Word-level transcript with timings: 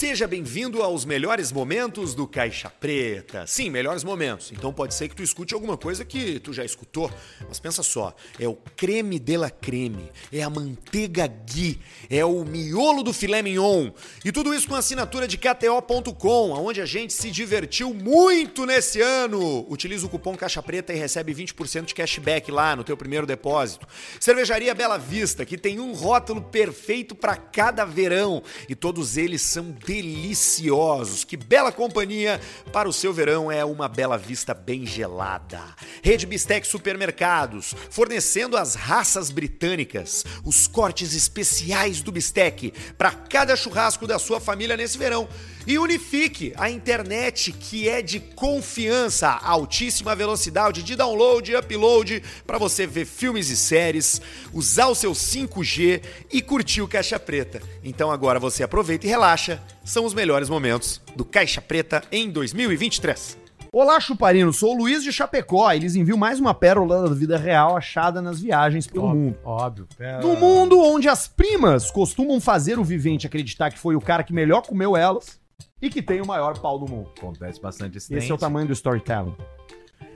Seja 0.00 0.26
bem-vindo 0.26 0.82
aos 0.82 1.04
melhores 1.04 1.52
momentos 1.52 2.14
do 2.14 2.26
Caixa 2.26 2.70
Preta. 2.70 3.46
Sim, 3.46 3.68
melhores 3.68 4.02
momentos. 4.02 4.50
Então 4.50 4.72
pode 4.72 4.94
ser 4.94 5.10
que 5.10 5.14
tu 5.14 5.22
escute 5.22 5.52
alguma 5.52 5.76
coisa 5.76 6.06
que 6.06 6.40
tu 6.40 6.54
já 6.54 6.64
escutou. 6.64 7.12
Mas 7.46 7.60
pensa 7.60 7.82
só, 7.82 8.16
é 8.38 8.48
o 8.48 8.56
creme 8.74 9.18
de 9.18 9.36
la 9.36 9.50
creme, 9.50 10.10
é 10.32 10.42
a 10.42 10.48
manteiga 10.48 11.26
ghee, 11.26 11.78
é 12.08 12.24
o 12.24 12.42
miolo 12.46 13.02
do 13.02 13.12
filé 13.12 13.42
mignon. 13.42 13.90
E 14.24 14.32
tudo 14.32 14.54
isso 14.54 14.66
com 14.66 14.74
assinatura 14.74 15.28
de 15.28 15.36
KTO.com, 15.36 16.52
onde 16.52 16.80
a 16.80 16.86
gente 16.86 17.12
se 17.12 17.30
divertiu 17.30 17.92
muito 17.92 18.64
nesse 18.64 19.02
ano. 19.02 19.70
Utiliza 19.70 20.06
o 20.06 20.08
cupom 20.08 20.34
Caixa 20.34 20.62
Preta 20.62 20.94
e 20.94 20.96
recebe 20.96 21.34
20% 21.34 21.84
de 21.84 21.94
cashback 21.94 22.50
lá 22.50 22.74
no 22.74 22.84
teu 22.84 22.96
primeiro 22.96 23.26
depósito. 23.26 23.86
Cervejaria 24.18 24.74
Bela 24.74 24.96
Vista, 24.96 25.44
que 25.44 25.58
tem 25.58 25.78
um 25.78 25.92
rótulo 25.92 26.40
perfeito 26.40 27.14
para 27.14 27.36
cada 27.36 27.84
verão 27.84 28.42
e 28.66 28.74
todos 28.74 29.18
eles 29.18 29.42
são 29.42 29.76
deliciosos. 29.90 31.24
Que 31.24 31.36
bela 31.36 31.72
companhia 31.72 32.40
para 32.72 32.88
o 32.88 32.92
seu 32.92 33.12
verão 33.12 33.50
é 33.50 33.64
uma 33.64 33.88
Bela 33.88 34.16
Vista 34.16 34.54
bem 34.54 34.86
gelada. 34.86 35.60
Rede 36.00 36.26
Bistec 36.26 36.64
Supermercados, 36.64 37.74
fornecendo 37.90 38.56
as 38.56 38.76
raças 38.76 39.32
britânicas, 39.32 40.24
os 40.44 40.68
cortes 40.68 41.12
especiais 41.12 42.02
do 42.02 42.12
bistec 42.12 42.72
para 42.96 43.10
cada 43.10 43.56
churrasco 43.56 44.06
da 44.06 44.20
sua 44.20 44.38
família 44.38 44.76
nesse 44.76 44.96
verão. 44.96 45.28
E 45.66 45.78
Unifique, 45.78 46.54
a 46.56 46.70
internet 46.70 47.52
que 47.52 47.88
é 47.88 48.00
de 48.00 48.18
confiança, 48.18 49.28
altíssima 49.28 50.14
velocidade 50.14 50.82
de 50.82 50.96
download 50.96 51.50
e 51.50 51.56
upload 51.56 52.22
para 52.46 52.58
você 52.58 52.86
ver 52.86 53.04
filmes 53.04 53.50
e 53.50 53.56
séries, 53.56 54.22
usar 54.54 54.86
o 54.86 54.94
seu 54.94 55.12
5G 55.12 56.02
e 56.32 56.40
curtir 56.40 56.80
o 56.80 56.88
Caixa 56.88 57.18
Preta. 57.18 57.60
Então 57.84 58.10
agora 58.10 58.38
você 58.38 58.62
aproveita 58.62 59.06
e 59.06 59.10
relaxa, 59.10 59.62
são 59.84 60.04
os 60.04 60.14
melhores 60.14 60.48
momentos 60.48 61.00
do 61.16 61.24
Caixa 61.24 61.60
Preta 61.60 62.02
em 62.10 62.30
2023. 62.30 63.38
Olá, 63.72 64.00
Chuparino, 64.00 64.52
sou 64.52 64.74
o 64.74 64.78
Luiz 64.78 65.02
de 65.02 65.12
Chapecó. 65.12 65.70
Eles 65.72 65.94
enviam 65.94 66.18
mais 66.18 66.40
uma 66.40 66.52
pérola 66.52 67.08
da 67.08 67.14
vida 67.14 67.38
real 67.38 67.76
achada 67.76 68.20
nas 68.20 68.40
viagens 68.40 68.86
pelo 68.86 69.08
mundo. 69.14 69.38
Óbvio. 69.44 69.86
No 70.20 70.34
mundo 70.34 70.80
onde 70.80 71.08
as 71.08 71.28
primas 71.28 71.88
costumam 71.90 72.40
fazer 72.40 72.80
o 72.80 72.84
vivente 72.84 73.26
acreditar 73.28 73.70
que 73.70 73.78
foi 73.78 73.94
o 73.94 74.00
cara 74.00 74.24
que 74.24 74.32
melhor 74.32 74.62
comeu 74.62 74.96
elas 74.96 75.40
e 75.80 75.88
que 75.88 76.02
tem 76.02 76.20
o 76.20 76.26
maior 76.26 76.58
pau 76.58 76.80
do 76.80 76.90
mundo. 76.90 77.10
Acontece 77.16 77.60
bastante 77.60 77.98
esse 77.98 78.12
Esse 78.12 78.30
é 78.30 78.34
o 78.34 78.38
tamanho 78.38 78.66
do 78.66 78.72
storytelling. 78.72 79.36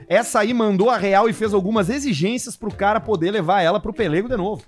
Essa 0.07 0.41
aí 0.41 0.53
mandou 0.53 0.89
a 0.89 0.97
real 0.97 1.29
e 1.29 1.33
fez 1.33 1.53
algumas 1.53 1.89
exigências 1.89 2.57
pro 2.57 2.73
cara 2.73 2.99
poder 2.99 3.31
levar 3.31 3.61
ela 3.61 3.79
pro 3.79 3.93
pelego 3.93 4.27
de 4.27 4.35
novo. 4.35 4.63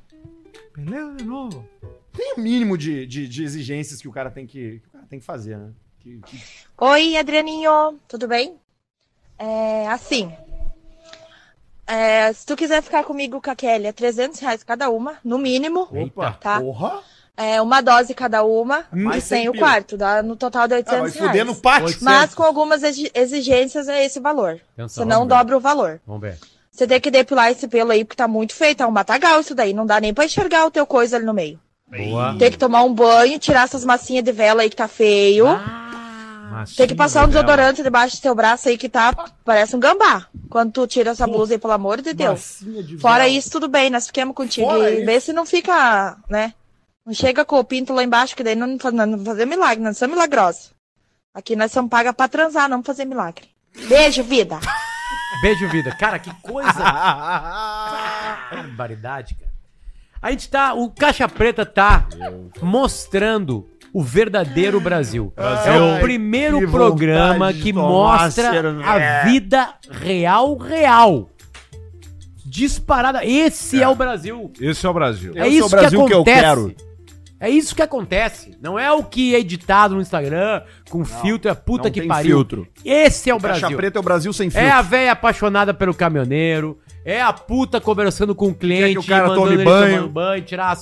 Pelego 0.74 1.16
de 1.16 1.26
novo. 1.26 1.68
Tem 2.18 2.34
o 2.36 2.40
mínimo 2.42 2.78
de, 2.78 3.06
de, 3.06 3.28
de 3.28 3.44
exigências 3.44 4.02
que 4.02 4.08
o 4.08 4.12
cara 4.12 4.30
tem 4.32 4.46
que, 4.48 4.80
que 4.82 4.88
o 4.88 4.92
cara 4.92 5.06
tem 5.10 5.20
que 5.20 5.26
fazer, 5.26 5.58
né? 5.58 5.70
Que- 6.00 6.20
que- 6.26 6.42
Oi, 6.80 7.16
Adrianinho, 7.16 8.00
tudo 8.08 8.28
bem? 8.28 8.56
É, 9.40 9.88
assim, 9.90 10.34
é, 11.86 12.34
se 12.34 12.46
tu 12.46 12.56
quiser 12.56 12.82
ficar 12.82 13.04
comigo 13.04 13.40
com 13.42 13.50
a 13.52 13.56
Kelly, 13.56 13.86
é 13.88 13.92
300 13.92 14.40
reais 14.40 14.64
cada 14.64 14.90
uma, 14.90 15.18
no 15.24 15.38
mínimo, 15.38 15.88
Opa. 15.92 16.34
tá? 16.34 16.60
Porra! 16.60 17.02
É 17.40 17.62
uma 17.62 17.82
dose 17.82 18.16
cada 18.16 18.44
uma, 18.44 18.86
Mais 18.92 19.24
e 19.24 19.28
sem 19.28 19.48
o 19.48 19.54
quarto, 19.54 19.96
dá 19.96 20.24
no 20.24 20.36
total 20.36 20.68
de 20.68 20.74
Ah, 20.74 20.78
800 20.78 21.14
vai 21.14 21.34
reais. 21.34 21.48
no 21.48 21.56
pátio. 21.56 21.98
Mas 22.02 22.34
com 22.34 22.42
algumas 22.42 22.82
exi- 22.82 23.12
exigências 23.14 23.88
é 23.88 24.04
esse 24.04 24.20
valor, 24.20 24.60
vamos 24.76 24.96
ver. 25.28 25.36
dobra 25.36 25.56
o 25.58 25.60
valor. 25.60 26.02
Vamos 26.08 26.22
ver. 26.22 26.40
Você 26.72 26.88
tem 26.88 27.00
que 27.00 27.12
depilar 27.12 27.52
esse 27.52 27.68
pelo 27.68 27.92
aí, 27.92 28.04
porque 28.04 28.16
tá 28.18 28.28
muito 28.28 28.56
feio, 28.56 28.76
tá 28.76 28.88
um 28.88 28.92
matagal 28.92 29.40
isso 29.40 29.54
daí, 29.54 29.72
não 29.72 29.86
dá 29.86 30.00
nem 30.02 30.16
pra 30.16 30.26
enxergar 30.26 30.66
o 30.66 30.72
teu 30.72 30.86
coisa 30.88 31.16
ali 31.18 31.26
no 31.26 31.34
meio. 31.34 31.60
Boa. 31.90 32.36
Tem 32.38 32.52
que 32.52 32.58
tomar 32.58 32.84
um 32.84 32.94
banho, 32.94 33.40
tirar 33.40 33.64
essas 33.64 33.86
massinhas 33.86 34.24
de 34.24 34.32
vela 34.32 34.62
aí 34.62 34.70
que 34.70 34.76
tá 34.76 34.88
feio. 34.88 35.46
Tem 36.76 36.88
que 36.88 36.96
passar 36.96 37.24
um 37.26 37.28
desodorante 37.28 37.84
debaixo 37.84 38.18
do 38.18 38.22
teu 38.22 38.34
braço 38.36 38.68
aí 38.68 38.78
que 38.78 38.90
tá, 38.90 39.14
parece 39.46 39.76
um 39.76 39.80
gambá. 39.80 40.26
Quando 40.50 40.72
tu 40.72 40.88
tira 40.88 41.12
essa 41.12 41.28
blusa 41.28 41.54
aí, 41.54 41.60
pelo 41.60 41.74
amor 41.74 42.02
de 42.02 42.14
Deus. 42.14 42.58
De 42.62 42.98
Fora 42.98 43.28
isso, 43.28 43.52
tudo 43.52 43.68
bem, 43.68 43.90
nós 43.90 44.08
fiquemos 44.08 44.36
contigo. 44.36 44.68
Fora 44.68 44.90
e 44.90 44.98
isso. 44.98 45.06
vê 45.06 45.20
se 45.20 45.34
não 45.34 45.46
fica, 45.46 46.18
né? 46.30 46.54
Não 47.06 47.14
chega 47.14 47.46
com 47.46 47.58
o 47.60 47.64
pinto 47.64 47.94
lá 47.94 48.04
embaixo, 48.04 48.36
que 48.36 48.44
daí 48.44 48.56
não, 48.56 48.78
fa- 48.80 48.92
não 48.92 49.24
fazer 49.24 49.46
milagre, 49.46 49.84
nós 49.84 49.98
somos 49.98 50.16
milagrosos. 50.16 50.72
Aqui 51.34 51.56
nós 51.56 51.72
somos 51.72 51.90
pagas 51.92 52.14
pra 52.16 52.28
transar, 52.28 52.68
não 52.68 52.84
fazer 52.84 53.06
milagre. 53.06 53.46
Beijo, 53.88 54.24
vida! 54.24 54.60
Beijo, 55.42 55.70
vida. 55.70 55.96
Cara, 55.96 56.18
que 56.18 56.34
coisa. 56.42 56.74
Barbaridade, 58.52 59.36
cara. 59.36 59.47
A 60.22 60.32
gente 60.32 60.50
tá. 60.50 60.74
O 60.74 60.90
Caixa 60.90 61.28
Preta 61.28 61.66
tá 61.66 62.08
mostrando 62.62 63.68
o 63.94 64.04
verdadeiro 64.04 64.80
Brasil. 64.80 65.34
É 65.38 65.80
o 65.80 66.00
primeiro 66.02 66.60
que 66.60 66.68
programa 66.68 67.54
que 67.54 67.72
mostra 67.74 68.52
cerveja. 68.52 68.86
a 68.86 69.26
vida 69.26 69.70
real, 69.90 70.58
real. 70.58 71.30
Disparada. 72.46 73.26
Esse 73.26 73.82
é, 73.82 73.88
o 73.88 73.96
Brasil. 73.96 74.52
Esse 74.60 74.86
é 74.86 74.90
o 74.90 74.94
Brasil. 74.94 75.34
É 75.36 75.48
Esse 75.48 75.58
é 75.58 75.62
o 75.62 75.66
isso 75.66 75.70
Brasil 75.70 76.00
que 76.02 76.08
que 76.08 76.14
eu 76.14 76.22
acontece. 76.22 76.42
quero. 76.42 76.76
É 77.40 77.50
isso 77.50 77.76
que 77.76 77.82
acontece. 77.82 78.58
Não 78.62 78.80
é 78.80 78.92
o 78.92 79.04
que 79.04 79.36
é 79.36 79.40
editado 79.40 79.94
no 79.96 80.02
Instagram, 80.02 80.62
com 80.90 81.06
filtro, 81.06 81.52
é 81.52 81.54
puta 81.54 81.84
não 81.86 81.92
que 81.92 82.00
tem 82.00 82.10
pariu. 82.10 82.38
filtro. 82.38 82.68
Esse 82.84 83.30
é 83.30 83.36
o 83.36 83.40
Caixa 83.40 83.60
Brasil. 83.62 83.78
Preta 83.78 84.00
é 84.00 84.02
o 84.02 84.04
Brasil 84.04 84.34
sem 84.34 84.50
filtro. 84.50 84.68
É 84.68 84.72
a 84.72 84.82
véia 84.82 85.12
apaixonada 85.12 85.74
pelo 85.74 85.94
caminhoneiro, 85.94 86.80
é 87.06 87.22
a 87.22 87.32
puta 87.32 87.80
conversando 87.80 88.34
com 88.34 88.48
o 88.48 88.56
cliente, 88.56 88.86
Quer 88.88 88.92
que 88.94 89.00
o 89.00 89.04
cara 89.04 89.28
mandando 89.28 89.42
tome 89.44 89.56
ele 89.56 89.64
banho. 89.64 89.96
tomando 89.98 90.10
banho, 90.12 90.42
tirar 90.44 90.76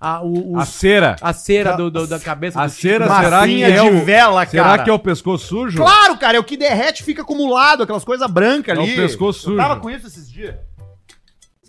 a, 0.00 0.16
a, 0.16 0.22
o- 0.22 0.58
A 0.58 0.62
os- 0.64 0.68
cera. 0.68 1.16
a 1.22 1.32
cera 1.32 1.72
do- 1.76 1.90
do- 1.90 2.06
da 2.06 2.20
cabeça 2.20 2.60
A 2.60 2.66
do 2.66 2.72
cera, 2.72 3.06
Chico. 3.06 3.20
será 3.20 3.46
que 3.46 3.62
é 3.64 3.70
de 3.70 3.80
o... 3.80 4.04
vela, 4.04 4.44
Será 4.46 4.64
cara. 4.64 4.82
que 4.84 4.90
é 4.90 4.92
o 4.92 4.98
pescoço 4.98 5.46
sujo? 5.46 5.78
Claro, 5.78 6.18
cara, 6.18 6.36
é 6.36 6.40
o 6.40 6.44
que 6.44 6.56
derrete 6.58 7.02
fica 7.02 7.22
acumulado, 7.22 7.84
aquelas 7.84 8.04
coisas 8.04 8.30
brancas 8.30 8.76
É 8.76 8.80
ali. 8.82 8.92
o 8.92 8.96
pescoço 8.96 9.52
Eu 9.52 9.56
tava 9.56 9.70
sujo. 9.74 9.80
com 9.80 9.90
isso 9.90 10.06
esses 10.06 10.30
dias. 10.30 10.56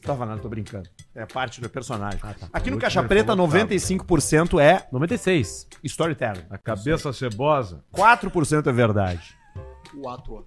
Não 0.05 0.13
tava 0.15 0.25
nada, 0.25 0.41
tô 0.41 0.49
brincando. 0.49 0.89
É 1.15 1.25
parte 1.25 1.61
do 1.61 1.69
personagem. 1.69 2.19
Ah, 2.21 2.33
tá. 2.33 2.47
Aqui 2.51 2.69
no 2.69 2.77
Caixa 2.77 3.01
Preta, 3.03 3.31
ele 3.31 3.37
falou 3.37 3.47
que 3.49 3.57
95% 3.57 4.59
é 4.59 4.85
96. 4.91 5.67
storytelling. 5.83 6.43
A 6.49 6.57
cabeça 6.57 7.13
cebosa. 7.13 7.83
4% 7.95 8.67
é 8.67 8.71
verdade. 8.73 9.35
4. 10.01 10.45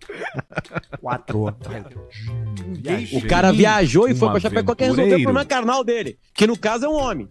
4. 1.00 1.54
O 3.14 3.26
cara 3.28 3.52
viajou 3.52 4.08
e 4.08 4.14
foi 4.14 4.28
pra 4.30 4.40
Chapecó 4.40 4.74
que 4.74 4.84
resolveu 4.84 5.06
o 5.18 5.22
problema 5.22 5.44
carnal 5.44 5.82
dele. 5.84 6.18
Que 6.34 6.46
no 6.46 6.58
caso 6.58 6.84
é 6.84 6.88
um 6.88 6.94
homem. 6.94 7.28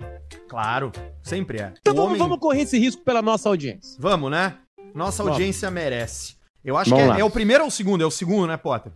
Claro, 0.48 0.92
sempre 1.22 1.60
é. 1.60 1.74
Então 1.80 1.94
vamos, 1.94 2.10
homem- 2.12 2.20
vamos 2.20 2.40
correr 2.40 2.62
esse 2.62 2.80
risco 2.80 3.04
pela 3.04 3.22
nossa 3.22 3.50
audiência. 3.50 3.98
Vamos, 4.00 4.32
né? 4.32 4.56
Nossa 4.94 5.22
Vamos. 5.24 5.34
audiência 5.38 5.70
merece. 5.70 6.36
Eu 6.64 6.78
acho 6.78 6.90
Vamos 6.90 7.06
que 7.16 7.18
é, 7.18 7.22
é 7.22 7.24
o 7.26 7.30
primeiro 7.30 7.64
ou 7.64 7.68
o 7.68 7.72
segundo? 7.72 8.02
É 8.02 8.06
o 8.08 8.12
segundo, 8.12 8.48
né, 8.48 8.58
Potter? 8.58 8.92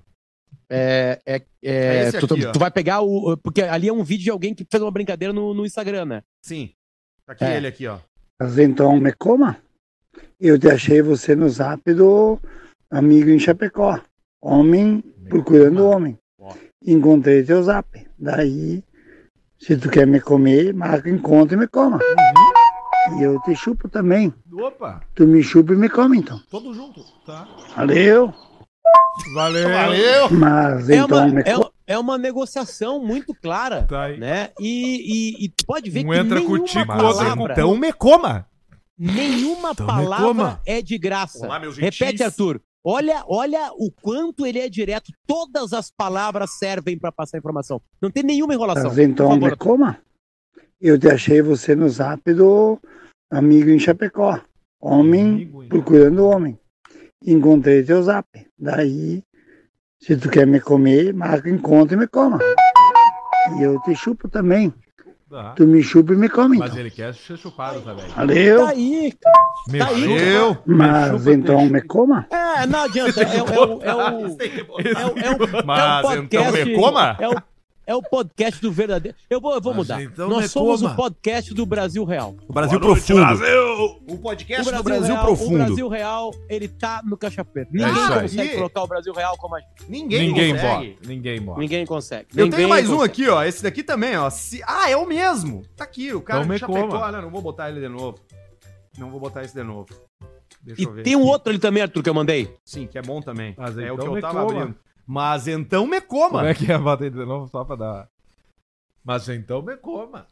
É, 0.71 1.19
é, 1.25 1.35
é, 1.63 2.01
É 2.07 2.11
tu, 2.11 2.27
tu- 2.27 2.33
aqui, 2.35 2.45
ó. 2.45 2.51
tu 2.51 2.59
vai 2.59 2.69
pegar 2.71 3.01
o. 3.01 3.35
Porque 3.37 3.61
ali 3.61 3.87
é 3.87 3.93
um 3.93 4.03
vídeo 4.03 4.23
de 4.25 4.29
alguém 4.29 4.53
que 4.53 4.65
fez 4.69 4.81
uma 4.83 4.91
brincadeira 4.91 5.33
no, 5.33 5.53
no 5.53 5.65
Instagram, 5.65 6.05
né? 6.05 6.21
Sim. 6.43 6.69
Tá 7.25 7.33
aqui 7.33 7.43
É. 7.43 7.57
ele 7.57 7.67
aqui, 7.67 7.87
ó. 7.87 7.97
Mas 8.39 8.57
então 8.59 8.95
me 8.99 9.11
coma. 9.13 9.57
Eu 10.39 10.57
te 10.59 10.69
achei 10.69 11.01
você 11.01 11.35
no 11.35 11.49
zap 11.49 11.81
do 11.93 12.39
amigo 12.89 13.29
em 13.29 13.39
Chapecó. 13.39 13.99
Homem 14.41 15.03
procurando 15.27 15.85
homem. 15.87 16.17
Encontrei 16.85 17.43
teu 17.43 17.61
zap. 17.63 17.87
Daí, 18.17 18.83
se 19.59 19.75
tu 19.75 19.89
quer 19.89 20.07
me 20.07 20.21
comer, 20.21 20.73
marca 20.73 21.09
encontro 21.09 21.55
e 21.57 21.59
me 21.59 21.67
coma. 21.67 21.99
E 23.19 23.23
eu 23.23 23.41
te 23.41 23.53
chupo 23.55 23.89
também. 23.89 24.33
Opa. 24.53 25.01
Tu 25.15 25.27
me 25.27 25.43
chupa 25.43 25.73
e 25.73 25.75
me 25.75 25.89
come 25.89 26.17
então. 26.19 26.39
Todo 26.49 26.73
junto. 26.73 27.03
Tá. 27.25 27.47
Valeu. 27.75 28.33
Valeu. 29.33 29.69
Valeu! 29.69 30.29
Mas 30.31 30.89
É 30.89 30.95
então 30.97 31.17
uma, 31.17 31.27
me 31.27 31.41
é, 31.41 31.53
coma. 31.53 31.71
é 31.87 31.97
uma 31.99 32.17
negociação 32.17 33.03
muito 33.05 33.33
clara. 33.35 33.83
Tá. 33.83 34.07
Né? 34.09 34.49
E, 34.59 35.35
e, 35.41 35.45
e 35.45 35.53
pode 35.65 35.89
ver 35.89 36.05
Um 36.05 36.09
que 36.09 36.17
entra 36.17 36.39
nenhuma 36.39 36.57
contigo, 36.59 36.85
palavra, 36.87 37.29
outro 37.41 37.51
Então 37.51 37.77
me 37.77 37.93
coma! 37.93 38.45
nenhuma 38.97 39.71
Então 39.71 39.85
palavra 39.87 40.25
coma. 40.27 40.61
é 40.65 40.81
de 40.81 40.97
graça. 40.97 41.45
Olá, 41.45 41.59
Repete. 41.59 42.23
Arthur. 42.23 42.61
Olha, 42.83 43.23
olha 43.27 43.71
o 43.73 43.91
quanto 44.01 44.45
ele 44.45 44.59
é 44.59 44.69
direto. 44.69 45.11
Todas 45.27 45.73
as 45.73 45.91
palavras 45.91 46.51
servem 46.57 46.97
para 46.97 47.11
passar 47.11 47.37
informação. 47.37 47.81
Não 48.01 48.09
tem 48.09 48.23
nenhuma 48.23 48.53
enrolação. 48.53 48.85
Mas 48.89 48.97
então 48.97 49.27
Por 49.29 49.35
me 49.35 49.41
favor, 49.49 49.57
coma. 49.57 49.99
Eu 50.81 50.97
te 50.97 51.09
achei 51.09 51.41
você 51.41 51.75
no 51.75 51.89
zap 51.89 52.21
do 52.33 52.79
amigo 53.31 53.69
em 53.69 53.79
Chapecó. 53.79 54.39
Homem 54.81 55.21
Amigo, 55.33 55.65
procurando 55.67 56.25
homem. 56.25 56.57
Encontrei 57.25 57.83
teu 57.83 58.01
zap. 58.03 58.27
Daí, 58.57 59.23
se 59.99 60.15
tu 60.15 60.29
quer 60.29 60.47
me 60.47 60.59
comer, 60.59 61.13
marca 61.13 61.49
encontro 61.49 61.95
e 61.95 61.99
me 61.99 62.07
coma. 62.07 62.39
E 63.57 63.63
eu 63.63 63.79
te 63.81 63.95
chupo 63.95 64.27
também. 64.29 64.73
Tá. 65.29 65.53
Tu 65.55 65.67
me 65.67 65.83
chupa 65.83 66.13
e 66.13 66.15
me 66.15 66.27
come 66.27 66.57
Mas 66.57 66.69
então. 66.71 66.79
ele 66.79 66.89
quer 66.89 67.13
ser 67.13 67.37
chupado 67.37 67.81
também. 67.81 68.07
Valeu. 68.07 68.65
Tá 68.65 68.69
aí. 68.71 69.13
Me 69.67 69.77
Tá. 69.79 69.87
Mas 70.65 71.11
chupa, 71.19 71.31
então 71.33 71.65
me 71.67 71.81
coma. 71.81 72.25
É, 72.31 72.65
não 72.65 72.79
adianta. 72.83 73.21
É, 73.21 73.43
o- 73.43 73.47
é, 73.47 73.59
o- 73.59 73.81
é 73.83 73.95
o. 73.95 74.37
É 74.39 75.05
o, 75.05 75.19
é 75.19 75.29
o, 75.35 75.57
é 75.57 75.61
o 75.61 75.65
Mas 75.65 76.01
podcast. 76.01 76.25
então 76.59 76.65
me 76.65 76.75
coma? 76.75 77.17
É 77.19 77.29
o, 77.29 77.35
É 77.89 77.95
o 77.95 78.03
podcast 78.03 78.61
do 78.61 78.71
verdadeiro. 78.71 79.17
Eu 79.27 79.41
vou, 79.41 79.55
eu 79.55 79.59
vou 79.59 79.73
mudar. 79.73 79.99
então 80.03 80.29
Nós 80.29 80.43
me 80.43 80.47
somos 80.47 80.83
o 80.83 80.95
podcast 80.95 81.51
do 81.55 81.65
Brasil 81.65 82.05
Real. 82.05 82.35
O 82.47 82.53
Brasil 82.53 82.79
Boa 82.79 82.91
noite, 82.91 83.05
profundo. 83.07 83.25
Brasil! 83.25 84.01
O 84.07 84.17
podcast 84.19 84.69
o 84.69 84.77
do 84.77 84.83
Brasil 84.83 85.13
Real, 85.15 85.25
profundo. 85.25 85.55
O 85.55 85.57
Brasil 85.65 85.87
Real, 85.87 86.31
ele 86.47 86.67
tá 86.67 87.01
no 87.03 87.17
Caixa 87.17 87.43
Preta. 87.43 87.71
Ninguém 87.73 87.89
aí. 87.91 88.21
consegue 88.21 88.43
E- 88.51 88.55
colocar 88.57 88.83
o 88.83 88.87
Brasil 88.87 89.11
Real 89.11 89.35
como 89.39 89.55
a 89.55 89.59
gente. 89.59 89.69
Ninguém, 89.89 90.27
Ninguém 90.27 90.53
consegue. 90.53 90.89
bota. 90.93 91.07
Ninguém 91.07 91.41
bota. 91.41 91.59
Ninguém 91.61 91.85
consegue. 91.87 92.27
Eu 92.35 92.43
Ninguém 92.45 92.57
tenho 92.57 92.69
mais 92.69 92.87
um 92.91 92.97
consegue. 92.97 93.11
aqui, 93.23 93.29
ó. 93.29 93.43
Esse 93.43 93.63
daqui 93.63 93.81
também, 93.81 94.15
ó. 94.17 94.29
Se- 94.29 94.61
Ah, 94.67 94.87
é 94.87 94.95
o 94.95 95.07
mesmo. 95.07 95.63
Tá 95.75 95.83
aqui, 95.83 96.13
o 96.13 96.21
cara 96.21 96.41
Então 96.41 96.47
me 96.53 96.59
que 96.59 96.59
Chapecó. 96.59 96.87
coma. 96.89 97.11
Não, 97.11 97.21
não 97.23 97.31
vou 97.31 97.41
botar 97.41 97.69
ele 97.71 97.81
de 97.81 97.89
novo. 97.89 98.19
Não 98.99 99.09
vou 99.09 99.19
botar 99.19 99.41
esse 99.43 99.55
de 99.55 99.63
novo. 99.63 99.87
Deixa 100.61 100.81
E 100.81 100.85
eu 100.85 100.91
ver. 100.93 101.01
tem 101.01 101.15
um 101.15 101.23
outro 101.23 101.49
ali 101.49 101.57
também, 101.57 101.81
Arthur, 101.81 102.03
que 102.03 102.09
eu 102.09 102.13
mandei. 102.13 102.53
Sim, 102.63 102.85
que 102.85 102.99
é 102.99 103.01
bom 103.01 103.19
também. 103.19 103.55
Mas 103.57 103.75
é 103.79 103.91
o 103.91 103.95
então 103.95 104.11
que 104.11 104.17
eu 104.17 104.21
tava 104.21 104.45
coma. 104.45 104.59
abrindo. 104.61 104.77
Mas 105.11 105.47
então 105.47 105.87
me 105.87 105.99
coma. 105.99 106.29
Como 106.39 106.45
é 106.45 106.53
que 106.53 106.71
é? 106.71 106.77
Bota 106.77 107.03
aí 107.03 107.09
de 107.09 107.25
novo 107.25 107.47
só 107.47 107.63
pra 107.65 107.75
dar. 107.75 108.07
Mas 109.03 109.27
então 109.27 109.59
me 109.63 109.75
coma. 109.75 110.27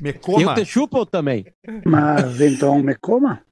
Me 0.00 0.10
coma. 0.14 0.52
o 0.52 0.54
Texupo 0.54 1.04
também. 1.04 1.44
Mas 1.84 2.40
então 2.40 2.82
me 2.82 2.94
coma. 2.94 3.42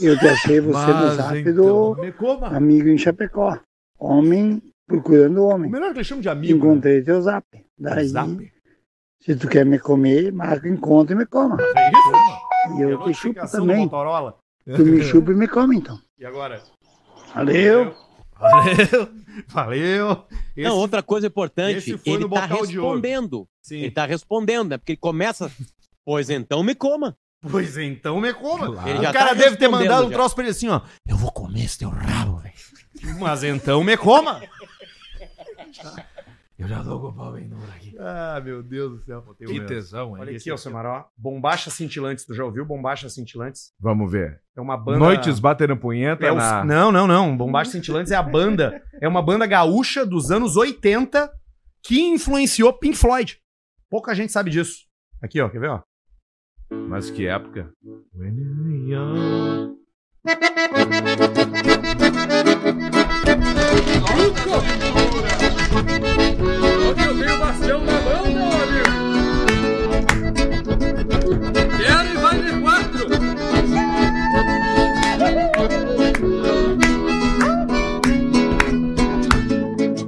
Eu 0.00 0.18
te 0.18 0.26
achei 0.28 0.60
você 0.60 0.86
no 0.86 0.94
Mas 0.94 1.14
zap 1.16 1.38
então 1.38 1.54
do 1.94 1.96
me 2.00 2.10
coma. 2.10 2.46
amigo 2.56 2.88
em 2.88 2.96
Chapecó. 2.96 3.58
Homem 3.98 4.62
procurando 4.86 5.42
O 5.42 5.48
homem. 5.50 5.70
melhor 5.70 5.92
que 5.92 5.98
eles 5.98 6.06
chamam 6.06 6.22
de 6.22 6.28
amigo. 6.30 6.56
Encontrei 6.56 7.02
teu 7.02 7.20
zap. 7.20 7.44
Daí, 7.78 8.06
Zap. 8.08 8.50
se 9.20 9.36
tu 9.36 9.46
quer 9.46 9.66
me 9.66 9.78
comer, 9.78 10.32
marca 10.32 10.66
um 10.66 10.72
encontro 10.72 11.14
e 11.14 11.18
me 11.18 11.26
coma. 11.26 11.58
É 11.76 11.90
isso? 11.90 12.78
E 12.78 12.82
eu 12.82 13.02
te 13.04 13.12
chupo 13.12 13.46
também. 13.50 13.86
Tu 14.74 14.86
me 14.86 15.02
chupa 15.02 15.32
e 15.32 15.34
me 15.34 15.46
come 15.48 15.76
então. 15.76 15.98
E 16.18 16.24
agora? 16.24 16.62
Valeu. 17.34 17.84
Valeu. 17.84 18.11
Valeu. 19.48 20.26
Esse- 20.56 20.68
Não, 20.68 20.76
outra 20.76 21.02
coisa 21.02 21.26
importante, 21.26 21.90
ele 22.04 22.28
tá 22.28 22.46
respondendo. 22.46 23.48
Ele 23.70 23.90
tá 23.90 24.06
respondendo, 24.06 24.68
né? 24.70 24.78
Porque 24.78 24.92
ele 24.92 24.98
começa. 24.98 25.50
Pois 26.04 26.28
então 26.30 26.62
me 26.62 26.74
coma. 26.74 27.16
Pois 27.50 27.76
então 27.78 28.20
me 28.20 28.32
coma. 28.34 28.88
Ele 28.88 28.98
o 28.98 29.02
já 29.02 29.12
cara 29.12 29.28
tá 29.30 29.34
deve 29.34 29.56
ter 29.56 29.68
mandado 29.68 30.06
um 30.06 30.10
já. 30.10 30.14
troço 30.14 30.34
pra 30.34 30.44
ele 30.44 30.50
assim, 30.50 30.68
ó. 30.68 30.80
Eu 31.06 31.16
vou 31.16 31.30
comer 31.32 31.64
esse 31.64 31.78
teu 31.78 31.88
rabo, 31.90 32.36
velho. 32.38 32.54
Mas 33.18 33.42
então 33.44 33.82
me 33.82 33.96
coma. 33.96 34.42
Eu 36.62 36.68
já 36.68 36.84
tô 36.84 37.00
com 37.00 37.08
o 37.08 37.12
pau 37.12 37.32
bem 37.32 37.48
duro 37.48 37.60
aqui. 37.74 37.96
Ah, 37.98 38.40
meu 38.42 38.62
Deus 38.62 38.92
do 38.92 39.04
céu. 39.04 39.20
Que 39.36 39.60
tesão, 39.66 40.16
hein? 40.16 40.22
Olha 40.22 40.36
aqui, 40.36 40.48
ó, 40.48 40.56
Samaró. 40.56 41.08
Bombachas 41.16 41.72
Cintilantes. 41.72 42.24
Tu 42.24 42.34
já 42.34 42.44
ouviu 42.44 42.64
Bombachas 42.64 43.14
Cintilantes? 43.14 43.72
Vamos 43.80 44.12
ver. 44.12 44.40
É 44.56 44.60
uma 44.60 44.76
banda... 44.76 45.00
Noites 45.00 45.40
batendo 45.40 45.76
punheta 45.76 46.24
É 46.24 46.32
na... 46.32 46.64
Não, 46.64 46.92
não, 46.92 47.08
não. 47.08 47.36
Bombachas 47.36 47.72
Cintilantes 47.72 48.12
é 48.12 48.14
a 48.14 48.22
banda. 48.22 48.80
É 49.00 49.08
uma 49.08 49.20
banda 49.20 49.44
gaúcha 49.44 50.06
dos 50.06 50.30
anos 50.30 50.56
80 50.56 51.28
que 51.82 52.00
influenciou 52.00 52.72
Pink 52.72 52.96
Floyd. 52.96 53.40
Pouca 53.90 54.14
gente 54.14 54.30
sabe 54.30 54.48
disso. 54.48 54.86
Aqui, 55.20 55.40
ó. 55.40 55.48
Quer 55.48 55.58
ver, 55.58 55.70
ó? 55.70 55.82
Mas 56.70 57.10
que 57.10 57.26
época? 57.26 57.72
When 58.14 58.38
you're 58.38 58.88
young. 58.88 59.76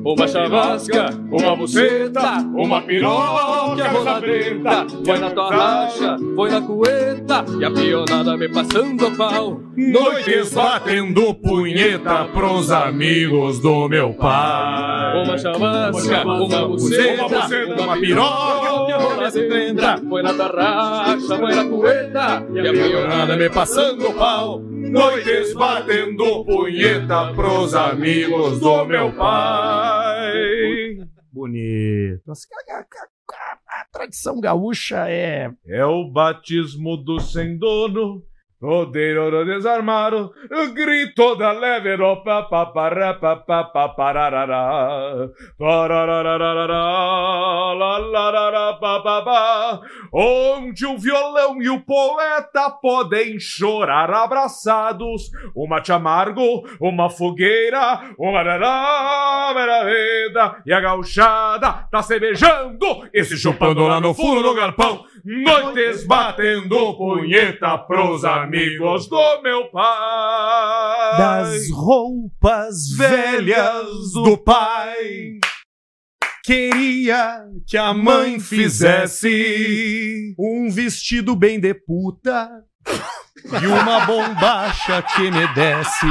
Uma 0.05 0.29
chavasca, 0.29 1.09
uma 1.33 1.57
buceta, 1.57 2.37
uma 2.55 2.83
piroca, 2.83 3.85
a 3.85 3.89
rola 3.89 4.21
preta. 4.21 4.87
Foi 5.03 5.19
na 5.19 5.31
tua 5.31 5.51
racha, 5.51 6.17
foi 6.37 6.51
na 6.51 6.61
cueta, 6.61 7.45
e 7.59 7.65
a 7.65 7.71
pionada 7.71 8.37
me 8.37 8.47
passando 8.51 9.11
pau. 9.17 9.63
Noites 9.75 10.53
batendo 10.53 11.35
punheta 11.35 12.27
pros 12.35 12.71
amigos 12.71 13.61
do 13.61 13.89
meu 13.89 14.13
pai. 14.13 15.25
Uma 15.25 15.39
chavasca, 15.39 16.23
uma 16.23 16.69
buceta, 16.69 17.25
Uma 17.25 17.29
buceta, 17.29 17.83
uma 17.83 17.97
piroca, 17.97 18.87
que 18.87 18.93
a 18.93 18.99
rola 18.99 19.31
preta. 19.33 20.03
Foi 20.07 20.23
na 20.23 20.35
tua 20.35 20.49
racha, 20.49 21.39
foi 21.39 21.55
na 21.55 21.65
cueta, 21.65 22.47
e 22.53 22.61
a 22.61 22.73
pionada 22.73 23.37
me 23.37 23.49
passando 23.49 24.13
pau. 24.13 24.61
Noites 24.61 25.55
batendo 25.55 26.45
punheta 26.45 27.33
pros 27.35 27.75
amigos 27.75 28.61
do 28.61 28.85
meu 28.85 29.11
pai. 29.13 29.94
Bonito. 31.33 32.23
Nossa, 32.27 32.47
a, 32.71 32.75
a- 32.75 32.81
a- 32.81 33.81
a 33.83 33.85
tradição 33.93 34.41
gaúcha 34.41 35.09
é. 35.09 35.51
É 35.67 35.85
o 35.85 36.11
batismo 36.11 36.97
do 36.97 37.19
sem 37.21 37.59
dono, 37.59 38.23
rodeiro 38.61 39.31
do 39.31 39.45
desarmado, 39.45 40.33
o 40.51 40.73
grito 40.73 41.35
da 41.37 41.53
leve 41.53 41.91
Europa, 41.91 42.45
papará, 42.45 43.15
papapá, 43.15 43.89
pararará, 43.91 45.29
pararararará, 45.59 47.73
lalarará, 47.75 48.73
papapá, 48.75 49.81
onde 50.13 50.87
o 50.87 50.97
violão 50.97 51.61
e 51.61 51.69
o 51.69 51.81
poeta 51.81 52.71
podem 52.71 53.39
chorar 53.39 54.11
abraçados, 54.11 55.31
um 55.57 55.67
mate 55.67 55.93
amargo, 55.93 56.65
uma 56.81 57.11
fogueira, 57.11 58.15
uma 58.19 58.43
vida 59.85 60.63
e 60.67 60.73
a 60.73 60.81
gauchada 60.81 61.87
tá 61.91 62.03
se 62.03 62.19
beijando 62.19 63.09
e 63.13 63.25
se 63.25 63.37
chupando 63.37 63.87
lá 63.87 64.01
no 64.01 64.15
fundo 64.15 64.43
do 64.43 64.55
galpão. 64.55 65.05
Noites 65.25 66.07
batendo 66.07 66.95
punheta 66.99 67.79
pros 67.79 68.27
amigos 68.27 69.09
do 69.09 69.41
meu 69.41 69.71
pai. 69.71 71.17
Das 71.17 71.71
roupas 71.71 72.91
velhas 72.95 74.13
do 74.13 74.37
pai. 74.37 75.39
Queria 76.45 77.43
que 77.67 77.79
a 77.79 77.95
mãe 77.95 78.39
fizesse 78.39 80.35
um 80.39 80.69
vestido 80.71 81.35
bem 81.35 81.59
de 81.59 81.73
puta 81.73 82.51
e 83.63 83.67
uma 83.67 84.01
bombacha 84.01 85.01
que 85.01 85.31
me 85.31 85.55
desse. 85.55 86.07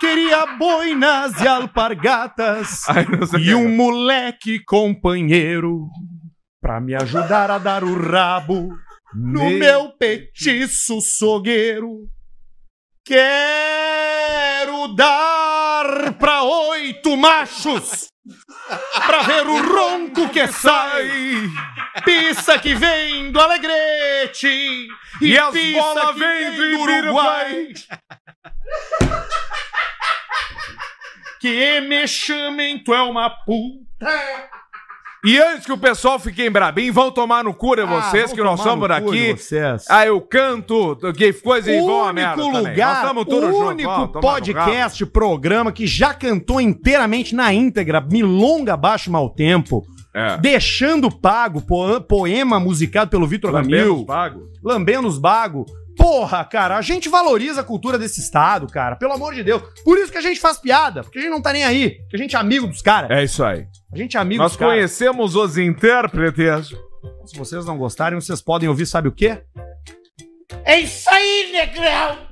Queria 0.00 0.44
boinas 0.58 1.40
e 1.40 1.46
alpargatas 1.46 2.82
Ai, 2.88 3.06
e 3.38 3.44
que 3.44 3.54
um 3.54 3.68
moleque 3.76 4.58
companheiro 4.64 5.88
pra 6.66 6.80
me 6.80 6.96
ajudar 6.96 7.48
a 7.48 7.58
dar 7.58 7.84
o 7.84 7.94
rabo 7.94 8.76
no 9.14 9.44
Meu- 9.50 9.58
meu 9.58 9.88
petiço 9.92 11.00
sogueiro. 11.00 12.08
Quero 13.04 14.88
dar 14.96 16.12
pra 16.18 16.42
oito 16.42 17.16
machos 17.16 18.08
pra 19.06 19.22
ver 19.22 19.46
o 19.46 19.62
ronco 19.62 20.28
que 20.30 20.48
sai. 20.48 21.08
Pista 22.04 22.58
que 22.58 22.74
vem 22.74 23.30
do 23.30 23.38
Alegrete 23.40 24.48
e, 24.48 24.88
E 25.22 25.38
as 25.38 25.52
que 25.52 25.72
vem 26.18 26.72
do 26.72 26.80
Uruguai. 26.80 27.68
Que 31.40 31.80
me 31.82 32.08
chamem, 32.08 32.82
tu 32.82 32.92
é 32.92 33.02
uma 33.02 33.30
puta. 33.30 34.50
E 35.24 35.38
antes 35.38 35.66
que 35.66 35.72
o 35.72 35.78
pessoal 35.78 36.18
fique 36.18 36.48
brabinho, 36.48 36.92
vão 36.92 37.10
tomar 37.10 37.42
no 37.42 37.52
cu 37.52 37.74
de 37.74 37.84
vocês, 37.84 38.30
Ah, 38.30 38.34
que 38.34 38.42
nós 38.42 38.60
somos 38.60 38.88
daqui. 38.88 39.34
Ah, 39.88 40.06
eu 40.06 40.20
canto, 40.20 40.96
que 41.16 41.32
coisa 41.32 41.70
e 41.72 41.80
vão 41.80 42.04
a 42.04 42.12
merda 42.12 42.42
único 42.42 42.56
também. 42.56 42.70
lugar, 42.72 42.88
Nós 42.88 42.96
estamos 42.98 43.26
o 43.26 43.58
único 43.68 44.08
podcast, 44.20 45.06
programa 45.06 45.72
que 45.72 45.86
já 45.86 46.14
cantou 46.14 46.60
inteiramente 46.60 47.34
na 47.34 47.52
íntegra, 47.52 48.00
Milonga 48.00 48.74
Abaixo 48.74 49.10
Mal 49.10 49.28
Tempo, 49.30 49.84
É. 50.14 50.38
deixando 50.38 51.10
pago, 51.10 51.60
po- 51.60 52.00
poema 52.02 52.60
musicado 52.60 53.10
pelo 53.10 53.26
Vitor 53.26 53.52
Ramil, 53.52 54.04
bagos. 54.04 54.42
Lambendo 54.62 55.08
os 55.08 55.18
Bago. 55.18 55.66
Porra, 55.98 56.44
cara, 56.44 56.76
a 56.76 56.82
gente 56.82 57.08
valoriza 57.08 57.62
a 57.62 57.64
cultura 57.64 57.98
desse 57.98 58.20
estado, 58.20 58.66
cara, 58.66 58.96
pelo 58.96 59.14
amor 59.14 59.34
de 59.34 59.42
Deus. 59.42 59.62
Por 59.82 59.96
isso 59.98 60.12
que 60.12 60.18
a 60.18 60.22
gente 60.22 60.38
faz 60.38 60.58
piada, 60.58 61.02
porque 61.02 61.18
a 61.18 61.22
gente 61.22 61.30
não 61.30 61.40
tá 61.40 61.52
nem 61.54 61.64
aí, 61.64 61.90
porque 62.02 62.16
a 62.16 62.18
gente 62.18 62.36
é 62.36 62.38
amigo 62.38 62.66
dos 62.66 62.82
caras. 62.82 63.10
É 63.10 63.24
isso 63.24 63.42
aí. 63.42 63.64
A 63.92 63.96
gente 63.96 64.16
é 64.16 64.20
amigo 64.20 64.42
Nós 64.42 64.56
conhecemos 64.56 65.36
os 65.36 65.56
intérpretes. 65.56 66.68
Se 67.24 67.38
vocês 67.38 67.64
não 67.64 67.78
gostarem, 67.78 68.20
vocês 68.20 68.40
podem 68.40 68.68
ouvir, 68.68 68.86
sabe 68.86 69.08
o 69.08 69.12
quê? 69.12 69.42
É 70.64 70.80
isso 70.80 71.08
aí, 71.10 71.52
negrão! 71.52 72.26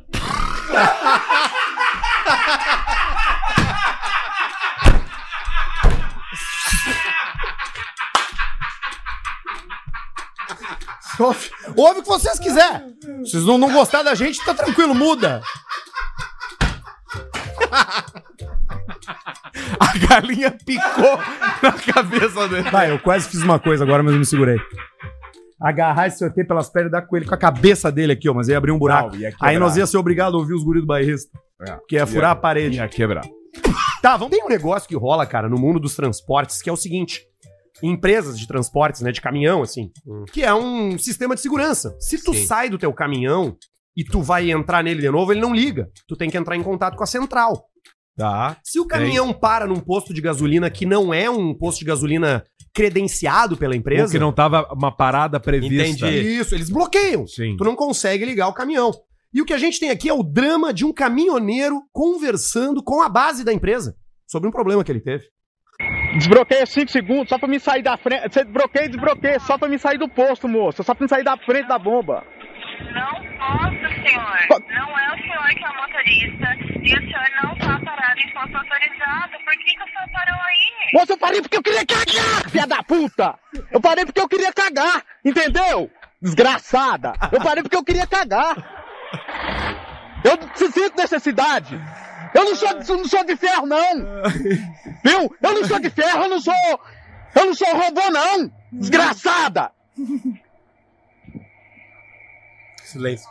Ouve, 11.16 11.50
ouve 11.76 12.00
o 12.00 12.02
que 12.02 12.08
vocês 12.08 12.40
quiserem. 12.40 12.96
Se 13.24 13.30
vocês 13.30 13.44
não, 13.44 13.56
não 13.56 13.72
gostar 13.72 14.02
da 14.02 14.16
gente, 14.16 14.44
tá 14.44 14.52
tranquilo, 14.52 14.94
muda. 14.94 15.40
A 19.80 19.98
galinha 19.98 20.50
picou 20.50 21.18
na 21.62 21.72
cabeça 21.72 22.48
dele. 22.48 22.70
Vai, 22.70 22.90
eu 22.90 22.98
quase 22.98 23.28
fiz 23.28 23.42
uma 23.42 23.58
coisa 23.58 23.84
agora, 23.84 24.02
mas 24.02 24.12
eu 24.12 24.18
me 24.18 24.26
segurei. 24.26 24.58
Agarrar 25.60 26.08
esse 26.08 26.24
OT 26.24 26.44
pelas 26.44 26.68
pernas 26.68 26.90
e 26.90 26.92
dar 26.92 27.02
com 27.02 27.16
ele 27.16 27.26
com 27.26 27.34
a 27.34 27.38
cabeça 27.38 27.90
dele 27.90 28.12
aqui, 28.12 28.28
ó, 28.28 28.34
mas 28.34 28.48
ia 28.48 28.58
abrir 28.58 28.72
um 28.72 28.78
buraco. 28.78 29.12
Não, 29.12 29.20
ia 29.20 29.30
quebrar. 29.30 29.48
Aí 29.48 29.58
nós 29.58 29.76
ia 29.76 29.86
ser 29.86 29.96
obrigado 29.96 30.34
a 30.36 30.38
ouvir 30.38 30.54
os 30.54 30.64
guris 30.64 30.82
do 30.82 30.86
bairrista. 30.86 31.30
que 31.88 31.96
ia 31.96 32.06
furar 32.06 32.32
a 32.32 32.36
parede. 32.36 32.76
Ia 32.76 32.88
quebrar. 32.88 33.24
Tá, 34.02 34.16
vamos 34.16 34.36
tem 34.36 34.44
um 34.44 34.48
negócio 34.48 34.86
que 34.88 34.96
rola, 34.96 35.24
cara, 35.24 35.48
no 35.48 35.56
mundo 35.58 35.80
dos 35.80 35.94
transportes, 35.96 36.60
que 36.60 36.68
é 36.68 36.72
o 36.72 36.76
seguinte. 36.76 37.22
Empresas 37.82 38.38
de 38.38 38.46
transportes, 38.46 39.00
né, 39.00 39.10
de 39.10 39.20
caminhão, 39.20 39.62
assim, 39.62 39.90
que 40.32 40.42
é 40.42 40.54
um 40.54 40.98
sistema 40.98 41.34
de 41.34 41.40
segurança. 41.40 41.96
Se 41.98 42.22
tu 42.22 42.34
Sim. 42.34 42.46
sai 42.46 42.68
do 42.68 42.78
teu 42.78 42.92
caminhão 42.92 43.56
e 43.96 44.04
tu 44.04 44.20
vai 44.20 44.50
entrar 44.50 44.82
nele 44.82 45.00
de 45.00 45.10
novo, 45.10 45.32
ele 45.32 45.40
não 45.40 45.54
liga. 45.54 45.88
Tu 46.06 46.16
tem 46.16 46.28
que 46.28 46.36
entrar 46.36 46.56
em 46.56 46.62
contato 46.62 46.96
com 46.96 47.04
a 47.04 47.06
central. 47.06 47.64
Tá. 48.16 48.56
Se 48.62 48.78
o 48.78 48.86
caminhão 48.86 49.32
para 49.32 49.66
num 49.66 49.80
posto 49.80 50.14
de 50.14 50.20
gasolina 50.20 50.70
que 50.70 50.86
não 50.86 51.12
é 51.12 51.28
um 51.28 51.52
posto 51.52 51.80
de 51.80 51.84
gasolina 51.84 52.44
credenciado 52.72 53.56
pela 53.56 53.74
empresa... 53.76 54.04
Ou 54.04 54.10
que 54.10 54.18
não 54.18 54.32
tava 54.32 54.68
uma 54.72 54.90
parada 54.90 55.40
prevista. 55.40 56.10
Isso, 56.10 56.54
eles 56.54 56.70
bloqueiam. 56.70 57.26
Sim. 57.26 57.56
Tu 57.56 57.64
não 57.64 57.74
consegue 57.74 58.24
ligar 58.24 58.48
o 58.48 58.54
caminhão. 58.54 58.92
E 59.32 59.42
o 59.42 59.44
que 59.44 59.52
a 59.52 59.58
gente 59.58 59.80
tem 59.80 59.90
aqui 59.90 60.08
é 60.08 60.14
o 60.14 60.22
drama 60.22 60.72
de 60.72 60.84
um 60.84 60.92
caminhoneiro 60.92 61.82
conversando 61.92 62.82
com 62.82 63.02
a 63.02 63.08
base 63.08 63.44
da 63.44 63.52
empresa 63.52 63.96
sobre 64.26 64.48
um 64.48 64.52
problema 64.52 64.84
que 64.84 64.92
ele 64.92 65.00
teve. 65.00 65.24
Desbloqueia 66.16 66.64
5 66.64 66.90
segundos 66.90 67.28
só 67.28 67.36
pra 67.36 67.48
me 67.48 67.58
sair 67.58 67.82
da 67.82 67.96
frente. 67.96 68.32
Você 68.32 68.44
desbloqueia, 68.44 68.88
desbloqueia, 68.88 69.40
só 69.40 69.58
pra 69.58 69.68
me 69.68 69.76
sair 69.76 69.98
do 69.98 70.08
posto, 70.08 70.46
moço. 70.46 70.84
Só 70.84 70.94
pra 70.94 71.04
me 71.04 71.08
sair 71.08 71.24
da 71.24 71.36
frente 71.36 71.66
da 71.66 71.78
bomba. 71.78 72.22
Não 72.92 73.14
posso, 73.38 73.94
senhor. 74.02 74.62
Não 74.68 74.98
é 74.98 75.14
o 75.14 75.18
senhor 75.22 75.48
que 75.54 75.64
é 75.64 75.68
o 75.68 75.76
motorista 75.76 76.56
e 76.82 76.94
o 76.94 77.00
senhor 77.00 77.30
não 77.42 77.56
tá 77.56 77.80
parado 77.84 78.20
em 78.20 78.32
posto 78.32 78.56
autorizado. 78.56 79.32
Por 79.44 79.52
que, 79.52 79.74
que 79.76 79.82
o 79.82 79.86
senhor 79.86 80.08
parou 80.12 80.40
aí? 80.42 80.92
Moço, 80.94 81.12
eu 81.12 81.18
parei 81.18 81.42
porque 81.42 81.56
eu 81.56 81.62
queria 81.62 81.86
cagar, 81.86 82.50
filha 82.50 82.66
da 82.66 82.82
puta! 82.82 83.38
Eu 83.70 83.80
parei 83.80 84.04
porque 84.04 84.20
eu 84.20 84.28
queria 84.28 84.52
cagar, 84.52 85.02
entendeu? 85.24 85.90
Desgraçada! 86.20 87.12
Eu 87.32 87.40
parei 87.40 87.62
porque 87.62 87.76
eu 87.76 87.84
queria 87.84 88.06
cagar! 88.06 88.56
Eu 90.24 90.38
sinto 90.56 90.96
necessidade! 90.96 91.80
Eu 92.34 92.44
não 92.44 92.56
sou, 92.56 92.96
não 92.96 93.04
sou 93.06 93.24
de 93.24 93.36
ferro, 93.36 93.66
não! 93.66 94.22
Viu? 95.04 95.36
Eu 95.40 95.52
não 95.54 95.64
sou 95.64 95.78
de 95.78 95.90
ferro, 95.90 96.24
eu 96.24 96.28
não 96.28 96.40
sou. 96.40 96.54
Eu 97.36 97.46
não 97.46 97.54
sou 97.54 97.68
robô, 97.76 98.10
não! 98.10 98.50
Desgraçada! 98.72 99.70
Silêncio. 102.94 103.28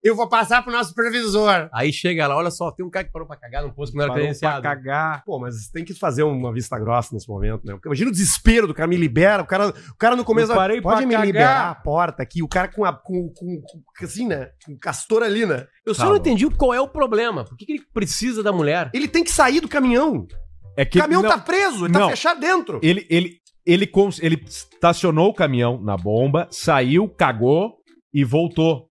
Eu 0.00 0.14
vou 0.14 0.28
passar 0.28 0.62
pro 0.62 0.70
nosso 0.72 0.90
supervisor. 0.90 1.68
Aí 1.74 1.92
chega 1.92 2.24
lá, 2.28 2.36
olha 2.36 2.52
só, 2.52 2.70
tem 2.70 2.86
um 2.86 2.88
cara 2.88 3.04
que 3.04 3.12
parou 3.12 3.26
pra 3.26 3.36
cagar 3.36 3.64
num 3.64 3.70
posto 3.72 3.90
que 3.92 3.98
não 3.98 4.04
era 4.04 4.12
Parou 4.12 4.22
credenciado. 4.24 4.62
pra 4.62 4.70
cagar. 4.76 5.24
Pô, 5.26 5.40
mas 5.40 5.68
tem 5.72 5.84
que 5.84 5.92
fazer 5.92 6.22
uma 6.22 6.52
vista 6.52 6.78
grossa 6.78 7.12
nesse 7.12 7.28
momento, 7.28 7.62
né? 7.66 7.76
Imagina 7.84 8.08
o 8.08 8.12
desespero 8.12 8.68
do 8.68 8.72
cara, 8.74 8.86
me 8.88 8.96
libera, 8.96 9.42
o 9.42 9.46
cara, 9.46 9.68
o 9.70 9.96
cara 9.98 10.14
no 10.14 10.24
começo... 10.24 10.52
Eu 10.52 10.56
parei 10.56 10.80
pode 10.80 11.04
me 11.04 11.12
cagar." 11.14 11.26
liberar 11.26 11.70
a 11.70 11.74
porta 11.74 12.22
aqui, 12.22 12.44
o 12.44 12.48
cara 12.48 12.68
com, 12.68 12.84
a, 12.84 12.92
com, 12.92 13.28
com, 13.34 13.60
com- 13.60 14.04
assim, 14.04 14.28
né? 14.28 14.50
Com 14.64 14.72
o 14.74 14.78
castor 14.78 15.24
ali, 15.24 15.44
né? 15.44 15.66
Eu 15.84 15.92
só 15.94 16.08
não 16.08 16.16
entendi 16.16 16.48
qual 16.48 16.72
é 16.72 16.80
o 16.80 16.88
problema. 16.88 17.44
Por 17.44 17.56
que, 17.56 17.66
que 17.66 17.72
ele 17.72 17.84
precisa 17.92 18.40
da 18.40 18.52
mulher? 18.52 18.90
Ele 18.94 19.08
tem 19.08 19.24
que 19.24 19.32
sair 19.32 19.60
do 19.60 19.68
caminhão. 19.68 20.28
É 20.76 20.84
O 20.84 20.86
que 20.88 21.00
caminhão 21.00 21.22
não- 21.22 21.28
tá 21.30 21.38
preso, 21.38 21.86
ele 21.86 21.92
tá 21.92 21.98
não. 21.98 22.10
fechado 22.10 22.38
dentro. 22.38 22.78
Ele, 22.84 23.04
ele, 23.10 23.40
ele, 23.68 23.90
ele 24.22 24.42
estacionou 24.46 25.28
o 25.28 25.34
caminhão 25.34 25.78
na 25.82 25.94
bomba, 25.94 26.48
saiu, 26.50 27.06
cagou 27.06 27.76
e 28.14 28.24
voltou. 28.24 28.88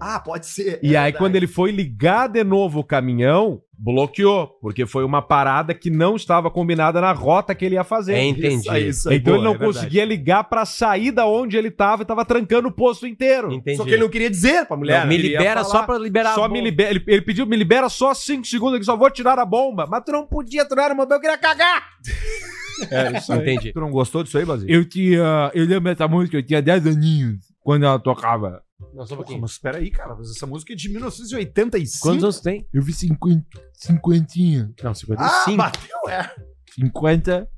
Ah, 0.00 0.18
pode 0.18 0.46
ser. 0.46 0.80
E 0.82 0.94
é 0.94 0.98
aí, 0.98 1.04
verdade. 1.04 1.18
quando 1.18 1.36
ele 1.36 1.46
foi 1.46 1.70
ligar 1.70 2.26
de 2.26 2.42
novo 2.42 2.80
o 2.80 2.84
caminhão, 2.84 3.60
bloqueou, 3.78 4.46
porque 4.60 4.86
foi 4.86 5.04
uma 5.04 5.20
parada 5.20 5.74
que 5.74 5.90
não 5.90 6.16
estava 6.16 6.50
combinada 6.50 7.00
na 7.00 7.12
rota 7.12 7.54
que 7.54 7.64
ele 7.64 7.74
ia 7.74 7.84
fazer. 7.84 8.14
É, 8.14 8.24
entendi. 8.24 8.56
Isso 8.56 8.70
aí, 8.70 8.88
isso 8.88 9.08
aí, 9.08 9.16
Então 9.16 9.34
boa, 9.34 9.36
ele 9.38 9.44
não 9.44 9.54
é 9.54 9.58
verdade. 9.58 9.74
conseguia 9.78 10.04
ligar 10.04 10.44
pra 10.44 10.64
sair 10.64 11.10
da 11.10 11.26
onde 11.26 11.56
ele 11.56 11.70
tava 11.70 12.02
e 12.02 12.06
tava 12.06 12.24
trancando 12.24 12.68
o 12.68 12.72
posto 12.72 13.06
inteiro. 13.06 13.52
Entendi. 13.52 13.76
Só 13.76 13.84
que 13.84 13.90
ele 13.90 14.02
não 14.02 14.08
queria 14.08 14.30
dizer 14.30 14.66
pra 14.66 14.76
mulher. 14.76 15.00
Não, 15.00 15.08
me 15.08 15.16
né? 15.16 15.22
libera 15.22 15.62
falar, 15.62 15.64
só 15.64 15.82
pra 15.82 15.98
liberar 15.98 16.34
Só 16.34 16.44
a 16.44 16.48
me 16.48 16.54
bomba. 16.54 16.64
libera, 16.70 16.90
ele, 16.90 17.04
ele 17.06 17.22
pediu, 17.22 17.46
me 17.46 17.56
libera 17.56 17.88
só 17.88 18.14
5 18.14 18.46
segundos, 18.46 18.78
que 18.78 18.84
só 18.84 18.96
vou 18.96 19.10
tirar 19.10 19.38
a 19.38 19.44
bomba. 19.44 19.86
Mas 19.88 20.02
tu 20.04 20.12
não 20.12 20.26
podia, 20.26 20.64
tu 20.66 20.74
não 20.74 20.82
era 20.82 20.94
uma 20.94 21.04
bomba, 21.04 21.16
eu 21.16 21.20
queria 21.20 21.38
cagar. 21.38 21.82
É, 22.90 23.16
isso 23.16 23.32
Entendi. 23.32 23.72
Tu 23.72 23.80
não 23.80 23.90
gostou 23.90 24.22
disso 24.22 24.36
aí, 24.36 24.44
Basílio? 24.44 24.74
Eu 24.74 24.86
tinha, 24.86 25.50
eu 25.54 25.64
lembro 25.64 25.84
dessa 25.84 26.06
música, 26.06 26.36
eu 26.36 26.42
tinha 26.42 26.60
10 26.60 26.86
aninhos 26.86 27.55
quando 27.66 27.84
ela 27.84 27.98
tocava. 27.98 28.62
Não, 28.94 29.04
só 29.04 29.14
um 29.14 29.16
pouquinho. 29.16 29.40
mas 29.40 29.50
espera 29.50 29.78
aí, 29.78 29.90
cara. 29.90 30.14
Mas 30.14 30.30
essa 30.30 30.46
música 30.46 30.72
é 30.72 30.76
de 30.76 30.88
1985. 30.88 32.00
Quantos 32.00 32.22
anos 32.22 32.40
tem? 32.40 32.64
Eu 32.72 32.80
vi 32.80 32.92
50, 32.92 33.44
cinquentinha. 33.74 34.72
Não, 34.84 34.92
Ah, 34.92 34.94
55. 34.94 35.56
bateu, 35.56 36.08
é. 36.08 36.32
50. 36.76 37.48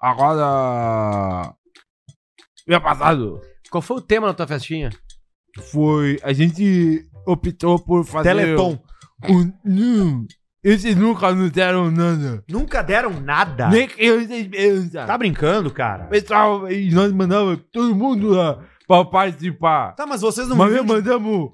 Agora. 0.00 1.52
Ano 2.68 2.80
passado 2.82 3.40
Qual 3.68 3.82
foi 3.82 3.96
o 3.96 4.00
tema 4.00 4.28
na 4.28 4.34
tua 4.34 4.46
festinha? 4.46 4.90
foi. 5.72 6.20
A 6.22 6.32
gente 6.32 7.04
optou 7.26 7.80
por 7.80 8.04
fazer. 8.04 8.28
Teleton. 8.28 8.78
Um, 9.28 9.52
não, 9.64 10.24
esses 10.62 10.94
nunca 10.94 11.34
nos 11.34 11.50
deram 11.50 11.90
nada. 11.90 12.44
Nunca 12.48 12.80
deram 12.82 13.18
nada. 13.18 13.68
Nem 13.70 13.88
criança 13.88 14.36
esperança. 14.36 15.04
Tá 15.04 15.18
brincando, 15.18 15.68
cara? 15.72 16.04
Pessoal, 16.04 16.70
e 16.70 16.92
nós 16.92 17.10
mandávamos 17.10 17.60
todo 17.72 17.92
mundo 17.96 18.28
lá 18.28 18.64
pra 18.88 19.04
participar. 19.04 19.92
Tá, 19.94 20.04
mas 20.06 20.20
vocês 20.22 20.48
não 20.48 20.56
Mas 20.56 20.72
de- 20.74 20.82
mandamos 20.82 21.50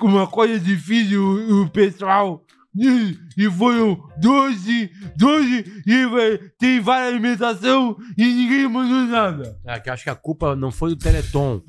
uma 0.00 0.26
coisa 0.26 0.58
difícil 0.58 1.22
o, 1.22 1.62
o 1.64 1.70
pessoal. 1.70 2.42
E, 2.80 3.16
e 3.36 3.50
foram 3.50 3.98
12, 4.20 4.90
12, 5.16 5.82
e 5.84 6.06
vai- 6.06 6.38
tem 6.58 6.78
várias 6.80 7.08
alimentação 7.12 7.96
e 8.16 8.24
ninguém 8.24 8.68
mandou 8.68 9.00
nada. 9.06 9.58
É, 9.66 9.80
que 9.80 9.88
eu 9.88 9.92
acho 9.94 10.04
que 10.04 10.10
a 10.10 10.14
culpa 10.14 10.54
não 10.54 10.70
foi 10.70 10.90
do 10.90 10.96
Teleton. 10.96 11.60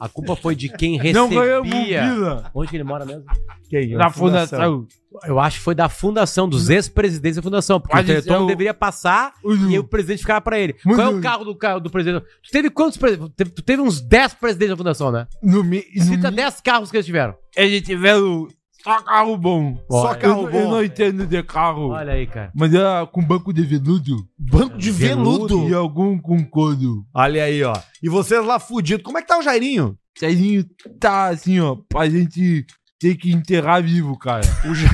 A 0.00 0.08
culpa 0.08 0.36
foi 0.36 0.54
de 0.54 0.68
quem 0.68 0.98
Não 1.12 1.28
ganhamos 1.28 1.68
recebia. 1.70 2.02
vila 2.10 2.50
Onde 2.54 2.68
que 2.70 2.76
ele 2.76 2.84
mora 2.84 3.04
mesmo? 3.04 3.24
Que 3.68 3.76
aí, 3.76 3.88
na 3.94 4.10
fundação. 4.10 4.86
Eu 5.24 5.40
acho 5.40 5.58
que 5.58 5.64
foi 5.64 5.74
da 5.74 5.88
fundação, 5.88 6.46
dos 6.48 6.68
ex-presidentes 6.68 7.36
da 7.36 7.42
fundação. 7.42 7.80
Porque 7.80 7.96
Pode 7.96 8.12
o 8.12 8.22
Teleton 8.22 8.46
deveria 8.46 8.74
passar 8.74 9.32
Uhum. 9.42 9.70
e 9.70 9.78
o 9.78 9.84
presidente 9.84 10.18
ficava 10.20 10.40
pra 10.42 10.58
ele. 10.58 10.74
Muito 10.84 10.98
Qual 11.00 11.12
é 11.12 11.16
o 11.16 11.20
carro 11.22 11.44
do, 11.44 11.56
carro 11.56 11.80
do 11.80 11.90
presidente? 11.90 12.24
Tu 12.44 12.50
teve 12.52 12.68
quantos 12.68 12.98
presidentes? 12.98 13.32
Tu 13.54 13.62
teve- 13.62 13.80
uns 13.82 14.00
10 14.00 14.34
presidentes 14.34 14.70
da 14.72 14.76
fundação, 14.76 15.10
né? 15.10 15.26
No, 15.42 15.64
mi- 15.64 15.84
no 15.96 16.04
Cita 16.04 16.30
mi- 16.30 16.36
10 16.36 16.60
carros 16.60 16.90
que 16.90 16.96
eles 16.98 17.06
tiveram. 17.06 17.34
Eles 17.56 17.80
tiveram 17.82 18.46
só 18.86 19.02
carro 19.02 19.36
bom. 19.36 19.76
Só 19.90 20.12
Eu- 20.12 20.18
carro 20.20 20.42
eu, 20.46 20.50
bom. 20.52 20.70
não 20.70 20.84
entendo 20.84 21.26
de 21.26 21.42
carro. 21.42 21.88
Olha 21.88 22.12
aí, 22.12 22.26
cara. 22.26 22.52
Mas 22.54 22.72
era 22.72 23.04
com 23.06 23.20
banco 23.20 23.52
de 23.52 23.62
veludo. 23.62 24.16
Banco 24.38 24.78
de 24.78 24.90
veludo. 24.92 25.68
E 25.68 25.74
algum 25.74 26.16
com 26.18 26.44
couro. 26.44 27.04
Olha 27.12 27.42
aí, 27.44 27.62
ó. 27.64 27.74
E 28.02 28.08
vocês 28.08 28.44
lá 28.46 28.60
fudidos. 28.60 29.02
Como 29.02 29.18
é 29.18 29.22
que 29.22 29.28
tá 29.28 29.38
o 29.38 29.42
Jairinho? 29.42 29.98
Cezinho 30.16 30.64
tá 31.00 31.26
assim, 31.28 31.58
ó, 31.60 31.76
pra 31.88 32.08
gente 32.08 32.64
ter 32.98 33.16
que 33.16 33.30
enterrar 33.32 33.82
vivo, 33.82 34.16
cara. 34.18 34.42
O 34.64 34.74
Ja- 34.74 34.88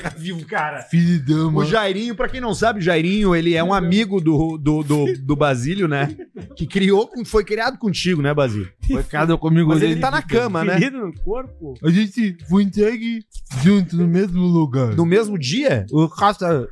Tá 0.00 0.08
vivo, 0.16 0.44
cara. 0.46 0.82
Filho 0.82 1.06
de 1.06 1.18
dama. 1.18 1.60
O 1.60 1.64
Jairinho, 1.64 2.14
pra 2.14 2.28
quem 2.28 2.40
não 2.40 2.54
sabe, 2.54 2.78
o 2.78 2.82
Jairinho, 2.82 3.34
ele 3.36 3.54
é 3.54 3.62
um 3.62 3.74
amigo 3.74 4.20
do, 4.20 4.56
do, 4.56 4.82
do, 4.82 5.06
do 5.18 5.36
Basílio, 5.36 5.86
né? 5.86 6.14
Que 6.56 6.66
criou, 6.66 7.10
foi 7.26 7.44
criado 7.44 7.76
contigo, 7.78 8.22
né, 8.22 8.32
Basílio? 8.32 8.70
Foi 8.86 9.02
cada 9.04 9.36
comigo 9.36 9.68
Mas 9.68 9.82
ele 9.82 9.96
tá 9.96 10.10
na 10.10 10.22
cama, 10.22 10.64
né? 10.64 10.74
Ferido 10.78 10.98
no 11.06 11.12
corpo? 11.20 11.74
A 11.84 11.90
gente 11.90 12.36
foi 12.48 12.62
entregue 12.62 13.20
junto 13.62 13.96
no 13.96 14.08
mesmo 14.08 14.40
lugar. 14.42 14.94
No 14.94 15.04
mesmo 15.04 15.38
dia? 15.38 15.84
O 15.92 16.08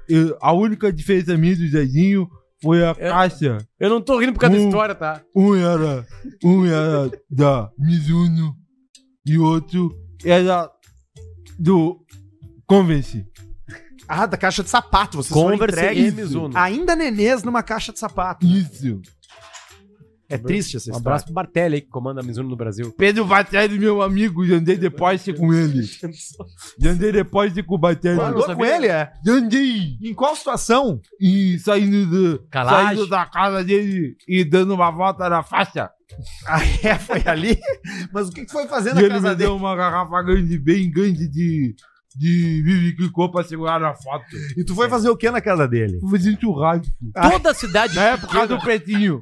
eu- 0.08 0.36
a 0.40 0.52
única 0.52 0.92
diferença 0.92 1.36
minha 1.36 1.54
do 1.56 1.68
Zezinho 1.68 2.28
foi 2.62 2.84
a 2.86 2.94
caixa. 2.94 3.58
Eu 3.78 3.90
não 3.90 4.00
tô 4.00 4.18
rindo 4.18 4.32
por 4.32 4.40
causa 4.40 4.56
da 4.56 4.62
Um- 4.62 4.66
história, 4.68 4.94
tá? 4.94 5.20
Um 5.36 5.54
era, 5.54 6.06
um 6.44 6.64
era 6.66 7.10
da 7.30 7.70
Mizuno 7.78 8.54
e 9.26 9.36
outro 9.38 9.94
era 10.24 10.70
do 11.58 12.00
Convence. 12.70 13.26
Ah, 14.06 14.26
da 14.26 14.36
caixa 14.36 14.62
de 14.62 14.70
sapato. 14.70 15.16
Vocês 15.16 15.32
foram 15.34 15.58
Converse 15.58 15.76
entregues. 15.80 16.12
e 16.12 16.16
Mizuno. 16.16 16.56
Ainda 16.56 16.94
nenês 16.94 17.42
numa 17.42 17.64
caixa 17.64 17.92
de 17.92 17.98
sapato. 17.98 18.46
Isso. 18.46 19.00
É 20.28 20.38
triste 20.38 20.76
essa 20.76 20.90
Um 20.90 20.94
história. 20.94 21.00
abraço 21.00 21.24
pro 21.24 21.34
Bartelli 21.34 21.74
aí, 21.74 21.80
que 21.80 21.88
comanda 21.88 22.20
a 22.20 22.22
Mizuno 22.22 22.48
no 22.48 22.54
Brasil. 22.54 22.92
Pedro 22.96 23.24
Batelli, 23.24 23.76
meu 23.76 24.00
amigo, 24.00 24.46
já 24.46 24.54
andei 24.54 24.76
depois 24.76 25.24
com 25.36 25.52
ele. 25.52 25.82
Já 26.78 26.90
andei 26.90 27.10
depois 27.10 27.52
com 27.66 27.74
o 27.74 27.78
Batelli. 27.78 28.20
Andou 28.20 28.54
com 28.54 28.64
ele, 28.64 28.86
é? 28.86 29.12
Já 29.26 29.32
andei. 29.32 29.96
Em 30.00 30.14
qual 30.14 30.36
situação? 30.36 31.00
E 31.20 31.58
saindo, 31.58 32.06
do, 32.06 32.46
saindo 32.52 33.08
da 33.08 33.26
casa 33.26 33.64
dele 33.64 34.14
e 34.28 34.44
dando 34.44 34.72
uma 34.74 34.92
volta 34.92 35.28
na 35.28 35.42
faixa. 35.42 35.90
Ah, 36.46 36.60
é? 36.84 36.94
Foi 36.96 37.22
ali? 37.26 37.58
Mas 38.12 38.28
o 38.28 38.32
que 38.32 38.44
que 38.44 38.52
foi 38.52 38.68
fazer 38.68 38.90
E 38.90 38.94
na 38.94 39.00
ele 39.00 39.08
casa 39.10 39.30
me 39.30 39.34
dele? 39.34 39.48
deu 39.48 39.56
uma 39.56 39.74
garrafa 39.74 40.22
grande, 40.22 40.58
bem 40.58 40.88
grande 40.90 41.26
de, 41.28 41.74
de 42.17 42.62
Vivi 42.62 42.97
Clicô 42.97 43.31
pra 43.31 43.43
segurar 43.45 43.79
na 43.81 43.95
foto. 43.95 44.25
E 44.57 44.64
tu 44.64 44.75
foi 44.75 44.88
fazer 44.88 45.09
o 45.11 45.17
que 45.17 45.31
na 45.31 45.40
casa 45.40 45.67
dele? 45.69 45.99
Fui 46.00 46.11
fazer 46.19 46.38
churrasco. 46.40 46.87
Toda 47.31 47.50
a 47.50 47.55
cidade. 47.55 47.95
Na 47.95 48.02
época 48.02 48.47
do 48.47 48.59
Pretinho. 48.59 49.21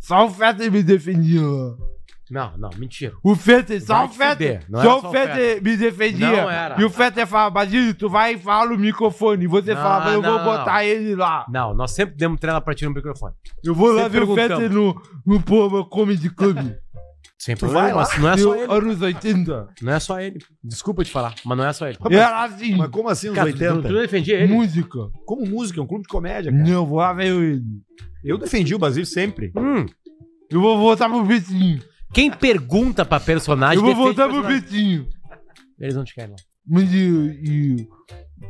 Só 0.00 0.26
o 0.26 0.30
Feta 0.30 0.68
me 0.70 0.82
defendia 0.82 1.40
lá. 1.42 1.74
Não, 2.30 2.56
não, 2.56 2.70
mentira. 2.78 3.12
O 3.22 3.36
Fetter, 3.36 3.80
só 3.84 3.94
Vai 3.94 4.06
o 4.06 4.08
te 4.08 4.16
Fetter. 4.16 4.64
não 4.68 4.82
Só 4.82 5.00
só 5.00 5.06
o 5.06 5.08
o 5.10 5.12
Fetter 5.12 5.34
Fetter. 5.36 5.62
me 5.62 5.76
defendia. 5.76 6.30
Não 6.42 6.50
era. 6.50 6.80
E 6.80 6.84
o 6.84 6.90
Fetter 6.90 7.26
falava, 7.26 7.50
Basílio, 7.50 7.94
tu 7.94 8.08
vai 8.08 8.32
e 8.34 8.38
fala 8.38 8.70
no 8.70 8.78
microfone. 8.78 9.44
E 9.44 9.46
você 9.46 9.74
Não, 9.74 9.82
falava, 9.82 10.10
eu 10.10 10.22
vou 10.22 10.38
não. 10.38 10.44
botar 10.44 10.84
ele 10.84 11.14
lá. 11.14 11.44
Não, 11.50 11.74
nós 11.74 11.90
sempre 11.92 12.16
demos 12.16 12.40
trela 12.40 12.60
pra 12.62 12.74
ti 12.74 12.86
no 12.86 12.94
microfone. 12.94 13.34
Eu 13.62 13.74
vou 13.74 13.92
lá 13.92 14.04
Sempre 14.04 14.20
ver 14.20 14.30
o. 14.30 14.34
Fetter 14.34 14.72
no, 14.72 15.00
no 15.24 15.40
Poma 15.42 15.86
Comedy 15.86 16.30
Club. 16.30 16.56
Sem 17.38 17.56
Tu 17.56 17.60
problema, 17.60 17.82
vai 17.84 17.92
lá? 17.94 18.00
mas 18.02 18.18
não 18.18 18.28
é 18.30 18.36
só 18.38 18.54
ele. 18.56 18.72
Anos 18.72 19.02
80. 19.02 19.68
Não 19.82 19.92
é 19.92 20.00
só 20.00 20.20
ele. 20.20 20.38
Desculpa 20.62 21.04
te 21.04 21.10
falar, 21.10 21.34
mas 21.44 21.58
não 21.58 21.64
é 21.66 21.72
só 21.72 21.86
ele. 21.88 21.98
Era 22.10 22.44
assim. 22.44 22.76
Mas 22.76 22.88
como 22.90 23.08
assim, 23.08 23.26
nos 23.28 23.36
Cara, 23.36 23.50
tu, 23.52 23.54
80? 23.62 23.88
tu 23.88 23.94
defendia 23.94 24.34
ele? 24.40 24.52
Música. 24.52 24.98
Como 25.26 25.44
música, 25.46 25.80
é 25.80 25.82
um 25.82 25.86
clube 25.86 26.02
de 26.02 26.08
comédia, 26.08 26.50
cara. 26.52 26.64
Não, 26.64 26.86
vou 26.86 26.98
lá 26.98 27.12
ver 27.12 27.26
ele. 27.34 27.62
Eu 28.24 28.38
defendi 28.38 28.74
o 28.74 28.78
Basílio 28.78 29.04
sempre. 29.06 29.52
Hum. 29.56 29.84
Eu 30.50 30.60
vou 30.60 30.78
voltar 30.78 31.08
pro 31.08 31.24
Vitinho. 31.24 31.82
Quem 32.14 32.30
pergunta 32.30 33.04
pra 33.04 33.18
personagem 33.20 33.76
Eu 33.76 33.82
vou 33.82 33.90
defende 33.92 34.04
voltar 34.16 34.28
pro 34.32 34.42
personagem. 34.48 34.60
Vitinho. 34.70 35.08
Eles 35.80 35.96
não 35.96 36.04
te 36.04 36.14
querem 36.14 36.30
lá. 36.30 36.36
Mas 36.66 36.92
e, 36.94 36.96
e 36.96 37.88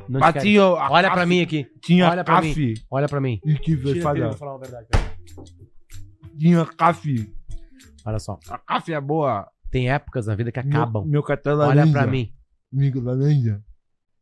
Não 0.09 0.21
te 0.21 0.21
Mas 0.21 0.33
querem. 0.35 0.49
tinha 0.53 0.63
a 0.63 0.91
Olha 0.93 1.09
CAF, 1.09 1.15
pra 1.17 1.27
mim 1.27 1.41
aqui. 1.41 1.67
Tinha 1.83 2.09
Olha 2.11 2.23
pra 2.23 2.35
CAF. 2.37 2.61
mim. 2.61 2.75
Olha 2.91 3.09
pra 3.09 3.21
mim. 3.21 3.41
E 3.45 3.55
que 3.55 3.75
vai 3.75 3.93
Tira 3.95 4.03
falar? 4.03 4.29
vou 4.29 4.37
falar 4.37 4.53
uma 4.53 4.61
verdade. 4.61 4.87
Tinha 6.39 6.65
CAF. 6.67 7.33
Olha 8.05 8.19
só. 8.19 8.39
A 8.49 8.59
CAF 8.59 8.93
é 8.93 9.01
boa. 9.01 9.49
Tem 9.71 9.91
épocas 9.91 10.27
na 10.27 10.35
vida 10.35 10.53
que 10.53 10.59
acabam. 10.61 11.03
Meu, 11.03 11.13
meu 11.13 11.23
cartão 11.23 11.55
Olha 11.55 11.67
laranja. 11.67 11.93
pra 11.93 12.07
mim. 12.07 12.33
Amigo 12.73 13.01
laranja. 13.01 13.63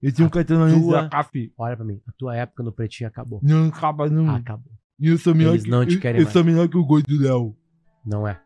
Eu 0.00 0.12
tinha 0.12 0.26
um 0.26 0.30
cartão 0.30 0.58
laranja 0.58 0.80
tua- 0.80 1.02
da 1.02 1.08
CAF. 1.08 1.52
Olha 1.58 1.76
pra 1.76 1.84
mim. 1.84 2.00
A 2.06 2.12
tua 2.12 2.36
época 2.36 2.62
no 2.62 2.72
pretinho 2.72 3.08
acabou. 3.08 3.40
Não 3.42 3.68
acaba 3.68 4.08
não. 4.08 4.34
Acabou. 4.34 4.72
E 4.98 5.08
eu 5.08 5.18
sou 5.18 5.34
melhor 5.34 5.52
Eles 5.52 5.64
que, 5.64 5.70
não 5.70 5.84
te 5.84 5.94
eu- 5.96 6.00
querem 6.00 6.20
eu, 6.20 6.24
mais. 6.24 6.32
sou 6.32 6.44
melhor 6.44 6.68
que 6.68 6.76
o 6.76 6.84
gol 6.84 7.02
do 7.02 7.20
Léo. 7.20 7.56
Não 8.04 8.26
é. 8.26 8.40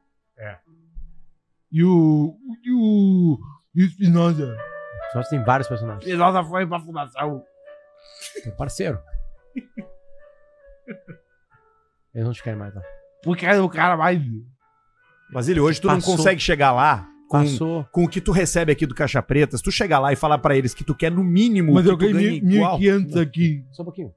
E 1.70 1.82
o. 1.84 2.36
E 2.64 2.72
o. 2.72 3.38
E 3.74 3.82
o 3.82 3.86
Espinosa. 3.86 4.56
Só 5.12 5.22
tem 5.24 5.42
vários 5.44 5.68
personagens. 5.68 6.04
Espinosa 6.04 6.42
foi 6.44 6.66
pra 6.66 6.80
fundação. 6.80 7.42
Meu 8.44 8.54
parceiro. 8.56 8.98
Eles 12.14 12.26
não 12.26 12.32
te 12.32 12.42
querem 12.42 12.58
mais 12.58 12.74
lá. 12.74 12.82
Porque 13.22 13.44
era 13.44 13.62
o 13.62 13.68
cara 13.68 13.96
mais. 13.96 14.20
Basílio, 15.32 15.64
hoje 15.64 15.80
tu 15.80 15.88
Passou. 15.88 16.10
não 16.12 16.16
consegue 16.16 16.40
chegar 16.40 16.72
lá 16.72 17.06
com, 17.28 17.38
Passou. 17.40 17.84
com 17.92 18.04
o 18.04 18.08
que 18.08 18.20
tu 18.20 18.30
recebe 18.32 18.70
aqui 18.72 18.86
do 18.86 18.94
Caixa 18.94 19.20
Preta. 19.22 19.56
Se 19.56 19.62
tu 19.62 19.72
chegar 19.72 19.98
lá 19.98 20.12
e 20.12 20.16
falar 20.16 20.38
pra 20.38 20.56
eles 20.56 20.72
que 20.74 20.84
tu 20.84 20.94
quer 20.94 21.10
no 21.10 21.24
mínimo 21.24 21.74
Mas 21.74 21.84
que 21.84 21.90
eu 21.90 21.96
ganhei 21.96 22.40
ganha 22.40 22.54
igual. 22.56 22.78
1.500 22.78 23.16
aqui. 23.20 23.64
Só 23.72 23.82
um 23.82 23.86
pouquinho. 23.86 24.10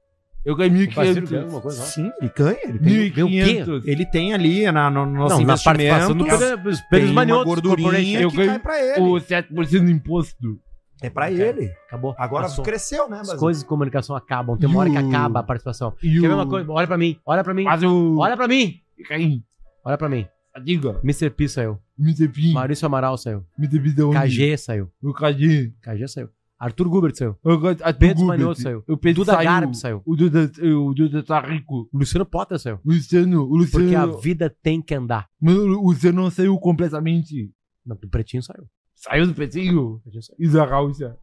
Eu 0.44 0.56
ganhei 0.56 0.86
O 0.86 0.94
parceiro 0.94 1.20
1.500. 1.26 1.30
ganha 1.30 1.42
alguma 1.42 1.60
coisa 1.60 1.80
lá? 1.80 1.86
Sim, 1.86 2.10
ele 2.20 2.32
ganha. 2.34 2.58
Ele 2.64 2.78
tem, 2.78 3.10
Ganha 3.12 3.26
o 3.26 3.28
quê? 3.28 3.64
1.500. 3.64 3.82
ele 3.86 4.06
tem 4.06 4.32
ali 4.32 4.72
na, 4.72 4.88
no 4.90 5.04
nosso 5.04 5.36
Não, 5.38 5.44
na 5.44 5.56
participação 5.58 6.12
investimento. 6.12 6.14
do 6.14 6.24
Pedro- 6.24 6.70
tem 6.72 6.84
Pedro 6.90 7.06
uma 7.08 7.14
Manioto 7.14 7.44
gordurinha 7.44 7.82
Corporation. 7.84 8.16
que 8.18 8.22
Eu 8.22 8.30
ganhei 8.30 8.48
cai 8.50 8.58
pra 8.58 8.82
ele. 8.82 9.00
O 9.00 9.14
7% 9.20 9.84
de 9.84 9.92
imposto. 9.92 10.58
É 11.02 11.10
pra 11.10 11.30
ele. 11.30 11.70
Acabou. 11.88 12.14
Agora 12.18 12.42
Passou. 12.44 12.64
cresceu, 12.64 13.08
né, 13.08 13.16
As 13.16 13.20
Basílio? 13.22 13.40
coisas 13.40 13.62
de 13.62 13.68
comunicação 13.68 14.14
acabam. 14.16 14.56
Tem 14.56 14.68
uma 14.68 14.80
hora 14.80 14.90
que 14.90 14.96
acaba 14.98 15.40
a 15.40 15.42
participação. 15.42 15.94
E 16.02 16.12
Quer 16.20 16.28
ver 16.28 16.34
uma 16.34 16.46
coisa? 16.46 16.70
Olha 16.70 16.86
pra 16.86 16.96
mim. 16.98 17.18
Olha 17.26 17.42
pra 17.44 17.52
mim. 17.54 17.64
Mas 17.64 17.82
o. 17.82 18.16
Olha 18.18 18.36
pra 18.36 18.46
mim. 18.48 18.76
Fica 18.96 19.14
aí. 19.14 19.42
Olha 19.84 19.98
pra 19.98 20.08
mim. 20.08 20.26
Diga. 20.58 21.00
Mr. 21.04 21.30
P 21.30 21.48
saiu. 21.48 21.78
Mr. 21.98 22.28
P. 22.28 22.52
Maurício 22.52 22.86
Amaral 22.86 23.16
saiu. 23.16 23.44
Mr. 23.58 23.80
P 23.80 23.90
de 23.92 24.02
onde? 24.02 24.18
KG 24.18 24.56
saiu. 24.58 24.90
O 25.02 25.12
KG. 25.12 25.72
KG 25.80 26.08
saiu. 26.08 26.28
Arthur 26.58 26.88
Gubert 26.88 27.14
saiu. 27.14 27.38
A 27.82 27.92
Pedro. 27.92 28.26
Manioto 28.26 28.60
saiu. 28.60 28.84
O 28.86 28.96
Pedro 28.96 29.22
Duda 29.22 29.32
saiu. 29.32 29.44
Garbi 29.44 29.76
saiu. 29.76 30.02
O 30.04 30.16
Duda, 30.16 30.50
o 30.62 30.92
Duda 30.92 31.22
tá 31.22 31.40
rico. 31.40 31.88
O 31.92 31.98
Luciano 31.98 32.26
Potter 32.26 32.58
saiu. 32.58 32.78
O 32.84 32.92
Luciano. 32.92 33.42
O 33.44 33.56
Luciano. 33.56 33.84
Porque 33.84 33.94
a 33.94 34.06
vida 34.20 34.54
tem 34.62 34.82
que 34.82 34.94
andar. 34.94 35.28
Mas 35.40 35.54
o 35.56 35.66
Luciano 35.66 36.22
não 36.22 36.30
saiu 36.30 36.58
completamente. 36.58 37.50
Não, 37.86 37.96
do 37.96 38.08
pretinho 38.08 38.42
saiu. 38.42 38.64
Saiu 38.94 39.26
do 39.26 39.34
pretinho 39.34 40.02
saiu. 40.20 40.36
E 40.38 40.48
da 40.48 40.66
Gaúcha. 40.66 41.16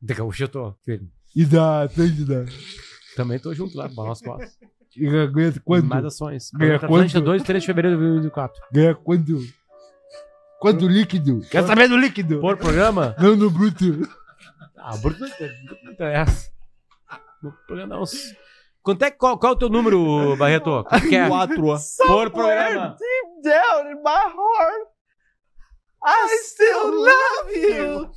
De 0.00 0.14
gaúcho 0.14 0.42
eu 0.42 0.48
tô 0.48 0.74
firme. 0.84 1.08
E 1.36 1.44
da 1.44 1.84
Atlântida. 1.84 2.44
Também 3.14 3.38
tô 3.38 3.54
junto 3.54 3.76
lá, 3.78 3.88
nós 3.88 4.20
costas. 4.20 4.58
E 4.96 5.08
ganha 5.28 5.52
quanto? 5.64 5.86
Mais 5.86 6.04
ações. 6.04 6.50
Ganha 6.54 6.78
quanto? 6.78 7.20
2 7.20 7.42
e 7.42 7.44
3 7.44 7.62
de 7.62 7.66
fevereiro 7.66 7.96
de 7.96 8.02
2024. 8.02 8.62
Ganha 8.72 8.94
quanto? 8.94 9.38
Quanto 10.60 10.86
líquido? 10.86 11.40
Quer 11.50 11.64
saber 11.66 11.88
do 11.88 11.96
líquido? 11.96 12.40
Por 12.40 12.56
programa? 12.56 13.16
Não 13.18 13.34
no 13.36 13.50
bruto. 13.50 14.08
Ah, 14.76 14.96
Bruto 14.96 15.20
não 15.20 15.92
interessa. 15.92 16.50
No 17.42 17.52
programa 17.66 17.96
não. 17.96 18.04
Quanto 18.82 19.02
é, 19.04 19.10
que- 19.10 19.16
qual, 19.16 19.38
qual 19.38 19.52
é 19.52 19.56
o 19.56 19.58
teu 19.58 19.68
número, 19.68 20.36
Barreto? 20.36 20.84
Quanto 20.84 21.08
que 21.08 21.16
é? 21.16 21.26
Quatro. 21.28 21.62
Por 22.06 22.30
programa. 22.30 22.96
Deep 22.98 23.42
down 23.42 23.90
in 23.92 24.02
my 24.02 24.10
heart, 24.10 24.88
I 26.04 26.28
still 26.42 26.90
love 26.90 27.52
you. 27.56 28.10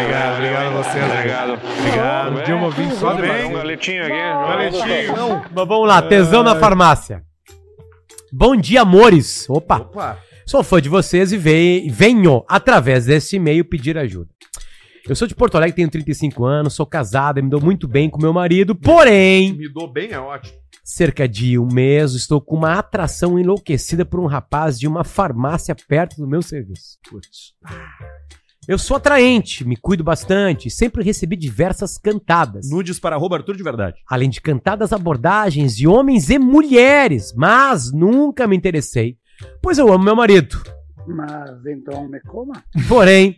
Obrigado. 0.00 0.34
Obrigado, 0.36 0.66
a 0.66 0.82
você, 0.82 0.98
Zé. 0.98 1.04
Obrigado. 1.18 1.52
Obrigado. 1.52 2.44
Tinha 2.44 2.56
uma 2.56 2.72
só 2.94 3.10
Tudo 3.10 3.22
de 3.22 3.28
bem? 3.28 3.44
Um 3.46 3.52
galetinho 3.54 4.02
aqui. 4.02 4.12
Galetinho. 4.12 5.42
Mas 5.54 5.68
vamos 5.68 5.88
lá, 5.88 6.02
tesão 6.02 6.42
na 6.42 6.54
farmácia. 6.56 7.22
Bom 8.32 8.56
dia, 8.56 8.82
amores. 8.82 9.48
Opa. 9.48 9.76
Opa. 9.78 10.18
Sou 10.46 10.62
fã 10.62 10.80
de 10.82 10.88
vocês 10.88 11.32
e 11.32 11.38
ve- 11.38 11.86
venho, 11.90 12.44
através 12.48 13.06
desse 13.06 13.36
e-mail, 13.36 13.64
pedir 13.64 13.96
ajuda. 13.96 14.28
Eu 15.08 15.14
sou 15.14 15.28
de 15.28 15.34
Porto 15.34 15.56
Alegre, 15.56 15.76
tenho 15.76 15.90
35 15.90 16.44
anos, 16.44 16.74
sou 16.74 16.84
casado 16.86 17.38
e 17.38 17.42
me 17.42 17.48
dou 17.50 17.60
muito 17.60 17.86
bem 17.86 18.08
com 18.10 18.20
meu 18.20 18.32
marido, 18.32 18.74
porém, 18.74 19.52
Me 19.52 19.68
dou 19.68 19.86
bem, 19.90 20.10
é 20.12 20.18
ótimo. 20.18 20.56
cerca 20.82 21.28
de 21.28 21.58
um 21.58 21.68
mês, 21.70 22.12
estou 22.14 22.40
com 22.40 22.56
uma 22.56 22.78
atração 22.78 23.38
enlouquecida 23.38 24.04
por 24.04 24.18
um 24.18 24.26
rapaz 24.26 24.78
de 24.78 24.88
uma 24.88 25.04
farmácia 25.04 25.74
perto 25.88 26.16
do 26.16 26.26
meu 26.26 26.40
serviço. 26.42 26.98
Putz. 27.10 27.52
Eu 28.66 28.78
sou 28.78 28.96
atraente, 28.96 29.62
me 29.62 29.76
cuido 29.76 30.02
bastante, 30.02 30.70
sempre 30.70 31.04
recebi 31.04 31.36
diversas 31.36 31.98
cantadas. 31.98 32.70
Nudes 32.70 32.98
para 32.98 33.14
arroba 33.14 33.36
Arthur 33.36 33.56
de 33.56 33.62
verdade. 33.62 34.00
Além 34.08 34.30
de 34.30 34.40
cantadas 34.40 34.90
abordagens 34.90 35.76
de 35.76 35.86
homens 35.86 36.30
e 36.30 36.38
mulheres, 36.38 37.34
mas 37.36 37.92
nunca 37.92 38.46
me 38.46 38.56
interessei, 38.56 39.18
pois 39.60 39.76
eu 39.76 39.92
amo 39.92 40.04
meu 40.04 40.16
marido. 40.16 40.62
Mas 41.06 41.66
então 41.66 42.08
me 42.08 42.18
coma. 42.20 42.64
Porém, 42.88 43.36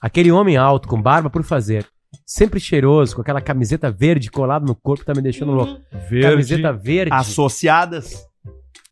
aquele 0.00 0.32
homem 0.32 0.56
alto, 0.56 0.88
com 0.88 1.00
barba 1.00 1.30
por 1.30 1.44
fazer, 1.44 1.86
sempre 2.26 2.58
cheiroso, 2.58 3.14
com 3.14 3.22
aquela 3.22 3.40
camiseta 3.40 3.92
verde 3.92 4.28
colada 4.28 4.66
no 4.66 4.74
corpo, 4.74 5.04
tá 5.04 5.14
me 5.14 5.22
deixando 5.22 5.52
louco. 5.52 5.80
Camiseta 6.20 6.72
verde. 6.72 7.12
Associadas. 7.12 8.26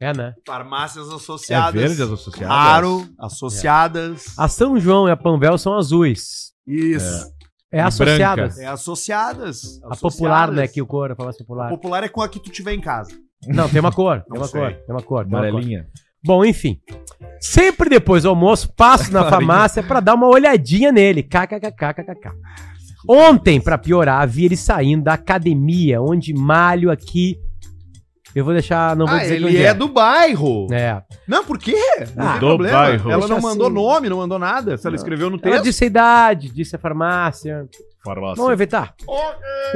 É, 0.03 0.13
né? 0.13 0.35
Farmácias 0.45 1.09
associadas. 1.09 1.81
É 1.81 1.87
verde 1.87 2.03
as 2.03 2.11
associadas? 2.11 2.49
Claro, 2.49 3.09
associadas. 3.21 4.25
A 4.37 4.49
São 4.49 4.77
João 4.81 5.07
e 5.07 5.13
a 5.13 5.17
Panvel 5.17 5.57
são 5.57 5.75
azuis. 5.79 6.51
Isso. 6.67 7.33
É, 7.73 7.81
associadas. 7.81 8.59
É 8.59 8.67
associadas. 8.67 9.81
A 9.85 9.95
popular, 9.95 10.51
né? 10.51 10.67
Que 10.67 10.83
o 10.83 10.87
cor, 10.87 11.13
a 11.13 11.15
farmácia 11.15 11.45
popular. 11.45 11.69
Popular 11.69 12.03
é 12.03 12.09
com 12.09 12.21
a 12.21 12.29
que 12.29 12.41
tu 12.41 12.51
tiver 12.51 12.75
em 12.75 12.81
casa. 12.81 13.13
Não, 13.47 13.69
tem 13.69 13.79
uma 13.79 13.93
cor. 13.93 14.25
Tem 14.29 14.41
uma 14.41 14.49
sei. 14.49 14.61
cor. 14.61 14.73
Tem 14.73 14.95
uma 14.95 15.03
cor. 15.03 15.25
tem 15.25 15.39
uma 15.39 15.51
cor. 15.53 15.87
Bom, 16.25 16.45
enfim. 16.45 16.81
Sempre 17.41 17.89
depois 17.89 18.25
do 18.25 18.29
almoço, 18.29 18.73
passo 18.75 19.13
na 19.13 19.25
farmácia 19.31 19.85
pra 19.85 20.01
dar 20.01 20.15
uma 20.15 20.27
olhadinha 20.27 20.91
nele. 20.91 21.23
KKKKKK. 21.23 22.33
Ontem, 23.09 23.61
pra 23.61 23.79
piorar, 23.79 24.27
vi 24.29 24.47
ele 24.47 24.57
saindo 24.57 25.05
da 25.05 25.15
academia, 25.15 26.03
onde 26.03 26.35
malho 26.35 26.91
aqui. 26.91 27.39
Eu 28.35 28.45
vou 28.45 28.53
deixar. 28.55 28.97
Não 28.97 29.07
vou 29.07 29.15
ah, 29.15 29.19
dizer 29.19 29.37
ele 29.37 29.47
onde 29.47 29.57
é, 29.63 29.75
do 29.75 29.89
bairro. 29.89 30.67
É. 30.73 31.03
Não, 31.29 31.45
por 31.45 31.59
quê? 31.59 31.77
Não 32.17 32.25
Ah, 32.27 32.31
tem 32.33 32.41
do 32.41 32.47
problema. 32.47 32.79
bairro. 32.79 33.11
Ela 33.11 33.21
Deixa 33.21 33.35
não 33.35 33.41
mandou 33.43 33.67
assim. 33.67 33.75
nome, 33.75 34.09
não 34.09 34.17
mandou 34.19 34.39
nada. 34.39 34.77
Se 34.79 34.87
ela 34.87 34.97
escreveu 34.97 35.29
no 35.29 35.37
Ela 35.43 35.53
texto. 35.53 35.65
disse 35.65 35.85
a 35.85 35.87
idade, 35.87 36.49
disse 36.51 36.75
a 36.75 36.79
farmácia. 36.79 37.67
Farmácia. 38.05 38.37
Vamos 38.37 38.53
evitar. 38.53 38.95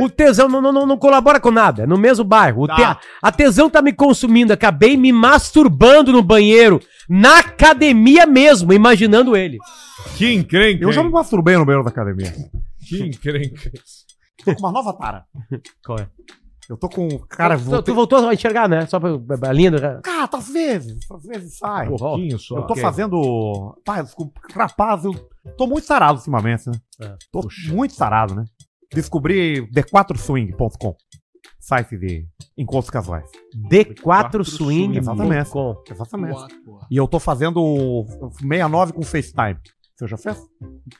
O 0.01 0.09
tesão 0.09 0.49
não, 0.49 0.61
não, 0.61 0.73
não- 0.73 0.87
não 0.87 0.97
colabora 0.97 1.39
com 1.39 1.51
nada. 1.51 1.85
É 1.85 1.87
no 1.87 1.97
mesmo 1.99 2.25
bairro. 2.25 2.63
O 2.63 2.67
Tá. 2.67 2.95
te- 2.97 3.07
a 3.23 3.31
tesão 3.31 3.71
tá 3.71 3.81
me 3.81 3.93
consumindo. 3.93 4.53
Acabei 4.53 4.97
me 4.97 5.13
masturbando 5.13 6.11
no 6.13 6.23
banheiro. 6.23 6.81
Na 7.09 7.39
academia 7.39 8.27
mesmo, 8.27 8.73
imaginando 8.73 9.37
ele. 9.37 9.59
Que 10.17 10.33
encrenca. 10.35 10.83
Eu 10.83 10.91
já 10.93 11.03
me 11.05 11.11
masturbei 11.11 11.57
no 11.57 11.65
banheiro 11.65 11.85
da 11.85 11.91
academia. 11.91 12.33
Que 12.89 13.03
encrenca. 13.05 13.71
Tô 14.45 14.55
com 14.55 14.61
uma 14.61 14.73
nova 14.73 14.93
tara. 14.93 15.25
Qual 15.85 15.99
é? 15.99 16.07
Eu 16.69 16.77
tô 16.77 16.89
com. 16.89 17.09
Cara, 17.29 17.57
tu, 17.57 17.65
vou 17.65 17.83
tu 17.83 17.95
voltou 17.95 18.29
a 18.29 18.35
enxergar, 18.35 18.69
né? 18.69 18.87
Só 18.87 18.99
pra 18.99 19.51
a 19.51 19.53
linha 19.53 19.71
do. 19.71 19.77
Ah, 19.85 20.29
às 20.33 20.49
vezes. 20.49 20.99
Às 21.11 21.23
vezes 21.25 21.59
sai. 21.59 21.89
Um 21.89 21.97
pouquinho 21.97 22.39
só. 22.39 22.57
Eu 22.57 22.63
tô 22.67 22.73
Ok. 22.73 22.83
fazendo. 22.83 23.79
Pai, 23.85 24.03
desculpa, 24.03 24.41
rapaz, 24.53 25.05
eu 25.05 25.13
tô 25.57 25.67
muito 25.67 25.87
sarado 25.87 26.19
ultimamente, 26.19 26.69
né? 26.69 26.75
É. 27.03 27.15
Tô 27.31 27.47
muito 27.69 27.95
sarado, 27.95 28.35
né? 28.35 28.45
Descobri 28.93 29.69
d4swing.com. 29.71 30.97
Site 31.61 31.97
de 31.99 32.27
encontros 32.57 32.91
casuais. 32.91 33.29
D4swing. 33.71 34.99
Exatamente. 34.99 35.51
Com. 35.51 35.83
Exatamente. 35.91 36.41
E 36.91 36.97
eu 36.97 37.07
tô 37.09 37.19
fazendo 37.21 38.05
69 38.41 38.93
com 38.93 39.03
FaceTime. 39.03 39.59
Você 39.97 40.07
já 40.07 40.17
fez? 40.17 40.39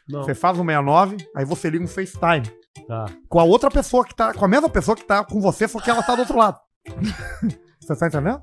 Não. 0.09 0.23
Você 0.23 0.35
faz 0.35 0.57
o 0.59 0.63
69, 0.65 1.17
aí 1.37 1.45
você 1.45 1.69
liga 1.69 1.85
um 1.85 1.89
FaceTime. 1.89 2.51
Tá. 2.85 3.07
Com 3.29 3.41
a 3.41 3.45
outra 3.45 3.71
pessoa 3.71 4.05
que 4.05 4.15
tá. 4.15 4.33
Com 4.33 4.45
a 4.45 4.49
mesma 4.49 4.69
pessoa 4.69 4.97
que 4.97 5.05
tá 5.05 5.25
com 5.25 5.41
você, 5.41 5.67
só 5.69 5.81
que 5.81 5.91
ela 5.91 6.03
tá 6.03 6.15
do 6.15 6.21
outro 6.21 6.37
lado. 6.37 6.59
Você 7.87 7.97
tá 7.97 8.07
entendendo? 8.09 8.41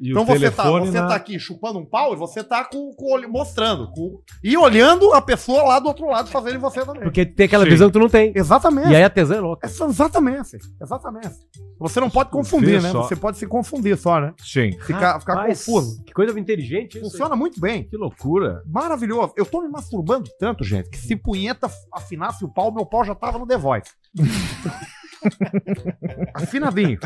E 0.00 0.10
então 0.10 0.22
o 0.22 0.26
você 0.26 0.50
tá, 0.50 0.70
você 0.70 1.00
na- 1.00 1.08
tá 1.08 1.14
aqui 1.16 1.38
chupando 1.38 1.78
um 1.78 1.84
pau 1.84 2.14
e 2.14 2.16
você 2.16 2.42
tá 2.42 2.64
com, 2.64 2.92
com 2.94 3.04
o 3.06 3.12
olho 3.12 3.30
mostrando. 3.30 3.90
com- 3.92 4.20
e 4.42 4.56
olhando 4.56 5.12
a 5.12 5.20
pessoa 5.20 5.62
lá 5.64 5.78
do 5.78 5.88
outro 5.88 6.06
lado 6.06 6.30
fazendo 6.30 6.56
em 6.56 6.58
você 6.58 6.84
também. 6.84 7.02
Porque 7.02 7.26
tem 7.26 7.46
aquela 7.46 7.64
Sim. 7.64 7.70
visão 7.70 7.88
que 7.88 7.92
tu 7.92 7.98
não 7.98 8.08
tem. 8.08 8.32
Exatamente. 8.34 8.88
E 8.90 8.96
aí 8.96 9.04
a 9.04 9.10
tesã 9.10 9.36
é 9.36 9.40
louca. 9.40 9.66
É, 9.66 9.70
exatamente. 9.70 10.56
Exatamente. 10.80 11.34
Você 11.78 12.00
não 12.00 12.08
pode 12.08 12.30
confundir, 12.30 12.80
né? 12.80 12.90
só. 12.90 13.02
Você 13.02 13.14
pode 13.16 13.36
se 13.36 13.46
confundir 13.46 13.98
só, 13.98 14.18
né? 14.18 14.32
Sim. 14.42 14.72
Ficar, 14.80 15.20
ficar 15.20 15.34
Rapaz, 15.34 15.58
confuso. 15.66 16.02
Que 16.04 16.12
coisa 16.14 16.38
inteligente 16.40 16.96
isso. 16.96 17.04
aí. 17.04 17.10
Funciona 17.10 17.36
muito 17.36 17.60
bem. 17.60 17.84
Que 17.84 17.96
loucura. 17.98 18.62
Maravilhoso. 18.66 19.34
Eu 19.36 19.44
tô 19.44 19.60
me 19.60 19.68
masturbando 19.68 20.30
tanto, 20.38 20.64
gente, 20.64 20.88
que 20.88 20.96
se 20.96 21.14
punheta 21.16 21.70
afinasse 21.92 22.42
o 22.44 22.48
pau, 22.48 22.72
meu 22.72 22.86
pau 22.86 23.04
já 23.04 23.14
tava 23.14 23.38
no 23.38 23.46
The 23.46 23.58
Voice. 23.58 23.90
Afinadinho. 26.34 26.98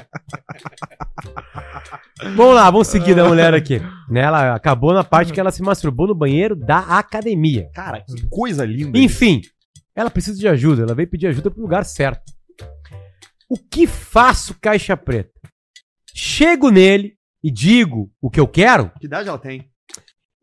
Vamos 2.37 2.55
lá, 2.55 2.71
vamos 2.71 2.89
seguir 2.89 3.15
da 3.15 3.27
mulher 3.29 3.55
aqui. 3.55 3.81
Né, 4.09 4.21
Ela 4.21 4.55
acabou 4.55 4.93
na 4.93 5.05
parte 5.05 5.33
que 5.33 5.41
ela 5.41 5.51
se 5.51 5.63
masturbou 5.63 6.07
no 6.07 6.15
banheiro 6.15 6.55
da 6.55 6.79
academia. 6.79 7.69
Cara, 7.75 8.03
que 8.03 8.27
coisa 8.29 8.65
linda. 8.65 8.99
Enfim, 8.99 9.41
ela 9.95 10.11
precisa 10.11 10.39
de 10.39 10.49
ajuda. 10.49 10.83
Ela 10.83 10.95
veio 10.95 11.09
pedir 11.09 11.27
ajuda 11.27 11.51
pro 11.51 11.63
lugar 11.63 11.85
certo. 11.85 12.23
O 13.49 13.57
que 13.57 13.87
faço, 13.87 14.55
caixa 14.61 14.97
preta? 14.97 15.33
Chego 16.15 16.71
nele 16.71 17.17
e 17.43 17.51
digo 17.51 18.11
o 18.21 18.31
que 18.31 18.39
eu 18.39 18.47
quero? 18.47 18.91
Que 19.01 19.07
idade 19.07 19.29
ela 19.29 19.39
tem? 19.39 19.69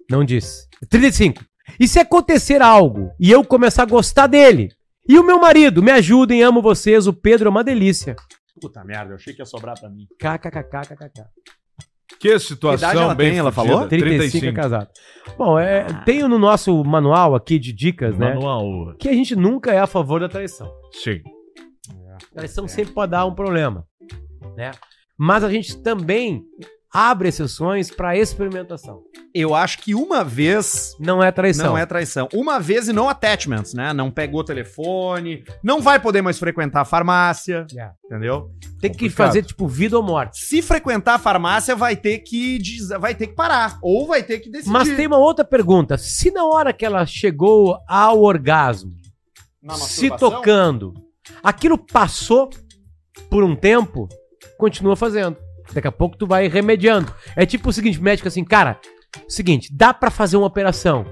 Não 0.10 0.24
disse. 0.24 0.68
35. 0.90 1.44
E 1.80 1.88
se 1.88 2.00
acontecer 2.00 2.62
algo 2.62 3.12
e 3.20 3.30
eu 3.32 3.44
começar 3.44 3.84
a 3.84 3.88
gostar 3.88 4.28
dele? 4.28 4.70
E 5.08 5.18
o 5.18 5.24
meu 5.24 5.40
marido, 5.40 5.82
me 5.82 5.92
ajudem, 5.92 6.44
amo 6.44 6.62
vocês, 6.62 7.08
o 7.08 7.14
Pedro 7.14 7.48
é 7.48 7.50
uma 7.50 7.64
delícia. 7.64 8.16
Puta 8.60 8.84
merda, 8.84 9.12
eu 9.12 9.16
achei 9.16 9.34
que 9.34 9.42
ia 9.42 9.46
sobrar 9.46 9.80
pra 9.80 9.90
mim. 9.90 10.06
KKKKKK. 10.20 11.26
Que 12.20 12.30
idade 12.30 12.44
situação 12.44 13.02
ela 13.02 13.16
bem 13.16 13.32
tem, 13.32 13.40
ela 13.40 13.52
falou? 13.52 13.88
35 13.88 14.46
é 14.46 14.52
casado. 14.52 14.90
Bom, 15.38 15.60
é, 15.60 15.86
tenho 16.04 16.28
no 16.28 16.40
nosso 16.40 16.84
manual 16.84 17.36
aqui 17.36 17.60
de 17.60 17.72
dicas, 17.72 18.18
né? 18.18 18.34
Manual. 18.34 18.96
Que 18.98 19.08
a 19.08 19.14
gente 19.14 19.36
nunca 19.36 19.72
é 19.72 19.80
a 19.80 19.88
favor 19.88 20.20
da 20.20 20.28
traição. 20.28 20.72
Sim. 20.92 21.22
Traição 22.34 22.68
sempre 22.68 22.94
pode 22.94 23.12
dar 23.12 23.26
um 23.26 23.36
problema, 23.36 23.86
né? 24.56 24.72
Mas 25.18 25.44
a 25.44 25.50
gente 25.52 25.82
também 25.82 26.44
abre 26.94 27.30
exceções 27.30 27.92
para 27.92 28.18
experimentação. 28.18 29.02
Eu 29.34 29.54
acho 29.54 29.80
que 29.80 29.94
uma 29.94 30.24
vez 30.24 30.96
Não 31.00 31.22
é 31.22 31.32
traição. 31.32 31.66
não 31.68 31.78
é 31.78 31.86
traição. 31.86 32.28
Uma 32.34 32.60
vez 32.60 32.88
e 32.88 32.94
não 32.94 33.10
attachments, 33.10 33.74
né? 33.74 33.92
Não 33.94 34.10
pegou 34.10 34.40
o 34.40 34.44
telefone, 34.44 35.44
não 35.64 35.82
vai 35.82 36.00
poder 36.00 36.22
mais 36.22 36.40
frequentar 36.40 36.82
a 36.82 36.86
farmácia, 36.86 37.68
É. 37.78 37.90
entendeu? 38.06 38.50
Tem 38.80 38.90
que 38.92 38.98
Complicado. 39.00 39.28
fazer 39.28 39.44
tipo 39.44 39.68
vida 39.68 39.98
ou 39.98 40.04
morte. 40.04 40.40
Se 40.46 40.62
frequentar 40.62 41.16
a 41.16 41.20
farmácia, 41.20 41.76
vai 41.76 41.96
ter 41.96 42.20
que 42.20 42.58
des- 42.58 42.88
vai 43.00 43.14
ter 43.14 43.28
que 43.28 43.36
parar 43.36 43.78
ou 43.82 44.08
vai 44.08 44.24
ter 44.24 44.40
que 44.40 44.50
decidir. 44.50 44.72
Mas 44.72 44.90
tem 44.96 45.08
uma 45.08 45.18
outra 45.18 45.44
pergunta. 45.46 45.98
Se 45.98 46.32
na 46.32 46.46
hora 46.46 46.72
que 46.74 46.86
ela 46.86 47.06
chegou 47.06 47.78
ao 47.88 48.22
orgasmo, 48.22 48.94
se 49.76 50.10
tocando, 50.18 50.94
aquilo 51.44 51.78
passou 51.78 52.50
por 53.30 53.44
um 53.44 53.56
tempo, 53.56 54.08
continua 54.58 54.96
fazendo. 54.96 55.36
Daqui 55.74 55.88
a 55.88 55.92
pouco 55.92 56.18
tu 56.18 56.26
vai 56.28 56.48
remediando. 56.48 57.14
É 57.36 57.46
tipo 57.46 57.70
o 57.70 57.74
seguinte, 57.74 58.02
médico 58.02 58.28
assim, 58.28 58.44
cara, 58.44 58.80
seguinte, 59.28 59.70
dá 59.76 59.94
pra 59.94 60.10
fazer 60.10 60.38
uma 60.38 60.48
operação. 60.48 61.06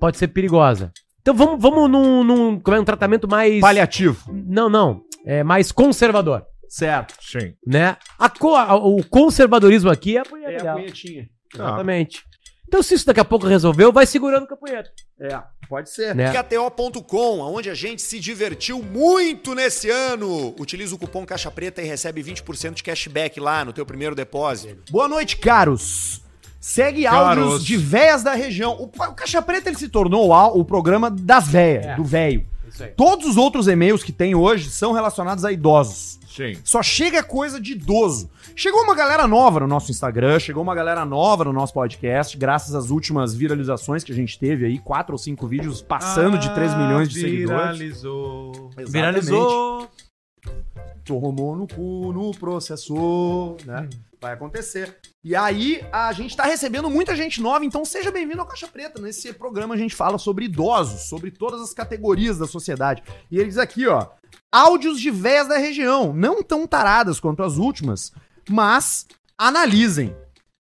Pode 0.00 0.16
ser 0.18 0.28
perigosa. 0.28 0.92
Então 1.20 1.34
vamos, 1.34 1.60
vamos 1.62 1.88
num, 1.90 2.24
num 2.24 2.60
como 2.60 2.76
é, 2.76 2.80
um 2.80 2.84
tratamento 2.84 3.28
mais 3.28 3.60
paliativo. 3.60 4.22
Não, 4.32 4.68
não, 4.68 5.02
é 5.24 5.42
mais 5.44 5.70
conservador, 5.70 6.44
Certo. 6.68 7.14
Sim. 7.20 7.54
né? 7.66 7.96
A 8.18 8.28
co- 8.28 8.56
a- 8.56 8.74
o 8.76 9.04
conservadorismo 9.04 9.90
aqui 9.90 10.16
é 10.16 10.20
a 10.20 10.24
punheta 10.24 10.64
É 10.64 10.68
a 10.68 10.72
punhetinha. 10.74 11.28
Exatamente. 11.54 12.22
Então 12.72 12.82
se 12.82 12.94
isso 12.94 13.04
daqui 13.04 13.20
a 13.20 13.24
pouco 13.24 13.46
resolveu, 13.46 13.92
vai 13.92 14.06
segurando 14.06 14.46
com 14.46 14.54
a 14.54 14.56
punheta, 14.56 14.90
É, 15.20 15.38
pode 15.68 15.90
ser. 15.90 16.14
né? 16.14 16.32
KTO.com, 16.32 17.40
onde 17.40 17.68
a 17.68 17.74
gente 17.74 18.00
se 18.00 18.18
divertiu 18.18 18.82
muito 18.82 19.54
nesse 19.54 19.90
ano. 19.90 20.54
Utiliza 20.58 20.94
o 20.94 20.98
cupom 20.98 21.26
Caixa 21.26 21.50
Preta 21.50 21.82
e 21.82 21.84
recebe 21.84 22.22
20% 22.22 22.72
de 22.72 22.82
cashback 22.82 23.38
lá 23.38 23.62
no 23.62 23.74
teu 23.74 23.84
primeiro 23.84 24.14
depósito. 24.14 24.90
Boa 24.90 25.06
noite, 25.06 25.36
caros. 25.36 26.22
Segue 26.58 27.02
Caros. 27.02 27.42
áudios 27.44 27.62
de 27.64 27.76
véias 27.76 28.22
da 28.22 28.32
região. 28.32 28.72
O, 28.80 28.84
o 28.84 29.14
Caixa 29.14 29.42
Preta 29.42 29.68
ele 29.68 29.76
se 29.76 29.90
tornou 29.90 30.30
o, 30.30 30.60
o 30.60 30.64
programa 30.64 31.10
das 31.10 31.48
véias, 31.48 31.84
É. 31.84 31.96
do 31.96 32.04
véio. 32.04 32.46
Isso 32.72 32.84
aí. 32.84 32.90
Todos 32.96 33.26
os 33.26 33.36
outros 33.36 33.68
e-mails 33.68 34.02
que 34.02 34.12
tem 34.12 34.34
hoje 34.34 34.70
são 34.70 34.92
relacionados 34.92 35.44
a 35.44 35.52
idosos. 35.52 36.18
Sim. 36.34 36.56
Só 36.64 36.82
chega 36.82 37.22
coisa 37.22 37.60
de 37.60 37.72
idoso. 37.72 38.30
Chegou 38.56 38.82
uma 38.82 38.94
galera 38.94 39.28
nova 39.28 39.60
no 39.60 39.66
nosso 39.66 39.90
Instagram, 39.90 40.38
chegou 40.40 40.62
uma 40.62 40.74
galera 40.74 41.04
nova 41.04 41.44
no 41.44 41.52
nosso 41.52 41.74
podcast, 41.74 42.36
graças 42.38 42.74
às 42.74 42.88
últimas 42.88 43.34
viralizações 43.34 44.02
que 44.02 44.12
a 44.12 44.14
gente 44.14 44.38
teve 44.38 44.64
aí, 44.64 44.78
quatro 44.78 45.12
ou 45.12 45.18
cinco 45.18 45.46
vídeos 45.46 45.82
passando 45.82 46.38
de 46.38 46.52
3 46.54 46.74
milhões 46.74 47.08
de 47.10 47.20
seguidores. 47.20 47.78
Viralizou. 47.78 48.70
Exatamente. 48.78 49.90
Tomou 51.04 51.54
no 51.54 51.66
cu, 51.66 52.12
no 52.14 52.30
processor, 52.30 53.56
né? 53.66 53.88
Vai 54.22 54.34
acontecer. 54.34 54.96
E 55.24 55.34
aí, 55.34 55.84
a 55.90 56.12
gente 56.12 56.36
tá 56.36 56.44
recebendo 56.44 56.88
muita 56.88 57.16
gente 57.16 57.42
nova, 57.42 57.64
então 57.64 57.84
seja 57.84 58.08
bem-vindo 58.08 58.40
ao 58.40 58.46
Caixa 58.46 58.68
Preta. 58.68 59.02
Nesse 59.02 59.32
programa 59.32 59.74
a 59.74 59.76
gente 59.76 59.96
fala 59.96 60.16
sobre 60.16 60.44
idosos, 60.44 61.08
sobre 61.08 61.32
todas 61.32 61.60
as 61.60 61.74
categorias 61.74 62.38
da 62.38 62.46
sociedade. 62.46 63.02
E 63.28 63.36
ele 63.36 63.48
diz 63.48 63.58
aqui, 63.58 63.88
ó, 63.88 64.10
áudios 64.52 65.00
de 65.00 65.10
véias 65.10 65.48
da 65.48 65.58
região, 65.58 66.12
não 66.12 66.40
tão 66.40 66.68
taradas 66.68 67.18
quanto 67.18 67.42
as 67.42 67.56
últimas, 67.56 68.12
mas 68.48 69.08
analisem. 69.36 70.16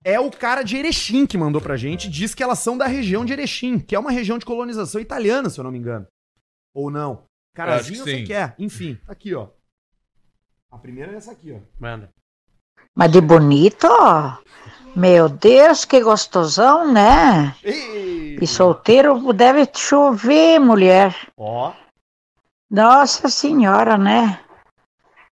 É 0.04 0.20
o 0.20 0.30
cara 0.30 0.62
de 0.62 0.76
Erechim 0.76 1.26
que 1.26 1.38
mandou 1.38 1.62
pra 1.62 1.78
gente, 1.78 2.10
diz 2.10 2.36
que 2.36 2.44
elas 2.44 2.60
são 2.60 2.78
da 2.78 2.88
região 2.88 3.24
de 3.24 3.32
Erechim, 3.32 3.80
que 3.80 3.96
é 3.96 4.00
uma 4.00 4.12
região 4.12 4.38
de 4.38 4.46
colonização 4.46 5.00
italiana, 5.00 5.50
se 5.50 5.58
eu 5.62 5.64
não 5.64 5.72
me 5.72 5.80
engano. 5.80 6.06
Ou 6.74 6.92
não. 6.92 7.24
Carazinho 7.56 8.04
que 8.04 8.24
que 8.24 8.34
é. 8.34 8.54
Enfim, 8.60 9.00
tá 9.06 9.14
aqui, 9.14 9.34
ó. 9.34 9.48
A 10.70 10.78
primeira 10.78 11.14
é 11.14 11.16
essa 11.16 11.32
aqui, 11.32 11.54
ó. 11.54 11.60
Manda. 11.80 12.14
Mas 12.96 13.12
de 13.12 13.20
bonito, 13.22 13.88
ó. 13.90 14.34
Meu 14.96 15.28
Deus, 15.28 15.84
que 15.84 16.00
gostosão, 16.00 16.90
né? 16.92 17.54
E 18.42 18.48
solteiro 18.48 19.34
deve 19.34 19.68
chover, 19.76 20.60
mulher. 20.60 21.14
Ó. 21.38 21.74
Nossa 22.72 23.28
senhora, 23.28 23.98
né? 23.98 24.40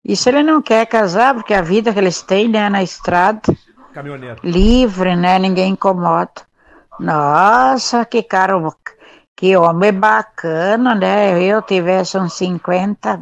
Isso 0.04 0.30
ele 0.30 0.42
não 0.42 0.62
quer 0.62 0.86
casar, 0.86 1.34
porque 1.34 1.54
a 1.54 1.62
vida 1.62 1.92
que 1.92 2.00
eles 2.00 2.22
têm, 2.22 2.48
né, 2.48 2.70
na 2.70 2.82
estrada, 2.82 3.42
Caminhoneiro. 3.94 4.40
livre, 4.44 5.16
né? 5.16 5.38
Ninguém 5.38 5.74
incomoda. 5.74 6.32
Nossa, 6.98 8.06
que 8.06 8.24
cara, 8.24 8.58
que 9.40 9.56
homem 9.56 9.94
bacana, 9.94 10.94
né? 10.94 11.42
Eu 11.42 11.62
tivesse 11.62 12.18
uns 12.18 12.34
50, 12.34 13.22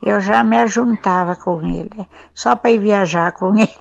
eu 0.00 0.20
já 0.20 0.44
me 0.44 0.56
ajuntava 0.58 1.34
com 1.34 1.60
ele, 1.66 2.06
só 2.32 2.54
para 2.54 2.70
ir 2.70 2.78
viajar 2.78 3.32
com 3.32 3.52
ele. 3.58 3.74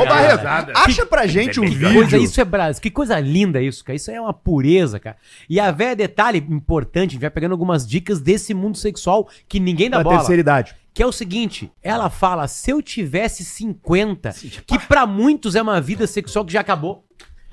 Ô, 0.00 0.06
Barreto, 0.06 0.44
acha 0.74 1.06
pra 1.06 1.28
gente 1.28 1.60
um 1.60 1.62
Que 1.62 1.70
vídeo. 1.70 1.94
coisa, 1.94 2.18
isso 2.18 2.40
é 2.40 2.44
Brasil. 2.44 2.82
Que 2.82 2.90
coisa 2.90 3.20
linda 3.20 3.62
isso, 3.62 3.84
cara. 3.84 3.94
Isso 3.94 4.10
é 4.10 4.20
uma 4.20 4.32
pureza, 4.32 4.98
cara. 4.98 5.16
E 5.48 5.60
a 5.60 5.70
véia, 5.70 5.94
detalhe 5.94 6.44
importante, 6.50 7.10
a 7.10 7.12
gente 7.12 7.20
vai 7.20 7.30
pegando 7.30 7.52
algumas 7.52 7.86
dicas 7.86 8.20
desse 8.20 8.54
mundo 8.54 8.76
sexual 8.76 9.28
que 9.48 9.60
ninguém 9.60 9.88
dá 9.88 9.98
da 9.98 10.02
bola. 10.02 10.16
terceira 10.16 10.40
idade. 10.40 10.74
Que 10.92 11.00
é 11.00 11.06
o 11.06 11.12
seguinte, 11.12 11.70
ela 11.80 12.10
fala, 12.10 12.48
se 12.48 12.72
eu 12.72 12.82
tivesse 12.82 13.44
50, 13.44 14.34
que 14.66 14.80
pra 14.80 15.06
muitos 15.06 15.54
é 15.54 15.62
uma 15.62 15.80
vida 15.80 16.08
sexual 16.08 16.44
que 16.44 16.52
já 16.52 16.60
acabou. 16.60 17.05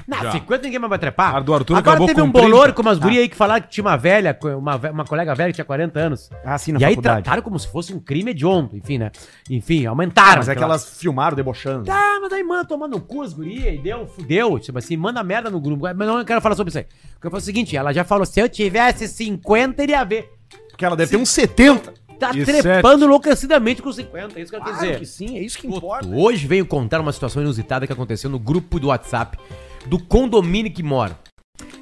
Não, 0.08 0.20
Já. 0.22 0.32
50 0.32 0.64
ninguém 0.64 0.80
mais 0.80 0.90
vai 0.90 1.00
trepar. 1.00 1.36
A 1.36 1.40
do 1.40 1.54
Arthur 1.54 1.76
Agora 1.78 1.92
acabou 1.92 2.08
teve 2.08 2.20
com 2.22 2.28
um 2.28 2.32
bolor 2.32 2.64
30. 2.64 2.74
com 2.74 2.82
umas 2.82 2.98
gurias 3.00 3.22
aí 3.24 3.30
que 3.30 3.36
falaram 3.36 3.62
que 3.62 3.70
tinha 3.70 3.84
uma 3.84 3.96
velha, 3.96 4.38
uma, 4.58 4.76
uma 4.76 5.06
colega 5.06 5.34
velha 5.34 5.50
que 5.52 5.56
tinha 5.56 5.66
40 5.66 6.00
anos. 6.00 6.30
Ah, 6.44 6.58
sim, 6.58 6.72
na 6.74 6.80
e 6.80 6.86
aí 6.86 6.92
faculdade. 6.92 7.24
trataram 7.24 7.42
como 7.44 7.58
se 7.58 7.68
fosse 7.68 7.94
um 7.94 8.00
crime 8.00 8.32
hediondo, 8.32 8.76
enfim, 8.76 8.98
né? 8.98 9.12
Enfim, 9.50 9.86
aumentaram. 9.86 10.38
Mas 10.38 10.50
é 10.50 10.52
que 10.54 10.58
aquela- 10.60 10.74
elas 10.74 10.98
filmaram 11.00 11.36
debochando. 11.36 11.86
Tá, 11.86 12.20
mas 12.22 12.32
aí 12.34 12.44
manda 12.44 12.66
tomando 12.66 12.92
no 12.92 13.02
cu 13.02 13.22
as 13.22 13.34
gurias 13.34 13.74
e 13.74 13.78
deu, 13.78 14.06
fudeu. 14.08 14.60
Tipo 14.60 14.78
assim, 14.80 14.98
manda 14.98 15.24
merda 15.24 15.50
no 15.50 15.60
grupo. 15.60 15.84
Mas 15.84 16.08
não 16.08 16.24
quero 16.26 16.42
falar 16.42 16.56
sobre 16.56 16.70
isso 16.70 16.78
aí. 16.80 16.86
Eu 16.86 17.22
quero 17.22 17.32
falar 17.32 17.38
o 17.42 17.46
seguinte, 17.46 17.76
ela 17.78 17.94
já 17.94 18.04
falou, 18.04 18.26
se 18.26 18.40
eu 18.40 18.50
tivesse 18.50 19.08
50, 19.08 19.84
iria 19.84 20.04
ver. 20.04 20.30
Porque 20.70 20.84
ela 20.84 20.96
deve 20.96 21.12
ter 21.12 21.18
uns 21.18 21.30
70. 21.30 21.94
Tá 22.20 22.32
E 22.34 22.46
trepando 22.46 23.04
enlouquecidamente 23.06 23.82
com 23.82 23.92
50, 23.92 24.40
é 24.40 24.44
isso 24.44 24.52
que 24.52 24.56
eu 24.58 24.62
quero 24.62 24.72
Claro 24.78 24.88
dizer. 24.88 25.00
que 25.00 25.06
sim, 25.06 25.38
é 25.38 25.42
isso 25.42 25.58
que 25.58 25.68
Puto, 25.68 25.80
importa. 25.80 26.08
Hoje 26.08 26.48
venho 26.48 26.66
contar 26.66 27.02
uma 27.02 27.12
situação 27.12 27.42
inusitada 27.42 27.86
que 27.86 27.92
aconteceu 27.92 28.30
no 28.30 28.40
grupo 28.40 28.80
do 28.80 28.88
WhatsApp 28.88 29.38
do 29.86 30.00
condomínio 30.00 30.72
que 30.72 30.84
mora. 30.84 31.20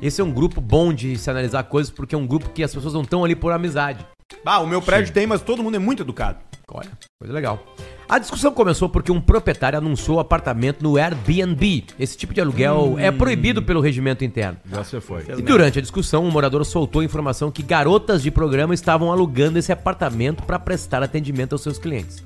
Esse 0.01 0.21
é 0.21 0.23
um 0.23 0.31
grupo 0.31 0.59
bom 0.59 0.93
de 0.93 1.17
se 1.17 1.29
analisar 1.29 1.63
coisas 1.63 1.91
porque 1.91 2.15
é 2.15 2.17
um 2.17 2.25
grupo 2.25 2.49
que 2.49 2.63
as 2.63 2.73
pessoas 2.73 2.93
não 2.93 3.01
estão 3.01 3.23
ali 3.23 3.35
por 3.35 3.51
amizade. 3.51 4.05
Ah, 4.45 4.59
o 4.59 4.67
meu 4.67 4.81
prédio 4.81 5.13
tem, 5.13 5.27
mas 5.27 5.41
todo 5.41 5.61
mundo 5.61 5.75
é 5.75 5.79
muito 5.79 6.03
educado. 6.03 6.39
Olha, 6.73 6.89
coisa 7.19 7.33
legal. 7.33 7.61
A 8.07 8.17
discussão 8.17 8.51
começou 8.51 8.89
porque 8.89 9.11
um 9.11 9.21
proprietário 9.21 9.77
anunciou 9.77 10.19
apartamento 10.19 10.81
no 10.81 10.97
Airbnb. 10.97 11.85
Esse 11.99 12.17
tipo 12.17 12.33
de 12.33 12.41
aluguel 12.41 12.95
é 12.97 13.11
proibido 13.11 13.61
pelo 13.61 13.81
regimento 13.81 14.23
interno. 14.23 14.57
Já 14.65 14.83
você 14.83 15.01
foi. 15.01 15.23
E 15.37 15.41
durante 15.41 15.79
a 15.79 15.81
discussão, 15.81 16.25
um 16.25 16.31
morador 16.31 16.63
soltou 16.65 17.01
a 17.01 17.05
informação 17.05 17.51
que 17.51 17.61
garotas 17.61 18.23
de 18.23 18.31
programa 18.31 18.73
estavam 18.73 19.11
alugando 19.11 19.59
esse 19.59 19.71
apartamento 19.71 20.43
para 20.43 20.59
prestar 20.59 21.03
atendimento 21.03 21.53
aos 21.53 21.61
seus 21.61 21.77
clientes. 21.77 22.23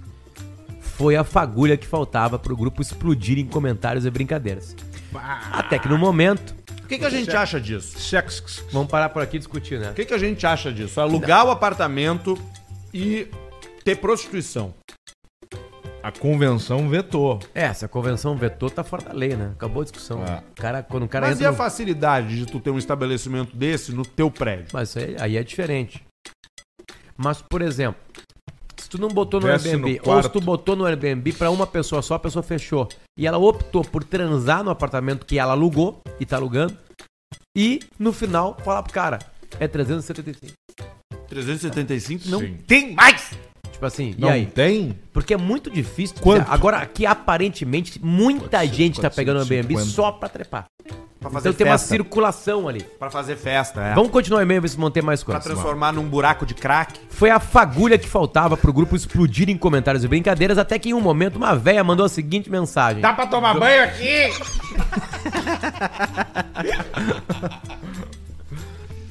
Foi 0.80 1.16
a 1.16 1.24
fagulha 1.24 1.76
que 1.76 1.86
faltava 1.86 2.40
para 2.40 2.54
o 2.54 2.58
grupo 2.58 2.82
explodir 2.82 3.38
em 3.38 3.46
comentários 3.46 4.06
e 4.06 4.10
brincadeiras. 4.10 4.76
Até 5.52 5.80
que 5.80 5.88
no 5.88 5.98
momento. 5.98 6.56
O 6.84 6.88
que, 6.88 7.00
que 7.00 7.06
a 7.06 7.10
gente 7.10 7.36
acha 7.36 7.60
disso? 7.60 7.98
Vamos 8.72 8.90
parar 8.90 9.10
por 9.10 9.22
aqui 9.22 9.38
e 9.38 9.40
discutir, 9.40 9.80
né? 9.80 9.90
O 9.92 9.94
que, 9.94 10.06
que 10.06 10.14
a 10.14 10.18
gente 10.18 10.46
acha 10.46 10.72
disso? 10.72 11.02
Alugar 11.02 11.46
o 11.46 11.52
apartamento 11.52 12.38
e 12.94 13.28
ter 13.84 13.96
prostituição. 13.98 14.74
A 16.04 16.12
convenção 16.12 16.88
vetou. 16.88 17.40
É, 17.56 17.74
se 17.74 17.84
a 17.84 17.88
convenção 17.88 18.38
vetou, 18.38 18.70
tá 18.70 18.84
fora 18.84 19.06
da 19.06 19.14
lei, 19.14 19.36
né? 19.36 19.54
Acabou 19.56 19.82
a 19.82 19.86
discussão. 19.86 20.24
É. 20.24 20.44
O 20.52 20.62
cara, 20.62 20.84
quando 20.84 21.04
o 21.04 21.08
cara 21.08 21.28
Mas 21.28 21.40
e 21.42 21.46
a 21.46 21.50
no- 21.50 21.58
facilidade 21.58 22.38
de 22.38 22.46
tu 22.46 22.60
ter 22.60 22.70
um 22.70 22.78
estabelecimento 22.78 23.56
desse 23.58 23.92
no 23.92 24.06
teu 24.06 24.30
prédio? 24.30 24.68
Mas 24.72 24.96
aí, 24.96 25.16
aí 25.20 25.38
é 25.38 25.44
diferente. 25.44 26.04
Mas, 27.18 27.42
por 27.42 27.64
exemplo, 27.64 28.00
se 28.78 28.88
tu 28.88 29.00
não 29.02 29.08
botou 29.08 29.40
no 29.40 29.48
Desce 29.48 29.70
Airbnb, 29.70 30.00
no 30.06 30.12
ou 30.14 30.22
se 30.22 30.30
tu 30.30 30.40
botou 30.40 30.76
no 30.76 30.86
Airbnb 30.86 31.34
pra 31.34 31.50
uma 31.50 31.66
pessoa 31.66 32.04
só, 32.04 32.14
a 32.16 32.20
pessoa 32.20 32.44
fechou. 32.44 32.88
E 33.18 33.26
ela 33.26 33.38
optou 33.38 33.84
por 33.84 34.04
transar 34.04 34.64
no 34.64 34.70
apartamento 34.70 35.26
que 35.26 35.40
ela 35.40 35.54
alugou 35.54 36.02
e 36.20 36.26
tá 36.26 36.36
alugando. 36.36 36.78
E, 37.56 37.80
no 37.98 38.12
final, 38.12 38.58
falar 38.64 38.84
pro 38.84 38.92
cara, 38.92 39.20
é 39.60 39.68
375. 39.68 40.54
375 41.28 42.30
não 42.30 42.40
Sim. 42.40 42.58
tem 42.68 42.94
mais! 42.94 43.32
Tipo 43.76 43.86
assim, 43.88 44.16
Não 44.18 44.30
e 44.30 44.32
aí? 44.32 44.46
tem? 44.46 44.98
Porque 45.12 45.34
é 45.34 45.38
muito 45.38 45.70
difícil. 45.70 46.16
Quanto? 46.22 46.50
Agora, 46.50 46.78
aqui 46.78 47.06
aparentemente, 47.06 48.00
muita 48.04 48.60
400, 48.60 48.76
gente 48.78 49.02
tá 49.02 49.10
pegando 49.10 49.36
o 49.36 49.40
Airbnb 49.42 49.74
450. 49.74 49.92
só 49.96 50.12
pra 50.14 50.30
trepar. 50.30 50.64
Pra 51.20 51.30
fazer 51.30 51.50
Então 51.50 51.58
tem 51.58 51.68
uma 51.68 51.78
festa. 51.78 51.88
circulação 51.90 52.68
ali. 52.70 52.84
Pra 52.98 53.10
fazer 53.12 53.36
festa, 53.36 53.82
é. 53.82 53.94
Vamos 53.94 54.12
continuar 54.12 54.40
o 54.40 54.44
e-mail, 54.44 54.62
ver 54.62 54.70
se 54.70 54.78
vão 54.78 54.90
ter 54.90 55.02
mais 55.02 55.24
Pra 55.24 55.34
coisas. 55.36 55.52
transformar 55.52 55.92
num 55.92 56.08
buraco 56.08 56.46
de 56.46 56.54
crack. 56.54 56.98
Foi 57.10 57.30
a 57.30 57.40
fagulha 57.40 57.98
que 57.98 58.08
faltava 58.08 58.56
pro 58.56 58.72
grupo 58.72 58.96
explodir 58.96 59.50
em 59.50 59.58
comentários 59.58 60.06
e 60.06 60.08
brincadeiras, 60.08 60.58
até 60.58 60.80
que 60.80 60.90
em 60.90 60.94
um 60.94 61.02
momento 61.02 61.36
uma 61.36 61.54
véia 61.54 61.84
mandou 61.84 62.06
a 62.06 62.10
seguinte 62.10 62.50
mensagem. 62.50 63.02
Dá 63.02 63.12
pra 63.12 63.28
tomar 63.28 63.60
banho 63.60 63.84
aqui? 63.84 64.32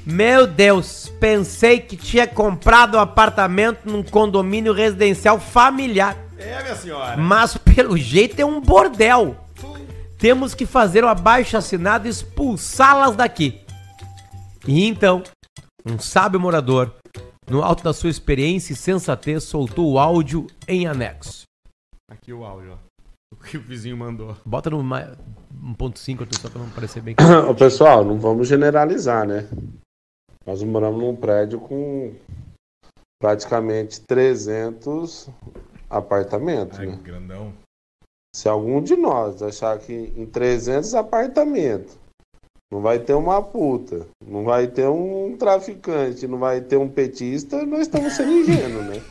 Meu 0.06 0.46
Deus, 0.46 1.03
pensei 1.24 1.80
que 1.80 1.96
tinha 1.96 2.26
comprado 2.26 2.98
um 2.98 3.00
apartamento 3.00 3.86
num 3.90 4.02
condomínio 4.02 4.74
residencial 4.74 5.40
familiar, 5.40 6.18
É, 6.36 6.62
minha 6.62 6.76
senhora. 6.76 7.16
mas 7.16 7.56
pelo 7.56 7.96
jeito 7.96 8.38
é 8.38 8.44
um 8.44 8.60
bordel. 8.60 9.34
Temos 10.18 10.54
que 10.54 10.66
fazer 10.66 11.02
o 11.02 11.08
abaixo 11.08 11.56
assinado 11.56 12.06
e 12.06 12.10
expulsá-las 12.10 13.16
daqui. 13.16 13.58
E 14.68 14.84
então, 14.86 15.22
um 15.86 15.98
sábio 15.98 16.38
morador, 16.38 16.94
no 17.48 17.62
alto 17.62 17.82
da 17.82 17.94
sua 17.94 18.10
experiência 18.10 18.74
e 18.74 18.76
sensatez, 18.76 19.44
soltou 19.44 19.92
o 19.92 19.98
áudio 19.98 20.46
em 20.68 20.86
anexo. 20.86 21.44
Aqui 22.10 22.34
o 22.34 22.44
áudio, 22.44 22.72
ó. 22.72 22.76
O 23.32 23.36
que 23.36 23.56
o 23.56 23.62
vizinho 23.62 23.96
mandou. 23.96 24.36
Bota 24.44 24.68
no 24.68 24.82
ma- 24.82 25.16
1.5 25.78 26.20
Arthur, 26.20 26.38
só 26.38 26.50
pra 26.50 26.60
não 26.60 26.68
parecer 26.68 27.00
bem. 27.00 27.16
Ô, 27.48 27.54
pessoal, 27.54 28.04
não 28.04 28.18
vamos 28.18 28.46
generalizar, 28.46 29.26
né? 29.26 29.48
Nós 30.46 30.62
moramos 30.62 31.00
num 31.00 31.16
prédio 31.16 31.58
com 31.58 32.12
praticamente 33.18 34.00
300 34.02 35.30
apartamentos, 35.88 36.78
Ai, 36.78 36.86
né? 36.86 36.98
grandão. 37.02 37.54
Se 38.34 38.48
algum 38.48 38.82
de 38.82 38.94
nós 38.94 39.42
achar 39.42 39.78
que 39.78 40.12
em 40.14 40.26
300 40.26 40.94
apartamentos 40.94 41.96
não 42.70 42.82
vai 42.82 42.98
ter 42.98 43.14
uma 43.14 43.40
puta, 43.40 44.06
não 44.22 44.44
vai 44.44 44.66
ter 44.66 44.88
um 44.88 45.34
traficante, 45.38 46.26
não 46.26 46.38
vai 46.38 46.60
ter 46.60 46.76
um 46.76 46.88
petista, 46.88 47.64
nós 47.64 47.82
estamos 47.82 48.12
sendo 48.12 48.32
ingênuos, 48.32 48.84
né? 48.86 49.02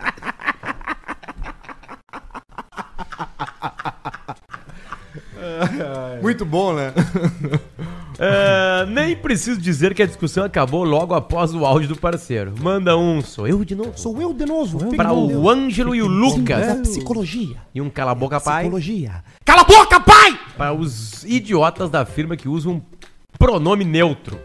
Muito 6.22 6.46
bom, 6.46 6.74
né? 6.74 6.94
É, 8.20 8.86
nem 8.88 9.16
preciso 9.16 9.60
dizer 9.62 9.94
que 9.94 10.02
a 10.02 10.06
discussão 10.06 10.44
acabou 10.44 10.84
logo 10.84 11.14
após 11.14 11.54
o 11.54 11.66
áudio 11.66 11.90
do 11.90 11.96
parceiro. 11.96 12.54
Manda 12.60 12.98
um, 12.98 13.22
sou 13.22 13.48
eu 13.48 13.64
de 13.64 13.76
novo. 13.76 13.94
Sou 13.96 14.20
eu 14.22 14.34
de 14.34 14.46
novo. 14.46 14.96
Para 14.96 15.14
o 15.14 15.50
Ângelo 15.50 15.94
e 15.94 16.02
o 16.02 16.08
Lucas. 16.08 16.62
É 16.62 16.76
psicologia. 16.82 17.58
E 17.74 17.82
um 17.82 17.90
cala 17.90 18.12
a 18.12 18.16
boca 18.16 18.40
pai. 18.40 18.64
Psicologia. 18.64 19.24
Cala 19.46 19.62
a 19.62 19.66
boca, 19.66 20.00
pai! 20.00 20.40
Para 20.58 20.74
os 20.74 21.24
idiotas 21.24 21.90
da 21.90 22.06
firma 22.06 22.36
que 22.36 22.50
usam 22.50 22.74
um 22.74 22.82
pronome 23.38 23.86
neutro. 23.86 24.40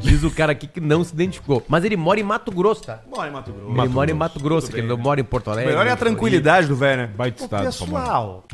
Diz 0.00 0.22
o 0.22 0.30
cara 0.30 0.52
aqui 0.52 0.66
que 0.68 0.80
não 0.80 1.02
se 1.02 1.12
identificou. 1.12 1.62
Mas 1.66 1.84
ele 1.84 1.96
mora 1.96 2.20
em 2.20 2.22
Mato 2.22 2.52
Grosso, 2.52 2.84
tá? 2.84 3.00
Mora 3.10 3.28
em 3.28 3.32
Mato 3.32 3.52
Grosso. 3.52 3.80
ele 3.80 3.88
mora 3.88 4.10
em 4.10 4.14
Mato 4.14 4.40
Grosso, 4.40 4.70
que 4.70 4.76
ele 4.78 4.86
não 4.86 4.96
mora 4.96 5.20
em 5.20 5.24
Porto 5.24 5.48
O 5.48 5.50
Alegre. 5.50 5.70
melhor 5.70 5.86
é 5.86 5.90
a 5.90 5.96
tranquilidade 5.96 6.68
do 6.68 6.76
velho, 6.76 7.02
né? 7.02 7.06
Baita 7.08 7.42
estado, 7.42 7.64
pessoal, 7.64 8.44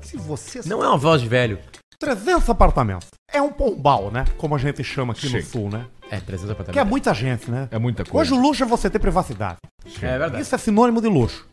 se 0.00 0.16
você... 0.16 0.60
Não 0.66 0.84
é 0.84 0.88
uma 0.88 0.96
voz 0.96 1.20
de 1.20 1.28
velho. 1.28 1.58
300 1.98 2.48
apartamentos. 2.50 3.08
É 3.32 3.40
um 3.40 3.50
pombal, 3.50 4.10
né? 4.10 4.24
Como 4.36 4.54
a 4.54 4.58
gente 4.58 4.82
chama 4.84 5.12
aqui 5.12 5.28
no 5.28 5.40
Sim. 5.40 5.46
sul, 5.48 5.70
né? 5.70 5.86
É, 6.10 6.20
300 6.20 6.44
Que 6.44 6.50
é 6.50 6.52
apartamentos. 6.52 6.90
muita 6.90 7.14
gente, 7.14 7.50
né? 7.50 7.68
É 7.70 7.78
muita 7.78 8.04
coisa. 8.04 8.18
Hoje 8.34 8.38
o 8.40 8.42
luxo 8.42 8.62
é 8.62 8.66
você 8.66 8.88
ter 8.88 8.98
privacidade. 8.98 9.58
É 10.00 10.18
verdade. 10.18 10.40
Isso 10.40 10.54
é 10.54 10.58
sinônimo 10.58 11.00
de 11.00 11.08
luxo. 11.08 11.46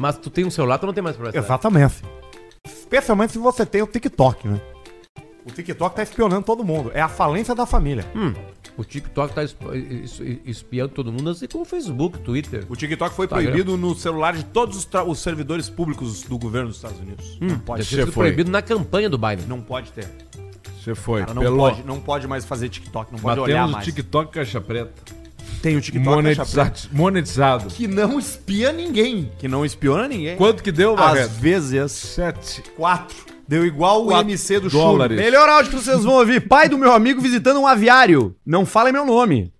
Mas 0.00 0.16
tu 0.16 0.30
tem 0.30 0.44
um 0.44 0.50
celular, 0.50 0.78
tu 0.78 0.86
não 0.86 0.92
tem 0.92 1.02
mais 1.02 1.16
problema. 1.16 1.44
Exatamente. 1.44 2.02
Especialmente 2.66 3.32
se 3.32 3.38
você 3.38 3.64
tem 3.66 3.82
o 3.82 3.86
TikTok, 3.86 4.48
né? 4.48 4.60
O 5.44 5.50
TikTok 5.50 5.96
tá 5.96 6.02
espionando 6.02 6.44
todo 6.44 6.62
mundo. 6.64 6.90
É 6.94 7.00
a 7.00 7.08
falência 7.08 7.54
da 7.54 7.66
família. 7.66 8.06
Hum, 8.14 8.32
o 8.76 8.84
TikTok 8.84 9.34
tá 9.34 9.42
esp- 9.42 9.60
es- 9.74 10.20
es- 10.20 10.38
espiando 10.44 10.94
todo 10.94 11.12
mundo, 11.12 11.30
assim 11.30 11.46
como 11.48 11.62
o 11.64 11.66
Facebook, 11.66 12.18
Twitter. 12.20 12.64
O 12.68 12.76
TikTok 12.76 13.14
foi 13.14 13.26
Instagram. 13.26 13.50
proibido 13.50 13.76
no 13.76 13.94
celular 13.94 14.34
de 14.36 14.44
todos 14.44 14.76
os, 14.76 14.88
os 15.06 15.18
servidores 15.18 15.68
públicos 15.68 16.22
do 16.22 16.38
governo 16.38 16.68
dos 16.68 16.76
Estados 16.76 17.00
Unidos. 17.00 17.38
Hum, 17.40 17.46
não 17.48 17.58
pode 17.58 17.84
ter. 17.88 18.04
foi. 18.06 18.12
proibido 18.26 18.50
na 18.50 18.62
campanha 18.62 19.10
do 19.10 19.18
Biden. 19.18 19.46
Não 19.48 19.60
pode 19.60 19.90
ter. 19.92 20.08
Você 20.80 20.94
foi. 20.94 21.20
Cara, 21.20 21.34
não, 21.34 21.42
Pelo... 21.42 21.56
pode, 21.58 21.82
não 21.84 22.00
pode 22.00 22.26
mais 22.26 22.44
fazer 22.44 22.68
TikTok, 22.68 23.12
não 23.12 23.18
pode 23.18 23.38
Mas 23.40 23.48
olhar 23.48 23.68
mais. 23.68 23.84
TikTok 23.84 24.32
Caixa 24.32 24.60
Preta. 24.60 24.92
Tem 25.62 25.76
o 25.76 25.80
TikTok 25.80 26.88
Monetizado. 26.92 27.68
que 27.68 27.86
não 27.86 28.18
espia 28.18 28.72
ninguém. 28.72 29.30
Que 29.38 29.46
não 29.46 29.64
espiona 29.64 30.08
ninguém. 30.08 30.36
Quanto 30.36 30.62
que 30.62 30.72
deu, 30.72 30.94
Às 30.94 31.00
Barreto? 31.00 31.30
vezes, 31.30 31.92
Sete. 31.92 32.62
quatro. 32.76 33.16
Deu 33.46 33.64
igual 33.64 34.04
o 34.06 34.12
MC 34.12 34.58
do 34.58 34.68
dólares. 34.68 35.16
Chulo. 35.16 35.24
Melhor 35.30 35.48
áudio 35.48 35.70
que 35.72 35.76
vocês 35.78 36.02
vão 36.02 36.14
ouvir. 36.14 36.48
Pai 36.48 36.68
do 36.68 36.78
meu 36.78 36.92
amigo 36.92 37.20
visitando 37.20 37.60
um 37.60 37.66
aviário. 37.66 38.34
Não 38.44 38.66
falem 38.66 38.92
meu 38.92 39.04
nome. 39.06 39.52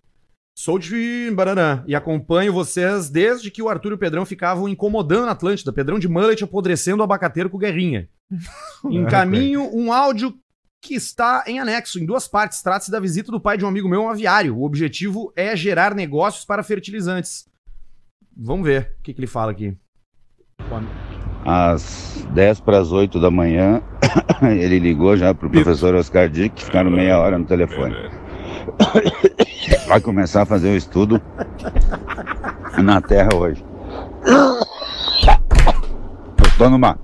Sou 0.57 0.79
de 0.79 1.31
Baranã 1.35 1.83
e 1.87 1.95
acompanho 1.95 2.53
vocês 2.53 3.09
desde 3.09 3.51
que 3.51 3.63
o 3.63 3.69
Arthur 3.69 3.93
e 3.93 3.95
o 3.95 3.99
Pedrão 3.99 4.25
ficavam 4.27 4.69
incomodando 4.69 5.27
na 5.27 5.33
Atlântida. 5.33 5.73
Pedrão 5.73 5.99
de 5.99 6.09
mullet 6.09 6.43
apodrecendo 6.43 7.01
o 7.01 7.05
abacateiro 7.05 7.49
com 7.51 7.59
guerrinha. 7.59 8.09
Encaminho 8.91 9.71
um 9.75 9.93
áudio 9.93 10.35
que 10.83 10.95
está 10.95 11.45
em 11.47 11.61
anexo, 11.61 12.01
em 12.01 12.05
duas 12.05 12.27
partes. 12.27 12.61
Trata-se 12.61 12.91
da 12.91 12.99
visita 12.99 13.31
do 13.31 13.41
pai 13.41 13.57
de 13.57 13.65
um 13.65 13.69
amigo 13.69 13.89
meu 13.89 14.03
um 14.03 14.11
aviário. 14.11 14.59
O 14.59 14.65
objetivo 14.65 15.33
é 15.37 15.55
gerar 15.55 15.95
negócios 15.95 16.45
para 16.45 16.65
fertilizantes. 16.65 17.47
Vamos 18.37 18.67
ver 18.67 18.97
o 18.99 19.03
que, 19.03 19.15
que 19.15 19.21
ele 19.21 19.29
fala 19.29 19.53
aqui. 19.53 19.77
Às 21.45 22.27
10 22.35 22.61
para 22.61 22.79
as 22.79 22.91
8 22.91 23.21
da 23.21 23.31
manhã, 23.31 23.81
ele 24.43 24.81
ligou 24.81 25.17
já 25.17 25.33
pro 25.33 25.49
professor 25.49 25.95
Oscar 25.95 26.29
Dick, 26.29 26.65
ficaram 26.65 26.91
meia 26.91 27.19
hora 27.19 27.39
no 27.39 27.45
telefone. 27.45 27.95
Vai 29.87 30.01
começar 30.01 30.43
a 30.43 30.47
fazer 30.47 30.71
o 30.71 30.77
estudo 30.77 31.23
na 32.83 33.01
Terra 33.01 33.31
hoje. 33.35 33.65
Eu 36.39 36.59
tô 36.59 36.69
numa. 36.69 36.99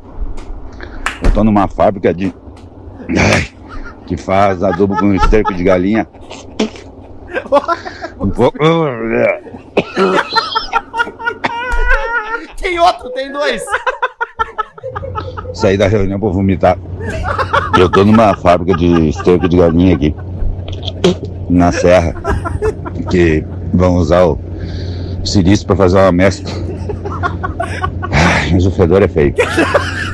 Numa 1.45 1.69
fábrica 1.69 2.13
de. 2.13 2.35
Ai, 3.17 3.48
que 4.09 4.17
faz 4.17 4.63
adubo 4.63 4.97
com 4.97 5.15
esterco 5.15 5.55
de 5.55 5.63
galinha. 5.63 6.09
Um 8.21 8.31
pouco. 8.31 8.59
Tem 12.61 12.81
outro, 12.81 13.11
tem 13.11 13.31
dois. 13.31 13.65
Saí 15.55 15.77
da 15.77 15.87
reunião 15.87 16.19
pra 16.19 16.31
vomitar. 16.31 16.77
Eu 17.79 17.89
tô 17.89 18.05
numa 18.05 18.35
fábrica 18.35 18.77
de 18.77 19.11
esterco 19.11 19.49
de 19.49 19.57
galinha 19.57 19.95
aqui. 19.95 20.17
Na 21.49 21.71
serra. 21.71 22.15
Que 23.09 23.45
vão 23.73 23.97
usar 23.97 24.25
o 24.25 24.39
silício 25.25 25.65
pra 25.65 25.77
fazer 25.77 25.99
uma 25.99 26.11
mescla. 26.11 26.53
Ai, 28.11 28.51
mas 28.53 28.67
o 28.67 28.71
fedor 28.73 29.03
é 29.03 29.09
feio. 29.09 29.35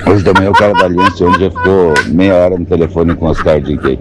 Hoje 0.06 0.22
manhã 0.34 0.50
o 0.50 0.52
cara 0.52 0.72
da 0.74 0.84
Aliança 0.84 1.24
onde 1.24 1.40
já 1.40 1.50
ficou 1.50 1.94
meia 2.08 2.34
hora 2.34 2.58
no 2.58 2.66
telefone 2.66 3.14
com 3.16 3.26
os 3.26 3.38
Dick 3.38 3.86
aí. 3.86 3.98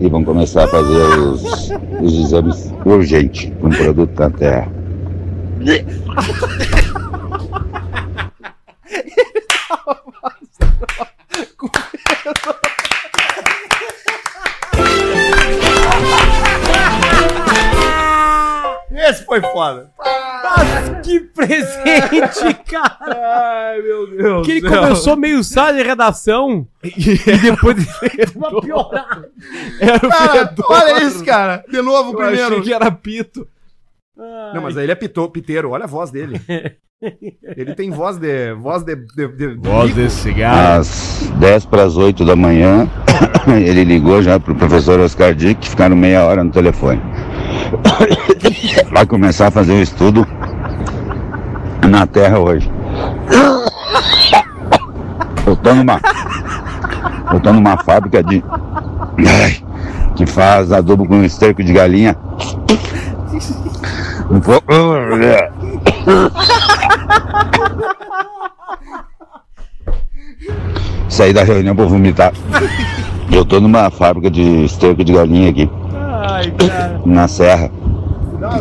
E 0.00 0.08
vão 0.08 0.24
começar 0.24 0.64
a 0.64 0.68
fazer 0.68 0.96
os, 0.96 1.70
os 2.00 2.14
exames 2.14 2.72
urgentes 2.84 3.52
com 3.60 3.66
um 3.66 3.70
produto 3.70 4.12
da 4.14 4.30
terra. 4.30 4.68
Esse 18.92 19.24
foi 19.24 19.40
foda. 19.40 19.90
Que 21.02 21.20
presente, 21.20 22.54
cara! 22.70 23.70
Ai, 23.72 23.82
meu 23.82 24.06
Deus. 24.10 24.46
Que 24.46 24.52
ele 24.52 24.60
do 24.62 24.68
céu. 24.68 24.82
começou 24.82 25.16
meio 25.16 25.42
sala 25.44 25.72
de 25.74 25.82
redação 25.82 26.66
e 26.84 27.38
depois 27.42 27.76
uma 28.36 28.60
piorada. 28.60 29.28
Era 29.80 29.96
o 30.06 30.10
Cara, 30.10 30.48
fedor. 30.48 30.66
olha 30.70 31.02
isso, 31.04 31.24
cara. 31.24 31.64
De 31.68 31.80
novo, 31.82 32.10
Eu 32.12 32.16
primeiro. 32.16 32.46
achei 32.46 32.60
que 32.62 32.72
era 32.72 32.90
pito. 32.90 33.46
Não, 34.54 34.62
mas 34.62 34.76
aí 34.76 34.84
ele 34.84 34.92
é 34.92 34.96
pitô, 34.96 35.28
piteiro. 35.30 35.70
Olha 35.70 35.84
a 35.84 35.88
voz 35.88 36.10
dele. 36.10 36.40
Ele 37.56 37.74
tem 37.74 37.90
voz 37.90 38.18
de. 38.18 38.52
Voz 38.54 38.82
de. 38.82 38.94
de, 38.94 39.28
de 39.28 39.54
Voz 39.54 39.94
de 39.94 40.10
cigarro. 40.10 40.80
Às 40.80 41.30
10 41.40 41.64
para 41.66 41.84
as 41.84 41.96
8 41.96 42.22
da 42.26 42.36
manhã, 42.36 42.86
ele 43.64 43.84
ligou 43.84 44.22
já 44.22 44.38
pro 44.38 44.54
professor 44.54 45.00
Oscar 45.00 45.34
Dick, 45.34 45.66
ficaram 45.66 45.96
meia 45.96 46.24
hora 46.26 46.44
no 46.44 46.50
telefone. 46.50 47.00
Vai 48.90 49.06
começar 49.06 49.46
a 49.48 49.50
fazer 49.50 49.72
o 49.72 49.82
estudo 49.82 50.26
na 51.88 52.06
Terra 52.06 52.38
hoje. 52.38 52.70
Eu 55.46 55.56
tô 55.56 55.74
numa. 55.74 56.00
Eu 57.32 57.40
tô 57.40 57.52
numa 57.52 57.76
fábrica 57.78 58.22
de. 58.22 58.42
que 60.16 60.26
faz 60.26 60.72
adubo 60.72 61.06
com 61.06 61.22
esterco 61.22 61.62
de 61.62 61.72
galinha. 61.72 62.16
Um 64.30 64.40
pouco. 64.40 64.66
Saí 71.08 71.32
da 71.32 71.42
reunião 71.42 71.74
pra 71.74 71.84
vomitar. 71.84 72.32
Eu 73.30 73.44
tô 73.44 73.60
numa 73.60 73.90
fábrica 73.90 74.30
de 74.30 74.64
esterco 74.64 75.04
de 75.04 75.12
galinha 75.12 75.50
aqui, 75.50 75.70
Ai, 76.22 76.52
na 77.06 77.26
serra, 77.26 77.70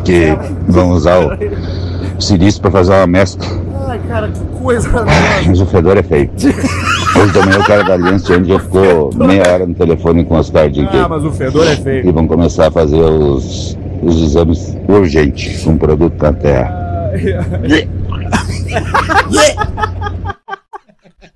que 0.06 0.28
vão 0.67 0.91
usar 0.91 1.19
o 1.19 2.22
silício 2.22 2.62
pra 2.62 2.72
fazer 2.72 2.93
uma 2.93 3.08
mescla. 3.08 3.45
Ai, 3.88 4.00
cara, 4.08 4.30
que 4.30 4.39
coisa. 4.62 4.89
Mas 5.45 5.60
o 5.60 5.65
fedor 5.65 5.98
é 5.98 6.04
feio. 6.04 6.32
Hoje 7.19 7.34
também 7.34 7.58
o 7.60 7.63
cara 7.65 7.84
da 7.84 7.93
Aliança 7.93 8.34
onde 8.38 8.50
já 8.50 8.60
ficou 8.60 9.10
meia 9.15 9.43
hora 9.52 9.65
no 9.65 9.74
telefone 9.74 10.24
com 10.24 10.38
os 10.38 10.50
caras 10.50 10.72
de 10.72 10.82
Ah, 10.88 11.08
mas 11.10 11.24
o 11.26 11.32
fedor 11.32 11.67
é 11.67 11.76
feio. 11.76 12.08
e 12.08 12.12
vão 12.12 12.28
começar 12.28 12.67
a 12.67 12.72
fazer 12.72 12.95
os, 13.02 13.78
os 14.02 14.22
exames 14.22 14.78
urgentes 14.88 15.63
com 15.63 15.78
produto 15.78 16.15
da 16.15 16.32
terra. 16.32 17.12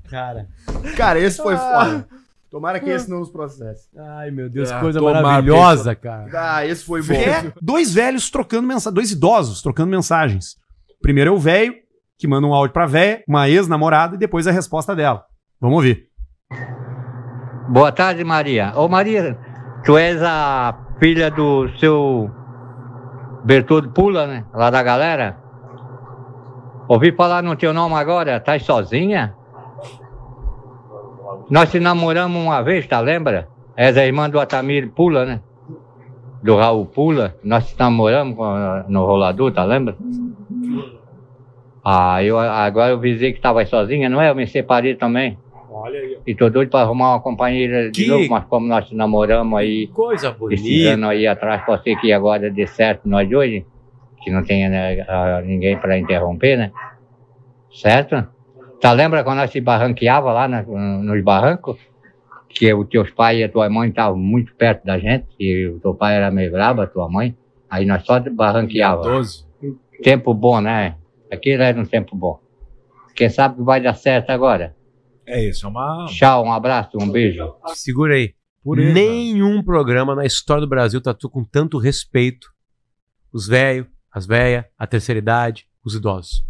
Cara. 0.09 0.47
Cara, 0.95 1.19
esse 1.19 1.37
foi 1.41 1.57
foda. 1.57 2.05
Tomara 2.53 2.79
que 2.79 2.87
esse 2.87 3.09
não 3.09 3.17
nos 3.17 3.31
processe. 3.31 3.89
Ai, 3.97 4.29
meu 4.29 4.47
Deus, 4.47 4.71
Ah, 4.71 4.79
coisa 4.79 4.99
tomar, 4.99 5.23
maravilhosa, 5.23 5.95
cara. 5.95 6.29
Ah, 6.35 6.63
esse 6.63 6.85
foi 6.85 7.01
bom. 7.01 7.15
É 7.15 7.51
dois 7.59 7.91
velhos 7.91 8.29
trocando 8.29 8.67
mensagens, 8.67 8.93
dois 8.93 9.11
idosos 9.11 9.59
trocando 9.63 9.89
mensagens. 9.89 10.55
Primeiro 11.01 11.31
é 11.31 11.33
o 11.33 11.39
velho, 11.39 11.73
que 12.15 12.27
manda 12.27 12.45
um 12.45 12.53
áudio 12.53 12.71
pra 12.71 12.85
véia, 12.85 13.23
uma 13.27 13.49
ex-namorada, 13.49 14.13
e 14.13 14.19
depois 14.19 14.45
a 14.45 14.51
resposta 14.51 14.95
dela. 14.95 15.25
Vamos 15.59 15.77
ouvir. 15.77 16.09
Boa 17.69 17.91
tarde, 17.91 18.23
Maria. 18.23 18.71
Ô, 18.75 18.87
Maria, 18.87 19.35
tu 19.83 19.97
és 19.97 20.21
a 20.21 20.77
filha 20.99 21.31
do 21.31 21.67
seu 21.79 22.29
Bertoldo 23.43 23.89
Pula, 23.89 24.27
né? 24.27 24.45
Lá 24.53 24.69
da 24.69 24.83
galera? 24.83 25.39
Ouvi 26.87 27.11
falar 27.15 27.41
no 27.41 27.55
teu 27.55 27.73
nome 27.73 27.95
agora, 27.95 28.39
tá 28.39 28.59
sozinha? 28.59 29.33
Nós 31.49 31.69
te 31.71 31.79
namoramos 31.79 32.41
uma 32.41 32.61
vez, 32.61 32.87
tá? 32.87 32.99
Lembra? 32.99 33.47
És 33.75 33.97
a 33.97 34.05
irmã 34.05 34.29
do 34.29 34.39
Atamir 34.39 34.89
Pula, 34.91 35.25
né? 35.25 35.41
Do 36.41 36.55
Raul 36.57 36.85
Pula. 36.85 37.35
Nós 37.43 37.67
te 37.69 37.77
namoramos 37.79 38.35
no 38.87 39.05
rolador, 39.05 39.51
tá? 39.51 39.63
Lembra? 39.63 39.95
Ah, 41.83 42.23
eu, 42.23 42.39
agora 42.39 42.91
eu 42.91 42.99
visei 42.99 43.33
que 43.33 43.41
tava 43.41 43.65
sozinha, 43.65 44.07
não 44.09 44.21
é? 44.21 44.29
Eu 44.29 44.35
me 44.35 44.47
separei 44.47 44.95
também. 44.95 45.37
Olha 45.69 45.99
aí. 45.99 46.17
E 46.25 46.35
tô 46.35 46.49
doido 46.49 46.69
pra 46.69 46.81
arrumar 46.81 47.11
uma 47.13 47.19
companheira 47.19 47.91
de 47.91 48.03
Que- 48.03 48.07
novo, 48.09 48.29
mas 48.29 48.45
como 48.45 48.67
nós 48.67 48.87
te 48.87 48.95
namoramos 48.95 49.57
aí, 49.59 49.87
Coisa 49.87 50.29
esse 50.29 50.37
bonita. 50.37 50.89
ano 50.93 51.09
aí 51.09 51.27
atrás, 51.27 51.65
pode 51.65 51.83
ser 51.83 51.95
que 51.99 52.13
agora 52.13 52.49
dê 52.49 52.67
certo 52.67 53.09
nós 53.09 53.27
dois, 53.29 53.63
que 54.23 54.31
não 54.31 54.43
tenha 54.43 54.69
né, 54.69 55.41
ninguém 55.43 55.77
pra 55.77 55.97
interromper, 55.97 56.57
né? 56.57 56.71
Certo? 57.71 58.27
Tá 58.83 58.91
lembra 58.91 59.23
quando 59.23 59.37
nós 59.37 59.49
se 59.49 59.61
barranqueava 59.61 60.33
lá 60.33 60.45
na- 60.45 60.61
nos 60.63 61.23
barrancos? 61.23 61.77
Que 62.49 62.73
os 62.73 62.85
teus 62.89 63.09
pais 63.11 63.39
e 63.39 63.43
a 63.45 63.49
tua 63.49 63.69
mãe 63.69 63.87
estavam 63.87 64.17
muito 64.17 64.53
perto 64.55 64.83
da 64.83 64.99
gente, 64.99 65.25
e 65.39 65.67
o 65.69 65.79
teu 65.79 65.95
pai 65.95 66.15
era 66.17 66.29
meio 66.29 66.51
brabo, 66.51 66.81
a 66.81 66.87
tua 66.87 67.09
mãe, 67.09 67.33
aí 67.69 67.85
nós 67.85 68.03
só 68.05 68.19
barranqueava. 68.19 69.03
Tempo 70.03 70.33
bom, 70.33 70.59
né? 70.59 70.97
Aquilo 71.31 71.63
era 71.63 71.79
um 71.79 71.85
tempo 71.85 72.13
bom. 72.13 72.41
Quem 73.15 73.29
sabe 73.29 73.55
que 73.55 73.63
vai 73.63 73.79
dar 73.81 73.93
certo 73.93 74.31
agora? 74.31 74.75
É 75.25 75.41
isso, 75.47 75.65
é 75.65 75.69
uma. 75.69 76.05
Tchau, 76.09 76.43
um 76.43 76.51
abraço, 76.51 76.97
um 77.01 77.09
beijo. 77.09 77.55
Segura 77.67 78.15
aí. 78.15 78.33
Pureza. 78.61 78.93
Nenhum 78.93 79.63
programa 79.63 80.13
na 80.13 80.25
história 80.25 80.59
do 80.61 80.67
Brasil 80.67 80.99
tratou 80.99 81.29
com 81.29 81.43
tanto 81.45 81.77
respeito 81.77 82.47
os 83.31 83.47
velhos, 83.47 83.87
as 84.11 84.25
velhas, 84.27 84.65
a 84.77 84.85
terceira 84.85 85.19
idade, 85.19 85.65
os 85.85 85.95
idosos. 85.95 86.45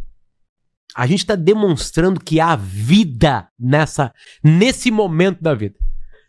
A 0.96 1.08
gente 1.08 1.20
está 1.20 1.36
demonstrando 1.36 2.20
que 2.20 2.40
há 2.40 2.56
vida 2.56 3.48
nessa, 3.60 4.14
nesse 4.44 4.92
momento 4.92 5.42
da 5.42 5.54
vida. 5.54 5.76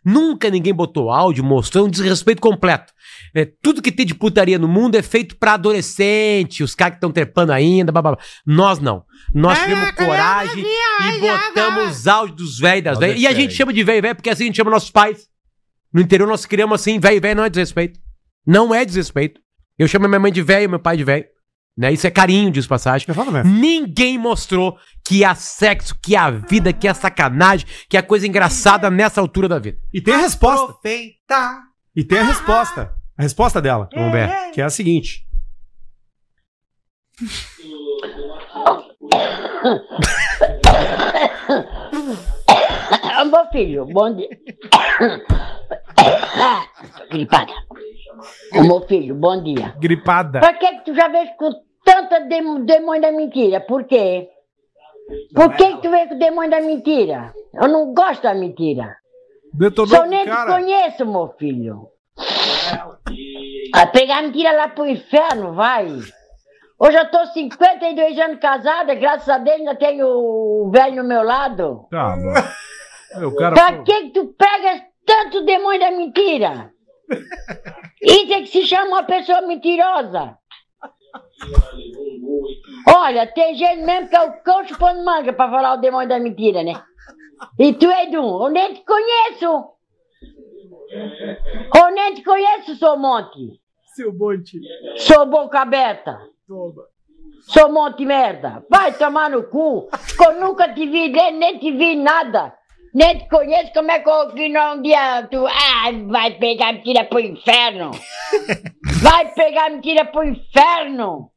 Nunca 0.05 0.51
ninguém 0.51 0.71
botou 0.71 1.09
áudio 1.09 1.43
mostrando 1.43 1.87
um 1.87 1.89
desrespeito 1.89 2.39
completo. 2.39 2.93
É, 3.33 3.43
tudo 3.59 3.81
que 3.81 3.91
tem 3.91 4.05
de 4.05 4.13
putaria 4.13 4.59
no 4.59 4.67
mundo 4.67 4.95
é 4.95 5.01
feito 5.01 5.35
pra 5.35 5.53
adolescente, 5.53 6.61
os 6.63 6.75
caras 6.75 6.93
que 6.93 6.97
estão 6.97 7.11
trepando 7.11 7.51
ainda, 7.51 7.91
blá, 7.91 8.03
blá, 8.03 8.11
blá. 8.11 8.23
Nós 8.45 8.77
não. 8.77 9.03
Nós 9.33 9.59
tivemos 9.59 9.91
coragem 9.91 10.63
e 10.63 11.19
botamos 11.19 12.05
áudio 12.05 12.35
dos 12.35 12.59
velhos 12.59 12.79
e 12.79 12.83
das 12.83 12.99
velhas. 12.99 13.19
E 13.19 13.25
a 13.25 13.33
gente 13.33 13.55
chama 13.55 13.73
de 13.73 13.83
velho 13.83 14.01
velho 14.03 14.15
porque 14.15 14.29
assim 14.29 14.43
a 14.43 14.45
gente 14.45 14.57
chama 14.57 14.69
nossos 14.69 14.91
pais. 14.91 15.27
No 15.91 16.01
interior 16.01 16.27
nós 16.27 16.45
criamos 16.45 16.79
assim, 16.79 16.99
velho 16.99 17.19
velho 17.19 17.37
não 17.37 17.45
é 17.45 17.49
desrespeito. 17.49 17.99
Não 18.45 18.75
é 18.75 18.85
desrespeito. 18.85 19.41
Eu 19.77 19.87
chamo 19.87 20.07
minha 20.07 20.19
mãe 20.19 20.31
de 20.31 20.43
velho, 20.43 20.69
meu 20.69 20.79
pai 20.79 20.97
de 20.97 21.03
velho. 21.03 21.25
Né? 21.77 21.91
Isso 21.91 22.07
é 22.07 22.11
carinho, 22.11 22.49
diz 22.51 22.65
passagem. 22.65 23.05
Ninguém 23.43 24.17
mostrou 24.17 24.77
que 25.05 25.25
há 25.25 25.35
sexo, 25.35 25.93
que 26.01 26.15
há 26.15 26.31
vida, 26.31 26.71
que 26.71 26.87
há 26.87 26.93
sacanagem, 26.93 27.67
que 27.89 27.97
há 27.97 28.03
coisa 28.03 28.25
engraçada 28.25 28.89
nessa 28.89 29.19
altura 29.19 29.49
da 29.49 29.59
vida. 29.59 29.77
E 29.93 29.99
tem 30.01 30.13
a 30.13 30.19
resposta. 30.19 30.73
E 31.95 32.03
tem 32.03 32.19
a 32.19 32.23
resposta. 32.23 32.93
A 33.17 33.23
resposta 33.23 33.61
dela, 33.61 33.89
vamos 33.93 34.11
ver, 34.11 34.29
que 34.53 34.61
é 34.61 34.63
a 34.63 34.69
seguinte. 34.69 35.25
Meu 43.25 43.45
filho, 43.51 43.85
bom 43.85 44.15
dia. 44.15 44.29
Gripada. 47.11 47.53
Meu 48.53 48.81
filho, 48.87 49.15
bom 49.15 49.43
dia. 49.43 49.75
Gripada. 49.79 50.39
Pra 50.39 50.53
que 50.53 50.67
que 50.67 50.85
tu 50.85 50.95
já 50.95 51.07
veio 51.07 51.29
com 51.37 51.51
tanta 51.85 52.19
dem- 52.21 52.65
demônio 52.65 53.01
da 53.01 53.11
mentira? 53.13 53.61
Por 53.61 53.85
quê? 53.85 54.29
Por 55.35 55.55
que 55.55 55.67
que 55.75 55.81
tu 55.83 55.89
veio 55.91 56.09
com 56.09 56.15
o 56.15 56.19
demônio 56.19 56.51
da 56.51 56.59
mentira? 56.61 57.31
Eu 57.53 57.67
não 57.69 57.93
gosto 57.93 58.23
da 58.23 58.33
mentira. 58.33 58.97
Detonou 59.53 59.87
Só 59.95 60.05
nem 60.05 60.23
te 60.23 60.29
cara. 60.29 60.51
conheço, 60.51 61.05
meu 61.05 61.29
filho. 61.39 61.87
Vai 63.73 63.91
pegar 63.91 64.21
mentira 64.23 64.51
lá 64.51 64.67
pro 64.67 64.85
inferno, 64.87 65.53
vai. 65.53 65.85
Hoje 66.77 66.97
eu 66.97 67.09
tô 67.09 67.25
52 67.27 68.19
anos 68.19 68.39
casada, 68.39 68.95
graças 68.95 69.29
a 69.29 69.37
Deus 69.37 69.57
ainda 69.59 69.75
tenho 69.75 70.07
o 70.07 70.69
velho 70.73 71.03
no 71.03 71.07
meu 71.07 71.23
lado. 71.23 71.87
Tá 71.89 72.15
bom. 72.15 73.19
Meu, 73.19 73.29
o 73.29 73.35
cara. 73.35 73.55
Pra 73.55 73.83
que 73.83 74.01
que 74.03 74.09
tu 74.09 74.27
pegas 74.37 74.81
tanto 75.05 75.45
demônio 75.45 75.79
da 75.79 75.91
mentira? 75.91 76.71
Isso 78.01 78.33
é 78.33 78.41
que 78.41 78.47
se 78.47 78.63
chama 78.65 78.87
uma 78.87 79.03
pessoa 79.03 79.41
mentirosa. 79.41 80.37
Olha, 82.87 83.27
tem 83.27 83.55
gente 83.55 83.83
mesmo 83.83 84.09
que 84.09 84.15
é 84.15 84.21
o 84.21 84.41
cão 84.41 84.65
chupando 84.67 85.03
manga 85.03 85.33
pra 85.33 85.49
falar 85.49 85.73
o 85.73 85.81
demônio 85.81 86.09
da 86.09 86.19
mentira, 86.19 86.63
né? 86.63 86.73
E 87.59 87.73
tu 87.73 87.85
é 87.85 88.07
um, 88.19 88.43
eu 88.45 88.49
nem 88.49 88.73
te 88.73 88.83
conheço. 88.85 89.75
Eu 91.75 91.91
nem 91.91 92.13
te 92.13 92.23
conheço, 92.23 92.75
seu 92.75 92.97
monte. 92.97 93.59
Seu 93.95 94.13
monte. 94.13 94.59
Sou 94.97 95.25
boca 95.25 95.61
aberta. 95.61 96.19
Sou 97.47 97.71
monte 97.71 98.05
merda. 98.05 98.65
Vai 98.69 98.93
tomar 98.93 99.29
no 99.29 99.43
cu. 99.43 99.87
que 100.17 100.25
Eu 100.25 100.39
nunca 100.39 100.73
te 100.73 100.85
vi, 100.85 101.09
nem, 101.09 101.33
nem 101.33 101.59
te 101.59 101.71
vi 101.71 101.95
nada. 101.95 102.53
Nem 102.93 103.17
te 103.17 103.29
conheço. 103.29 103.73
Como 103.73 103.91
é 103.91 103.99
que 103.99 104.09
eu 104.09 104.33
que 104.33 104.49
não 104.49 104.77
um 104.77 104.81
dia 104.81 105.27
tu. 105.29 105.45
Ah, 105.45 105.91
vai 106.07 106.31
pegar 106.37 106.73
mentira 106.73 107.03
pro 107.05 107.19
inferno. 107.19 107.91
Vai 109.01 109.33
pegar 109.33 109.69
mentira 109.69 110.05
pro 110.05 110.23
inferno. 110.23 111.31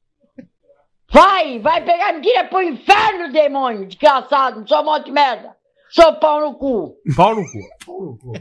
Vai, 1.10 1.58
vai 1.58 1.82
pegar 1.82 2.12
mentira 2.12 2.44
pro 2.44 2.62
inferno, 2.62 3.32
demônio, 3.32 3.86
desgraçado, 3.86 4.68
sou 4.68 4.84
monte 4.84 5.06
de 5.06 5.12
merda. 5.12 5.56
Sou 5.90 6.14
pau 6.16 6.40
no 6.40 6.54
cu. 6.54 6.94
Pau 7.16 7.34
no 7.34 7.42
cu. 7.42 8.32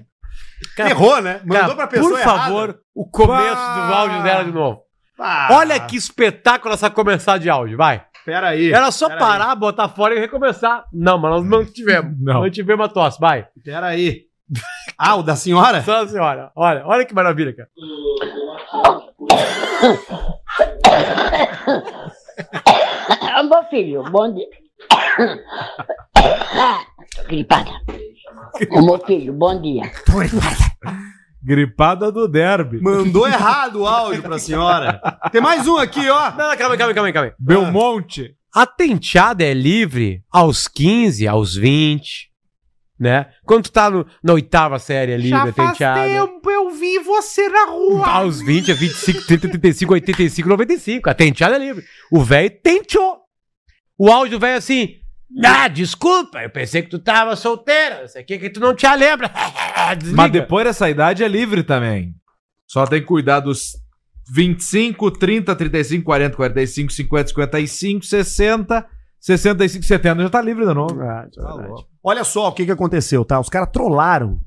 Errou, 0.77 1.21
né? 1.21 1.39
Mandou 1.45 1.75
pra 1.75 1.87
pessoa 1.87 2.11
Por 2.11 2.19
errada. 2.19 2.39
favor, 2.39 2.79
o 2.93 3.09
começo 3.09 3.55
do 3.55 3.93
áudio 3.93 4.23
dela 4.23 4.43
de 4.43 4.51
novo. 4.51 4.81
Ah. 5.17 5.47
Olha 5.51 5.79
que 5.79 5.95
espetáculo 5.95 6.73
essa 6.73 6.89
começar 6.89 7.37
de 7.37 7.49
áudio, 7.49 7.77
vai. 7.77 8.05
Pera 8.25 8.49
aí. 8.49 8.73
Era 8.73 8.91
só 8.91 9.07
parar, 9.17 9.55
botar 9.55 9.87
fora 9.87 10.13
e 10.13 10.19
recomeçar. 10.19 10.83
Não, 10.91 11.17
mas 11.17 11.31
nós 11.31 11.45
não 11.45 11.65
tivemos. 11.65 12.13
Não. 12.19 12.41
Não 12.41 12.49
tivemos 12.49 12.85
a 12.85 12.89
tosse, 12.89 13.17
vai. 13.19 13.47
Pera 13.63 13.87
aí. 13.87 14.23
Ah, 14.97 15.15
o 15.15 15.23
da 15.23 15.35
senhora? 15.37 15.81
Só 15.83 16.03
a 16.03 16.07
senhora. 16.07 16.51
Olha, 16.55 16.85
olha 16.85 17.05
que 17.05 17.13
maravilha, 17.13 17.55
cara. 17.55 17.69
Meu 23.43 23.63
filho, 23.69 24.03
bom 24.03 24.33
dia. 24.33 24.47
Gripada. 27.27 27.71
Ô, 28.71 28.81
meu 28.81 28.99
filho, 29.05 29.33
bom 29.33 29.59
dia. 29.59 29.83
Gripada 31.41 32.11
do 32.11 32.27
derby. 32.27 32.81
Mandou 32.81 33.27
errado 33.27 33.81
o 33.81 33.87
áudio 33.87 34.21
pra 34.21 34.37
senhora. 34.37 35.01
Tem 35.31 35.41
mais 35.41 35.67
um 35.67 35.77
aqui, 35.77 36.09
ó. 36.09 36.31
Não, 36.31 36.49
não, 36.49 36.57
calma 36.57 36.73
aí, 36.73 36.77
calma 36.77 36.91
aí, 36.91 36.93
calma 36.93 37.07
aí, 37.07 37.13
calma 37.13 37.27
aí. 37.29 37.33
Belmonte. 37.39 38.35
A 38.53 38.65
tenteada 38.65 39.43
é 39.43 39.53
livre 39.53 40.23
aos 40.31 40.67
15, 40.67 41.27
aos 41.27 41.55
20, 41.55 42.26
né? 42.99 43.27
Quando 43.45 43.63
tu 43.63 43.71
tá 43.71 43.89
no- 43.89 44.05
na 44.23 44.33
oitava 44.33 44.79
série 44.79 45.11
é 45.11 45.17
livre 45.17 45.49
a 45.49 45.51
tenteada. 45.51 46.07
eu 46.07 46.69
vi 46.71 46.99
você 46.99 47.47
na 47.49 47.65
rua. 47.65 48.07
Aos 48.07 48.41
20, 48.41 48.71
é 48.71 48.73
25, 48.73 49.25
30, 49.27 49.47
35, 49.49 49.93
85, 49.93 50.49
95. 50.49 51.09
A 51.09 51.13
tenteada 51.13 51.55
é 51.55 51.59
livre. 51.59 51.83
O 52.11 52.23
velho 52.23 52.49
tenteou. 52.61 53.17
O 53.97 54.11
áudio 54.11 54.39
velho 54.39 54.57
assim. 54.57 54.95
Ah, 55.43 55.67
desculpa, 55.67 56.41
eu 56.41 56.49
pensei 56.49 56.81
que 56.81 56.89
tu 56.89 56.99
tava 56.99 57.35
solteira. 57.35 58.03
Isso 58.05 58.17
aqui 58.17 58.37
que 58.39 58.49
tu 58.49 58.59
não 58.59 58.73
te 58.73 58.87
lembra. 58.95 59.29
Desliga. 59.97 60.15
Mas 60.15 60.31
depois 60.31 60.65
dessa 60.65 60.89
idade 60.89 61.23
é 61.23 61.27
livre 61.27 61.63
também. 61.63 62.15
Só 62.67 62.85
tem 62.85 63.01
que 63.01 63.07
cuidar 63.07 63.39
dos 63.41 63.73
25, 64.33 65.11
30, 65.11 65.55
35, 65.55 66.03
40, 66.05 66.35
45, 66.35 66.91
50, 66.93 67.27
55, 67.29 68.05
60, 68.05 68.85
65, 69.27 69.83
70. 69.83 70.23
Já 70.23 70.29
tá 70.29 70.41
livre 70.41 70.65
de 70.65 70.73
novo. 70.73 70.95
Olha 72.01 72.23
só 72.23 72.47
o 72.47 72.51
que, 72.53 72.65
que 72.65 72.71
aconteceu, 72.71 73.25
tá? 73.25 73.37
Os 73.41 73.49
caras 73.49 73.69
trollaram. 73.73 74.39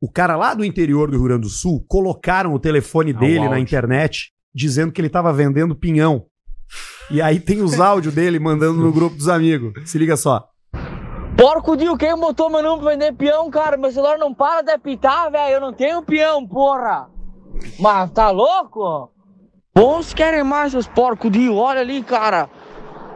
O 0.00 0.08
cara 0.08 0.36
lá 0.36 0.54
do 0.54 0.64
interior 0.64 1.10
do 1.10 1.16
Rio 1.16 1.24
Grande 1.24 1.42
do 1.42 1.48
Sul 1.48 1.84
colocaram 1.88 2.54
o 2.54 2.58
telefone 2.60 3.10
Ah, 3.12 3.16
o 3.16 3.18
dele 3.18 3.48
na 3.48 3.58
internet 3.58 4.30
dizendo 4.54 4.92
que 4.92 5.00
ele 5.00 5.08
tava 5.08 5.32
vendendo 5.32 5.74
pinhão. 5.74 6.24
E 7.10 7.20
aí 7.20 7.40
tem 7.40 7.62
os 7.62 7.80
áudios 7.80 8.14
dele 8.14 8.38
mandando 8.38 8.78
no 8.80 8.92
grupo 8.92 9.16
dos 9.16 9.28
amigos. 9.28 9.72
Se 9.90 9.98
liga 9.98 10.16
só. 10.16 10.46
Porco 11.36 11.76
Dio, 11.76 11.96
quem 11.96 12.14
botou 12.16 12.48
meu 12.48 12.62
número 12.62 12.82
pra 12.82 12.90
vender 12.92 13.12
peão, 13.14 13.50
cara? 13.50 13.76
Meu 13.76 13.90
celular 13.90 14.18
não 14.18 14.32
para 14.32 14.62
de 14.62 14.70
apitar, 14.70 15.32
velho. 15.32 15.54
Eu 15.54 15.60
não 15.60 15.72
tenho 15.72 16.00
peão, 16.02 16.46
porra. 16.46 17.08
Mas 17.80 18.10
tá 18.12 18.30
louco? 18.30 19.10
Bons 19.74 20.14
querem 20.14 20.44
mais, 20.44 20.70
seus 20.72 20.86
porcos 20.86 21.30
Dio. 21.30 21.56
Olha 21.56 21.80
ali, 21.80 22.04
cara. 22.04 22.48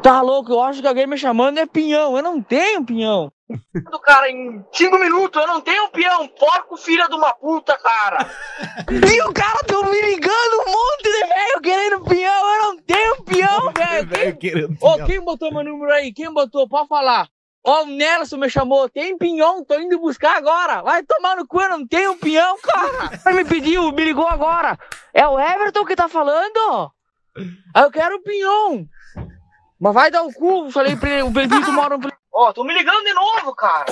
Tá 0.02 0.20
louco? 0.20 0.52
Eu 0.52 0.62
acho 0.62 0.80
que 0.80 0.86
alguém 0.88 1.06
me 1.06 1.16
chamando 1.16 1.58
é 1.58 1.66
pinhão. 1.66 2.16
Eu 2.16 2.22
não 2.22 2.42
tenho 2.42 2.84
pinhão. 2.84 3.32
Do 3.74 4.00
cara, 4.00 4.30
em 4.30 4.64
cinco 4.72 4.98
minutos 4.98 5.40
eu 5.40 5.46
não 5.46 5.60
tenho 5.60 5.88
peão. 5.90 6.26
Porco 6.26 6.76
filha 6.76 7.06
de 7.08 7.14
uma 7.14 7.32
puta, 7.34 7.76
cara. 7.78 8.26
E 8.90 9.22
o 9.22 9.32
cara 9.32 9.60
tão 9.66 9.84
me 9.84 10.00
ligando 10.00 10.54
um 10.66 10.72
monte 10.72 11.02
de 11.04 11.26
velho 11.26 11.60
querendo 11.62 12.04
peão. 12.04 12.54
Eu 12.54 12.62
não 12.62 12.76
tenho 12.78 13.22
peão, 13.24 13.72
velho. 13.72 14.08
Quem- 14.08 14.78
Ô, 14.80 15.04
quem 15.06 15.20
botou 15.20 15.52
meu 15.52 15.62
número 15.64 15.92
aí? 15.92 16.12
Quem 16.12 16.32
botou? 16.32 16.68
Pode 16.68 16.88
falar. 16.88 17.28
Ó, 17.64 17.82
o 17.82 17.86
Nelson 17.86 18.38
me 18.38 18.50
chamou. 18.50 18.88
Tem 18.88 19.16
pinhão, 19.16 19.64
tô 19.64 19.78
indo 19.78 20.00
buscar 20.00 20.36
agora. 20.36 20.82
Vai 20.82 21.04
tomar 21.04 21.36
no 21.36 21.46
cu, 21.46 21.60
eu 21.60 21.68
não 21.68 21.86
tenho 21.86 22.16
pinhão, 22.16 22.56
cara. 22.60 23.20
Ele 23.26 23.36
me 23.36 23.44
pediu, 23.44 23.92
me 23.92 24.02
ligou 24.04 24.26
agora. 24.26 24.76
É 25.14 25.26
o 25.28 25.38
Everton 25.38 25.84
que 25.84 25.94
tá 25.94 26.08
falando? 26.08 26.90
Ah, 27.74 27.82
Eu 27.82 27.90
quero 27.90 28.20
pinhão. 28.22 28.84
Mas 29.82 29.94
vai 29.94 30.12
dar 30.12 30.22
o 30.22 30.32
cu, 30.32 30.70
falei 30.70 30.94
pra 30.94 31.10
ele, 31.10 31.22
o 31.22 31.30
Benedito 31.30 31.70
mora 31.74 31.98
no... 31.98 32.08
Ó, 32.32 32.52
tô 32.52 32.62
me 32.62 32.72
ligando 32.72 33.02
de 33.02 33.12
novo, 33.12 33.52
cara. 33.52 33.86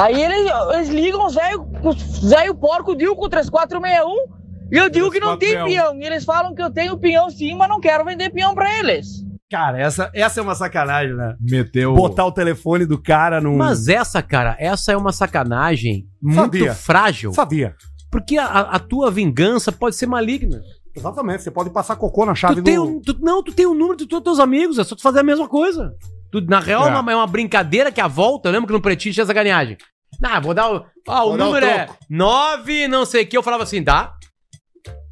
Aí 0.00 0.22
eles, 0.22 0.48
eles 0.74 0.88
ligam 0.88 1.28
velho, 1.28 2.54
porco 2.54 2.94
digo 2.94 3.16
com 3.16 3.28
3461 3.28 4.44
e 4.70 4.78
eu 4.78 4.88
digo 4.88 5.10
que 5.10 5.18
não 5.18 5.36
tem 5.36 5.50
3461. 5.50 5.66
pinhão. 5.66 6.00
E 6.00 6.06
eles 6.06 6.24
falam 6.24 6.54
que 6.54 6.62
eu 6.62 6.70
tenho 6.70 6.96
pinhão 6.96 7.28
sim, 7.28 7.56
mas 7.56 7.68
não 7.68 7.80
quero 7.80 8.04
vender 8.04 8.30
pinhão 8.30 8.54
pra 8.54 8.78
eles. 8.78 9.24
Cara, 9.50 9.78
essa, 9.78 10.08
essa 10.14 10.38
é 10.38 10.42
uma 10.42 10.54
sacanagem, 10.54 11.14
né? 11.14 11.34
Meteu. 11.40 11.94
Botar 11.94 12.26
o 12.26 12.32
telefone 12.32 12.86
do 12.86 13.02
cara 13.02 13.40
num. 13.40 13.56
Mas 13.56 13.88
essa, 13.88 14.22
cara, 14.22 14.56
essa 14.58 14.92
é 14.92 14.96
uma 14.96 15.12
sacanagem 15.12 16.06
muito 16.22 16.58
Sabia. 16.58 16.74
frágil. 16.74 17.32
Sabia. 17.32 17.74
Porque 18.10 18.38
a, 18.38 18.46
a 18.46 18.78
tua 18.78 19.10
vingança 19.10 19.72
pode 19.72 19.96
ser 19.96 20.06
maligna. 20.06 20.62
Exatamente, 20.96 21.42
você 21.42 21.50
pode 21.50 21.70
passar 21.70 21.96
cocô 21.96 22.24
na 22.24 22.34
chave 22.34 22.56
Tu 22.56 22.62
tem 22.62 22.76
do. 22.76 22.84
um- 22.84 23.00
tu- 23.00 23.18
não, 23.20 23.42
tu 23.42 23.52
tem 23.52 23.66
o 23.66 23.74
número 23.74 23.96
de 23.96 24.06
todos 24.06 24.20
os 24.32 24.36
teus 24.36 24.40
amigos, 24.40 24.78
é 24.78 24.84
só 24.84 24.94
tu 24.94 25.02
fazer 25.02 25.20
a 25.20 25.24
mesma 25.24 25.48
coisa. 25.48 25.92
Tu, 26.30 26.40
na 26.42 26.60
real, 26.60 26.86
é. 26.86 26.90
É. 26.90 26.96
uma, 26.98 27.12
é 27.12 27.16
uma 27.16 27.26
brincadeira 27.26 27.90
que 27.92 28.00
a 28.00 28.06
volta, 28.08 28.48
eu 28.48 28.52
lembro 28.52 28.66
que 28.68 28.72
no 28.72 28.80
Pretinho 28.80 29.12
tinha 29.12 29.22
essa 29.24 29.32
galinhagem. 29.32 29.76
Ah, 30.22 30.38
vou 30.40 30.54
dar 30.54 30.70
o. 30.72 30.84
Ah, 31.08 31.24
o 31.24 31.30
Vou 31.30 31.38
dar 31.38 31.44
o 31.44 31.46
número 31.48 31.66
é 31.66 31.84
troco. 31.86 31.98
9, 32.08 32.86
não 32.88 33.04
sei 33.04 33.24
o 33.24 33.26
que. 33.26 33.36
Eu 33.36 33.42
falava 33.42 33.64
assim, 33.64 33.82
dá? 33.82 34.14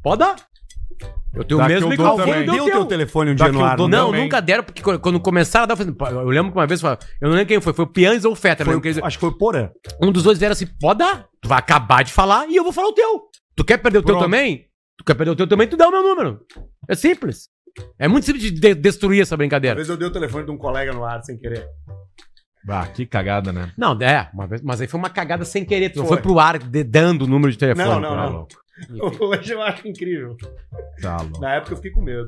Pode 0.01 0.19
dar. 0.19 0.35
Eu 1.35 1.43
tenho 1.43 1.59
o 1.59 1.65
mesmo 1.65 1.87
que 1.89 1.93
eu 1.93 1.97
dou 2.05 2.17
microfone. 2.19 2.45
deu 2.45 2.53
Deu 2.55 2.65
teu 2.65 2.85
telefone 2.85 3.31
um 3.31 3.35
dia 3.35 3.45
que 3.47 3.51
no 3.51 3.65
ar? 3.65 3.77
Não, 3.77 3.87
Também. 4.07 4.21
nunca 4.23 4.39
deram, 4.39 4.63
porque 4.63 4.81
quando- 4.99 5.19
começaram 5.19 5.63
a 5.63 5.65
dar, 5.65 5.73
eu 5.73 5.77
falei, 5.77 5.91
pô, 5.93 6.05
eu 6.07 6.29
lembro 6.29 6.51
que 6.51 6.57
uma 6.57 6.67
vez, 6.67 6.81
eu 6.83 6.97
não 7.23 7.31
lembro 7.31 7.47
quem 7.47 7.59
foi, 7.59 7.73
foi 7.73 7.85
o 7.85 7.87
Pianz 7.87 8.23
ou 8.23 8.33
o. 8.33 8.35
Foi- 8.35 8.51
eles- 8.83 8.99
acho 9.03 9.17
que 9.17 9.21
foi 9.21 9.29
o 9.29 9.37
Porã. 9.37 9.69
Um 10.01 10.11
dos 10.11 10.23
dois 10.23 10.37
vieram 10.37 10.53
assim, 10.53 10.67
pode 10.79 10.99
dar. 10.99 11.25
Tu 11.41 11.49
vai 11.49 11.57
acabar 11.57 12.03
de 12.03 12.13
falar 12.13 12.47
e 12.47 12.55
eu 12.55 12.63
vou 12.63 12.71
falar 12.71 12.89
o 12.89 12.93
teu. 12.93 13.23
Tu 13.55 13.63
quer 13.63 13.77
perder 13.77 13.97
o 13.99 14.03
teu 14.03 14.17
também? 14.19 14.65
Tu 14.97 15.03
quer 15.05 15.15
perder 15.15 15.31
o 15.31 15.35
teu 15.35 15.47
também, 15.47 15.67
tu 15.67 15.75
dá 15.75 15.87
o 15.87 15.91
meu 15.91 16.03
número. 16.03 16.45
É 16.87 16.95
simples. 16.95 17.49
É 17.97 18.07
muito 18.07 18.25
simples 18.25 18.43
de, 18.43 18.51
de- 18.51 18.75
destruir 18.75 19.21
essa 19.21 19.35
Às 19.35 19.37
brincadeira. 19.37 19.75
vezes 19.75 19.89
eu 19.89 19.97
dei 19.97 20.07
o 20.07 20.11
telefone 20.11 20.45
de 20.45 20.51
um 20.51 20.57
colega 20.57 20.93
no 20.93 21.03
ar 21.03 21.23
sem 21.23 21.37
querer. 21.37 21.67
Ah, 22.69 22.85
que 22.87 23.05
cagada, 23.05 23.51
né? 23.51 23.73
Não, 23.77 23.91
é, 24.01 24.29
uma 24.33 24.47
vez- 24.47 24.61
mas 24.61 24.79
aí 24.79 24.87
foi 24.87 24.99
uma 24.99 25.09
cagada 25.09 25.43
sem 25.43 25.65
querer. 25.65 25.89
Tu 25.89 25.99
não 25.99 26.05
Foi. 26.05 26.17
foi 26.17 26.21
pro 26.23 26.39
ar 26.39 26.59
de- 26.59 26.83
dando 26.83 27.23
o 27.23 27.27
número 27.27 27.51
de 27.51 27.57
telefone. 27.57 27.87
Não, 27.89 27.99
não, 27.99 28.09
Tá 28.09 28.15
não. 28.25 28.31
louco. 28.31 28.53
Hoje 29.25 29.53
eu 29.53 29.61
acho 29.61 29.87
incrível. 29.87 30.37
Tá 31.01 31.17
louco. 31.17 31.39
Na 31.41 31.55
época 31.55 31.73
eu 31.73 31.77
fiquei 31.77 31.91
com 31.91 32.01
medo. 32.01 32.27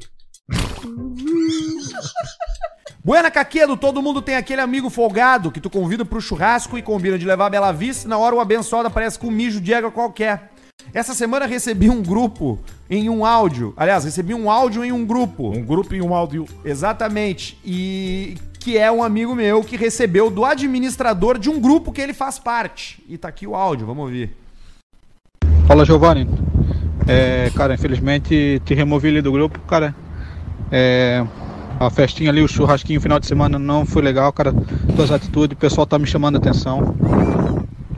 Buena 3.03 3.30
Caquedo, 3.30 3.78
todo 3.78 4.01
mundo 4.01 4.22
tem 4.22 4.36
aquele 4.36 4.61
amigo 4.61 4.89
folgado 4.89 5.51
que 5.51 5.61
tu 5.61 5.70
convida 5.70 6.03
pro 6.03 6.20
churrasco 6.20 6.76
e 6.78 6.82
combina 6.82 7.20
de 7.20 7.26
levar 7.26 7.45
a 7.45 7.49
Bela 7.51 7.72
Vista 7.72 8.07
e 8.07 8.09
na 8.09 8.18
hora 8.18 8.36
o 8.36 8.39
abençoado 8.39 8.88
aparece 8.88 9.18
com 9.20 9.28
um 9.28 9.32
mijo 9.32 9.61
de 9.61 9.74
égua 9.74 9.91
qualquer. 9.91 10.51
Essa 10.94 11.14
semana 11.14 11.46
recebi 11.46 11.90
um 11.90 12.02
grupo 12.02 12.60
em 12.90 13.10
um 13.10 13.26
áudio. 13.26 13.74
Aliás, 13.76 14.06
recebi 14.06 14.34
um 14.34 14.50
áudio 14.50 14.84
em 14.84 14.92
um 14.92 15.06
grupo. 15.06 15.50
Um 15.50 15.64
grupo 15.64 15.94
em 15.94 16.02
um 16.02 16.14
áudio. 16.14 16.46
Exatamente. 16.64 17.58
E 17.66 18.38
que 18.60 18.78
é 18.78 18.92
um 18.92 19.04
amigo 19.04 19.36
meu 19.36 19.64
que 19.64 19.78
recebeu 19.78 20.30
do 20.30 20.44
administrador 20.44 21.38
de 21.38 21.50
um 21.50 21.60
grupo 21.60 21.92
que 21.92 22.02
ele 22.02 22.14
faz 22.14 22.40
parte. 22.40 23.04
E 23.08 23.18
tá 23.18 23.28
aqui 23.28 23.46
o 23.46 23.56
áudio, 23.56 23.86
vamos 23.86 24.06
ouvir. 24.06 24.36
Fala 25.68 25.86
Giovanni. 25.86 26.28
É, 27.08 27.52
cara, 27.56 27.76
infelizmente 27.76 28.62
te 28.66 28.74
removi 28.74 29.10
ali 29.10 29.22
do 29.22 29.32
grupo, 29.32 29.60
cara. 29.68 29.96
É, 30.72 31.24
a 31.80 31.90
festinha 31.90 32.32
ali, 32.32 32.42
o 32.42 32.48
churrasquinho 32.48 33.00
final 33.00 33.20
de 33.20 33.28
semana 33.28 33.60
não 33.60 33.86
foi 33.86 34.02
legal, 34.02 34.34
cara. 34.34 34.54
Tuas 34.96 35.12
atitudes, 35.12 35.56
o 35.56 35.60
pessoal 35.60 35.86
tá 35.86 36.00
me 36.00 36.08
chamando 36.08 36.36
a 36.36 36.40
atenção. 36.40 36.96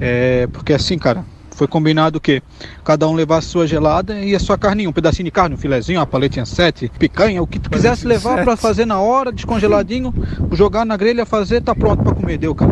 É, 0.01 0.47
porque 0.47 0.73
assim, 0.73 0.97
cara, 0.97 1.23
foi 1.57 1.67
combinado 1.67 2.19
que 2.21 2.41
cada 2.83 3.07
um 3.07 3.13
levasse 3.13 3.47
sua 3.47 3.65
gelada 3.65 4.19
e 4.19 4.35
a 4.35 4.39
sua 4.39 4.57
carninha, 4.57 4.89
um 4.89 4.93
pedacinho 4.93 5.25
de 5.25 5.31
carne, 5.31 5.55
um 5.55 5.57
filezinho, 5.57 5.99
uma 5.99 6.05
paletinha 6.05 6.45
sete, 6.45 6.91
picanha, 6.99 7.41
o 7.41 7.47
que 7.47 7.57
tu 7.59 7.69
quisesse 7.69 8.05
levar 8.07 8.43
pra 8.43 8.55
fazer 8.55 8.85
na 8.85 8.99
hora, 8.99 9.31
descongeladinho, 9.31 10.13
jogar 10.51 10.85
na 10.85 10.95
grelha, 10.95 11.25
fazer, 11.25 11.61
tá 11.61 11.73
pronto 11.73 12.03
pra 12.03 12.13
comer, 12.13 12.37
deu, 12.37 12.53
cara. 12.53 12.71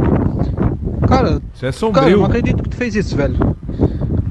Cara, 1.07 1.41
Isso 1.53 1.65
é 1.65 1.67
cara, 1.67 1.67
eu 1.67 1.73
sombrio. 1.73 2.17
não 2.17 2.25
acredito 2.25 2.63
que 2.63 2.69
tu 2.69 2.75
fez 2.75 2.95
isso, 2.95 3.15
velho. 3.15 3.55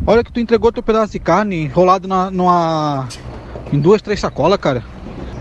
Olha 0.07 0.23
que 0.23 0.33
tu 0.33 0.41
entregou 0.41 0.71
teu 0.73 0.83
pedaço 0.83 1.13
de 1.13 1.19
carne 1.19 1.63
enrolado 1.65 2.07
na, 2.07 2.31
numa. 2.31 3.09
em 3.73 3.79
duas, 3.81 4.03
três 4.03 4.21
sacolas, 4.21 4.59
cara. 4.59 4.83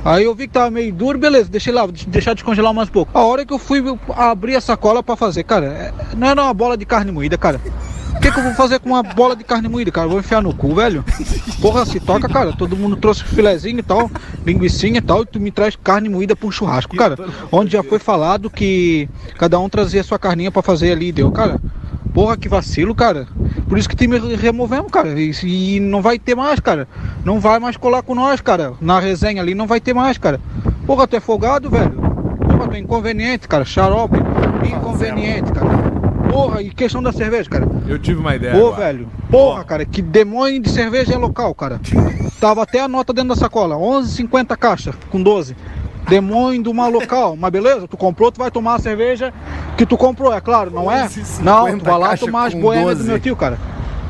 Aí 0.06 0.26
eu 0.26 0.36
vi 0.36 0.48
que 0.48 0.54
tava 0.54 0.70
meio 0.70 0.92
duro, 0.94 1.18
beleza, 1.18 1.50
deixei 1.50 1.72
lá, 1.74 1.88
deixar 2.08 2.34
descongelar 2.34 2.74
mais 2.74 2.90
um 2.90 2.92
pouco. 2.92 3.18
A 3.18 3.24
hora 3.24 3.46
que 3.46 3.54
eu 3.54 3.58
fui 3.60 3.82
abrir 4.16 4.56
a 4.56 4.62
sacola 4.62 5.02
pra 5.02 5.16
fazer, 5.16 5.44
cara, 5.44 5.66
é- 5.68 5.94
não 6.18 6.28
era 6.28 6.44
uma 6.44 6.54
bola 6.54 6.76
de 6.78 6.86
carne 6.86 7.12
moída, 7.12 7.38
cara. 7.38 7.60
O 8.16 8.20
que, 8.20 8.32
que 8.32 8.40
eu 8.40 8.44
vou 8.44 8.54
fazer 8.54 8.80
com 8.80 8.90
uma 8.90 9.04
bola 9.04 9.36
de 9.36 9.44
carne 9.44 9.68
moída, 9.68 9.92
cara? 9.92 10.06
Eu 10.06 10.12
vou 10.12 10.20
enfiar 10.20 10.42
no 10.42 10.54
cu, 10.54 10.74
velho? 10.76 11.04
Porra, 11.62 11.86
se 11.86 12.00
toca, 12.00 12.30
cara. 12.30 12.54
Todo 12.54 12.76
mundo 12.76 12.96
trouxe 12.96 13.24
filezinho 13.24 13.80
e 13.80 13.84
tal, 13.84 14.10
linguicinha 14.46 15.00
e 15.00 15.02
tal, 15.02 15.24
e 15.24 15.26
tu 15.26 15.40
me 15.40 15.52
traz 15.52 15.76
carne 15.76 16.08
moída 16.10 16.36
pra 16.36 16.48
um 16.48 16.52
churrasco, 16.52 16.96
cara. 16.96 17.18
Onde 17.52 17.74
já 17.74 17.84
foi 17.84 18.00
falado 18.00 18.50
que 18.50 19.10
cada 19.38 19.60
um 19.60 19.68
trazia 19.68 20.04
sua 20.04 20.18
carninha 20.20 20.52
pra 20.52 20.62
fazer 20.62 20.92
ali, 20.92 21.12
deu, 21.12 21.32
cara. 21.32 21.60
Porra, 22.14 22.38
que 22.38 22.48
vacilo, 22.48 22.94
cara. 22.94 23.28
Por 23.68 23.78
isso 23.78 23.90
que 23.90 23.96
te 23.96 24.08
me 24.08 24.18
removemos, 24.36 24.92
cara. 24.92 25.20
E, 25.20 25.32
e 25.44 25.80
não 25.80 26.02
vai 26.02 26.20
ter 26.20 26.36
mais, 26.36 26.60
cara. 26.60 26.88
Não 27.26 27.40
vai 27.40 27.58
mais 27.60 27.76
colar 27.76 28.04
com 28.04 28.14
nós, 28.14 28.40
cara. 28.40 28.74
Na 28.80 29.00
resenha 29.00 29.42
ali 29.42 29.56
não 29.56 29.66
vai 29.66 29.82
ter 29.82 29.94
mais, 29.96 30.18
cara. 30.18 30.40
Porra, 30.86 31.08
tu 31.08 31.16
é 31.16 31.20
folgado, 31.20 31.72
velho. 31.72 32.00
é 32.72 32.78
inconveniente, 32.78 33.48
cara. 33.48 33.66
Xarope, 33.66 34.18
inconveniente, 34.64 35.52
cara. 35.52 35.83
Porra, 36.34 36.62
e 36.62 36.70
questão 36.72 37.02
da 37.02 37.12
cerveja, 37.12 37.50
cara. 37.50 37.68
Eu 37.88 38.00
tive 38.00 38.20
uma 38.20 38.36
ideia. 38.36 38.54
Pô, 38.54 38.68
agora. 38.68 38.86
velho. 38.86 39.08
Porra, 39.30 39.64
cara, 39.64 39.86
que 39.86 40.02
demônio 40.02 40.60
de 40.60 40.70
cerveja 40.70 41.14
é 41.14 41.18
local, 41.18 41.54
cara. 41.54 41.80
Tava 42.40 42.64
até 42.64 42.82
a 42.82 42.88
nota 42.88 43.14
dentro 43.14 43.30
da 43.30 43.36
sacola. 43.36 43.76
11,50 43.76 44.58
caixa, 44.58 44.94
com 45.10 45.22
12. 45.22 45.56
Demônio 46.10 46.62
de 46.64 46.70
uma 46.70 46.88
local. 46.88 47.36
Mas 47.38 47.52
beleza, 47.52 47.88
tu 47.88 47.96
comprou, 47.96 48.32
tu 48.32 48.40
vai 48.40 48.52
tomar 48.52 48.76
a 48.76 48.80
cerveja 48.80 49.34
que 49.78 49.86
tu 49.86 49.98
comprou, 49.98 50.34
é 50.34 50.42
claro, 50.42 50.70
não 50.72 50.92
é? 50.92 51.06
11,50 51.06 51.40
Não, 51.42 51.80
tu 51.80 51.86
vai 51.86 51.98
lá 52.00 52.18
tomar 52.18 52.48
as 52.48 52.54
boêmias 52.54 52.98
12. 52.98 53.04
do 53.04 53.08
meu 53.08 53.20
tio, 53.20 53.36
cara. 53.36 53.58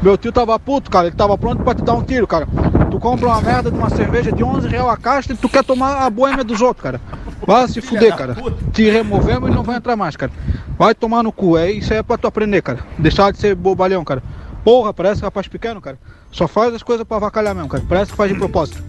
Meu 0.01 0.17
tio 0.17 0.31
tava 0.31 0.59
puto, 0.59 0.89
cara. 0.89 1.07
Ele 1.07 1.15
tava 1.15 1.37
pronto 1.37 1.63
pra 1.63 1.73
te 1.75 1.81
dar 1.81 1.93
um 1.93 2.03
tiro, 2.03 2.27
cara. 2.27 2.47
Tu 2.91 2.99
compra 2.99 3.27
uma 3.27 3.41
merda 3.41 3.71
de 3.71 3.77
uma 3.77 3.89
cerveja 3.89 4.31
de 4.31 4.43
11 4.43 4.67
real 4.67 4.89
a 4.89 4.97
caixa 4.97 5.31
e 5.33 5.35
tu 5.35 5.47
quer 5.47 5.63
tomar 5.63 6.05
a 6.05 6.09
boêmia 6.09 6.43
dos 6.43 6.61
outros, 6.61 6.83
cara. 6.83 6.99
Vai 7.45 7.67
se 7.67 7.81
fuder, 7.81 8.15
cara. 8.15 8.35
Te 8.71 8.89
removemos 8.89 9.49
e 9.49 9.53
não 9.53 9.63
vai 9.63 9.77
entrar 9.77 9.95
mais, 9.95 10.15
cara. 10.15 10.31
Vai 10.77 10.95
tomar 10.95 11.23
no 11.23 11.31
cu. 11.31 11.57
É 11.57 11.71
isso 11.71 11.91
aí 11.93 11.99
é 11.99 12.03
pra 12.03 12.17
tu 12.17 12.27
aprender, 12.27 12.61
cara. 12.61 12.79
Deixar 12.97 13.31
de 13.31 13.37
ser 13.39 13.55
bobalhão, 13.55 14.03
cara. 14.03 14.23
Porra, 14.63 14.93
parece 14.93 15.21
rapaz 15.21 15.47
pequeno, 15.47 15.81
cara. 15.81 15.97
Só 16.31 16.47
faz 16.47 16.73
as 16.73 16.81
coisas 16.81 17.05
pra 17.05 17.17
avacalhar 17.17 17.53
mesmo, 17.53 17.69
cara. 17.69 17.83
Parece 17.87 18.11
que 18.11 18.17
faz 18.17 18.31
de 18.31 18.37
propósito. 18.37 18.81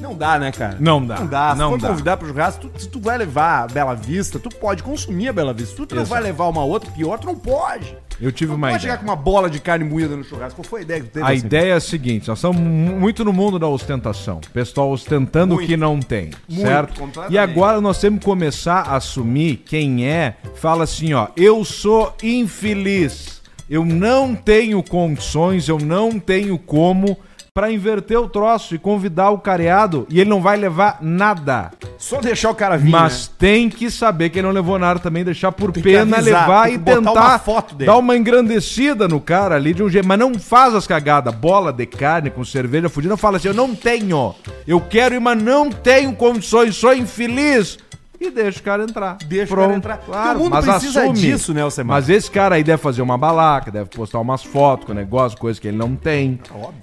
Não 0.00 0.14
dá, 0.14 0.38
né, 0.38 0.52
cara? 0.52 0.76
Não 0.78 1.04
dá. 1.04 1.16
Não 1.18 1.26
dá. 1.26 1.52
Se 1.52 1.58
Não 1.58 1.70
for 1.70 1.80
dá. 1.80 1.88
convidar 1.88 2.16
pro 2.16 2.28
churrasco, 2.28 2.68
tu, 2.68 2.80
se 2.80 2.88
tu 2.88 3.00
vai 3.00 3.18
levar 3.18 3.64
a 3.64 3.66
Bela 3.66 3.94
Vista, 3.96 4.38
tu 4.38 4.48
pode 4.48 4.82
consumir 4.82 5.28
a 5.28 5.32
Bela 5.32 5.52
Vista. 5.52 5.70
Se 5.74 5.86
tu 5.86 5.94
não 5.94 6.02
Exato. 6.02 6.14
vai 6.14 6.22
levar 6.22 6.46
uma 6.48 6.64
outra 6.64 6.88
pior, 6.92 7.18
tu 7.18 7.26
não 7.26 7.34
pode. 7.34 7.96
Eu 8.20 8.32
tive 8.32 8.52
uma 8.52 8.68
ideia. 8.68 8.80
chegar 8.80 8.98
com 8.98 9.04
uma 9.04 9.14
bola 9.16 9.48
de 9.48 9.60
carne 9.60 9.84
moída 9.84 10.16
no 10.16 10.24
churrasco. 10.24 10.56
Qual 10.60 10.64
foi 10.68 10.80
a 10.80 10.82
ideia 10.82 11.00
que 11.00 11.08
teve? 11.08 11.24
A 11.24 11.28
assim? 11.28 11.46
ideia 11.46 11.72
é 11.72 11.76
a 11.76 11.80
seguinte: 11.80 12.26
nós 12.28 12.38
estamos 12.38 12.60
mu- 12.60 12.98
muito 13.00 13.24
no 13.24 13.32
mundo 13.32 13.58
da 13.58 13.68
ostentação. 13.68 14.40
Pessoal 14.52 14.90
ostentando 14.90 15.54
o 15.54 15.58
que 15.58 15.76
não 15.76 16.00
tem, 16.00 16.30
Muito, 16.48 16.62
certo? 16.66 17.02
E 17.30 17.38
agora 17.38 17.80
nós 17.80 18.00
temos 18.00 18.18
que 18.18 18.24
começar 18.24 18.80
a 18.82 18.96
assumir 18.96 19.62
quem 19.64 20.06
é. 20.06 20.36
Fala 20.56 20.84
assim: 20.84 21.12
ó, 21.14 21.28
eu 21.36 21.64
sou 21.64 22.14
infeliz. 22.22 23.38
Eu 23.70 23.84
não 23.84 24.34
tenho 24.34 24.82
condições, 24.82 25.68
eu 25.68 25.78
não 25.78 26.18
tenho 26.18 26.58
como 26.58 27.18
pra 27.58 27.72
inverter 27.72 28.16
o 28.20 28.28
troço 28.28 28.76
e 28.76 28.78
convidar 28.78 29.30
o 29.30 29.38
careado 29.38 30.06
e 30.08 30.20
ele 30.20 30.30
não 30.30 30.40
vai 30.40 30.56
levar 30.56 30.98
nada. 31.02 31.72
Só 31.98 32.20
deixar 32.20 32.50
o 32.50 32.54
cara 32.54 32.76
vir, 32.76 32.88
Mas 32.88 33.26
né? 33.26 33.34
tem 33.36 33.68
que 33.68 33.90
saber 33.90 34.30
que 34.30 34.38
ele 34.38 34.46
não 34.46 34.54
levou 34.54 34.78
nada 34.78 35.00
também, 35.00 35.24
deixar 35.24 35.50
por 35.50 35.72
que 35.72 35.82
pena 35.82 36.18
avisar, 36.18 36.42
levar 36.42 36.66
tem 36.66 36.74
e 36.74 36.78
tentar 36.78 37.12
uma 37.12 37.38
foto 37.40 37.74
dele. 37.74 37.90
dar 37.90 37.96
uma 37.96 38.16
engrandecida 38.16 39.08
no 39.08 39.20
cara 39.20 39.56
ali 39.56 39.74
de 39.74 39.82
um 39.82 39.90
jeito. 39.90 40.06
Mas 40.06 40.20
não 40.20 40.34
faz 40.34 40.72
as 40.72 40.86
cagadas, 40.86 41.34
bola 41.34 41.72
de 41.72 41.84
carne 41.84 42.30
com 42.30 42.44
cerveja 42.44 42.88
fudida. 42.88 43.16
Fala 43.16 43.38
assim, 43.38 43.48
eu 43.48 43.54
não 43.54 43.74
tenho, 43.74 44.36
eu 44.64 44.80
quero 44.80 45.16
ir, 45.16 45.20
mas 45.20 45.42
não 45.42 45.68
tenho 45.68 46.14
condições, 46.14 46.76
sou 46.76 46.94
infeliz. 46.94 47.76
E 48.20 48.30
deixa 48.30 48.58
o 48.58 48.62
cara 48.64 48.82
entrar. 48.82 49.16
Deixa 49.26 49.54
o 49.54 49.56
cara 49.56 49.74
entrar. 49.74 49.98
Porque 49.98 50.18
o 50.18 50.38
mundo 50.38 50.60
precisa 50.60 51.08
disso, 51.12 51.54
né, 51.54 51.62
Alcemar? 51.62 51.96
Mas 51.98 52.08
esse 52.08 52.28
cara 52.30 52.56
aí 52.56 52.64
deve 52.64 52.82
fazer 52.82 53.00
uma 53.00 53.16
balaca, 53.16 53.70
deve 53.70 53.88
postar 53.90 54.18
umas 54.18 54.42
fotos 54.42 54.86
com 54.86 54.92
negócio, 54.92 55.38
coisa 55.38 55.60
que 55.60 55.68
ele 55.68 55.76
não 55.76 55.94
tem. 55.94 56.40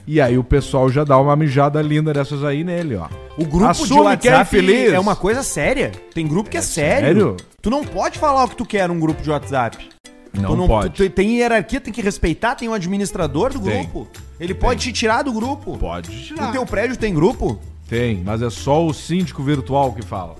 E 0.07 0.21
aí 0.21 0.38
o 0.38 0.43
pessoal 0.43 0.89
já 0.89 1.03
dá 1.03 1.17
uma 1.19 1.36
mijada 1.36 1.81
linda 1.81 2.13
dessas 2.13 2.41
aí 2.43 2.63
nele, 2.63 2.95
ó. 2.95 3.07
O 3.38 3.45
grupo 3.45 3.65
Assume 3.67 3.88
de 4.11 4.17
que 4.21 4.27
é 4.29 4.31
WhatsApp 4.31 4.55
infeliz. 4.57 4.93
é 4.93 4.99
uma 4.99 5.15
coisa 5.15 5.43
séria. 5.43 5.91
Tem 6.13 6.25
grupo 6.25 6.49
que 6.49 6.57
é, 6.57 6.61
sério. 6.61 7.05
sério? 7.07 7.38
Tu 7.61 7.69
não 7.69 7.83
pode 7.83 8.17
falar 8.17 8.45
o 8.45 8.47
que 8.47 8.55
tu 8.55 8.65
quer 8.65 8.88
num 8.88 8.99
grupo 8.99 9.21
de 9.21 9.29
WhatsApp. 9.29 9.89
Não 10.33 10.55
Tu 10.55 10.67
pode. 10.67 10.89
tu- 10.91 11.09
tem 11.09 11.38
hierarquia, 11.38 11.79
tem 11.81 11.93
que 11.93 12.01
respeitar, 12.01 12.55
tem 12.55 12.67
um 12.69 12.73
administrador 12.73 13.51
do 13.53 13.59
Tem. 13.59 13.83
grupo. 13.83 14.07
Ele 14.39 14.53
pode 14.53 14.81
te 14.81 14.91
tirar 14.93 15.21
do 15.23 15.31
grupo. 15.33 15.77
Pode 15.77 16.09
tirar. 16.27 16.47
No 16.47 16.51
teu 16.51 16.65
prédio 16.65 16.95
tem 16.97 17.13
grupo? 17.13 17.59
Tem, 17.88 18.21
mas 18.25 18.41
é 18.41 18.49
só 18.49 18.86
o 18.86 18.93
síndico 18.93 19.41
virtual 19.43 19.93
que 19.93 20.01
fala. 20.01 20.36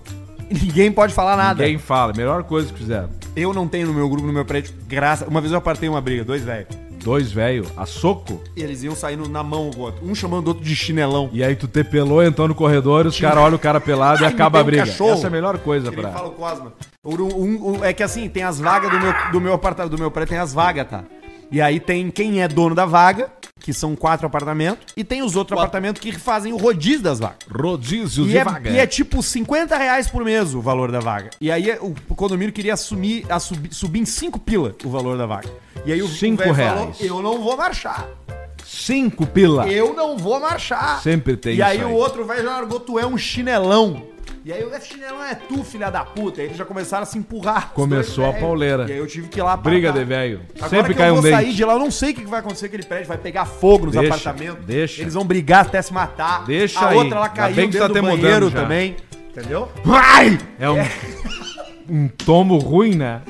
Ninguém 0.50 0.92
pode 0.92 1.14
falar 1.14 1.36
nada. 1.36 1.64
Ninguém 1.64 1.78
fala, 1.80 2.14
melhor 2.16 2.44
coisa 2.44 2.72
que 2.72 2.78
fizeram. 2.80 3.10
Eu 3.36 3.54
não 3.54 3.68
tenho 3.68 3.88
no 3.88 3.94
meu 3.94 4.08
grupo, 4.08 4.26
no 4.28 4.34
meu 4.34 4.46
prédio, 4.46 4.74
graça. 4.88 5.26
Uma 5.28 5.42
vez 5.42 5.52
eu 5.52 5.58
apartei 5.58 5.90
uma 5.90 6.00
briga, 6.02 6.24
dois 6.24 6.44
velhos. 6.44 6.68
Dois 7.04 7.32
velho, 7.32 7.66
a 7.78 7.86
soco. 7.86 8.42
E 8.56 8.64
eles 8.64 8.82
iam 8.82 8.96
saindo 8.96 9.30
na 9.30 9.44
mão 9.44 9.70
o 9.76 9.80
outro. 9.80 10.04
Um 10.04 10.16
chamando 10.16 10.46
o 10.48 10.50
outro 10.50 10.64
de 10.64 10.76
chinelão. 10.76 11.30
E 11.32 11.44
aí 11.44 11.56
tu 11.56 11.68
te 11.68 11.84
pelou, 11.84 12.24
entrou 12.24 12.48
no 12.48 12.56
corredor, 12.56 13.06
os 13.06 13.20
caras 13.20 13.38
olham 13.44 13.56
o 13.58 13.60
cara 13.60 13.80
pelado 13.80 14.24
e 14.24 14.26
acaba 14.26 14.60
a 14.60 14.62
um 14.62 14.66
briga. 14.66 14.86
cachorro. 14.86 15.12
Essa 15.14 15.26
é 15.26 15.28
a 15.28 15.32
melhor 15.32 15.58
coisa 15.60 15.92
pra. 15.92 16.12
fala 16.12 16.30
o 16.30 16.32
Cosma. 16.32 16.74
Um- 17.04 17.14
um- 17.22 17.70
um- 17.80 17.84
é 17.84 17.94
que 17.94 18.02
assim, 18.02 18.28
tem 18.28 18.42
as 18.42 18.60
vagas 18.60 18.90
do 18.90 19.00
meu, 19.00 19.14
do 19.32 19.42
meu 19.42 19.54
apartamento, 19.54 19.92
do 19.92 20.00
meu 20.00 20.10
prédio 20.10 20.30
tem 20.32 20.40
as 20.40 20.52
vagas, 20.54 20.88
tá? 20.90 21.04
E 21.52 21.62
aí 21.62 21.80
tem 21.80 22.10
quem 22.10 22.42
é 22.42 22.48
dono 22.48 22.74
da 22.74 22.86
vaga, 22.88 23.30
que 23.66 23.74
são 23.74 23.96
quatro 23.96 24.28
apartamentos, 24.28 24.94
e 24.96 25.04
tem 25.04 25.24
os 25.24 25.36
outros 25.36 25.58
apartamentos 25.58 26.00
que 26.00 26.12
fazem 26.12 26.54
o 26.54 26.56
rodízio 26.58 27.02
das 27.02 27.18
vagas. 27.18 27.40
Rodízio 27.50 28.24
E 28.26 28.30
de 28.30 28.38
é, 28.38 28.44
vaga. 28.44 28.70
e 28.70 28.78
é 28.78 28.86
tipo 28.86 29.24
50 29.24 29.76
reais 29.76 30.08
por 30.08 30.24
mês 30.24 30.54
o 30.54 30.62
valor 30.62 30.92
da 30.92 31.00
vaga. 31.00 31.32
E 31.42 31.52
aí 31.52 31.76
o 31.82 31.96
condomínio 32.16 32.54
queria 32.54 32.76
assumir, 32.76 33.26
a 33.28 33.40
subir, 33.40 34.00
em 34.00 34.06
5 34.06 34.40
pila 34.40 34.76
o 34.84 34.90
valor 34.90 35.18
da 35.18 35.26
vaga. 35.26 35.50
E 35.84 35.92
aí 35.92 36.04
o 36.04 36.08
Cinco 36.08 36.44
velho 36.44 36.54
reais. 36.54 36.98
eu 37.02 37.24
não 37.24 37.42
vou 37.42 37.58
marchar. 37.58 38.08
Cinco 38.64 39.26
pila. 39.26 39.68
Eu 39.68 39.96
não 39.96 40.16
vou 40.16 40.40
marchar. 40.40 41.02
Sempre 41.02 41.36
tem 41.36 41.56
E 41.56 41.62
aí 41.64 41.80
isso 41.80 41.88
o 41.88 41.94
outro 41.94 42.24
velho 42.24 42.44
já 42.44 42.52
largou, 42.52 42.80
tu 42.80 43.00
é 43.00 43.06
um 43.06 43.18
chinelão. 43.18 44.04
E 44.44 44.54
aí 44.54 44.62
esse 44.62 44.88
chinelão 44.90 45.24
é 45.24 45.34
tu, 45.36 45.64
filha 45.64 45.90
da 45.90 46.06
puta. 46.06 46.40
Aí 46.40 46.48
eles 46.48 46.58
já 46.58 46.66
começaram 46.66 47.04
a 47.04 47.06
se 47.06 47.18
empurrar. 47.18 47.72
Começou 47.74 48.26
a 48.26 48.28
velhos. 48.30 48.42
pauleira. 48.42 48.86
E 48.88 48.92
aí 48.92 48.98
eu 49.00 49.08
tive 49.08 49.28
que 49.28 49.40
ir 49.40 49.44
lá 49.44 49.58
Briga 49.58 49.90
apartar. 49.90 50.04
de 50.04 50.10
velho. 50.10 50.42
Sempre 50.70 50.94
cai 50.94 51.10
eu 51.10 51.14
um 51.14 51.16
vou 51.16 51.24
dente. 51.24 51.36
sair 51.36 51.54
de 51.54 51.66
lá, 51.66 51.74
eu 51.74 51.80
não 51.80 51.90
sei 51.90 52.12
o 52.12 52.14
que 52.14 52.26
vai 52.26 52.40
acontecer 52.42 52.68
com 52.70 52.76
aquele 52.76 52.88
prédio. 52.88 53.08
Vai 53.08 53.18
pegar 53.18 53.46
fogo 53.46 53.88
nos 53.88 53.96
Deixa, 53.96 54.08
apartamentos. 54.16 54.66
deixa. 54.66 55.02
Eles 55.02 55.14
vão 55.16 55.26
brigar 55.26 55.66
até 55.66 55.82
se 55.82 55.92
matar. 55.92 56.46
Deixa 56.46 56.80
a 56.80 56.90
aí. 56.90 56.98
outra 56.98 57.16
ela 57.18 57.26
Ainda 57.26 57.36
caiu 57.36 57.56
bem 57.56 57.66
que 57.70 57.78
dentro 57.80 57.94
tá 57.94 58.00
do 58.02 58.06
banheiro 58.08 58.52
também. 58.52 58.96
Entendeu? 59.32 59.68
Vai! 59.84 60.38
É 60.60 60.70
um, 60.70 60.78
um 61.90 62.08
tombo 62.08 62.58
ruim, 62.58 62.96
né? 62.96 63.22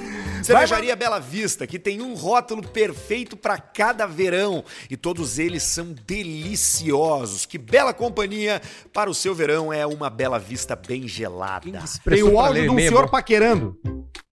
Cervejaria 0.46 0.96
Bela 0.96 1.20
Vista, 1.20 1.66
que 1.66 1.80
tem 1.80 2.02
um 2.02 2.14
rótulo 2.14 2.62
perfeito 2.68 3.36
para 3.36 3.58
cada 3.58 4.06
verão 4.06 4.64
e 4.90 4.96
todos 4.96 5.40
eles 5.40 5.64
são 5.64 5.96
deliciosos. 6.06 7.48
Que 7.48 7.58
bela 7.58 7.94
companhia 7.94 8.62
para 8.94 9.10
o 9.10 9.14
seu 9.14 9.34
verão 9.34 9.74
é 9.74 9.88
uma 9.88 10.08
Bela 10.08 10.38
Vista 10.38 10.76
bem 10.76 11.08
gelada. 11.08 11.84
Tem 12.08 12.22
o 12.22 12.40
áudio 12.40 12.62
de 12.62 12.70
um 12.70 12.78
senhor 12.78 13.10
paquerando. 13.10 13.76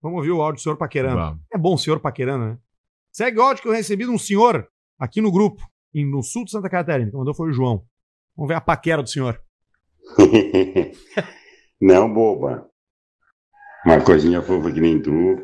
Vamos 0.01 0.17
ouvir 0.17 0.31
o 0.31 0.41
áudio 0.41 0.59
do 0.59 0.63
senhor 0.63 0.75
paquerando. 0.75 1.39
É 1.53 1.57
bom 1.57 1.75
o 1.75 1.77
senhor 1.77 1.99
paquerando, 2.01 2.45
né? 2.45 2.57
Segue 3.09 3.39
o 3.39 3.41
áudio 3.41 3.63
que 3.63 3.69
eu 3.69 3.73
recebi 3.73 4.03
de 4.03 4.11
um 4.11 4.19
senhor 4.19 4.67
aqui 4.99 5.21
no 5.21 5.31
grupo, 5.31 5.65
no 5.93 6.21
sul 6.21 6.43
de 6.43 6.51
Santa 6.51 6.69
Catarina. 6.69 7.09
Quem 7.09 7.17
mandou 7.17 7.33
foi 7.33 7.51
o 7.51 7.53
João. 7.53 7.85
Vamos 8.35 8.49
ver 8.49 8.55
a 8.55 8.61
paquera 8.61 9.01
do 9.01 9.09
senhor. 9.09 9.41
Não, 11.79 12.13
boba. 12.13 12.69
Uma 13.85 14.01
coisinha 14.01 14.41
fofa 14.41 14.71
que 14.71 14.81
nem 14.81 15.01
tu. 15.01 15.37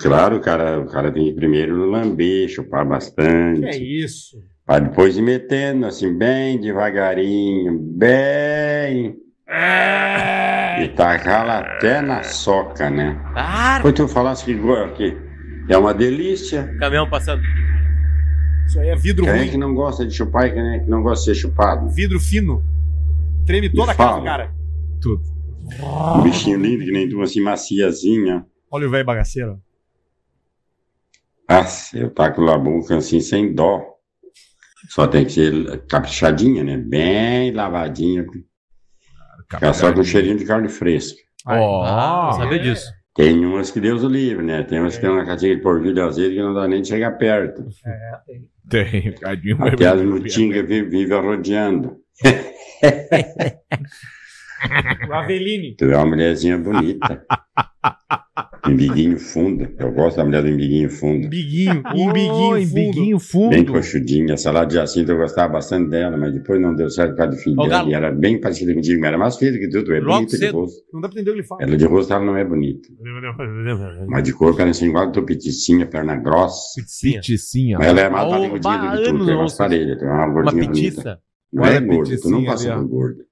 Claro, 0.00 0.36
o 0.36 0.40
cara, 0.40 0.78
o 0.80 0.86
cara 0.86 1.10
tem 1.10 1.24
que 1.24 1.32
primeiro 1.32 1.84
lamber, 1.90 2.48
chupar 2.48 2.86
bastante. 2.86 3.60
Que 3.60 3.66
é 3.66 3.76
isso? 3.76 4.36
Pra 4.64 4.78
depois 4.78 5.16
ir 5.16 5.22
metendo 5.22 5.86
assim, 5.86 6.16
bem 6.16 6.60
devagarinho, 6.60 7.78
bem. 7.80 9.16
E 10.82 10.88
tacar 10.96 11.46
lá 11.46 11.58
até 11.58 12.00
na 12.00 12.22
soca, 12.22 12.88
né? 12.88 13.20
Depois 13.76 13.94
tu 13.94 14.08
falasse 14.08 14.44
que, 14.44 14.54
go- 14.54 14.88
que 14.94 15.16
é 15.68 15.76
uma 15.76 15.92
delícia. 15.92 16.74
Caminhão 16.78 17.08
passando. 17.10 17.42
Isso 18.66 18.78
aí 18.80 18.88
é 18.88 18.96
vidro 18.96 19.24
Quem 19.24 19.32
é 19.34 19.36
ruim. 19.38 19.50
que 19.50 19.56
não 19.58 19.74
gosta 19.74 20.06
de 20.06 20.14
chupar 20.14 20.46
e 20.46 20.52
quem 20.52 20.74
é 20.76 20.78
que 20.78 20.88
não 20.88 21.02
gosta 21.02 21.24
de 21.30 21.36
ser 21.36 21.40
chupado? 21.42 21.88
Vidro 21.90 22.18
fino. 22.20 22.62
Treme 23.44 23.68
toda 23.68 23.92
a 23.92 23.94
casa 23.94 24.18
do 24.18 24.24
cara. 24.24 24.50
Tudo. 25.00 25.22
Um 26.16 26.22
bichinho 26.22 26.58
lindo 26.58 26.84
que 26.84 26.92
nem 26.92 27.08
tu, 27.08 27.20
assim, 27.20 27.40
maciazinha. 27.40 28.46
Olha 28.70 28.86
o 28.86 28.90
velho 28.90 29.04
bagaceiro. 29.04 29.58
Ah, 31.52 31.66
eu 31.94 32.10
taco 32.10 32.40
lá 32.40 32.54
a 32.54 32.58
boca 32.58 32.96
assim 32.96 33.20
sem 33.20 33.54
dó. 33.54 33.82
Só 34.88 35.06
tem 35.06 35.24
que 35.24 35.32
ser 35.32 35.86
caprichadinha, 35.86 36.64
né? 36.64 36.76
Bem 36.76 37.52
lavadinha. 37.52 38.24
Ficar 39.50 39.74
só 39.74 39.92
com 39.92 40.02
cheirinho 40.02 40.38
de 40.38 40.46
carne 40.46 40.68
fresca. 40.68 41.20
Ó, 41.46 41.82
ah, 41.84 42.32
saber 42.32 42.60
disso. 42.60 42.90
Tem 43.14 43.44
umas 43.44 43.70
que 43.70 43.80
Deus 43.80 44.02
o 44.02 44.08
livre, 44.08 44.42
né? 44.42 44.62
Tem 44.62 44.80
umas 44.80 44.94
que 44.94 45.02
tem 45.02 45.10
uma 45.10 45.26
caixinha 45.26 45.54
de 45.54 45.60
porvilho 45.60 46.02
azedo 46.02 46.34
que 46.34 46.40
não 46.40 46.54
dá 46.54 46.66
nem 46.66 46.80
de 46.80 46.88
chegar 46.88 47.12
perto. 47.18 47.62
É, 47.84 48.18
tem. 48.26 48.48
Tem, 48.70 49.12
cadinho. 49.14 49.62
Até 49.62 49.88
as 49.88 50.00
mutingas 50.00 50.66
vivem 50.66 50.88
vive 50.88 51.14
rodeando. 51.14 51.98
O 55.08 55.12
Aveline. 55.12 55.74
Tu 55.76 55.86
é 55.86 55.96
uma 55.96 56.06
mulherzinha 56.06 56.56
bonita. 56.56 57.24
Embiguinho 58.64 59.18
fundo. 59.18 59.68
Eu 59.76 59.90
gosto 59.92 60.16
da 60.18 60.24
mulher 60.24 60.42
do 60.42 60.48
embiguinho 60.48 60.88
fundo. 60.88 61.26
Biguinho, 61.30 61.82
Oh, 61.94 62.56
embiguinho 62.56 63.18
fundo. 63.18 63.50
Bem 63.50 63.64
coxudinha. 63.64 64.36
Salada 64.36 64.66
de 64.66 64.74
jacinto 64.74 65.10
eu 65.10 65.16
gostava 65.16 65.54
bastante 65.54 65.90
dela, 65.90 66.16
mas 66.16 66.32
depois 66.32 66.60
não 66.60 66.74
deu 66.74 66.88
certo 66.88 67.10
por 67.10 67.16
causa 67.18 67.32
do 67.32 67.42
filho 67.42 67.56
dela. 67.56 67.88
E 67.88 67.94
era 67.94 68.12
bem 68.12 68.40
parecida 68.40 68.72
contigo, 68.72 69.00
mas 69.00 69.08
era 69.08 69.18
mais 69.18 69.36
feia 69.36 69.52
que 69.52 69.68
tu. 69.68 69.82
Tu 69.84 69.92
é 69.92 70.00
Logo 70.00 70.12
bonita 70.14 70.38
de 70.38 70.46
rosto. 70.48 70.82
Não 70.92 71.00
dá 71.00 71.08
pra 71.08 71.20
entender 71.20 71.30
o 71.30 71.34
que 71.34 71.40
ele 71.40 71.46
fala. 71.48 71.62
Ela 71.62 71.76
de 71.76 71.84
rosto 71.86 72.12
ela 72.12 72.24
não 72.24 72.36
é 72.36 72.44
bonita. 72.44 72.88
Mas 74.08 74.22
de 74.22 74.32
corpo 74.32 74.60
ela 74.60 74.68
é 74.68 74.70
assim, 74.70 74.88
igual 74.88 75.10
tu 75.10 75.22
peticinha, 75.24 75.86
perna 75.86 76.16
grossa. 76.16 76.80
Peticinha. 77.02 77.78
Mas 77.78 77.88
ela 77.88 78.00
é 78.00 78.08
mais 78.08 78.26
Ô, 78.26 78.30
barrigudinha 78.30 78.78
do 78.78 78.96
que 78.96 79.02
tu. 79.04 79.10
anos, 79.10 79.26
Tu 79.26 79.30
é 79.32 79.36
mais 79.36 79.52
parelha. 79.54 79.98
É 80.00 80.04
uma 80.04 80.28
gordinha 80.28 80.68
petiça. 80.68 81.00
bonita. 81.02 81.20
Não 81.52 81.64
é 81.64 81.80
gorda. 81.80 82.16
Tu 82.20 82.30
não 82.30 82.44
passa 82.44 82.74
por 82.76 82.88
gorda. 82.88 83.24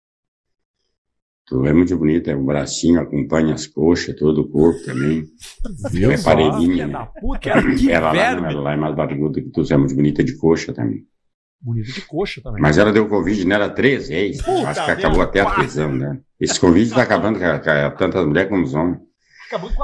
Tu 1.50 1.66
é 1.66 1.72
muito 1.72 1.96
bonita, 1.98 2.34
o 2.36 2.44
bracinho 2.44 3.00
acompanha 3.00 3.54
as 3.54 3.66
coxas, 3.66 4.14
todo 4.14 4.42
o 4.42 4.48
corpo 4.48 4.78
também. 4.84 5.24
Viu 5.90 6.12
é 6.12 6.16
parelhinha, 6.22 6.86
né? 6.86 7.08
puta, 7.20 7.38
que 7.40 7.90
ela, 7.90 8.12
lá, 8.12 8.12
ela 8.50 8.60
lá 8.60 8.72
é 8.72 8.76
mais 8.76 8.94
barriguda 8.94 9.40
que 9.42 9.48
tu, 9.50 9.62
é 9.68 9.76
muito 9.76 9.94
bonita 9.96 10.22
de 10.22 10.36
coxa 10.36 10.72
também. 10.72 11.04
Bonito 11.60 11.92
de 11.92 12.02
coxa 12.02 12.40
também. 12.40 12.62
Mas 12.62 12.78
ela 12.78 12.92
deu 12.92 13.08
Covid 13.08 13.44
nela 13.46 13.68
três 13.68 14.08
vezes. 14.08 14.40
Puta 14.42 14.68
Acho 14.68 14.84
que 14.84 14.90
acabou 14.92 15.20
até 15.22 15.40
a 15.40 15.44
quatro. 15.44 15.62
tesão, 15.64 15.92
né? 15.92 16.20
Esse 16.40 16.58
Covid 16.60 16.88
tá 16.94 17.02
acabando 17.02 17.38
com, 17.40 17.44
a- 17.44 17.58
com 17.58 17.68
a- 17.70 17.90
tanto 17.90 18.16
as 18.18 18.26
mulheres 18.26 18.48
como 18.48 18.62
os 18.64 18.72
homens. 18.72 18.98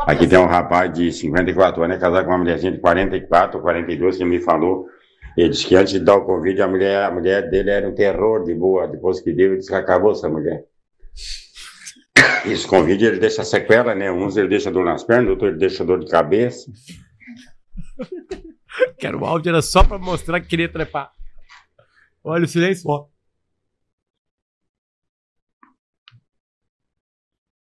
Aqui 0.06 0.28
tem 0.28 0.38
um 0.38 0.46
rapaz 0.46 0.92
de 0.92 1.10
54 1.12 1.82
anos, 1.82 1.96
é 1.96 1.98
casado 1.98 2.24
com 2.24 2.30
uma 2.30 2.38
mulherzinha 2.38 2.70
de 2.70 2.78
44 2.78 3.56
ou 3.58 3.62
42, 3.64 4.16
que 4.16 4.24
me 4.24 4.38
falou. 4.38 4.86
Ele 5.36 5.48
disse 5.48 5.66
que 5.66 5.74
antes 5.74 5.92
de 5.92 5.98
dar 5.98 6.14
o 6.14 6.24
Covid, 6.24 6.62
a 6.62 6.68
mulher, 6.68 7.02
a 7.02 7.10
mulher 7.10 7.50
dele 7.50 7.70
era 7.70 7.88
um 7.88 7.92
terror 7.94 8.44
de 8.44 8.54
boa. 8.54 8.86
Depois 8.86 9.20
que 9.20 9.32
deu, 9.32 9.48
ele 9.48 9.56
disse 9.58 9.68
que 9.68 9.74
acabou 9.74 10.12
essa 10.12 10.28
mulher. 10.28 10.64
Esse 12.44 12.66
Covid, 12.66 13.04
ele 13.04 13.18
deixa 13.18 13.44
sequela, 13.44 13.94
né? 13.94 14.10
Uns 14.10 14.36
ele 14.36 14.48
deixa 14.48 14.70
dor 14.70 14.84
nas 14.84 15.02
pernas, 15.02 15.30
outros 15.30 15.50
ele 15.50 15.58
deixa 15.58 15.84
dor 15.84 15.98
de 15.98 16.10
cabeça. 16.10 16.70
Quero 18.98 19.20
o 19.20 19.24
áudio 19.24 19.50
era 19.50 19.62
só 19.62 19.82
pra 19.82 19.98
mostrar 19.98 20.40
que 20.40 20.48
queria 20.48 20.70
trepar. 20.70 21.10
Olha 22.22 22.44
o 22.44 22.48
silêncio. 22.48 22.88
Ó. 22.88 23.06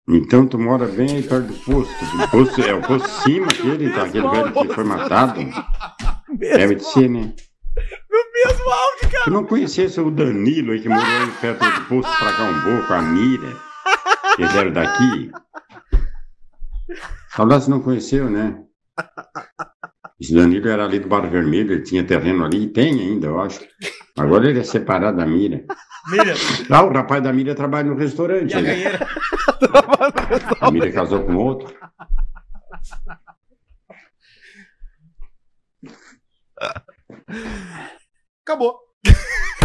Então 0.08 0.48
tu 0.48 0.60
mora 0.60 0.88
bem 0.88 1.16
aí 1.16 1.24
perto 1.24 1.48
do 1.48 1.54
posto. 1.60 1.94
O 2.24 2.28
posto 2.30 2.62
é 2.62 2.74
o 2.74 2.82
posto 2.82 3.08
cima 3.24 3.48
aquele, 3.48 3.92
tá? 3.92 4.04
Aquele 4.04 4.30
velho 4.30 4.54
que 4.54 4.74
foi 4.74 4.84
matado. 4.84 5.40
Deve 6.38 6.76
de 6.76 6.84
ser, 6.84 7.10
né? 7.10 7.34
No 8.10 8.32
mesmo 8.34 8.70
áudio, 8.70 9.10
cara. 9.12 9.24
Tu 9.24 9.32
não 9.32 9.46
conhecesse 9.46 10.00
o 10.00 10.12
Danilo 10.12 10.74
aí 10.74 10.82
que 10.82 10.90
morou 10.90 11.04
aí 11.04 11.32
perto 11.42 11.66
do 11.66 11.86
posto 11.88 12.18
pra 12.18 12.34
cá 12.34 12.44
um 12.44 12.62
pouco, 12.62 12.94
a 12.94 13.02
Mira. 13.02 13.75
Eles 14.38 14.56
eram 14.56 14.72
daqui. 14.72 15.32
Saudade 17.30 17.64
você 17.64 17.70
não 17.70 17.82
conheceu, 17.82 18.30
né? 18.30 18.64
Esse 20.20 20.34
Danilo 20.34 20.70
era 20.70 20.86
ali 20.86 21.00
do 21.00 21.08
Barro 21.08 21.30
Vermelho, 21.30 21.74
ele 21.74 21.84
tinha 21.84 22.04
terreno 22.04 22.46
ali, 22.46 22.64
e 22.64 22.68
tem 22.68 23.00
ainda, 23.00 23.28
eu 23.28 23.42
acho. 23.42 23.60
Agora 24.18 24.50
ele 24.50 24.60
é 24.60 24.64
separado 24.64 25.18
da 25.18 25.26
Mira. 25.26 25.66
Mira. 26.08 26.34
Ah, 26.70 26.84
o 26.84 26.94
rapaz 26.94 27.22
da 27.22 27.34
Mira 27.34 27.54
trabalha 27.54 27.90
no 27.90 27.98
restaurante. 27.98 28.52
E 28.52 28.56
a 28.56 28.62
né? 28.62 28.70
ganheira? 28.70 29.00
A 30.62 30.72
Mira 30.72 30.92
casou 30.92 31.24
com 31.26 31.36
outro. 31.36 31.76
Acabou. 38.42 38.80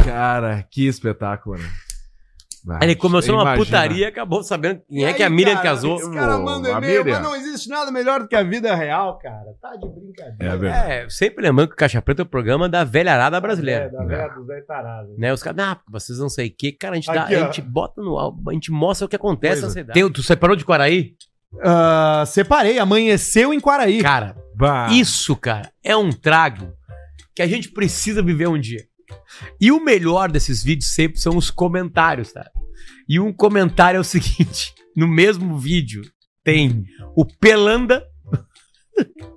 Cara, 0.04 0.66
que 0.70 0.86
espetáculo, 0.86 1.58
né? 1.58 1.70
Vai. 2.64 2.78
Ele 2.82 2.94
começou 2.96 3.32
numa 3.34 3.42
Imagina. 3.54 3.64
putaria 3.64 4.04
e 4.04 4.08
acabou 4.08 4.42
sabendo 4.42 4.82
quem 4.88 5.04
é 5.04 5.10
E 5.10 5.14
que 5.14 5.22
a 5.22 5.26
aí, 5.26 5.32
Miriam 5.32 5.54
cara, 5.54 5.64
casou. 5.64 5.96
Esse 5.96 6.10
cara 6.12 6.38
manda 6.38 6.68
a 6.68 6.78
e-mail, 6.78 7.04
mas 7.04 7.22
não 7.22 7.34
existe 7.34 7.68
nada 7.68 7.90
melhor 7.90 8.20
do 8.20 8.28
que 8.28 8.36
a 8.36 8.42
vida 8.42 8.74
real, 8.74 9.18
cara. 9.18 9.46
Tá 9.60 9.70
de 9.76 9.88
brincadeira. 9.88 10.68
É, 10.68 11.08
sempre 11.08 11.42
lembrando 11.44 11.68
que 11.68 11.74
o 11.74 11.76
Caixa 11.76 12.02
Preta 12.02 12.22
é 12.22 12.24
o 12.24 12.26
programa 12.26 12.68
da 12.68 12.84
velharada 12.84 13.40
brasileira. 13.40 13.84
É, 13.86 13.88
da 13.90 14.04
velha 14.04 14.28
dos 14.28 14.46
velhos 14.46 14.66
tarados. 14.66 15.18
Né? 15.18 15.32
Os 15.32 15.42
caras, 15.42 15.58
ah, 15.64 15.80
vocês 15.90 16.18
não 16.18 16.28
sei 16.28 16.48
o 16.48 16.54
que, 16.56 16.72
cara, 16.72 16.92
a 16.92 16.96
gente, 16.96 17.06
dá, 17.12 17.22
Aqui, 17.22 17.34
a 17.34 17.40
ó. 17.40 17.44
gente 17.46 17.62
bota 17.62 18.02
no 18.02 18.18
álbum, 18.18 18.50
a 18.50 18.52
gente 18.52 18.70
mostra 18.70 19.06
o 19.06 19.08
que 19.08 19.16
acontece 19.16 19.62
na 19.62 19.70
cidade. 19.70 19.92
Tem- 19.98 20.10
tu 20.10 20.22
separou 20.22 20.54
de 20.54 20.64
Quaraí? 20.64 21.14
Ah, 21.62 22.24
separei, 22.26 22.78
amanheceu 22.78 23.52
em 23.52 23.58
Quaraí. 23.60 24.02
Cara, 24.02 24.36
isso, 24.90 25.34
cara, 25.34 25.70
é 25.82 25.96
um 25.96 26.10
trago 26.10 26.72
que 27.34 27.42
a 27.42 27.46
gente 27.46 27.70
precisa 27.70 28.22
viver 28.22 28.48
um 28.48 28.58
dia. 28.58 28.84
E 29.60 29.70
o 29.72 29.82
melhor 29.84 30.30
desses 30.30 30.62
vídeos 30.62 30.92
sempre 30.94 31.20
são 31.20 31.36
os 31.36 31.50
comentários, 31.50 32.32
tá? 32.32 32.48
E 33.08 33.18
um 33.20 33.32
comentário 33.32 33.98
é 33.98 34.00
o 34.00 34.04
seguinte: 34.04 34.72
no 34.96 35.06
mesmo 35.08 35.58
vídeo 35.58 36.02
tem 36.44 36.84
o 37.16 37.24
Pelanda. 37.24 38.04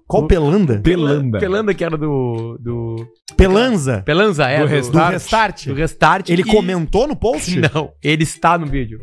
Qual 0.05 0.27
Pelanda? 0.27 0.79
Pelanda. 0.81 1.39
Pelanda 1.39 1.73
que 1.73 1.83
era 1.83 1.97
do. 1.97 2.57
do... 2.61 2.95
Pelanza? 3.37 4.03
Pelanza, 4.05 4.47
é. 4.47 4.59
Do 4.59 4.65
Restart? 4.67 5.07
Do 5.07 5.11
Restart. 5.13 5.65
Do 5.67 5.73
Restart. 5.73 6.29
Ele 6.29 6.41
E- 6.41 6.45
comentou 6.45 7.07
no 7.07 7.15
post? 7.15 7.57
Não, 7.73 7.93
ele 8.03 8.23
está 8.23 8.57
no 8.57 8.65
vídeo. 8.67 8.99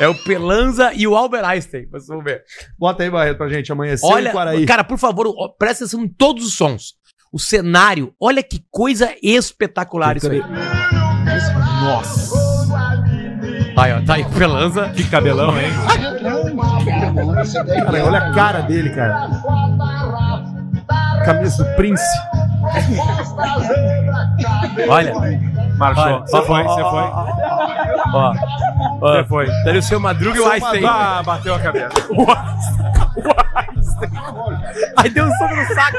é 0.00 0.08
o 0.08 0.14
Pelanza 0.24 0.92
e 0.94 1.06
o 1.06 1.14
Albert 1.14 1.44
Einstein. 1.44 1.86
Vocês 1.90 2.06
vão 2.08 2.22
ver. 2.22 2.42
Bota 2.78 3.02
aí, 3.02 3.10
Barreto, 3.10 3.36
pra 3.36 3.48
gente. 3.48 3.70
Amanheceu 3.70 4.08
Olha, 4.08 4.30
em 4.30 4.32
Quaraí. 4.32 4.66
cara, 4.66 4.82
por 4.82 4.98
favor, 4.98 5.32
presta 5.58 5.84
atenção 5.84 6.02
em 6.02 6.08
todos 6.08 6.44
os 6.46 6.54
sons. 6.54 6.94
O 7.32 7.38
cenário, 7.38 8.14
olha 8.20 8.42
que 8.42 8.64
coisa 8.70 9.14
espetacular 9.22 10.16
isso 10.16 10.30
aí. 10.30 10.42
Nossa. 11.82 12.38
Aí, 13.76 13.92
ó, 13.92 14.00
tá 14.04 14.14
aí 14.14 14.22
o 14.22 14.30
Pelanza. 14.30 14.88
Que 14.88 15.04
cabelão, 15.04 15.58
hein? 15.60 15.70
Cara, 17.84 18.04
olha 18.04 18.18
a 18.18 18.32
cara 18.32 18.60
dele, 18.62 18.90
cara. 18.90 19.28
Camisa 21.24 21.64
do 21.64 21.76
Prince. 21.76 22.02
Olha. 24.88 25.14
Marchou. 25.76 26.20
Você 26.20 26.42
foi, 26.42 26.62
você 26.64 26.80
foi. 26.80 27.02
Ó. 28.14 28.34
Você 29.00 29.24
foi. 29.24 29.46
Tá 29.46 29.68
ali 29.68 29.78
o 29.78 29.82
seu 29.82 30.00
Madruga 30.00 30.36
e 30.36 30.40
o 30.40 30.50
Einstein. 30.50 30.84
Ah, 30.84 31.22
bateu 31.24 31.54
a 31.54 31.60
cabeça. 31.60 31.88
Aí 34.96 35.10
deu 35.10 35.24
um 35.24 35.32
soco 35.36 35.54
no 35.54 35.66
saco. 35.74 35.98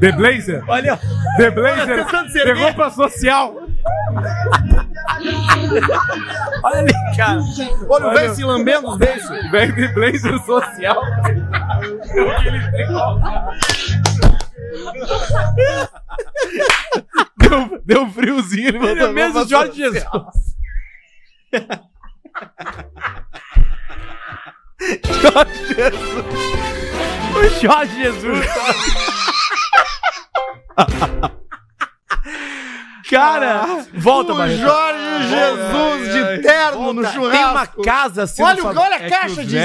The 0.00 0.12
Blazer? 0.12 0.64
Olha. 0.68 0.98
The 1.36 1.50
Blazer 1.50 2.06
pegou 2.44 2.74
pra 2.74 2.90
social. 2.90 3.56
Olha 6.62 6.78
ali, 6.78 6.92
cara. 7.16 7.40
Olha 7.88 8.06
o 8.06 8.14
velho 8.14 8.34
se 8.34 8.44
lambendo 8.44 8.88
os 8.88 8.98
beiços. 8.98 9.50
Velho 9.50 9.74
The 9.74 9.88
Blazer 9.88 10.38
social. 10.40 11.02
Deu, 17.38 17.82
deu 17.84 18.02
um 18.02 18.12
friozinho. 18.12 18.68
Ele, 18.68 18.78
ele 18.86 19.02
é 19.02 19.12
mesmo 19.12 19.46
Jorge 19.46 19.76
Jesus. 19.76 20.04
Jorge 25.22 25.74
Jesus. 25.74 26.24
O 27.36 27.60
Jorge 27.60 28.02
Jesus. 28.02 28.46
Cara, 33.08 33.84
volta, 33.94 34.34
o. 34.34 34.48
Jorge 34.48 35.28
Jesus 35.28 36.12
de 36.12 36.42
terno 36.42 36.92
no 36.92 37.04
churrasco. 37.06 37.30
Tem 37.30 37.44
uma 37.44 37.66
casa 37.66 38.26
sendo 38.26 38.46
Olha, 38.46 38.58
o- 38.58 38.62
fab- 38.62 38.78
olha 38.78 38.96
a 38.96 39.02
É 39.02 39.08
caixa 39.10 39.40
os 39.42 39.46
de, 39.46 39.46
de 39.46 39.58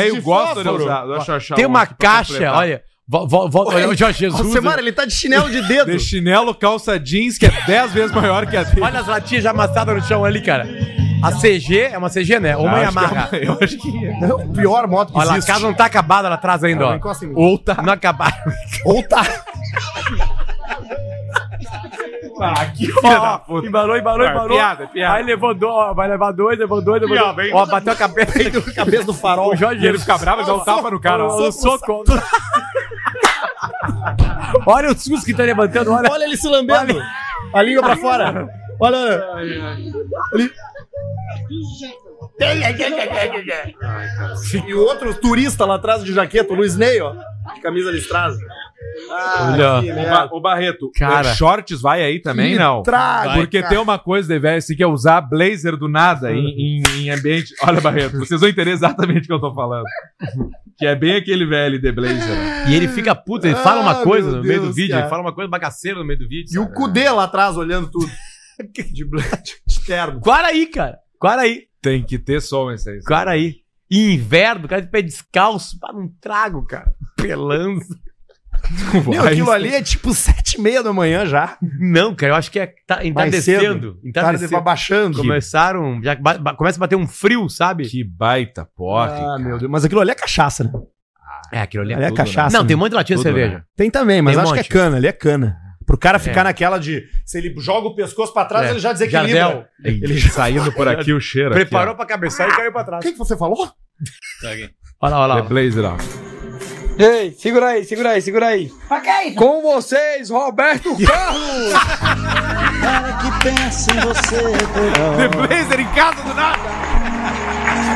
de 0.64 0.70
usar. 0.70 1.05
Deixa 1.07 1.32
eu 1.32 1.36
achar 1.36 1.55
Tem 1.55 1.66
um 1.66 1.70
uma 1.70 1.86
caixa, 1.88 2.51
olha. 2.53 2.84
olha 3.12 3.89
o 3.89 3.95
Jorge 3.95 4.20
Jesus. 4.20 4.45
Alcemar, 4.45 4.78
ele 4.78 4.91
tá 4.91 5.05
de 5.05 5.14
chinelo 5.14 5.49
de 5.49 5.62
dedo. 5.68 5.91
De 5.91 5.99
chinelo, 5.99 6.53
calça 6.53 6.99
jeans, 6.99 7.38
que 7.39 7.47
é 7.47 7.51
10 7.66 7.91
vezes 7.93 8.12
maior 8.16 8.45
que 8.45 8.55
a 8.55 8.64
dele. 8.64 8.82
Olha 8.86 8.99
as 8.99 9.07
latinhas 9.07 9.43
já 9.43 9.49
amassadas 9.51 9.95
no 9.95 10.03
chão 10.07 10.24
ali, 10.24 10.41
cara. 10.41 10.68
A 11.24 11.32
CG, 11.34 11.80
é 11.92 11.98
uma 11.98 12.10
CG, 12.10 12.40
né? 12.40 12.56
Ou 12.58 12.64
uma 12.66 12.74
que 12.74 12.80
é 12.80 12.84
Yamaha. 12.86 13.30
uma- 13.32 13.38
eu 13.38 13.58
acho 13.62 13.78
que 13.78 14.06
é. 14.06 14.20
É 14.24 14.34
o 14.34 14.48
pior 14.50 14.88
moto 14.88 15.12
que 15.12 15.18
Olha 15.18 15.28
lá, 15.28 15.34
a 15.34 15.38
existe. 15.38 15.52
casa 15.54 15.66
não 15.68 15.74
tá 15.74 15.86
acabada 15.86 16.28
lá 16.30 16.36
atrás 16.36 16.64
ainda, 16.64 16.86
Não, 16.86 17.00
ó. 17.04 17.14
Ou 17.36 17.58
tá. 17.58 17.82
Não 17.82 17.94
acabaram. 17.94 18.36
Ou 18.86 19.04
tá. 19.08 19.22
Ah, 22.44 22.66
que 22.66 22.86
embalou, 23.68 23.96
embalou, 23.98 24.26
Ah, 24.26 24.32
embalou. 24.32 24.58
piada, 24.58 24.88
piada. 24.88 25.14
Aí 25.16 25.24
levou 25.24 25.54
dois, 25.54 25.72
ó, 25.76 25.94
vai 25.94 26.08
levar 26.10 26.32
dois, 26.32 26.58
levou 26.58 26.82
dois, 26.82 27.00
levou 27.00 27.16
Piada, 27.16 27.34
dois. 27.34 27.48
hein? 27.50 27.54
Ó, 27.54 27.66
bateu 27.68 27.94
a 27.94 27.96
cabeça. 27.96 28.32
a 28.40 28.74
cabeça 28.74 29.04
do 29.04 29.14
farol. 29.14 29.52
O 29.54 29.56
Jorge 29.56 29.86
ele 29.86 30.00
fica 30.00 30.18
bravo 30.18 30.42
e 30.42 30.46
dá 30.46 30.56
um 30.56 30.60
tapa 30.62 30.90
no 30.90 31.00
cara. 31.00 31.24
ó. 31.24 31.28
Olha 31.38 31.50
o 31.50 31.52
soco. 31.52 32.04
Olha 34.66 34.92
o 34.92 34.98
SUS 34.98 35.24
que 35.24 35.34
tá 35.36 35.44
levantando, 35.44 35.92
olha. 35.92 36.10
Olha 36.12 36.24
ele 36.24 36.36
se 36.36 36.48
lambendo. 36.48 37.00
A 37.54 37.62
língua 37.62 37.84
pra 37.84 37.96
fora. 37.98 38.48
Olha, 38.80 38.98
olha. 39.34 39.78
Ele... 40.34 40.52
E 44.66 44.74
o 44.74 44.80
outro 44.80 45.14
turista 45.16 45.66
lá 45.66 45.76
atrás 45.76 46.04
de 46.04 46.14
jaqueta, 46.14 46.54
o 46.54 46.56
Luiz 46.56 46.76
Ney, 46.76 47.02
ó. 47.02 47.14
De 47.56 47.62
camisa 47.62 47.91
listrada. 47.91 48.36
Ah, 49.10 49.52
Olha. 49.54 49.82
que. 49.82 50.10
Ba- 50.10 50.30
Ô, 50.32 50.41
Barreto, 50.41 50.91
Cara. 50.95 51.30
é, 51.30 51.34
shorts 51.36 51.82
vai 51.82 52.04
aí 52.04 52.20
também, 52.22 52.56
não? 52.56 52.84
trago, 52.84 53.34
Porque 53.36 53.60
cara. 53.60 53.70
tem 53.70 53.78
uma 53.80 53.97
coisa, 53.97 54.28
de 54.34 54.39
velho, 54.39 54.58
assim, 54.58 54.76
que 54.76 54.84
é 54.84 54.88
usar 54.88 55.22
blazer 55.22 55.78
do 55.78 55.88
nada 55.88 56.32
em, 56.34 56.80
em- 56.80 56.84
em 57.04 57.10
ambiente. 57.10 57.54
Olha, 57.64 57.80
Barreto, 57.82 58.18
vocês 58.20 58.39
vão 58.39 58.49
entender 58.49 58.72
exatamente 58.72 59.24
o 59.24 59.28
que 59.28 59.34
eu 59.34 59.39
tô 59.39 59.54
falando. 59.54 59.86
Que 60.78 60.86
é 60.86 60.95
bem 60.95 61.16
aquele 61.16 61.45
velho 61.45 61.80
de 61.80 61.91
blazer. 61.91 62.70
E 62.70 62.76
ele 62.76 62.88
fica 62.88 63.14
puto, 63.16 63.47
ele 63.47 63.56
fala 63.56 63.82
uma 63.82 64.02
Ah, 64.02 64.04
coisa 64.04 64.30
meu 64.30 64.38
no 64.38 64.43
meio 64.43 64.60
do 64.60 64.64
Deus, 64.66 64.76
vídeo, 64.76 64.91
cara. 64.91 65.02
ele 65.04 65.10
fala 65.10 65.22
uma 65.22 65.34
coisa 65.34 65.49
bagaceira 65.49 65.99
no 65.99 66.06
meio 66.06 66.20
do 66.20 66.28
vídeo. 66.28 66.54
E 66.54 66.60
o 66.60 66.64
sabe? 66.64 66.76
Cudê 66.76 67.10
lá 67.10 67.24
atrás 67.26 67.56
olhando 67.58 67.89
tudo. 67.89 68.10
De, 68.93 69.06
bla- 69.06 69.24
de 69.68 69.86
terno. 69.86 70.20
Quaraí, 70.20 70.68
cara. 70.68 70.97
Quaraí. 71.22 71.66
Tem 71.82 72.04
que 72.04 72.18
ter 72.18 72.42
som 72.42 72.72
esse 72.72 72.90
aí. 72.90 73.00
Quaraí. 73.04 73.58
E 73.90 74.14
inverno, 74.16 74.68
cara 74.68 74.82
de 74.82 74.88
pé 74.90 75.02
descalço, 75.02 75.78
para 75.80 75.96
um 75.96 76.08
trago, 76.20 76.66
cara. 76.66 76.96
Pelança. 77.16 77.96
Meu, 79.08 79.24
aquilo 79.24 79.52
ali 79.52 79.70
é 79.74 79.82
tipo 79.82 80.14
sete 80.14 80.56
e 80.58 80.62
meia 80.62 80.82
da 80.84 80.92
manhã 80.94 81.26
já. 81.26 81.58
Não, 81.80 82.14
cara, 82.16 82.34
eu 82.34 82.36
acho 82.36 82.52
que 82.52 82.60
é, 82.60 82.74
tá 82.88 83.06
entardecendo. 83.06 84.00
Tarde 84.14 84.48
vai 84.48 84.62
baixando. 84.62 85.18
Começaram, 85.18 86.02
já 86.04 86.16
ba- 86.16 86.38
ba- 86.38 86.54
começa 86.56 86.78
a 86.78 86.82
bater 86.82 86.96
um 86.96 87.08
frio, 87.08 87.50
sabe? 87.50 87.86
Que 87.88 88.04
baita 88.04 88.66
porre. 88.76 89.12
Ah, 89.20 89.38
meu 89.40 89.58
Deus. 89.58 89.70
Mas 89.72 89.86
aquilo 89.86 90.02
ali 90.02 90.12
é 90.12 90.16
cachaça, 90.16 90.64
né? 90.64 90.72
É, 91.52 91.62
aquilo 91.62 91.84
ali 91.84 91.94
Ali 91.94 92.04
é 92.04 92.08
tudo, 92.08 92.18
cachaça, 92.18 92.50
né? 92.54 92.58
Não, 92.58 92.62
né? 92.64 92.68
tem 92.68 92.76
um 92.76 92.80
monte 92.80 92.92
de 92.92 92.96
latinha 92.96 93.18
de 93.18 93.24
cerveja. 93.24 93.58
né? 93.58 93.64
Tem 93.76 93.90
também, 93.90 94.22
mas 94.22 94.36
Tem 94.36 94.40
um 94.40 94.44
acho 94.44 94.54
que 94.54 94.60
monte. 94.60 94.70
é 94.70 94.74
cana, 94.74 94.98
ali 94.98 95.08
é 95.08 95.12
cana. 95.12 95.58
Pro 95.86 95.98
cara 95.98 96.20
ficar 96.20 96.42
É. 96.42 96.44
naquela 96.46 96.78
de. 96.78 97.04
Se 97.26 97.38
ele 97.38 97.54
joga 97.60 97.88
o 97.88 97.96
pescoço 97.96 98.34
pra 98.34 98.46
trás, 98.46 98.68
É. 98.68 98.72
ele 98.72 98.80
já 98.80 98.94
desequilibra. 98.94 99.40
Jardel. 99.40 99.66
Ele 99.84 100.22
Saindo 100.22 100.72
por 100.72 100.88
aqui 100.88 101.12
o 101.14 101.20
cheiro. 101.20 101.52
Preparou 101.52 101.90
aqui, 101.94 101.98
pra 101.98 102.06
cabeçar 102.06 102.48
e 102.48 102.52
caiu 102.56 102.72
pra 102.72 102.84
trás. 102.84 103.04
O 103.04 103.08
que, 103.08 103.14
que 103.14 103.18
você 103.18 103.36
falou? 103.36 103.72
Olha 105.02 105.16
lá, 105.16 105.20
olha 105.20 105.26
lá. 105.36 105.42
The 105.42 105.48
Blazer, 105.50 105.86
ó. 105.86 105.98
Ei, 107.00 107.32
segura 107.32 107.68
aí, 107.68 107.84
segura 107.86 108.10
aí, 108.12 108.22
segura 108.22 108.48
aí. 108.48 108.72
É 108.92 109.28
isso? 109.28 109.36
Com 109.36 109.62
vocês, 109.62 110.30
Roberto 110.30 110.96
Carlos! 111.04 111.74
Para 112.82 113.14
que 113.14 113.44
pensa 113.44 113.92
em 113.92 114.00
você, 114.02 114.42
The 115.18 115.28
Blazer 115.30 115.80
em 115.80 115.88
casa 115.94 116.22
do 116.24 116.34
nada. 116.34 116.70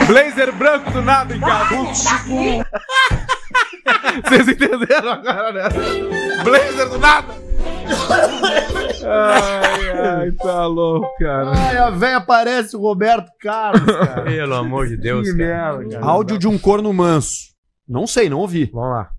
Blazer 0.07 0.51
branco 0.53 0.89
do 0.91 1.01
nada 1.01 1.35
em 1.35 1.39
casa. 1.39 1.75
Vocês 4.25 4.47
entenderam 4.47 5.11
agora, 5.11 5.51
né? 5.51 5.69
Blazer 6.43 6.89
do 6.89 6.97
nada. 6.97 7.33
Ai, 9.07 9.91
ai, 9.91 10.31
tá 10.31 10.65
louco, 10.65 11.07
cara. 11.19 11.51
Ai, 11.55 11.77
a 11.77 11.89
véia 11.91 12.19
parece 12.21 12.75
o 12.75 12.79
Roberto 12.81 13.29
Carlos, 13.39 13.85
cara. 13.85 14.23
Pelo 14.25 14.55
amor 14.55 14.87
de 14.87 14.97
Deus, 14.97 15.29
Que 15.29 15.37
cara. 15.37 15.77
merda, 15.77 15.89
cara. 15.99 16.05
Áudio 16.05 16.37
de 16.39 16.47
um 16.47 16.57
corno 16.57 16.91
manso. 16.93 17.53
Não 17.87 18.07
sei, 18.07 18.29
não 18.29 18.39
ouvi. 18.39 18.71
Vamos 18.73 18.89
lá. 18.89 19.09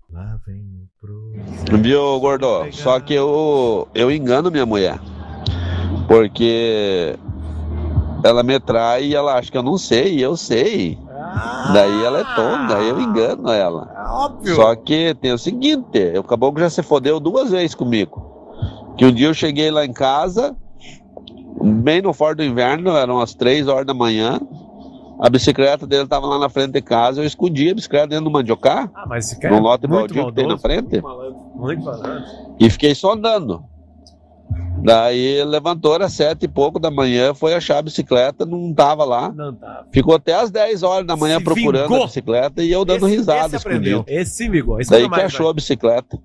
Viu, 1.81 2.19
gordo? 2.19 2.67
Só 2.71 2.99
que 2.99 3.13
eu, 3.13 3.87
eu 3.95 4.11
engano 4.11 4.51
minha 4.51 4.65
mulher. 4.65 4.99
Porque 6.07 7.15
ela 8.23 8.43
me 8.43 8.59
trai 8.59 9.05
e 9.05 9.15
ela 9.15 9.35
acha 9.37 9.51
que 9.51 9.57
eu 9.57 9.63
não 9.63 9.77
sei, 9.77 10.15
e 10.15 10.21
eu 10.21 10.35
sei. 10.35 10.97
Daí 11.73 12.03
ela 12.05 12.19
é 12.19 12.23
tonta, 12.23 12.75
daí 12.75 12.89
eu 12.89 12.99
engano 12.99 13.49
ela. 13.49 13.89
Óbvio. 14.09 14.55
Só 14.55 14.75
que 14.75 15.13
tem 15.15 15.33
o 15.33 15.37
seguinte, 15.37 15.99
o 16.17 16.23
caboclo 16.23 16.59
já 16.59 16.69
se 16.69 16.81
fodeu 16.81 17.19
duas 17.19 17.51
vezes 17.51 17.75
comigo. 17.75 18.35
Que 18.97 19.05
um 19.05 19.11
dia 19.11 19.27
eu 19.27 19.33
cheguei 19.33 19.69
lá 19.69 19.85
em 19.85 19.93
casa, 19.93 20.55
bem 21.61 22.01
no 22.01 22.13
fora 22.13 22.35
do 22.35 22.43
inverno, 22.43 22.91
eram 22.91 23.19
as 23.19 23.33
três 23.33 23.67
horas 23.67 23.85
da 23.85 23.93
manhã. 23.93 24.39
A 25.19 25.29
bicicleta 25.29 25.87
dele 25.87 26.07
tava 26.07 26.27
lá 26.27 26.37
na 26.37 26.47
frente 26.47 26.73
de 26.73 26.81
casa, 26.81 27.21
eu 27.21 27.25
escondi 27.25 27.71
a 27.71 27.73
bicicleta 27.73 28.07
dentro 28.07 28.25
do 28.25 28.31
mandiocar, 28.31 28.89
Ah, 28.93 29.05
mas 29.07 29.25
esse 29.25 29.39
cara 29.39 29.55
no 29.55 29.59
é 29.59 29.63
lote 29.63 29.87
muito 29.87 30.13
baldio 30.13 30.27
que 30.27 30.33
tem 30.33 30.47
na 30.47 30.57
frente. 30.59 31.01
Muito 31.55 31.83
malandro. 31.83 32.23
E 32.59 32.69
fiquei 32.69 32.93
só 32.93 33.13
andando. 33.13 33.63
Daí 34.83 35.43
levantou, 35.43 35.95
era 35.95 36.07
sete 36.07 36.43
e 36.43 36.47
pouco 36.47 36.79
da 36.79 36.89
manhã, 36.91 37.33
foi 37.33 37.53
achar 37.53 37.79
a 37.79 37.81
bicicleta, 37.81 38.45
não 38.45 38.73
tava 38.73 39.03
lá. 39.03 39.29
Não 39.33 39.53
tá. 39.53 39.83
Ficou 39.91 40.15
até 40.15 40.33
as 40.35 40.51
10 40.51 40.83
horas 40.83 41.05
da 41.05 41.15
manhã 41.15 41.39
Se 41.39 41.43
procurando 41.43 41.89
vingou. 41.89 42.03
a 42.03 42.05
bicicleta 42.05 42.63
e 42.63 42.71
eu 42.71 42.85
dando 42.85 43.07
Esse- 43.07 43.17
risada 43.17 43.47
esse 43.47 43.55
aprendeu. 43.57 43.99
escondido. 44.01 44.19
Esse 44.21 44.31
sim, 44.31 44.49
Miguel. 44.49 44.79
Esse 44.79 44.91
Daí 44.91 45.03
que 45.03 45.09
mais 45.09 45.25
achou 45.25 45.49
a 45.49 45.53
bicicleta, 45.53 46.17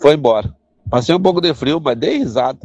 foi 0.00 0.14
embora. 0.14 0.54
Passei 0.88 1.14
um 1.14 1.20
pouco 1.20 1.40
de 1.40 1.52
frio, 1.52 1.80
mas 1.82 1.96
dei 1.98 2.18
risada. 2.18 2.58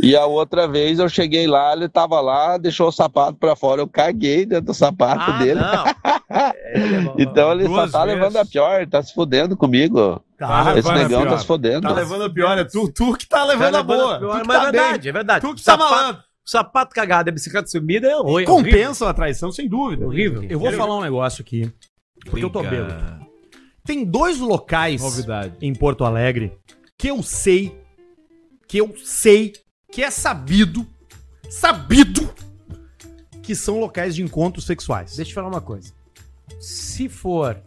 E 0.00 0.14
a 0.14 0.26
outra 0.26 0.68
vez 0.68 0.98
eu 0.98 1.08
cheguei 1.08 1.46
lá, 1.46 1.72
ele 1.72 1.88
tava 1.88 2.20
lá, 2.20 2.56
deixou 2.56 2.88
o 2.88 2.92
sapato 2.92 3.38
pra 3.38 3.56
fora, 3.56 3.80
eu 3.82 3.88
caguei 3.88 4.44
dentro 4.46 4.66
do 4.66 4.74
sapato 4.74 5.30
Ah, 5.32 5.38
dele. 5.38 5.60
então 7.18 7.52
ele 7.52 7.64
Duas 7.64 7.90
só 7.90 7.98
tá 7.98 8.04
vezes. 8.04 8.20
levando 8.20 8.36
a 8.36 8.44
pior, 8.44 8.86
tá 8.86 9.02
se 9.02 9.12
fudendo 9.14 9.56
comigo. 9.56 10.20
Tá 10.38 10.60
Esse 10.62 10.74
levando 10.74 10.92
a 10.96 11.02
negão 11.02 11.22
pior. 11.22 11.30
tá 11.30 11.38
se 11.38 11.46
fudendo. 11.46 11.88
Tá 11.88 11.94
levando 11.94 12.24
a 12.24 12.30
pior, 12.30 12.58
é 12.58 12.64
tu, 12.64 12.92
tu 12.92 13.16
que 13.16 13.26
tá 13.26 13.44
levando 13.44 13.74
a 13.76 13.82
boa. 13.82 14.18
pior, 14.18 14.34
tu 14.36 14.40
que 14.42 14.46
mas 14.46 14.56
tá 14.56 14.62
é 14.68 14.70
verdade, 14.72 15.02
bem. 15.02 15.08
é 15.08 15.12
verdade. 15.12 15.40
Tu 15.46 15.54
que 15.54 15.64
tá 15.64 15.72
Sapato- 15.72 15.90
malandro. 15.94 16.22
Sapato 16.44 16.94
cagado 16.94 17.28
e 17.28 17.30
a 17.30 17.32
bicicleta 17.32 17.66
subida 17.66 18.06
é 18.06 18.16
horrível. 18.16 18.54
Compensam 18.54 19.08
a 19.08 19.14
traição, 19.14 19.50
sem 19.50 19.68
dúvida. 19.68 20.06
Horrível. 20.06 20.44
Eu 20.44 20.60
vou 20.60 20.70
falar 20.72 20.96
um 20.96 21.00
negócio 21.00 21.42
aqui, 21.42 21.72
porque 22.26 22.44
eu 22.44 22.50
tô 22.50 22.62
bêbado. 22.62 23.26
Tem 23.84 24.04
dois 24.04 24.38
locais 24.38 25.00
Novidade. 25.02 25.54
em 25.60 25.72
Porto 25.74 26.04
Alegre 26.04 26.52
que 26.98 27.08
eu 27.08 27.22
sei, 27.22 27.76
que 28.68 28.78
eu 28.78 28.94
sei, 28.96 29.52
que 29.92 30.02
é 30.02 30.10
sabido, 30.10 30.86
sabido, 31.50 32.32
que 33.42 33.54
são 33.54 33.78
locais 33.80 34.14
de 34.14 34.22
encontros 34.22 34.66
sexuais. 34.66 35.16
Deixa 35.16 35.30
eu 35.30 35.34
falar 35.34 35.48
uma 35.48 35.60
coisa. 35.60 35.92
Se 36.60 37.08
for 37.08 37.60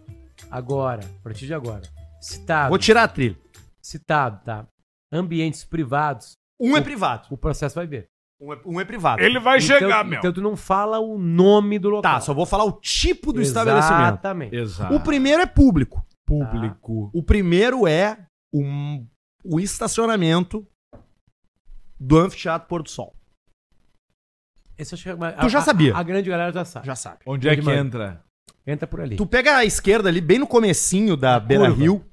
agora, 0.51 1.03
a 1.03 1.23
partir 1.23 1.45
de 1.45 1.53
agora, 1.53 1.81
citado. 2.21 2.69
Vou 2.69 2.77
tirar 2.77 3.03
a 3.03 3.07
trilha. 3.07 3.37
Citado, 3.81 4.43
tá? 4.43 4.67
Ambientes 5.11 5.63
privados. 5.63 6.33
Um 6.59 6.75
é 6.75 6.79
o- 6.79 6.83
privado. 6.83 7.27
O 7.31 7.37
processo 7.37 7.75
vai 7.75 7.87
ver. 7.87 8.07
Um 8.41 8.53
é, 8.53 8.61
um 8.65 8.79
é 8.79 8.85
privado. 8.85 9.21
Ele 9.21 9.39
vai 9.39 9.57
Então- 9.57 9.79
chegar, 9.79 10.03
meu. 10.05 10.19
Então 10.19 10.31
tu 10.31 10.41
não 10.41 10.55
fala 10.55 10.99
o 10.99 11.17
nome 11.17 11.77
do 11.79 11.89
local. 11.89 12.01
Tá, 12.13 12.21
só 12.21 12.33
vou 12.33 12.45
falar 12.45 12.63
o 12.63 12.71
tipo 12.73 13.33
do 13.33 13.41
estabelecimento. 13.41 14.01
Exatamente. 14.13 14.55
Exato. 14.55 14.93
O 14.95 14.99
primeiro 15.03 15.41
é 15.41 15.45
público. 15.45 16.05
público. 16.25 17.09
O 17.13 17.23
primeiro 17.23 17.87
é 17.87 18.25
um- 18.53 19.05
o 19.43 19.59
estacionamento 19.59 20.65
do 21.99 22.17
Anfiteatro 22.19 22.67
Porto 22.67 22.89
Sol. 22.91 23.15
Esse 24.77 24.93
eu 24.93 24.95
acho 24.95 25.03
que 25.03 25.09
é- 25.25 25.31
Tu 25.41 25.49
já 25.49 25.61
sabia? 25.61 25.95
A, 25.97 26.03
grande 26.03 26.29
galera 26.29 26.51
já 26.53 26.63
sabe. 26.63 26.85
Já 26.85 26.95
sabe. 26.95 27.19
Onde 27.25 27.49
é 27.49 27.55
que 27.55 27.61
Mano. 27.61 27.77
entra? 27.77 28.23
Entra 28.69 28.87
por 28.87 29.01
ali. 29.01 29.15
Tu 29.15 29.25
pega 29.25 29.57
a 29.57 29.65
esquerda 29.65 30.09
ali, 30.09 30.21
bem 30.21 30.39
no 30.39 30.47
comecinho 30.47 31.17
da 31.17 31.39
Beira 31.39 31.65
curva. 31.67 31.81
Rio, 31.81 32.05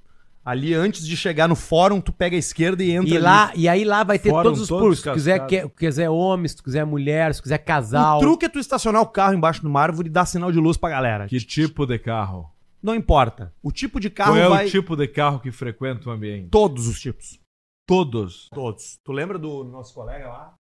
ali 0.44 0.72
antes 0.72 1.06
de 1.06 1.16
chegar 1.16 1.48
no 1.48 1.56
fórum, 1.56 2.00
tu 2.00 2.12
pega 2.12 2.34
a 2.36 2.38
esquerda 2.38 2.82
e 2.82 2.92
entra 2.92 3.10
E, 3.10 3.16
ali. 3.16 3.24
lá, 3.24 3.52
e 3.54 3.68
aí 3.68 3.84
lá 3.84 4.04
vai 4.04 4.18
ter 4.18 4.30
Foram 4.30 4.44
todos 4.44 4.60
os 4.60 4.68
todos 4.68 4.80
públicos. 4.82 5.02
Se 5.02 5.10
tu 5.10 5.14
quiser, 5.14 5.46
que, 5.46 5.68
quiser 5.76 6.08
homem, 6.08 6.48
se 6.48 6.56
tu 6.56 6.62
quiser 6.62 6.86
mulher, 6.86 7.34
se 7.34 7.40
tu 7.40 7.44
quiser 7.44 7.58
casal. 7.58 8.18
O 8.18 8.20
truque 8.20 8.46
é 8.46 8.48
tu 8.48 8.58
estacionar 8.58 9.02
o 9.02 9.06
carro 9.06 9.34
embaixo 9.34 9.60
de 9.60 9.66
uma 9.66 9.80
árvore 9.80 10.08
e 10.08 10.10
dar 10.10 10.24
sinal 10.24 10.50
de 10.50 10.58
luz 10.58 10.76
pra 10.76 10.88
galera. 10.88 11.26
Que 11.26 11.38
tipo 11.40 11.84
de 11.86 11.98
carro? 11.98 12.50
Não 12.82 12.94
importa. 12.94 13.52
O 13.62 13.72
tipo 13.72 13.98
de 13.98 14.08
carro 14.08 14.34
Qual 14.34 14.44
é 14.44 14.48
vai... 14.48 14.66
o 14.66 14.70
tipo 14.70 14.96
de 14.96 15.08
carro 15.08 15.40
que 15.40 15.50
frequenta 15.50 16.08
o 16.08 16.12
ambiente? 16.12 16.48
Todos 16.50 16.86
os 16.86 17.00
tipos. 17.00 17.40
Todos. 17.86 18.48
Todos. 18.54 18.98
Tu 19.04 19.12
lembra 19.12 19.38
do 19.38 19.64
nosso 19.64 19.92
colega 19.92 20.28
lá? 20.28 20.54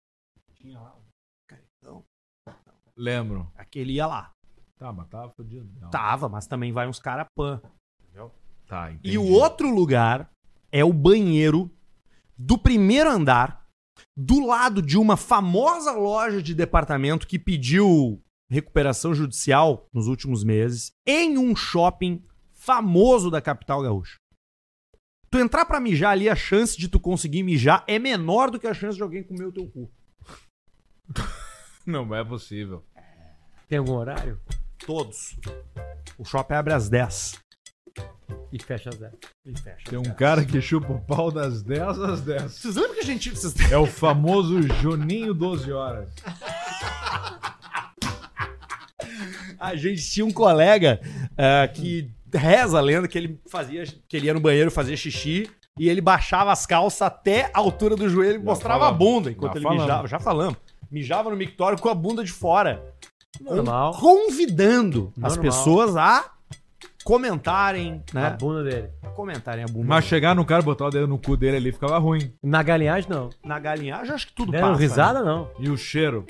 Tinha 0.56 0.80
lá. 0.80 0.96
um 0.96 1.04
caretão. 1.48 2.04
Lembro. 2.98 3.52
Aquele 3.56 3.93
ia 3.93 4.08
lá. 4.08 4.32
Tá, 4.78 4.91
mas 4.91 5.07
tava 5.07 5.30
fodido. 5.30 5.69
Não. 5.80 5.89
Tava, 5.89 6.28
mas 6.28 6.47
também 6.47 6.71
vai 6.71 6.88
uns 6.88 6.99
cara 6.99 7.26
pan. 7.36 7.61
Tá, 8.67 8.91
entendi. 8.91 9.13
E 9.13 9.17
o 9.17 9.30
outro 9.30 9.73
lugar 9.73 10.32
é 10.71 10.84
o 10.84 10.91
banheiro 10.91 11.71
do 12.38 12.57
primeiro 12.57 13.09
andar, 13.09 13.65
do 14.15 14.45
lado 14.45 14.82
de 14.82 14.97
uma 14.97 15.15
famosa 15.15 15.91
loja 15.91 16.41
de 16.41 16.53
departamento 16.53 17.28
que 17.28 17.39
pediu 17.39 18.21
recuperação 18.49 19.13
judicial 19.13 19.88
nos 19.93 20.07
últimos 20.07 20.43
meses, 20.43 20.91
em 21.05 21.38
um 21.38 21.55
shopping 21.55 22.23
famoso 22.51 23.30
da 23.30 23.41
capital 23.41 23.82
gaúcha. 23.82 24.17
Tu 25.30 25.39
entrar 25.39 25.65
pra 25.65 25.80
mijar 25.80 26.11
ali, 26.11 26.30
a 26.30 26.36
chance 26.36 26.78
de 26.78 26.88
tu 26.88 26.99
conseguir 26.99 27.43
mijar 27.43 27.84
é 27.88 27.99
menor 27.99 28.49
do 28.49 28.59
que 28.59 28.67
a 28.67 28.73
chance 28.73 28.97
de 28.97 29.03
alguém 29.03 29.23
comer 29.23 29.45
o 29.45 29.51
teu 29.51 29.67
cu. 29.67 29.91
Não 31.86 32.13
é 32.15 32.23
possível. 32.23 32.84
Tem 33.67 33.78
algum 33.78 33.93
horário? 33.93 34.39
Todos. 34.86 35.38
O 36.17 36.26
shopping 36.26 36.53
abre 36.55 36.73
às 36.73 36.89
10. 36.89 37.39
E 38.51 38.61
fecha 38.61 38.89
as 38.89 38.97
10. 38.97 39.13
E 39.45 39.59
fecha. 39.59 39.89
Tem 39.89 39.99
um 39.99 40.13
cara 40.13 40.43
que 40.45 40.61
chupa 40.61 40.93
o 40.93 40.99
pau 41.01 41.32
das 41.32 41.61
10 41.61 41.99
às 41.99 42.21
10. 42.21 42.51
Vocês 42.51 42.76
lembram 42.76 42.93
que 42.95 43.01
a 43.01 43.05
gente. 43.05 43.30
Vocês... 43.32 43.71
É 43.71 43.78
o 43.78 43.86
famoso 43.86 44.61
Juninho 44.82 45.34
12 45.34 45.71
horas. 45.71 46.09
A 49.59 49.76
gente 49.76 50.09
tinha 50.09 50.26
um 50.26 50.32
colega 50.32 50.99
ah, 51.38 51.67
que 51.67 52.11
reza 52.34 52.78
a 52.78 52.82
lenda 52.82 53.07
que 53.07 53.17
ele 53.17 53.39
fazia, 53.49 53.84
que 54.07 54.17
ele 54.17 54.28
ia 54.28 54.34
no 54.34 54.39
banheiro 54.39 54.69
fazer 54.69 54.97
xixi 54.97 55.49
e 55.80 55.89
ele 55.89 56.01
baixava 56.01 56.51
as 56.51 56.65
calças 56.65 57.01
até 57.01 57.49
a 57.53 57.59
altura 57.59 57.95
do 57.95 58.09
joelho 58.09 58.36
e 58.36 58.43
mostrava 58.43 58.86
falamos. 58.86 58.95
a 58.95 58.97
bunda 58.97 59.32
enquanto 59.32 59.53
Já 59.53 59.57
ele 59.59 59.63
falamos. 59.63 59.84
mijava. 59.84 60.07
Já 60.07 60.19
falamos. 60.19 60.57
Mijava 60.91 61.30
no 61.30 61.36
mictório 61.36 61.80
com 61.80 61.89
a 61.89 61.95
bunda 61.95 62.23
de 62.23 62.32
fora. 62.32 62.84
Normal. 63.42 63.94
Convidando 64.00 65.12
as 65.22 65.36
Normal. 65.36 65.42
pessoas 65.54 65.96
a 65.98 66.26
comentarem, 67.04 68.02
A 68.14 68.20
né? 68.20 68.38
bunda 68.40 68.64
dele. 68.64 68.90
Comentarem 69.16 69.64
a 69.64 69.68
bunda. 69.68 69.88
Mas 69.88 70.06
chegar 70.06 70.36
no 70.36 70.44
cara 70.46 70.62
e 70.62 70.66
botar 70.66 70.86
o 70.88 70.90
dedo 70.90 71.08
no 71.08 71.18
cu 71.20 71.38
dele 71.38 71.58
ali 71.58 71.72
ficava 71.72 71.98
ruim. 71.98 72.34
Na 72.42 72.62
galinhagem, 72.64 73.10
não. 73.10 73.30
Na 73.44 73.60
galinhagem, 73.60 74.14
acho 74.14 74.28
que 74.28 74.34
tudo 74.34 74.52
Deram 74.52 74.70
passa. 74.70 74.82
risada, 74.82 75.20
né? 75.20 75.26
não. 75.26 75.50
E 75.60 75.70
o 75.70 75.78
cheiro? 75.78 76.26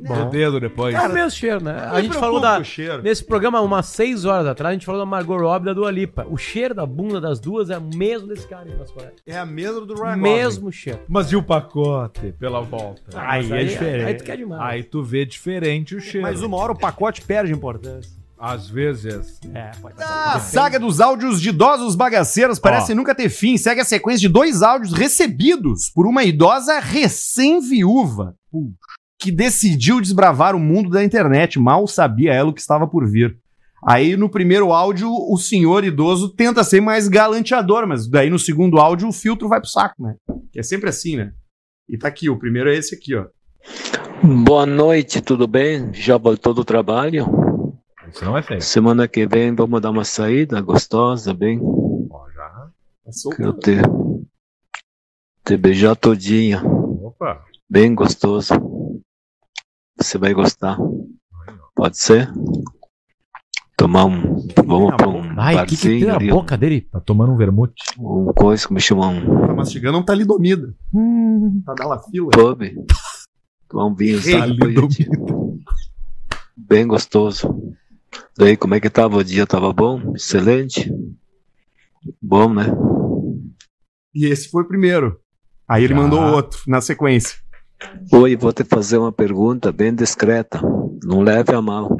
Bom. 0.00 0.14
Do 0.14 0.30
dedo 0.30 0.60
depois. 0.60 0.94
É 0.94 1.08
o 1.08 1.12
mesmo 1.12 1.30
cheiro, 1.32 1.62
né? 1.62 1.72
não 1.86 1.92
A 1.92 2.00
gente 2.00 2.16
falou 2.16 2.40
da. 2.40 2.62
Nesse 3.02 3.24
programa, 3.24 3.60
umas 3.60 3.86
6 3.86 4.24
horas 4.24 4.46
atrás, 4.46 4.70
a 4.70 4.74
gente 4.74 4.86
falou 4.86 5.00
da 5.00 5.06
Margot 5.06 5.36
Robbie 5.36 5.64
e 5.64 5.66
da 5.66 5.72
Dua 5.72 5.90
Lipa. 5.90 6.24
O 6.30 6.36
cheiro 6.36 6.72
da 6.72 6.86
bunda 6.86 7.20
das 7.20 7.40
duas 7.40 7.68
é 7.68 7.78
o 7.78 7.82
mesmo 7.82 8.28
desse 8.28 8.46
cara 8.46 8.68
aí. 8.70 9.08
É 9.26 9.36
a 9.36 9.44
mesma 9.44 9.80
do 9.84 9.94
Ryan 9.94 10.16
Mesmo 10.16 10.70
cheiro. 10.70 11.00
Mas 11.08 11.32
e 11.32 11.36
o 11.36 11.42
pacote 11.42 12.32
pela 12.38 12.60
volta? 12.60 13.02
Aí 13.14 13.48
Mas 13.48 13.60
é 13.60 13.64
diferente. 13.64 14.04
Aí 14.04 14.14
tu 14.14 14.24
quer 14.24 14.36
demais. 14.36 14.62
Aí 14.62 14.82
tu 14.84 15.02
vê 15.02 15.24
diferente 15.26 15.96
o 15.96 16.00
cheiro. 16.00 16.22
Mas 16.22 16.42
uma 16.42 16.56
hora 16.56 16.72
o 16.72 16.78
pacote 16.78 17.22
perde 17.22 17.52
importância. 17.52 18.16
Às 18.38 18.70
vezes. 18.70 19.40
É, 19.52 19.72
pode 19.82 20.00
A 20.00 20.38
saga 20.38 20.78
dos 20.78 21.00
áudios 21.00 21.40
de 21.40 21.48
idosos 21.48 21.96
bagaceiros 21.96 22.60
parece 22.60 22.94
nunca 22.94 23.16
ter 23.16 23.28
fim. 23.28 23.56
Segue 23.56 23.80
a 23.80 23.84
sequência 23.84 24.20
de 24.20 24.28
dois 24.28 24.62
áudios 24.62 24.92
recebidos 24.92 25.90
por 25.90 26.06
uma 26.06 26.22
idosa 26.22 26.78
recém-viúva 26.78 28.36
que 29.18 29.32
decidiu 29.32 30.00
desbravar 30.00 30.54
o 30.54 30.60
mundo 30.60 30.90
da 30.90 31.02
internet. 31.02 31.58
Mal 31.58 31.86
sabia 31.86 32.32
ela 32.32 32.50
o 32.50 32.52
que 32.54 32.60
estava 32.60 32.86
por 32.86 33.08
vir. 33.10 33.36
Aí 33.86 34.16
no 34.16 34.28
primeiro 34.28 34.72
áudio 34.72 35.08
o 35.10 35.36
senhor 35.36 35.84
idoso 35.84 36.30
tenta 36.30 36.64
ser 36.64 36.80
mais 36.80 37.08
galanteador, 37.08 37.86
mas 37.86 38.08
daí 38.08 38.30
no 38.30 38.38
segundo 38.38 38.78
áudio 38.78 39.08
o 39.08 39.12
filtro 39.12 39.48
vai 39.48 39.60
pro 39.60 39.68
saco, 39.68 40.02
né? 40.02 40.16
Que 40.52 40.60
é 40.60 40.62
sempre 40.62 40.88
assim, 40.88 41.16
né? 41.16 41.32
E 41.88 41.96
tá 41.96 42.08
aqui, 42.08 42.28
o 42.28 42.38
primeiro 42.38 42.70
é 42.70 42.76
esse 42.76 42.94
aqui, 42.94 43.14
ó. 43.14 43.26
Boa 44.22 44.66
noite, 44.66 45.20
tudo 45.20 45.46
bem? 45.46 45.92
Já 45.92 46.16
voltou 46.16 46.52
do 46.52 46.64
trabalho? 46.64 47.26
Isso 48.12 48.24
não 48.24 48.36
é 48.36 48.42
feio. 48.42 48.60
Semana 48.60 49.06
que 49.06 49.26
vem 49.26 49.54
vamos 49.54 49.80
dar 49.80 49.90
uma 49.90 50.04
saída 50.04 50.60
gostosa, 50.60 51.32
bem? 51.32 51.60
Quero 53.36 53.52
te, 53.54 53.76
te 55.44 55.56
beijar 55.56 55.94
todinha. 55.94 56.62
Opa. 56.64 57.44
Bem 57.70 57.94
gostoso. 57.94 58.77
Você 60.00 60.18
vai 60.18 60.32
gostar. 60.32 60.78
Pode 61.74 61.98
ser? 61.98 62.30
Tomar 63.76 64.06
um. 64.06 64.46
Vamos 64.66 64.96
pra 64.96 65.08
um 65.08 65.22
Ai, 65.38 65.64
que 65.66 65.76
que 65.76 65.82
tem 65.88 66.04
na 66.04 66.16
ali, 66.16 66.30
boca 66.30 66.56
dele? 66.56 66.80
Tá 66.82 67.00
tomando 67.00 67.32
um 67.32 67.36
vermute. 67.36 67.82
Um 67.98 68.32
coisa, 68.32 68.66
como 68.66 68.80
chama 68.80 69.08
um 69.08 69.46
Tá 69.46 69.54
mastigando 69.54 69.98
um 69.98 70.02
talidomida. 70.02 70.74
Tá 71.64 71.74
dando 71.74 71.92
a 71.92 72.02
fila. 72.02 72.30
pub. 72.30 72.62
Tomar 73.68 73.86
um 73.86 73.94
vinho, 73.94 74.20
sabe? 74.20 74.56
Bem 76.56 76.86
gostoso. 76.86 77.74
Daí, 78.36 78.56
como 78.56 78.74
é 78.74 78.80
que 78.80 78.90
tava 78.90 79.16
o 79.18 79.24
dia? 79.24 79.46
Tava 79.46 79.72
bom? 79.72 80.14
Excelente? 80.14 80.92
Bom, 82.20 82.52
né? 82.52 82.64
E 84.14 84.26
esse 84.26 84.48
foi 84.48 84.62
o 84.62 84.68
primeiro. 84.68 85.20
Aí 85.68 85.84
ele 85.84 85.94
Já. 85.94 86.00
mandou 86.00 86.20
outro 86.34 86.60
na 86.66 86.80
sequência. 86.80 87.38
Oi, 88.12 88.36
vou 88.36 88.52
te 88.52 88.64
fazer 88.64 88.98
uma 88.98 89.12
pergunta 89.12 89.70
bem 89.70 89.94
discreta. 89.94 90.60
Não 91.04 91.20
leve 91.20 91.54
a 91.54 91.62
mal. 91.62 91.96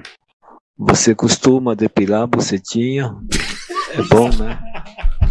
Você 0.76 1.14
costuma 1.14 1.74
depilar 1.76 2.22
a 2.22 2.26
bucetinha? 2.26 3.14
É 3.92 4.02
bom, 4.02 4.28
né? 4.36 4.58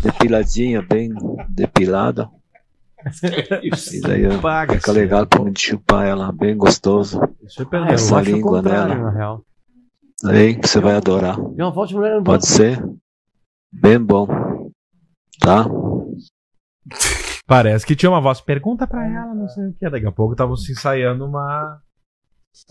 Depiladinha, 0.01 0.81
bem 0.81 1.11
depilada. 1.49 2.29
E 3.63 4.01
daí 4.01 4.25
ó, 4.27 4.39
fica 4.73 4.91
legal 4.91 5.25
pra 5.27 5.43
me 5.43 5.53
chupar 5.57 6.05
ela, 6.07 6.31
bem 6.31 6.57
gostoso. 6.57 7.19
Ah, 7.21 7.89
eu 7.89 7.93
Essa 7.93 8.17
acho 8.17 8.31
o 8.31 8.33
língua 8.35 8.61
nela. 8.61 8.95
na 8.95 9.09
real. 9.11 9.43
Aí 10.25 10.59
você 10.61 10.79
vai 10.79 10.95
adorar. 10.95 11.37
Pode 12.23 12.47
ser? 12.47 12.83
Bem 13.71 13.99
bom. 13.99 14.27
Tá? 15.39 15.65
Parece 17.47 17.85
que 17.85 17.95
tinha 17.95 18.09
uma 18.09 18.19
voz. 18.21 18.41
Pergunta 18.41 18.85
pra 18.85 19.07
ela, 19.07 19.33
não 19.33 19.47
sei 19.47 19.67
o 19.69 19.73
que. 19.73 19.89
Daqui 19.89 20.05
a 20.05 20.11
pouco 20.11 20.33
estavam 20.33 20.55
se 20.57 20.71
ensaiando 20.73 21.25
uma. 21.25 21.79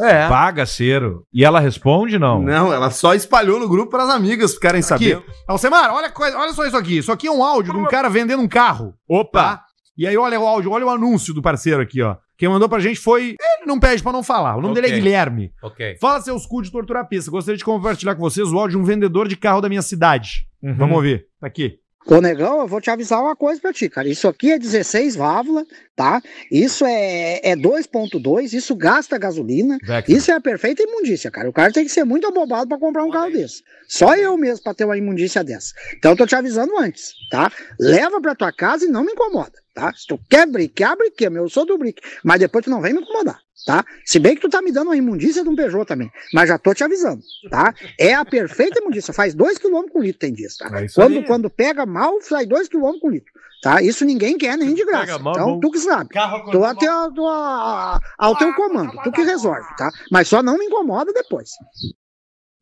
É. 0.00 0.28
Bagaceiro. 0.28 1.24
E 1.32 1.44
ela 1.44 1.60
responde, 1.60 2.18
não? 2.18 2.42
Não, 2.42 2.72
ela 2.72 2.90
só 2.90 3.14
espalhou 3.14 3.58
no 3.60 3.68
grupo 3.68 3.90
para 3.90 4.02
as 4.02 4.10
amigas 4.10 4.54
ficarem 4.54 4.82
sabendo. 4.82 5.22
Alcemar, 5.46 5.92
olha, 5.94 6.10
coisa- 6.10 6.36
olha 6.36 6.52
só 6.52 6.64
isso 6.66 6.76
aqui. 6.76 6.98
Isso 6.98 7.12
aqui 7.12 7.26
é 7.26 7.30
um 7.30 7.42
áudio 7.42 7.72
de 7.72 7.78
um 7.78 7.86
cara 7.86 8.08
vendendo 8.10 8.42
um 8.42 8.48
carro. 8.48 8.94
Opa! 9.08 9.62
E 9.96 10.06
aí, 10.06 10.16
olha 10.16 10.38
o 10.38 10.46
áudio, 10.46 10.72
olha 10.72 10.84
o 10.84 10.90
anúncio 10.90 11.32
do 11.32 11.40
parceiro 11.40 11.80
aqui, 11.80 12.02
ó. 12.02 12.16
Quem 12.36 12.48
mandou 12.50 12.68
pra 12.68 12.80
gente 12.80 13.00
foi. 13.00 13.28
Ele 13.40 13.64
não 13.66 13.80
pede 13.80 14.02
pra 14.02 14.12
não 14.12 14.22
falar. 14.22 14.56
O 14.56 14.60
nome 14.60 14.74
dele 14.74 14.88
é 14.88 14.90
Ok. 14.90 15.00
Guilherme. 15.00 15.52
Ok. 15.62 15.96
Fala 15.98 16.20
seus 16.20 16.44
cu 16.44 16.60
de 16.60 16.70
tortura 16.70 17.02
pista. 17.02 17.30
Gostaria 17.30 17.56
de 17.56 17.64
compartilhar 17.64 18.14
com 18.14 18.20
vocês 18.20 18.52
o 18.52 18.58
áudio 18.58 18.76
de 18.76 18.82
um 18.82 18.84
vendedor 18.84 19.26
de 19.26 19.36
carro 19.36 19.62
da 19.62 19.70
minha 19.70 19.80
cidade. 19.80 20.46
Uhum. 20.62 20.74
Vamos 20.76 20.96
ouvir. 20.96 21.24
Tá 21.40 21.46
aqui. 21.46 21.78
Ô, 22.08 22.20
negão, 22.20 22.60
eu 22.60 22.68
vou 22.68 22.80
te 22.80 22.88
avisar 22.88 23.20
uma 23.20 23.34
coisa 23.34 23.60
pra 23.60 23.72
ti, 23.72 23.88
cara. 23.88 24.08
Isso 24.08 24.28
aqui 24.28 24.52
é 24.52 24.58
16 24.58 25.16
válvulas, 25.16 25.66
tá? 25.96 26.22
Isso 26.52 26.86
é, 26.86 27.40
é 27.42 27.56
2.2, 27.56 28.52
isso 28.52 28.76
gasta 28.76 29.18
gasolina. 29.18 29.76
Vectra. 29.82 30.14
Isso 30.14 30.30
é 30.30 30.34
a 30.34 30.40
perfeita 30.40 30.84
imundícia, 30.84 31.32
cara. 31.32 31.50
O 31.50 31.52
cara 31.52 31.72
tem 31.72 31.84
que 31.84 31.90
ser 31.90 32.04
muito 32.04 32.24
abobado 32.24 32.68
pra 32.68 32.78
comprar 32.78 33.02
um 33.02 33.10
carro 33.10 33.32
desse. 33.32 33.62
Só 33.88 34.14
eu 34.14 34.36
mesmo 34.36 34.62
pra 34.62 34.72
ter 34.72 34.84
uma 34.84 34.96
imundícia 34.96 35.42
dessa. 35.42 35.74
Então 35.96 36.12
eu 36.12 36.16
tô 36.16 36.26
te 36.26 36.36
avisando 36.36 36.78
antes, 36.78 37.12
tá? 37.28 37.50
Leva 37.80 38.20
pra 38.20 38.36
tua 38.36 38.52
casa 38.52 38.84
e 38.84 38.88
não 38.88 39.04
me 39.04 39.10
incomoda, 39.10 39.58
tá? 39.74 39.92
Se 39.92 40.06
tu 40.06 40.16
quer 40.30 40.46
brincar, 40.46 40.94
brinque, 40.94 41.28
meu. 41.28 41.42
Eu 41.42 41.48
sou 41.48 41.66
do 41.66 41.76
brinque. 41.76 42.02
Mas 42.22 42.38
depois 42.38 42.64
tu 42.64 42.70
não 42.70 42.80
vem 42.80 42.92
me 42.92 43.00
incomodar. 43.00 43.45
Tá? 43.64 43.84
Se 44.04 44.18
bem 44.18 44.34
que 44.34 44.42
tu 44.42 44.48
tá 44.48 44.60
me 44.60 44.70
dando 44.70 44.88
uma 44.88 44.96
imundícia 44.96 45.42
de 45.42 45.48
um 45.48 45.56
Peugeot 45.56 45.86
também, 45.86 46.10
mas 46.32 46.48
já 46.48 46.58
tô 46.58 46.74
te 46.74 46.84
avisando, 46.84 47.22
tá? 47.50 47.74
É 47.98 48.14
a 48.14 48.24
perfeita 48.24 48.78
imundícia, 48.80 49.14
faz 49.14 49.34
2 49.34 49.58
km 49.58 49.88
com 49.90 50.02
litro 50.02 50.20
tem 50.20 50.32
dias, 50.32 50.56
tá? 50.56 50.66
É 50.80 50.86
Quando, 50.94 51.18
aí. 51.18 51.24
quando 51.24 51.50
pega 51.50 51.86
mal, 51.86 52.20
sai 52.20 52.46
2 52.46 52.68
km 52.68 52.98
com 53.00 53.10
litro. 53.10 53.32
Tá? 53.62 53.82
Isso 53.82 54.04
ninguém 54.04 54.36
quer 54.36 54.56
nem 54.56 54.74
de 54.74 54.84
graça. 54.84 55.18
Mal, 55.18 55.32
então, 55.32 55.46
bom. 55.54 55.60
tu 55.60 55.70
que 55.70 55.78
sabe. 55.78 56.10
Tô 56.52 56.62
até 56.62 56.86
ao, 56.86 57.10
ao, 57.18 58.00
ao 58.18 58.36
teu 58.36 58.54
comando, 58.54 58.92
tu 59.02 59.10
que 59.10 59.22
resolve, 59.22 59.66
tá? 59.76 59.90
Mas 60.12 60.28
só 60.28 60.42
não 60.42 60.58
me 60.58 60.66
incomoda 60.66 61.12
depois. 61.12 61.50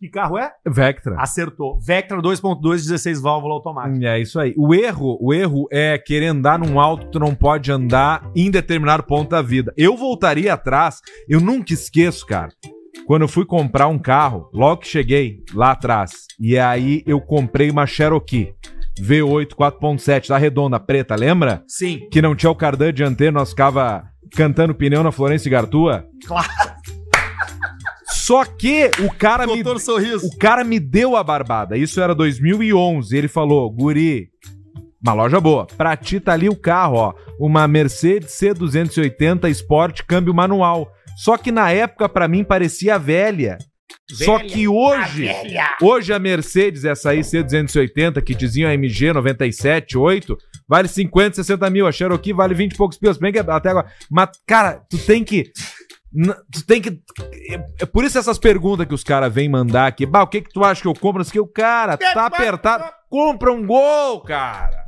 Que 0.04 0.10
carro 0.10 0.36
é? 0.36 0.52
Vectra. 0.66 1.16
Acertou. 1.18 1.78
Vectra 1.80 2.20
2.2, 2.20 2.60
16 2.82 3.22
válvula 3.22 3.54
automática. 3.54 4.06
É 4.06 4.20
isso 4.20 4.38
aí. 4.38 4.52
O 4.54 4.74
erro, 4.74 5.16
o 5.18 5.32
erro 5.32 5.66
é 5.72 5.96
querer 5.96 6.26
andar 6.26 6.58
num 6.58 6.78
alto 6.78 7.06
que 7.06 7.12
tu 7.12 7.18
não 7.18 7.34
pode 7.34 7.72
andar 7.72 8.30
em 8.36 8.50
determinado 8.50 9.02
ponto 9.04 9.30
da 9.30 9.40
vida. 9.40 9.72
Eu 9.78 9.96
voltaria 9.96 10.52
atrás, 10.52 11.00
eu 11.26 11.40
nunca 11.40 11.72
esqueço, 11.72 12.26
cara. 12.26 12.50
Quando 13.06 13.22
eu 13.22 13.28
fui 13.28 13.46
comprar 13.46 13.88
um 13.88 13.98
carro, 13.98 14.50
logo 14.52 14.82
que 14.82 14.88
cheguei 14.88 15.38
lá 15.54 15.70
atrás, 15.70 16.26
e 16.38 16.58
aí 16.58 17.02
eu 17.06 17.18
comprei 17.18 17.70
uma 17.70 17.86
Cherokee 17.86 18.52
V8 19.00 19.54
4.7 19.54 20.28
da 20.28 20.36
redonda 20.36 20.78
preta, 20.78 21.16
lembra? 21.16 21.64
Sim. 21.66 22.06
Que 22.12 22.20
não 22.20 22.36
tinha 22.36 22.50
o 22.50 22.54
cardan 22.54 22.92
dianteiro, 22.92 23.32
nós 23.32 23.50
ficava 23.50 24.04
cantando 24.36 24.74
pneu 24.74 25.02
na 25.02 25.10
Florença 25.10 25.48
e 25.48 25.50
Gartua. 25.50 26.04
Claro. 26.26 26.73
Só 28.26 28.44
que 28.44 28.90
o 29.04 29.12
cara 29.12 29.46
me 29.46 29.62
o 30.22 30.38
cara 30.38 30.64
me 30.64 30.80
deu 30.80 31.14
a 31.16 31.22
barbada. 31.22 31.76
Isso 31.76 32.00
era 32.00 32.14
2011. 32.14 33.14
Ele 33.16 33.28
falou: 33.28 33.70
"Guri, 33.70 34.30
uma 35.02 35.12
loja 35.12 35.38
boa. 35.38 35.66
Pra 35.66 35.94
ti 35.94 36.18
tá 36.18 36.32
ali 36.32 36.48
o 36.48 36.56
carro, 36.56 36.96
ó, 36.96 37.14
uma 37.38 37.68
Mercedes 37.68 38.30
C280 38.40 39.50
Sport 39.50 40.02
câmbio 40.06 40.32
manual. 40.32 40.90
Só 41.16 41.36
que 41.36 41.52
na 41.52 41.70
época 41.70 42.08
pra 42.08 42.26
mim 42.26 42.42
parecia 42.42 42.98
velha. 42.98 43.58
Só 44.10 44.38
que 44.38 44.66
hoje, 44.68 45.30
hoje 45.80 46.12
a 46.12 46.18
Mercedes, 46.18 46.84
essa 46.84 47.10
aí 47.10 47.20
C280, 47.20 48.22
que 48.22 48.34
diziam 48.34 48.70
a 48.70 48.74
MG 48.74 49.12
97, 49.12 49.96
8, 49.96 50.36
vale 50.68 50.88
50, 50.88 51.36
60 51.36 51.70
mil. 51.70 51.86
A 51.86 51.92
Cherokee 51.92 52.32
vale 52.32 52.54
20 52.54 52.72
e 52.72 52.76
poucos 52.76 52.98
pilos. 52.98 53.18
Bem 53.18 53.32
que 53.32 53.38
até 53.38 53.70
agora. 53.70 53.86
Mas, 54.10 54.30
cara, 54.46 54.82
tu 54.90 54.98
tem 54.98 55.24
que. 55.24 55.50
Tu 56.52 56.64
tem 56.64 56.80
que. 56.80 57.00
É, 57.50 57.82
é 57.82 57.86
por 57.86 58.04
isso 58.04 58.16
essas 58.16 58.38
perguntas 58.38 58.86
que 58.86 58.94
os 58.94 59.02
caras 59.02 59.32
vêm 59.32 59.48
mandar 59.48 59.86
aqui. 59.88 60.06
Bah, 60.06 60.22
o 60.22 60.28
que 60.28 60.42
que 60.42 60.52
tu 60.52 60.62
acha 60.64 60.80
que 60.80 60.86
eu 60.86 60.94
compro? 60.94 61.24
Que 61.24 61.40
o 61.40 61.46
cara 61.46 61.96
tá 61.96 62.26
apertado. 62.26 62.84
Compra 63.10 63.52
um 63.52 63.66
gol, 63.66 64.20
cara. 64.20 64.84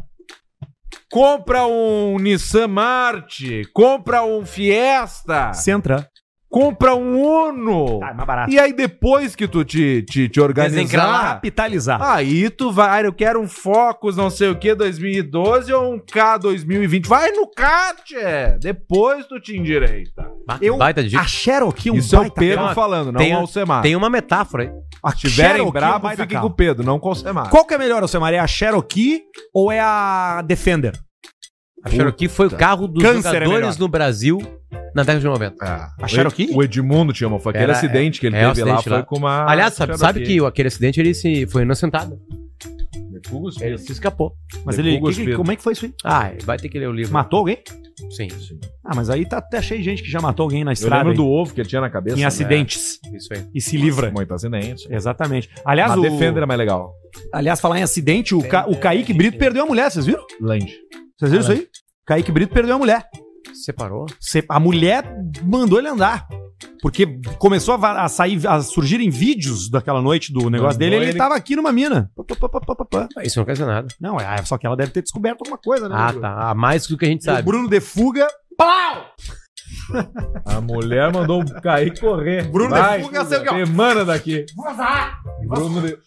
Compra 1.11 1.67
um 1.67 2.19
Nissan 2.19 2.69
Marte. 2.69 3.69
Compra 3.73 4.23
um 4.23 4.47
Fiesta. 4.47 5.53
Sentra. 5.53 6.09
Compra 6.49 6.95
um 6.95 7.21
Uno. 7.21 7.99
Tá, 8.01 8.11
é 8.11 8.15
mais 8.15 8.27
barato. 8.27 8.53
E 8.53 8.59
aí 8.59 8.73
depois 8.73 9.35
que 9.35 9.49
tu 9.49 9.65
te, 9.65 10.03
te, 10.03 10.29
te 10.29 10.41
organizar... 10.41 11.35
Capitalizar. 11.35 12.01
Aí 12.01 12.49
tu 12.51 12.71
vai, 12.71 13.05
eu 13.05 13.13
quero 13.13 13.41
um 13.41 13.49
Focus 13.49 14.17
não 14.17 14.31
sei 14.31 14.49
o 14.51 14.57
que 14.59 14.75
2012 14.75 15.73
ou 15.73 15.95
um 15.95 15.99
K 15.99 16.39
2020. 16.39 17.07
Vai 17.07 17.31
no 17.33 17.49
K, 17.51 17.95
tchê. 18.05 18.59
Depois 18.61 19.27
tu 19.27 19.41
te 19.41 19.57
endireita. 19.57 20.31
Eu, 20.61 20.77
baita 20.77 21.03
dica. 21.03 21.21
a 21.21 21.27
Cherokee 21.27 21.89
é 21.89 21.93
um 21.93 21.97
Isso 21.97 22.15
é 22.15 22.19
o 22.19 22.23
baita 22.23 22.41
Pedro 22.41 22.63
carro. 22.65 22.75
falando, 22.75 23.13
não 23.13 23.19
tem, 23.19 23.35
o 23.35 23.39
Alcemar. 23.39 23.83
Tem 23.83 23.97
uma 23.97 24.09
metáfora 24.09 24.63
aí. 24.65 24.71
A 25.03 25.11
Se 25.11 25.19
tiverem 25.19 25.57
Cherokee 25.57 25.67
é 25.67 25.69
um 25.69 25.73
bravo, 25.73 26.03
baita 26.05 26.23
fiquem 26.23 26.37
carro. 26.37 26.49
com 26.49 26.53
o 26.53 26.57
Pedro, 26.57 26.85
não 26.85 26.99
com 26.99 27.09
o 27.09 27.11
Alcemar. 27.11 27.51
Qual 27.51 27.65
que 27.67 27.75
é 27.75 27.79
melhor, 27.79 28.03
Alcemar? 28.03 28.33
É 28.33 28.39
a 28.39 28.47
Cherokee 28.47 29.23
ou 29.53 29.71
é 29.71 29.81
a 29.81 30.43
Defender? 30.47 30.93
A 31.87 31.91
Cherokee 31.91 32.29
foi 32.29 32.47
o 32.49 32.51
carro 32.51 32.89
dos 32.89 33.03
Câncer 33.03 33.29
é 33.29 33.45
jogadores 33.45 33.51
melhor. 33.77 33.79
no 33.79 33.89
Brasil 33.89 34.39
na 34.95 35.03
década 35.03 35.21
de 35.21 35.27
90. 35.27 35.65
A 35.65 36.09
Cherokee? 36.09 36.51
O 36.53 36.63
Edmundo 36.63 37.13
tinha 37.13 37.29
uma, 37.29 37.39
foi 37.39 37.51
aquele 37.51 37.65
Era- 37.65 37.73
acidente 37.75 38.19
que 38.21 38.27
ele 38.27 38.37
é, 38.37 38.49
o 38.49 38.53
teve 38.53 38.69
lá, 38.69 38.77
acidente 38.77 38.95
foi 38.97 39.03
com 39.05 39.17
uma... 39.19 39.49
Aliás, 39.49 39.75
sabe, 39.75 39.97
sabe 39.97 40.23
que 40.23 40.45
aquele 40.45 40.67
acidente 40.69 40.99
ele 40.99 41.15
se, 41.15 41.47
foi 41.47 41.63
inocentado. 41.63 42.19
Ele 43.61 43.79
se 43.79 43.93
escapou. 43.93 44.35
Mas 44.65 44.79
ele, 44.79 45.01
que- 45.01 45.13
que- 45.27 45.35
como 45.35 45.51
é 45.53 45.57
que 45.57 45.63
foi 45.63 45.73
isso 45.75 45.87
aí? 45.87 45.95
Ah, 46.05 46.33
vai 46.45 46.59
ter 46.59 46.69
que 46.69 46.79
ler 46.79 46.89
o 46.89 46.93
livro. 46.93 47.13
Matou 47.13 47.39
alguém? 47.41 47.59
Sim. 48.11 48.29
Ah, 48.85 48.95
mas 48.95 49.09
aí 49.09 49.25
tá 49.27 49.39
até 49.39 49.63
cheio 49.63 49.81
de 49.81 49.85
gente 49.85 50.03
que 50.03 50.11
já 50.11 50.21
matou 50.21 50.45
alguém 50.45 50.65
na 50.65 50.71
Eu 50.71 50.75
estrada. 50.75 50.97
lembro 50.97 51.13
hein? 51.13 51.17
do 51.17 51.27
ovo 51.27 51.55
que 51.55 51.61
ele 51.61 51.69
tinha 51.69 51.81
na 51.81 51.89
cabeça. 51.89 52.17
Em 52.17 52.21
né? 52.21 52.27
acidentes. 52.27 52.99
Isso 53.15 53.33
aí. 53.33 53.45
E 53.55 53.61
se 53.61 53.77
livra. 53.77 54.11
Muito 54.11 54.33
acidente. 54.35 54.87
Exatamente. 54.91 55.49
Aliás, 55.65 55.91
Mas 55.93 55.99
o... 56.01 56.03
Defender 56.03 56.43
é 56.43 56.47
mais 56.47 56.59
legal. 56.59 56.93
Aliás, 57.33 57.59
falar 57.61 57.79
em 57.79 57.83
acidente, 57.83 58.35
o, 58.35 58.43
Ca... 58.43 58.67
o 58.69 58.77
Kaique 58.77 59.15
Brito 59.15 59.39
perdeu 59.39 59.63
a 59.65 59.67
mulher, 59.67 59.91
vocês 59.91 60.05
viram? 60.05 60.25
Land. 60.41 60.73
Vocês 61.19 61.31
viram 61.31 61.43
isso 61.43 61.53
aí? 61.53 61.69
Kaique 62.07 62.31
Brito 62.33 62.53
perdeu 62.55 62.77
a 62.77 62.79
mulher. 62.79 63.07
Separou? 63.65 64.07
Se- 64.21 64.45
A 64.49 64.61
mulher 64.61 65.05
mandou 65.45 65.79
ele 65.79 65.89
andar. 65.89 66.27
Porque 66.81 67.21
começou 67.39 67.75
a, 67.75 68.05
a 68.05 68.09
sair, 68.09 68.47
a 68.47 68.61
surgirem 68.63 69.11
vídeos 69.11 69.71
daquela 69.71 70.01
noite 70.01 70.33
do 70.33 70.49
negócio 70.51 70.75
Mandou 70.75 70.79
dele, 70.79 70.97
ele, 70.97 71.05
ele- 71.11 71.19
tava 71.19 71.35
aqui 71.35 71.55
numa 71.57 71.73
mina. 71.73 72.11
Pá, 72.17 72.25
pá, 72.39 72.49
pá, 72.49 72.61
pá, 72.61 72.75
pá, 72.77 72.85
pá. 72.85 73.09
Isso 73.23 73.39
não 73.39 73.45
quer 73.47 73.53
dizer 73.53 73.67
nada. 73.67 73.89
Não, 74.01 74.19
é, 74.19 74.37
só 74.45 74.57
que 74.57 74.67
ela 74.67 74.77
deve 74.77 74.91
ter 74.93 75.03
descoberto 75.03 75.41
alguma 75.43 75.59
coisa, 75.59 75.89
né? 75.89 75.95
Ah, 75.99 76.13
tá. 76.13 76.51
A 76.51 76.55
mais 76.55 76.87
do 76.87 76.97
que 76.97 77.05
a 77.05 77.09
gente 77.09 77.23
E 77.27 77.29
o 77.31 77.33
sabe. 77.33 77.43
Bruno 77.43 77.69
de 77.69 77.81
fuga. 77.81 78.27
Plau! 78.57 79.07
A 80.45 80.61
mulher 80.61 81.13
mandou 81.13 81.45
cair 81.63 81.89
e 81.89 82.01
correr. 82.01 82.49
Bruno 82.51 82.71
Vai, 82.71 82.99
de 82.99 83.05
fuga, 83.05 83.23
ó. 83.23 83.25
Semana 83.27 84.05
daqui. 84.05 84.47
Vazar! 84.57 85.21
Bruno 85.47 85.83
de... 85.83 85.99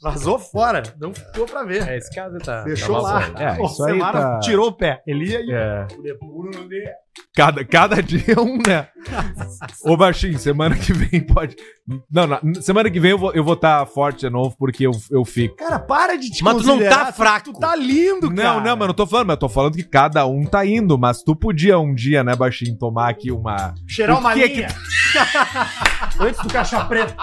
Vazou 0.00 0.38
fora. 0.38 0.82
Não 1.00 1.12
ficou 1.14 1.46
pra 1.46 1.64
ver. 1.64 1.88
É, 1.88 1.96
esse 1.98 2.14
caso 2.14 2.38
tá. 2.38 2.62
Deixou 2.62 2.96
tá 2.96 3.02
lá. 3.02 3.22
É, 3.38 3.60
O 3.60 3.66
isso 3.66 3.84
aí 3.84 3.92
Semara 3.92 4.20
tá- 4.20 4.38
tirou 4.40 4.68
o 4.68 4.72
pé. 4.72 5.02
Ele 5.06 5.26
ia 5.30 5.38
aí. 5.38 5.50
É. 5.50 5.86
Cada, 7.34 7.64
cada 7.64 8.02
dia 8.02 8.40
um, 8.40 8.58
né? 8.66 8.88
Ô, 9.84 9.96
Baixinho, 9.96 10.38
semana 10.38 10.76
que 10.76 10.92
vem 10.94 11.20
pode. 11.26 11.56
Não, 12.10 12.26
não, 12.26 12.40
semana 12.62 12.90
que 12.90 12.98
vem 13.00 13.10
eu 13.10 13.18
vou 13.18 13.32
eu 13.32 13.44
vou 13.44 13.52
estar 13.54 13.84
forte 13.86 14.20
de 14.20 14.30
novo, 14.30 14.54
porque 14.58 14.86
eu, 14.86 14.92
eu 15.10 15.24
fico. 15.24 15.56
Cara, 15.56 15.78
para 15.78 16.16
de 16.16 16.30
te 16.30 16.42
Mas 16.42 16.56
tu 16.58 16.62
não 16.66 16.78
tá 16.78 17.12
fraco. 17.12 17.52
Tu 17.52 17.58
tá 17.58 17.74
lindo, 17.76 18.28
Não, 18.30 18.36
cara. 18.36 18.60
não, 18.60 18.76
mas 18.76 18.80
eu 18.80 18.86
não 18.88 18.94
tô 18.94 19.06
falando, 19.06 19.26
mas 19.26 19.34
eu 19.34 19.40
tô 19.40 19.48
falando 19.48 19.74
que 19.76 19.82
cada 19.84 20.26
um 20.26 20.44
tá 20.44 20.64
indo. 20.64 20.96
Mas 20.98 21.22
tu 21.22 21.34
podia 21.36 21.78
um 21.78 21.94
dia, 21.94 22.22
né, 22.24 22.34
Baixinho, 22.34 22.76
tomar 22.78 23.10
aqui 23.10 23.30
uma. 23.30 23.74
Cheirar 23.86 24.16
O 24.16 24.20
uma 24.20 24.32
que 24.32 24.46
linha. 24.46 24.68
Antes 26.20 26.40
do 26.42 26.48
caixa 26.48 26.84
preta. 26.84 27.14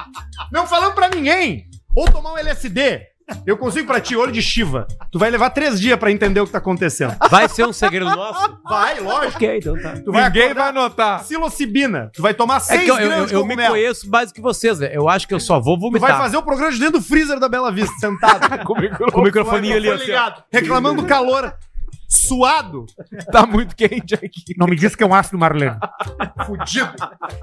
Não 0.51 0.67
falando 0.67 0.93
pra 0.93 1.09
ninguém. 1.09 1.68
Ou 1.95 2.05
tomar 2.11 2.33
um 2.33 2.37
LSD. 2.37 3.01
Eu 3.45 3.57
consigo 3.57 3.85
pra 3.85 3.99
ti, 4.01 4.15
olho 4.15 4.31
de 4.31 4.41
Shiva. 4.41 4.87
Tu 5.11 5.19
vai 5.19 5.29
levar 5.29 5.51
três 5.51 5.79
dias 5.79 5.99
pra 5.99 6.11
entender 6.11 6.39
o 6.39 6.47
que 6.47 6.51
tá 6.51 6.57
acontecendo. 6.57 7.15
Vai 7.29 7.47
ser 7.47 7.63
um 7.63 7.71
segredo 7.71 8.05
nosso? 8.09 8.57
Vai, 8.67 8.99
lógico. 8.99 9.35
Ok, 9.37 9.57
então 9.57 9.79
tá. 9.79 9.93
Tu 10.03 10.11
vai 10.11 10.23
Ninguém 10.25 10.51
vai 10.53 10.71
notar. 10.71 11.19
Psilocibina. 11.19 12.09
Tu 12.11 12.23
vai 12.23 12.33
tomar 12.33 12.57
É 12.57 12.59
seis 12.61 12.83
que 12.85 12.89
eu, 12.89 12.97
eu, 12.97 13.27
eu, 13.27 13.45
me 13.45 13.55
conheço 13.55 14.09
mais 14.09 14.29
do 14.31 14.33
que 14.33 14.41
vocês, 14.41 14.79
né? 14.79 14.89
Eu 14.91 15.07
acho 15.07 15.27
que 15.27 15.33
eu 15.35 15.39
só 15.39 15.59
vou 15.59 15.77
Tu 15.77 15.81
vomitar. 15.81 16.09
vai 16.09 16.17
fazer 16.19 16.37
o 16.37 16.41
programa 16.41 16.71
de 16.71 16.79
dentro 16.79 16.99
do 16.99 17.05
freezer 17.05 17.39
da 17.39 17.47
Bela 17.47 17.71
Vista, 17.71 17.93
sentado. 17.99 18.49
Com 18.65 18.73
o 18.73 18.81
microfone. 18.81 19.11
Com 19.11 19.19
o 19.21 19.23
microfoninho 19.23 19.75
ali, 19.75 19.89
assim, 19.91 20.03
ó. 20.03 20.05
ligado. 20.07 20.43
Reclamando 20.51 21.03
do 21.03 21.07
calor. 21.07 21.53
Suado. 22.09 22.87
Tá 23.31 23.45
muito 23.45 23.75
quente 23.75 24.15
aqui. 24.15 24.55
Não 24.57 24.65
me 24.65 24.75
diz 24.75 24.95
que 24.95 25.03
é 25.03 25.05
um 25.05 25.13
ácido 25.13 25.37
Marlene. 25.37 25.77
Fudido. 26.45 26.91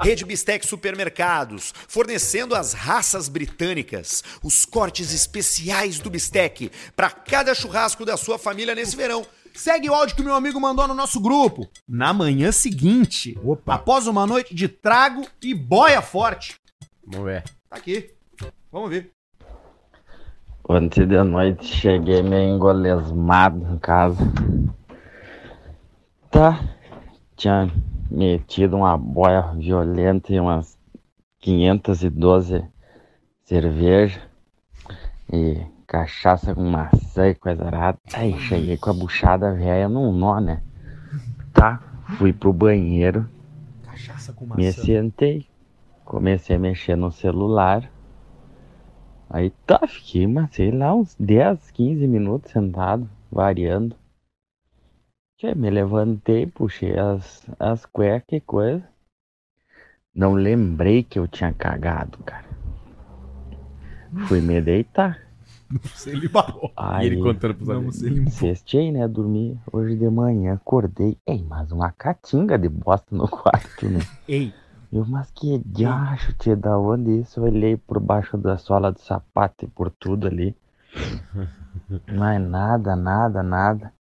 Rede 0.03 0.25
Bistec 0.25 0.67
Supermercados, 0.67 1.73
fornecendo 1.87 2.55
as 2.55 2.73
raças 2.73 3.29
britânicas, 3.29 4.25
os 4.43 4.65
cortes 4.65 5.15
especiais 5.15 6.01
do 6.01 6.11
bistec 6.11 6.71
para 6.97 7.11
cada 7.11 7.55
churrasco 7.55 8.05
da 8.05 8.17
sua 8.17 8.39
família 8.39 8.75
nesse 8.75 8.97
verão. 8.97 9.25
Segue 9.55 9.89
o 9.89 9.95
áudio 9.95 10.17
que 10.17 10.23
o 10.23 10.25
meu 10.25 10.35
amigo 10.35 10.61
mandou 10.61 10.87
no 10.87 10.95
nosso 10.95 11.19
grupo. 11.21 11.67
Na 11.89 12.13
manhã 12.13 12.53
seguinte, 12.53 13.39
após 13.67 14.07
uma 14.07 14.27
noite 14.27 14.55
de 14.55 14.69
trago 14.69 15.27
e 15.43 15.55
boia 15.55 16.03
forte. 16.03 16.57
Vamos 17.07 17.27
ver. 17.27 17.45
Tá 17.71 17.77
aqui. 17.77 18.11
Vamos 18.71 18.91
ver. 18.91 19.16
Ontem 20.69 21.07
de 21.07 21.23
noite 21.23 21.65
cheguei 21.65 22.25
meio 22.25 22.57
engolesmado 22.57 23.65
em 23.73 23.79
casa. 23.79 24.19
Tá. 26.29 26.61
Tinha 27.37 27.71
metido 28.11 28.77
uma 28.77 28.97
boia 28.97 29.43
violenta 29.55 30.33
e 30.33 30.41
umas 30.41 30.77
512 31.39 32.65
cerveja 33.45 34.21
e 35.33 35.65
cachaça 35.87 36.53
com 36.53 36.69
maçã 36.69 37.29
e 37.29 37.35
coisa 37.37 37.65
arada. 37.65 37.99
Aí 38.13 38.37
cheguei 38.41 38.77
com 38.77 38.91
a 38.91 38.95
buchada 38.95 39.55
velha 39.55 39.89
num 39.89 40.11
nó, 40.11 40.41
né? 40.41 40.63
Tá. 41.53 41.81
Fui 42.19 42.33
pro 42.33 42.53
banheiro, 42.53 43.29
Cachaça 43.85 44.33
com 44.33 44.47
me 44.55 44.73
sentei, 44.73 45.47
comecei 46.05 46.57
a 46.57 46.59
mexer 46.59 46.97
no 46.97 47.11
celular. 47.11 47.89
Aí 49.29 49.51
tá, 49.67 49.87
fiquei, 49.87 50.27
mas 50.27 50.55
sei 50.55 50.71
lá, 50.71 50.95
uns 50.95 51.15
10, 51.19 51.71
15 51.73 52.07
minutos 52.07 52.53
sentado, 52.53 53.09
variando. 53.31 53.97
Tchê, 55.37 55.55
me 55.55 55.69
levantei, 55.69 56.47
puxei 56.47 56.99
as, 56.99 57.47
as 57.59 57.85
cuecas 57.85 58.39
e 58.39 58.41
coisa. 58.41 58.89
Não 60.15 60.33
lembrei 60.33 61.03
que 61.03 61.19
eu 61.19 61.29
tinha 61.29 61.53
cagado, 61.53 62.19
cara. 62.25 62.47
Fui 64.27 64.41
me 64.41 64.61
deitar. 64.63 65.21
Você 65.95 66.11
ele 66.11 66.29
parou. 66.29 66.73
Aí, 66.77 67.07
ele 67.07 67.21
contando 67.21 67.55
pros 67.55 67.69
amigos. 67.69 68.33
Cestei, 68.33 68.91
né? 68.91 69.07
Dormi 69.07 69.61
hoje 69.71 69.97
de 69.97 70.09
manhã, 70.09 70.55
acordei. 70.55 71.19
Ei, 71.27 71.43
mas 71.43 71.71
uma 71.71 71.93
catinga 71.93 72.57
de 72.57 72.69
bosta 72.69 73.15
no 73.15 73.29
quarto, 73.29 73.89
né? 73.89 74.01
Ei. 74.27 74.55
Eu, 74.97 75.05
mas 75.05 75.31
que 75.31 75.59
diacho, 75.59 76.33
tia, 76.39 76.57
da 76.57 76.79
onde 76.79 77.21
isso? 77.21 77.39
Eu 77.39 77.45
olhei 77.45 77.77
por 77.77 78.01
baixo 78.01 78.39
da 78.39 78.57
sola 78.57 78.91
do 78.91 78.99
sapato 78.99 79.67
e 79.67 79.69
por 79.69 79.91
tudo 79.91 80.27
ali. 80.27 80.57
Mas 82.09 82.41
nada, 82.41 82.97
nada, 82.97 83.43
nada. 83.43 83.93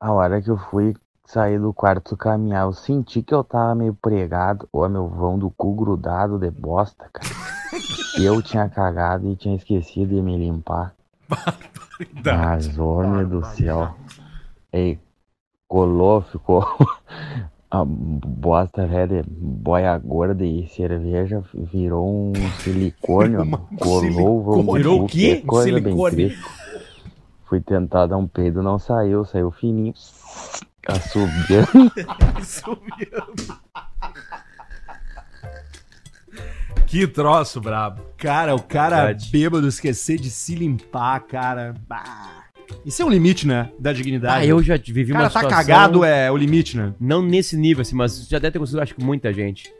A 0.00 0.12
hora 0.12 0.42
que 0.42 0.50
eu 0.50 0.56
fui 0.56 0.96
sair 1.24 1.60
do 1.60 1.72
quarto 1.72 2.16
caminhar, 2.16 2.64
eu 2.66 2.72
senti 2.72 3.22
que 3.22 3.32
eu 3.32 3.44
tava 3.44 3.72
meio 3.76 3.94
pregado. 3.94 4.68
Ô, 4.72 4.88
meu 4.88 5.06
vão 5.06 5.38
do 5.38 5.50
cu 5.50 5.72
grudado 5.76 6.36
de 6.36 6.50
bosta, 6.50 7.08
cara. 7.12 7.28
Eu 8.20 8.42
tinha 8.42 8.68
cagado 8.68 9.28
e 9.28 9.36
tinha 9.36 9.54
esquecido 9.54 10.14
de 10.16 10.20
me 10.20 10.36
limpar. 10.36 10.94
Mas, 12.24 12.76
homem 12.76 13.24
do 13.24 13.44
céu. 13.44 13.96
Ei, 14.72 14.98
colou, 15.68 16.22
ficou 16.22 16.66
a 17.70 17.84
bosta 17.84 18.84
velha, 18.86 19.24
boia 19.28 19.96
gorda 19.98 20.44
e 20.44 20.66
cerveja 20.68 21.42
virou 21.54 22.08
um 22.08 22.32
silicone, 22.58 23.36
ó. 23.36 23.44
colou, 23.78 24.42
vamos 24.42 24.76
Virou 24.76 25.04
o 25.04 25.06
quê? 25.06 25.36
que 25.36 25.46
coisa 25.46 25.78
Silicone. 25.78 26.36
Fui 27.44 27.60
tentar 27.60 28.06
dar 28.06 28.16
um 28.16 28.26
peido, 28.26 28.62
não 28.62 28.78
saiu, 28.78 29.24
saiu 29.24 29.50
fininho. 29.50 29.94
Assobiando. 30.86 31.92
Que 36.86 37.06
troço 37.06 37.60
brabo. 37.60 38.02
Cara, 38.16 38.52
o 38.52 38.60
cara 38.60 38.96
Verdade. 39.06 39.30
bêbado 39.30 39.68
esquecer 39.68 40.18
de 40.18 40.28
se 40.28 40.56
limpar, 40.56 41.20
cara. 41.20 41.72
Bah. 41.86 42.39
Isso 42.84 43.02
é 43.02 43.04
um 43.04 43.10
limite, 43.10 43.46
né? 43.46 43.70
Da 43.78 43.92
dignidade. 43.92 44.42
Ah, 44.42 44.46
eu 44.46 44.62
já 44.62 44.76
vivi 44.76 45.12
cara 45.12 45.24
uma 45.24 45.30
tá 45.30 45.40
situação... 45.40 45.50
cagado 45.58 46.04
é 46.04 46.30
o 46.30 46.36
limite, 46.36 46.76
né? 46.76 46.94
Não 47.00 47.22
nesse 47.22 47.56
nível, 47.56 47.82
assim, 47.82 47.94
mas 47.94 48.26
já 48.28 48.38
deve 48.38 48.52
ter 48.52 48.58
acontecido, 48.58 48.80
acho 48.82 48.94
que 48.94 49.04
muita 49.04 49.32
gente. 49.32 49.72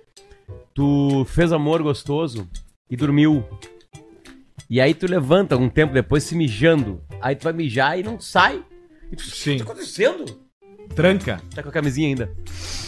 Tu 0.74 1.24
fez 1.28 1.52
amor 1.52 1.82
gostoso 1.82 2.48
e 2.90 2.96
dormiu. 2.96 3.44
E 4.68 4.80
aí 4.80 4.94
tu 4.94 5.06
levanta 5.06 5.56
um 5.56 5.68
tempo 5.68 5.92
depois 5.92 6.22
se 6.22 6.34
mijando. 6.34 7.00
Aí 7.20 7.34
tu 7.34 7.44
vai 7.44 7.52
mijar 7.52 7.98
e 7.98 8.02
não 8.02 8.20
sai. 8.20 8.62
E 9.10 9.16
tu, 9.16 9.22
Sim. 9.24 9.54
O 9.54 9.58
que 9.58 9.64
tá 9.64 9.72
acontecendo? 9.72 10.24
Tranca. 10.94 11.40
Tá 11.54 11.62
com 11.62 11.68
a 11.68 11.72
camisinha 11.72 12.08
ainda. 12.08 12.32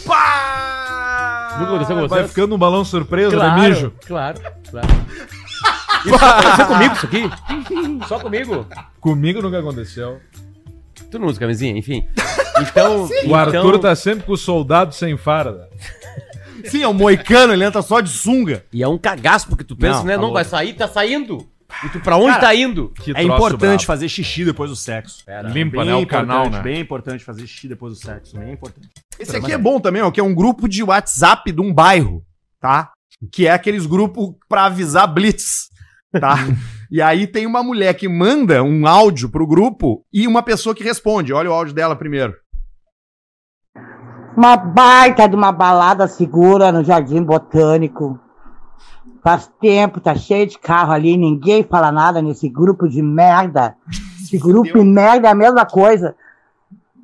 Pá! 0.05 1.57
Nunca 1.59 1.71
aconteceu 1.71 1.95
com 1.95 2.07
Vai 2.07 2.19
vocês? 2.19 2.29
ficando 2.31 2.55
um 2.55 2.57
balão 2.57 2.83
surpresa, 2.83 3.35
Claro, 3.35 3.61
né, 3.61 3.69
mijo? 3.69 3.93
claro, 4.05 4.39
claro. 4.69 4.87
Isso 6.05 6.17
só 6.19 6.25
aconteceu 6.29 6.65
comigo 6.67 6.93
isso 6.95 7.05
aqui? 7.05 7.23
Só 8.07 8.19
comigo? 8.19 8.67
Comigo 8.99 9.41
nunca 9.41 9.59
aconteceu. 9.59 10.19
Tu 11.09 11.19
não 11.19 11.27
usa 11.27 11.39
camisinha? 11.39 11.77
Enfim. 11.77 12.05
Então... 12.59 13.07
O 13.27 13.35
Arthur 13.35 13.69
então- 13.69 13.79
tá 13.79 13.95
sempre 13.95 14.25
com 14.25 14.33
o 14.33 14.37
soldado 14.37 14.93
sem 14.93 15.15
farda. 15.17 15.69
Sim, 16.65 16.81
é 16.81 16.87
um 16.87 16.93
moicano, 16.93 17.51
ele 17.53 17.63
entra 17.65 17.81
só 17.81 17.99
de 17.99 18.09
sunga. 18.09 18.63
E 18.71 18.81
é 18.81 18.87
um 18.87 18.97
cagaço, 18.97 19.47
porque 19.47 19.63
tu 19.63 19.75
pensa, 19.75 19.99
Não, 19.99 20.05
né? 20.05 20.13
tá 20.13 20.17
não, 20.17 20.23
louco. 20.25 20.35
vai 20.35 20.45
sair, 20.45 20.73
tá 20.73 20.87
saindo. 20.87 21.49
E 21.83 21.89
tu 21.89 21.99
pra 21.99 22.17
onde 22.17 22.27
Cara, 22.35 22.41
tá 22.41 22.55
indo? 22.55 22.93
é 23.15 23.23
importante 23.23 23.85
fazer 23.85 24.07
xixi 24.07 24.45
depois 24.45 24.69
do 24.69 24.75
sexo. 24.75 25.23
Limpa, 25.45 25.77
Bem 25.77 25.85
né, 25.87 25.95
o 25.95 25.99
importante, 26.01 26.07
canal, 26.07 26.49
né? 26.49 26.61
Bem 26.61 26.79
importante 26.79 27.23
fazer 27.23 27.47
xixi 27.47 27.67
depois 27.67 27.93
do 27.95 27.99
sexo, 27.99 28.37
bem 28.37 28.53
importante. 28.53 28.89
Esse 29.19 29.35
aqui 29.35 29.51
é 29.51 29.57
bom 29.57 29.79
também, 29.79 30.01
ó, 30.01 30.11
que 30.11 30.19
é 30.19 30.23
um 30.23 30.35
grupo 30.35 30.69
de 30.69 30.83
WhatsApp 30.83 31.51
de 31.51 31.59
um 31.59 31.73
bairro, 31.73 32.23
tá? 32.61 32.91
Que 33.31 33.47
é 33.47 33.51
aqueles 33.51 33.85
grupos 33.85 34.35
pra 34.47 34.65
avisar 34.65 35.07
blitz, 35.07 35.69
tá? 36.19 36.35
e 36.89 37.01
aí 37.01 37.27
tem 37.27 37.45
uma 37.45 37.63
mulher 37.63 37.93
que 37.93 38.07
manda 38.07 38.63
um 38.63 38.87
áudio 38.87 39.29
pro 39.29 39.47
grupo 39.47 40.03
e 40.11 40.27
uma 40.27 40.43
pessoa 40.43 40.75
que 40.75 40.83
responde. 40.83 41.33
Olha 41.33 41.49
o 41.49 41.53
áudio 41.53 41.73
dela 41.73 41.95
primeiro. 41.95 42.33
Uma 44.35 44.57
baita 44.57 45.27
de 45.27 45.35
uma 45.35 45.51
balada 45.51 46.07
segura 46.07 46.71
no 46.71 46.83
Jardim 46.83 47.21
Botânico. 47.21 48.19
Faz 49.23 49.49
tempo, 49.61 50.01
tá 50.01 50.15
cheio 50.15 50.47
de 50.47 50.57
carro 50.57 50.91
ali, 50.91 51.15
ninguém 51.15 51.63
fala 51.63 51.91
nada 51.91 52.21
nesse 52.21 52.49
grupo 52.49 52.89
de 52.89 53.01
merda. 53.01 53.75
Esse 54.21 54.37
grupo 54.37 54.73
de 54.79 54.83
merda 54.83 55.27
é 55.27 55.31
a 55.31 55.35
mesma 55.35 55.65
coisa. 55.65 56.15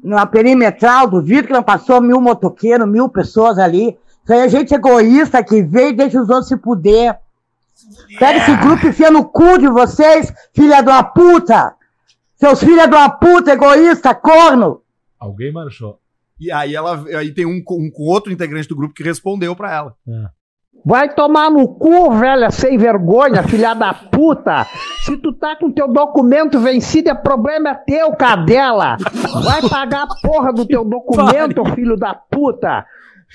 Na 0.04 0.26
perimetral, 0.26 1.08
duvido 1.08 1.48
que 1.48 1.54
não 1.54 1.64
passou 1.64 2.02
mil 2.02 2.20
motoqueiros, 2.20 2.88
mil 2.88 3.08
pessoas 3.08 3.60
ali. 3.60 3.98
Isso 4.24 4.34
aí 4.34 4.40
é 4.40 4.50
gente 4.50 4.74
egoísta 4.74 5.44
que 5.44 5.62
vem 5.62 5.90
e 5.90 5.94
deixa 5.94 6.22
os 6.22 6.30
outros 6.30 6.48
se 6.48 6.58
puder. 6.58 7.20
Pega 8.18 8.38
esse 8.40 8.56
grupo 8.58 8.86
e 8.86 8.90
enfia 8.90 9.12
no 9.12 9.26
cu 9.26 9.58
de 9.58 9.68
vocês, 9.68 10.32
filha 10.54 10.82
de 10.82 10.90
uma 10.90 11.04
puta! 11.04 11.76
Seus 12.36 12.60
filhos 12.60 12.88
de 12.88 12.96
uma 12.96 13.10
puta, 13.10 13.52
egoísta, 13.52 14.14
corno! 14.16 14.82
Alguém 15.20 15.52
marchou. 15.52 16.00
E 16.40 16.52
aí 16.52 16.74
ela 16.74 17.04
aí 17.18 17.34
tem 17.34 17.46
um, 17.46 17.62
com- 17.64 17.76
um 17.82 17.92
com 17.92 18.04
outro 18.04 18.32
integrante 18.32 18.68
do 18.70 18.76
grupo 18.76 18.94
que 18.94 19.04
respondeu 19.04 19.54
pra 19.56 19.74
ela. 19.76 19.94
Vai 20.86 21.14
tomar 21.14 21.52
no 21.52 21.68
cu, 21.68 22.10
velha 22.12 22.50
sem 22.50 22.78
vergonha, 22.78 23.44
filha 23.44 23.74
da 23.74 23.94
puta. 23.94 24.66
Se 25.04 25.18
tu 25.18 25.34
tá 25.34 25.58
com 25.58 25.70
teu 25.70 25.90
documento 25.90 26.58
vencido, 26.58 27.10
é 27.10 27.14
problema 27.14 27.76
teu, 27.76 28.14
cadela. 28.14 28.96
Vai 29.44 29.62
pagar 29.68 30.04
a 30.04 30.28
porra 30.28 30.54
do 30.54 30.66
teu 30.66 30.86
documento, 30.86 31.66
filho 31.76 31.98
da 31.98 32.14
puta. 32.14 32.86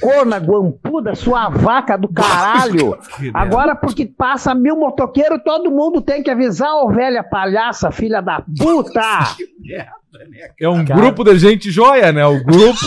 Corna 0.01 0.39
guampuda, 0.39 1.15
sua 1.15 1.49
vaca 1.49 1.97
do 1.97 2.09
caralho. 2.09 2.99
Agora, 3.33 3.77
porque 3.77 4.07
passa 4.07 4.55
mil 4.55 4.77
motoqueiros, 4.77 5.41
todo 5.45 5.71
mundo 5.71 6.01
tem 6.03 6.23
que 6.23 6.31
avisar, 6.31 6.73
ô 6.75 6.89
velha 6.91 7.23
palhaça, 7.23 7.91
filha 7.93 8.21
da 8.21 8.43
puta. 8.59 9.01
É 10.61 10.69
um 10.69 10.85
grupo 10.85 11.25
de 11.25 11.39
gente 11.39 11.71
joia, 11.71 12.13
né? 12.13 12.25
O 12.27 12.43
grupo. 12.45 12.79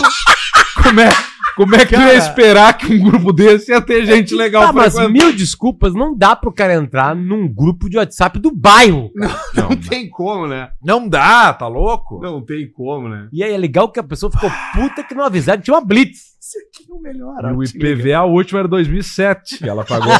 Como 0.82 1.00
é, 1.00 1.08
como 1.56 1.74
é 1.74 1.84
que 1.84 1.96
Cara- 1.96 2.12
ia 2.12 2.18
esperar 2.18 2.72
que 2.78 2.94
um 2.94 3.02
grupo 3.10 3.32
desse 3.32 3.72
ia 3.72 3.80
ter 3.80 4.06
gente 4.06 4.34
legal 4.34 4.66
Tá, 4.66 4.72
mas 4.72 4.94
mil 5.10 5.32
desculpas, 5.32 5.92
não 5.92 6.16
dá 6.16 6.36
pro 6.36 6.52
cara 6.52 6.74
entrar 6.74 7.16
num 7.16 7.52
grupo 7.52 7.90
de 7.90 7.98
WhatsApp 7.98 8.38
do 8.38 8.54
bairro. 8.54 9.10
Não, 9.54 9.76
tem 9.76 10.08
como, 10.08 10.46
né? 10.46 10.70
Não 10.82 11.08
dá, 11.08 11.52
tá 11.52 11.66
louco? 11.66 12.20
Não 12.22 12.44
tem 12.44 12.70
como, 12.70 13.08
né? 13.08 13.28
E 13.32 13.42
aí 13.42 13.52
é 13.52 13.58
legal 13.58 13.90
que 13.90 13.98
a 13.98 14.04
pessoa 14.04 14.30
ficou 14.30 14.50
puta 14.72 15.02
que 15.02 15.14
não 15.14 15.24
avisaram 15.24 15.60
tinha 15.60 15.74
uma 15.74 15.84
blitz. 15.84 16.37
Isso 16.48 16.58
aqui 16.60 16.90
é 16.90 16.94
o 16.94 16.98
melhor. 16.98 17.44
E 17.44 17.52
o 17.52 17.62
IPVA, 17.62 18.24
o 18.24 18.32
último 18.32 18.58
era 18.58 18.66
2007, 18.66 19.58
que 19.58 19.68
ela 19.68 19.84
pagou. 19.84 20.12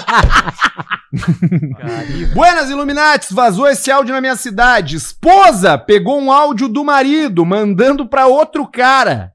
Buenas 2.34 2.68
Illuminates, 2.68 3.32
vazou 3.32 3.66
esse 3.66 3.90
áudio 3.90 4.14
na 4.14 4.20
minha 4.20 4.36
cidade. 4.36 4.96
Esposa 4.96 5.78
pegou 5.78 6.20
um 6.20 6.30
áudio 6.30 6.68
do 6.68 6.84
marido 6.84 7.46
mandando 7.46 8.06
pra 8.06 8.26
outro 8.26 8.70
cara. 8.70 9.32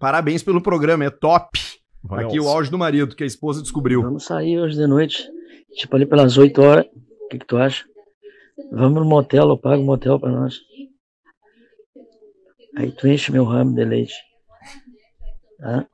Parabéns 0.00 0.42
pelo 0.42 0.60
programa, 0.60 1.04
é 1.04 1.10
top. 1.10 1.56
Vai, 2.02 2.24
Aqui 2.24 2.40
o 2.40 2.48
áudio 2.48 2.72
do 2.72 2.78
marido 2.78 3.14
que 3.14 3.22
a 3.22 3.26
esposa 3.26 3.62
descobriu. 3.62 4.02
Vamos 4.02 4.24
sair 4.24 4.58
hoje 4.58 4.74
de 4.74 4.88
noite. 4.88 5.22
Tipo 5.76 5.94
ali 5.94 6.04
pelas 6.04 6.36
8 6.36 6.60
horas. 6.60 6.86
O 6.86 7.28
que, 7.28 7.38
que 7.38 7.46
tu 7.46 7.56
acha? 7.56 7.84
Vamos 8.72 9.04
no 9.04 9.08
motel, 9.08 9.50
eu 9.50 9.56
pago 9.56 9.80
o 9.80 9.86
motel 9.86 10.18
pra 10.18 10.32
nós. 10.32 10.56
Aí 12.76 12.90
tu 12.90 13.06
enche 13.06 13.30
meu 13.30 13.44
ramo 13.44 13.72
de 13.72 13.84
leite. 13.84 14.14
Tá? 15.60 15.86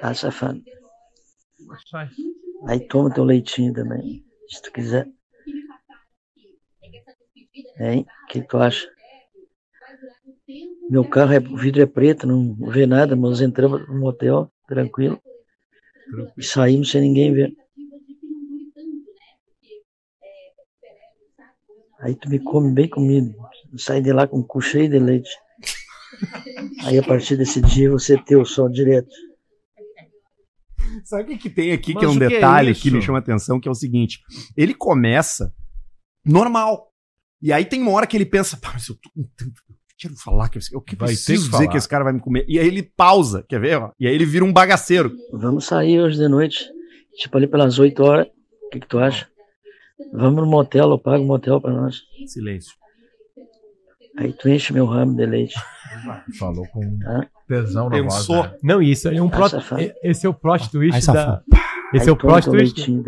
Tá, 0.00 0.14
safado? 0.14 0.62
Aí 2.66 2.80
toma 2.88 3.12
teu 3.12 3.22
leitinho 3.22 3.74
também, 3.74 4.24
se 4.48 4.62
tu 4.62 4.72
quiser. 4.72 5.06
Hein? 7.78 8.06
O 8.24 8.26
que, 8.28 8.40
tu 8.42 8.56
acha? 8.56 8.90
Meu 10.88 11.04
carro 11.04 11.34
é, 11.34 11.38
o 11.38 11.56
vidro 11.56 11.82
é 11.82 11.86
preto, 11.86 12.26
não 12.26 12.54
vê 12.70 12.86
nada, 12.86 13.14
mas 13.14 13.42
entramos 13.42 13.86
no 13.88 14.00
motel, 14.00 14.50
tranquilo. 14.66 15.20
E 16.36 16.42
saímos 16.42 16.90
sem 16.90 17.02
ninguém 17.02 17.32
ver. 17.32 17.54
Aí 22.00 22.14
tu 22.14 22.30
me 22.30 22.38
come 22.38 22.72
bem 22.72 22.88
comido. 22.88 23.34
Sai 23.76 24.00
de 24.00 24.12
lá 24.12 24.26
com 24.26 24.38
o 24.38 24.44
cu 24.44 24.62
cheio 24.62 24.88
de 24.88 24.98
leite. 24.98 25.30
Aí 26.84 26.98
a 26.98 27.02
partir 27.02 27.36
desse 27.36 27.60
dia 27.60 27.90
você 27.90 28.14
é 28.14 28.22
teu 28.22 28.44
só 28.44 28.66
direto. 28.66 29.14
Sabe 31.04 31.22
o 31.22 31.26
que, 31.26 31.38
que 31.38 31.50
tem 31.50 31.72
aqui 31.72 31.92
que 31.92 31.94
Mas 31.94 32.04
é 32.04 32.08
um 32.08 32.18
que 32.18 32.24
é 32.24 32.28
detalhe 32.28 32.70
isso? 32.72 32.82
que 32.82 32.90
me 32.90 33.00
chama 33.02 33.18
a 33.18 33.20
atenção, 33.20 33.58
que 33.60 33.68
é 33.68 33.70
o 33.70 33.74
seguinte: 33.74 34.20
ele 34.56 34.74
começa 34.74 35.52
normal. 36.24 36.88
E 37.42 37.52
aí 37.52 37.64
tem 37.64 37.80
uma 37.82 37.92
hora 37.92 38.06
que 38.06 38.16
ele 38.16 38.26
pensa, 38.26 38.56
pá, 38.56 38.70
mas 38.74 38.86
eu 38.88 38.94
tô 38.96 39.08
com 39.14 39.22
tanto. 39.36 39.52
eu 39.68 39.74
Quero 39.98 40.14
falar 40.16 40.48
que 40.48 40.58
eu, 40.58 40.62
eu 40.72 40.80
que 40.80 40.96
Vai 40.96 41.08
ter 41.08 41.14
preciso 41.14 41.44
que 41.44 41.50
dizer 41.50 41.58
falar. 41.64 41.70
que 41.72 41.76
esse 41.78 41.88
cara 41.88 42.04
vai 42.04 42.12
me 42.12 42.20
comer. 42.20 42.44
E 42.48 42.58
aí 42.58 42.66
ele 42.66 42.82
pausa, 42.82 43.44
quer 43.48 43.60
ver? 43.60 43.76
ó? 43.78 43.90
E 43.98 44.06
aí 44.06 44.14
ele 44.14 44.24
vira 44.24 44.44
um 44.44 44.52
bagaceiro. 44.52 45.14
Vamos 45.32 45.64
sair 45.64 46.00
hoje 46.00 46.16
de 46.18 46.28
noite. 46.28 46.64
Tipo 47.16 47.36
ali 47.36 47.46
pelas 47.46 47.78
8 47.78 48.02
horas. 48.02 48.26
O 48.66 48.70
que, 48.70 48.80
que 48.80 48.86
tu 48.86 48.98
acha? 48.98 49.28
Vamos 50.12 50.42
no 50.42 50.46
motel, 50.50 50.90
eu 50.90 50.98
pago 50.98 51.22
o 51.22 51.26
motel 51.26 51.60
pra 51.60 51.72
nós. 51.72 52.00
Silêncio. 52.26 52.72
Aí 54.16 54.32
tu 54.32 54.48
enche 54.48 54.72
meu 54.72 54.86
ramo 54.86 55.14
de 55.16 55.26
leite. 55.26 55.54
Falou 56.38 56.66
com 56.68 56.98
Tá? 56.98 57.28
Tesão 57.50 57.88
na 57.88 58.00
voz. 58.02 58.14
Pensou. 58.14 58.44
né? 58.44 58.52
Não, 58.62 58.80
isso 58.80 59.08
aí 59.08 59.16
é 59.16 59.22
um 59.22 59.28
plot, 59.28 59.56
esse 60.04 60.24
é 60.24 60.28
o 60.28 60.34
plot 60.34 60.70
twist 60.70 61.10
Ai, 61.10 61.14
da. 61.14 61.42
Esse 61.92 62.04
Aí 62.04 62.08
é 62.10 62.12
o 62.12 62.16
plot 62.16 62.48
twist. 62.48 63.02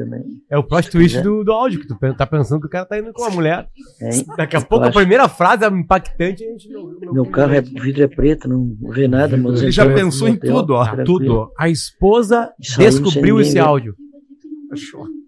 É 0.50 0.58
o 0.58 0.64
plot 0.64 0.86
Se 0.86 0.90
twist 0.90 1.20
do, 1.20 1.44
do 1.44 1.52
áudio 1.52 1.78
que 1.78 1.86
tu 1.86 1.96
tá 2.16 2.26
pensando 2.26 2.60
que 2.60 2.66
o 2.66 2.70
cara 2.70 2.84
tá 2.84 2.98
indo 2.98 3.12
com 3.12 3.22
uma 3.22 3.30
mulher. 3.30 3.68
Hein? 4.00 4.26
Daqui 4.36 4.56
a 4.56 4.60
pouco 4.60 4.86
a 4.86 4.90
primeira 4.90 5.28
frase 5.28 5.64
é 5.64 5.68
impactante 5.68 6.44
a 6.44 6.48
gente 6.48 6.68
não. 6.68 6.88
não 7.00 7.12
Meu 7.12 7.26
carro 7.26 7.54
é, 7.54 7.60
o 7.60 7.80
vidro 7.80 8.02
é 8.02 8.08
preto, 8.08 8.48
não 8.48 8.76
vê 8.90 9.06
nada, 9.06 9.36
mas 9.36 9.62
Ele 9.62 9.70
já 9.70 9.86
pensou 9.86 10.26
em 10.26 10.36
tudo, 10.36 10.74
ó. 10.74 10.84
tranquilo. 10.84 11.06
Tudo. 11.06 11.52
A 11.56 11.68
esposa 11.68 12.52
sem 12.60 12.84
descobriu 12.84 13.40
esse 13.40 13.56
áudio. 13.56 13.94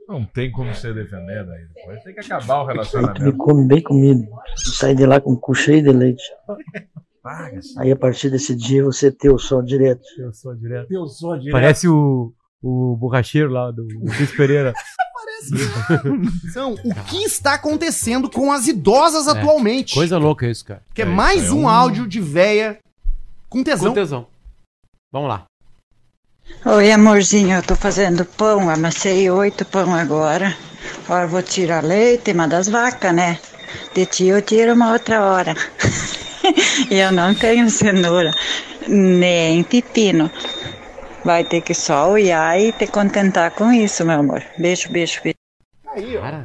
Não 0.08 0.24
tem 0.24 0.50
como 0.50 0.74
você 0.74 0.92
defender 0.92 1.46
daí 1.46 1.64
depois. 1.74 2.02
Tem 2.02 2.12
que 2.12 2.20
acabar 2.20 2.56
o 2.56 2.60
Aí 2.60 2.64
tu 2.64 2.66
me 2.66 2.72
relacionamento. 2.72 3.36
come 3.36 3.68
bem 3.68 3.82
comido. 3.82 4.26
Sai 4.56 4.96
de 4.96 5.06
lá 5.06 5.20
com 5.20 5.32
o 5.32 5.38
cu 5.38 5.54
cheio 5.54 5.82
de 5.82 5.92
leite. 5.92 6.24
Aí 7.78 7.90
a 7.90 7.96
partir 7.96 8.28
desse 8.28 8.54
dia 8.54 8.84
você 8.84 9.06
é 9.06 9.10
teu 9.10 9.38
só 9.38 9.62
direto. 9.62 10.02
Eu 10.18 10.32
sou 10.32 10.54
direto. 10.54 10.92
Eu 10.92 11.06
sou 11.06 11.36
direto. 11.38 11.52
Parece 11.52 11.88
o, 11.88 12.32
o 12.62 12.96
borracheiro 12.96 13.50
lá 13.50 13.70
do 13.70 13.86
Cris 14.14 14.32
Pereira. 14.32 14.74
São 16.52 16.74
o 16.74 17.04
que 17.06 17.24
está 17.24 17.54
acontecendo 17.54 18.30
com 18.30 18.52
as 18.52 18.68
idosas 18.68 19.26
É, 19.26 19.30
atualmente. 19.30 19.94
Coisa 19.94 20.18
louca 20.18 20.46
isso, 20.46 20.64
cara. 20.64 20.82
Que 20.92 21.02
é, 21.02 21.06
mais 21.06 21.50
um, 21.50 21.66
áudio 21.66 22.06
de 22.06 22.20
véia 22.20 22.78
com 23.48 23.64
tesão. 23.64 23.88
Com 23.88 23.94
tesão. 23.94 24.26
Vamos 25.10 25.28
lá. 25.28 25.44
Oi, 26.66 26.92
amorzinho, 26.92 27.56
eu 27.56 27.62
tô 27.62 27.74
fazendo 27.74 28.24
pão, 28.24 28.68
amassei 28.68 29.30
oito 29.30 29.64
pão 29.64 29.94
agora. 29.94 30.54
Agora 31.04 31.26
vou 31.26 31.42
tirar 31.42 31.82
leite, 31.82 32.32
uma 32.32 32.46
das 32.46 32.68
vacas, 32.68 33.14
né? 33.14 33.38
De 33.94 34.04
ti 34.04 34.26
eu 34.26 34.42
tiro 34.42 34.74
uma 34.74 34.92
outra 34.92 35.22
hora. 35.22 35.54
e 36.90 36.94
eu 36.98 37.12
não 37.12 37.34
tenho 37.34 37.68
cenoura, 37.70 38.32
nem 38.88 39.62
pepino. 39.62 40.30
Vai 41.24 41.42
ter 41.42 41.62
que 41.62 41.72
só 41.72 42.10
olhar 42.10 42.60
e 42.60 42.70
te 42.72 42.86
contentar 42.86 43.50
com 43.52 43.72
isso, 43.72 44.04
meu 44.04 44.20
amor. 44.20 44.42
Beijo, 44.58 44.90
beijo, 44.92 45.20
beijo. 45.22 45.36
Aí, 45.94 46.16
ó. 46.18 46.44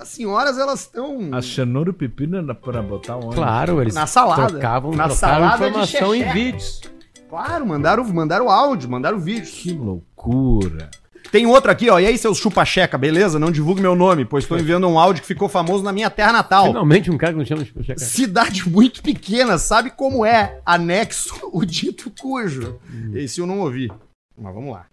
As 0.00 0.08
senhoras, 0.08 0.58
elas 0.58 0.80
estão. 0.80 1.30
A 1.32 1.40
cenoura 1.42 1.90
e 1.90 1.92
o 1.92 1.94
pepino 1.94 2.38
era 2.38 2.54
pra 2.54 2.82
botar 2.82 3.16
onde? 3.16 3.36
Claro, 3.36 3.80
eles 3.80 3.94
Na 3.94 4.06
salada. 4.06 4.48
trocavam, 4.48 4.90
Na 4.92 5.08
trocavam 5.08 5.16
salada 5.16 5.56
de 5.58 5.68
informação 5.68 6.14
em 6.14 6.32
vídeos. 6.32 6.80
Claro, 7.28 7.66
mandaram, 7.66 8.04
mandaram 8.04 8.48
áudio, 8.50 8.88
mandaram 8.88 9.18
vídeo. 9.18 9.46
Que 9.52 9.72
loucura. 9.72 10.90
Tem 11.30 11.46
outro 11.46 11.70
aqui, 11.70 11.90
ó. 11.90 11.98
E 11.98 12.06
aí, 12.06 12.16
seus 12.16 12.38
chupa-checa, 12.38 12.96
beleza? 12.96 13.38
Não 13.38 13.50
divulgue 13.50 13.80
meu 13.80 13.94
nome, 13.94 14.24
pois 14.24 14.44
estou 14.44 14.58
enviando 14.58 14.86
um 14.88 14.98
áudio 14.98 15.22
que 15.22 15.28
ficou 15.28 15.48
famoso 15.48 15.82
na 15.82 15.92
minha 15.92 16.10
terra 16.10 16.32
natal. 16.32 16.66
Finalmente 16.66 17.10
um 17.10 17.18
cara 17.18 17.32
que 17.32 17.38
não 17.38 17.44
chama 17.44 17.64
de 17.64 17.70
checar. 17.84 17.98
Cidade 17.98 18.68
muito 18.68 19.02
pequena, 19.02 19.58
sabe 19.58 19.90
como 19.90 20.24
é? 20.24 20.60
Anexo 20.64 21.50
o 21.52 21.64
dito 21.64 22.10
cujo. 22.10 22.80
Hum. 22.90 23.12
Esse 23.14 23.40
eu 23.40 23.46
não 23.46 23.60
ouvi. 23.60 23.90
Mas 24.36 24.54
vamos 24.54 24.72
lá. 24.72 24.86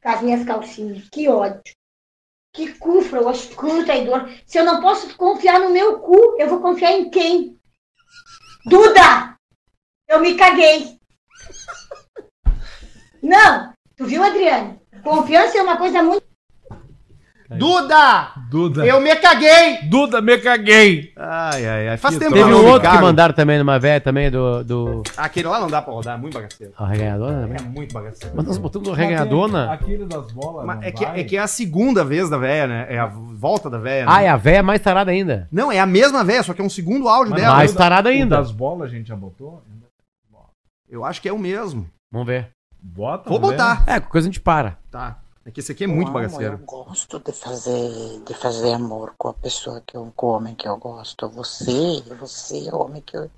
Cadê 0.00 0.32
as 0.32 0.44
calcinhas? 0.44 1.08
Que 1.08 1.28
ódio. 1.28 1.62
Que 2.52 2.72
cu 2.74 3.02
frouxo, 3.02 3.50
traidor. 3.84 4.28
Se 4.46 4.58
eu 4.58 4.64
não 4.64 4.80
posso 4.80 5.16
confiar 5.16 5.58
no 5.58 5.70
meu 5.70 5.98
cu, 5.98 6.36
eu 6.38 6.48
vou 6.48 6.60
confiar 6.60 6.92
em 6.92 7.10
quem? 7.10 7.56
Duda! 8.66 9.36
Eu 10.08 10.20
me 10.20 10.36
caguei. 10.36 10.98
Não! 13.24 13.72
Tu 13.96 14.04
viu, 14.04 14.22
Adriane? 14.22 14.78
Confiança 15.02 15.56
é 15.56 15.62
uma 15.62 15.78
coisa 15.78 16.02
muito. 16.02 16.22
Duda! 17.56 18.32
Duda. 18.50 18.84
Eu 18.86 19.00
me 19.00 19.14
caguei! 19.16 19.82
Duda, 19.88 20.20
me 20.20 20.36
caguei! 20.38 21.12
Ai, 21.16 21.66
ai, 21.66 21.88
ai. 21.88 21.96
Faz 21.96 22.14
Que 22.14 22.20
tempo 22.20 22.34
Teve 22.34 22.46
que 22.46 22.52
eu 22.54 22.58
um 22.58 22.66
outro 22.66 22.90
que 22.90 22.98
mandaram 22.98 23.34
também 23.34 23.58
numa 23.58 23.78
velha 23.78 24.00
também 24.00 24.30
do. 24.30 24.64
do... 24.64 25.02
Aquele 25.16 25.48
lá 25.48 25.60
não 25.60 25.68
dá 25.68 25.80
pra 25.80 25.92
rodar, 25.92 26.18
é 26.18 26.20
muito 26.20 26.34
bagaceiro. 26.34 26.72
A 26.76 26.86
reganhadona 26.86 27.42
também? 27.42 27.56
É 27.58 27.62
muito 27.62 27.94
bagaceiro. 27.94 28.34
Mas 28.36 28.46
nós 28.46 28.58
botamos 28.58 28.88
uma 28.88 28.96
reganhadona. 28.96 29.72
Aquele 29.72 30.04
das 30.04 30.30
bolas. 30.32 30.66
Mas 30.66 30.76
não 30.76 30.82
é, 30.82 30.92
que, 30.92 31.04
vai? 31.04 31.20
é 31.20 31.24
que 31.24 31.36
é 31.36 31.40
a 31.40 31.46
segunda 31.46 32.04
vez 32.04 32.28
da 32.28 32.36
véia, 32.36 32.66
né? 32.66 32.86
É 32.90 32.98
a 32.98 33.06
volta 33.06 33.70
da 33.70 33.78
véia. 33.78 34.04
Ah, 34.06 34.18
né? 34.18 34.24
é 34.24 34.28
a 34.28 34.36
véia 34.36 34.62
mais 34.62 34.80
tarada 34.80 35.10
ainda. 35.10 35.48
Não, 35.50 35.70
é 35.70 35.78
a 35.78 35.86
mesma 35.86 36.24
véia, 36.24 36.42
só 36.42 36.52
que 36.52 36.60
é 36.60 36.64
um 36.64 36.70
segundo 36.70 37.08
áudio 37.08 37.30
Mas 37.32 37.42
dela. 37.42 37.56
mais 37.56 37.72
o 37.72 37.76
tarada 37.76 38.08
o 38.08 38.12
ainda. 38.12 38.36
das 38.36 38.50
bolas 38.50 38.90
a 38.90 38.94
gente 38.94 39.08
já 39.08 39.16
botou? 39.16 39.62
Eu 40.88 41.04
acho 41.04 41.20
que 41.20 41.28
é 41.28 41.32
o 41.32 41.38
mesmo. 41.38 41.86
Vamos 42.10 42.26
ver. 42.26 42.50
Bota. 42.84 43.30
Vou 43.30 43.38
botar. 43.38 43.82
É, 43.86 43.98
com 43.98 44.10
coisa 44.10 44.28
a 44.28 44.30
gente 44.30 44.40
para. 44.40 44.78
Tá. 44.90 45.18
É 45.46 45.50
que 45.50 45.60
esse 45.60 45.72
aqui 45.72 45.84
é 45.84 45.86
muito 45.86 46.08
Amo, 46.08 46.14
bagaceiro. 46.14 46.54
Eu 46.54 46.66
gosto 46.66 47.18
de 47.18 47.32
fazer, 47.32 48.20
de 48.20 48.34
fazer 48.34 48.74
amor 48.74 49.14
com 49.16 49.28
a 49.28 49.34
pessoa 49.34 49.82
que 49.86 49.96
eu, 49.96 50.12
com 50.14 50.26
o 50.26 50.30
homem 50.30 50.54
que 50.54 50.68
eu 50.68 50.76
gosto. 50.76 51.28
Você, 51.30 52.02
você 52.18 52.68
é 52.68 52.74
o 52.74 52.82
homem 52.82 53.00
que 53.00 53.16
eu, 53.16 53.30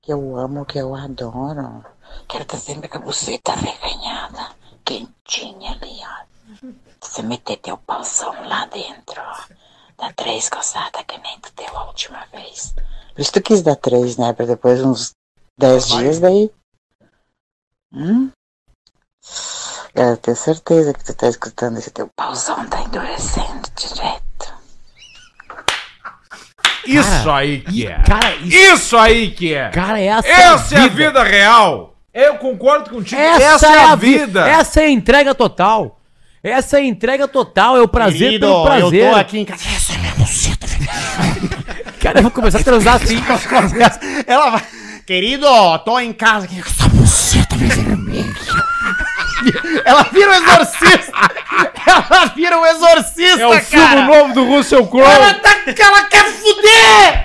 que 0.00 0.12
eu 0.12 0.36
amo, 0.36 0.64
que 0.64 0.78
eu 0.78 0.94
adoro. 0.94 1.84
Quero 2.26 2.44
estar 2.44 2.56
sempre 2.56 2.88
com 2.88 2.96
a 2.96 3.00
buceta 3.02 3.52
reganhada, 3.52 4.52
quentinha 4.84 5.72
ali, 5.72 6.00
ó. 6.02 6.68
Você 7.00 7.22
meter 7.22 7.58
teu 7.58 7.76
pauzão 7.76 8.32
lá 8.48 8.66
dentro, 8.66 9.20
ó. 9.20 9.54
Dá 9.98 10.12
três 10.14 10.48
coçadas 10.48 11.04
que 11.06 11.18
nem 11.18 11.38
tu 11.40 11.52
deu 11.56 11.76
a 11.76 11.86
última 11.86 12.24
vez. 12.32 12.74
Por 13.14 13.20
isso 13.20 13.32
tu 13.32 13.42
quis 13.42 13.62
dar 13.62 13.76
três, 13.76 14.16
né? 14.16 14.32
Pra 14.32 14.46
depois 14.46 14.82
uns 14.82 15.12
dez 15.58 15.88
dias 15.88 16.20
daí. 16.20 16.50
Hum? 17.92 18.30
Eu 19.94 20.16
tenho 20.16 20.36
certeza 20.36 20.92
que 20.94 21.04
tu 21.04 21.14
tá 21.14 21.28
escutando 21.28 21.78
esse 21.78 21.90
teu 21.90 22.08
pauzão 22.14 22.64
tá 22.66 22.80
endurecendo 22.82 23.68
direto. 23.76 24.28
Isso 26.86 27.30
aí 27.30 27.60
que 27.60 27.86
é. 27.86 28.02
Cara, 28.02 28.36
isso... 28.36 28.96
aí 28.96 29.30
que 29.30 29.54
é. 29.54 29.68
Cara, 29.70 30.00
essa, 30.00 30.28
Essa 30.28 30.74
é 30.76 30.80
a 30.80 30.88
vida 30.88 31.22
real. 31.22 31.96
Eu 32.14 32.36
concordo 32.36 32.90
contigo. 32.90 33.20
Essa, 33.20 33.66
é 33.66 33.84
a 33.84 33.94
vida. 33.94 34.48
Essa 34.48 34.80
é 34.82 34.86
a 34.86 34.90
entrega 34.90 35.34
total. 35.34 36.00
Essa 36.42 36.78
é 36.78 36.80
a 36.80 36.84
entrega 36.84 37.26
total, 37.26 37.76
é 37.76 37.82
o 37.82 37.88
prazer 37.88 38.30
Querido, 38.30 38.46
pelo 38.46 38.64
prazer. 38.64 39.04
eu 39.04 39.10
tô 39.10 39.16
aqui 39.16 39.38
em 39.38 39.44
casa. 39.44 39.62
Essa 39.68 39.92
é 39.92 39.98
minha 39.98 40.14
buceta, 40.14 40.66
Cara, 42.00 42.18
eu 42.20 42.22
vou 42.22 42.30
começar 42.30 42.60
a 42.60 42.64
transar 42.64 42.94
assim. 42.94 43.16
Ela 44.26 44.50
vai. 44.50 44.62
Querido, 45.04 45.46
tô 45.84 45.98
em 45.98 46.12
casa 46.12 46.46
aqui. 46.46 46.60
Essa 46.60 46.88
buceta 46.88 47.56
vermelha. 47.56 48.34
Ela 49.84 50.02
vira 50.04 50.30
o 50.30 50.34
exorcista! 50.34 51.12
Ela 51.86 52.26
vira 52.26 52.58
o 52.58 52.66
exorcista, 52.66 53.40
É 53.40 53.46
o 53.46 53.60
filme 53.60 53.86
cara! 53.86 54.02
novo 54.02 54.34
do 54.34 54.44
Russell 54.44 54.86
Crowe. 54.86 55.04
Ela, 55.10 55.34
tá, 55.34 55.56
ela 55.78 56.02
quer 56.04 56.24
fuder! 56.24 57.24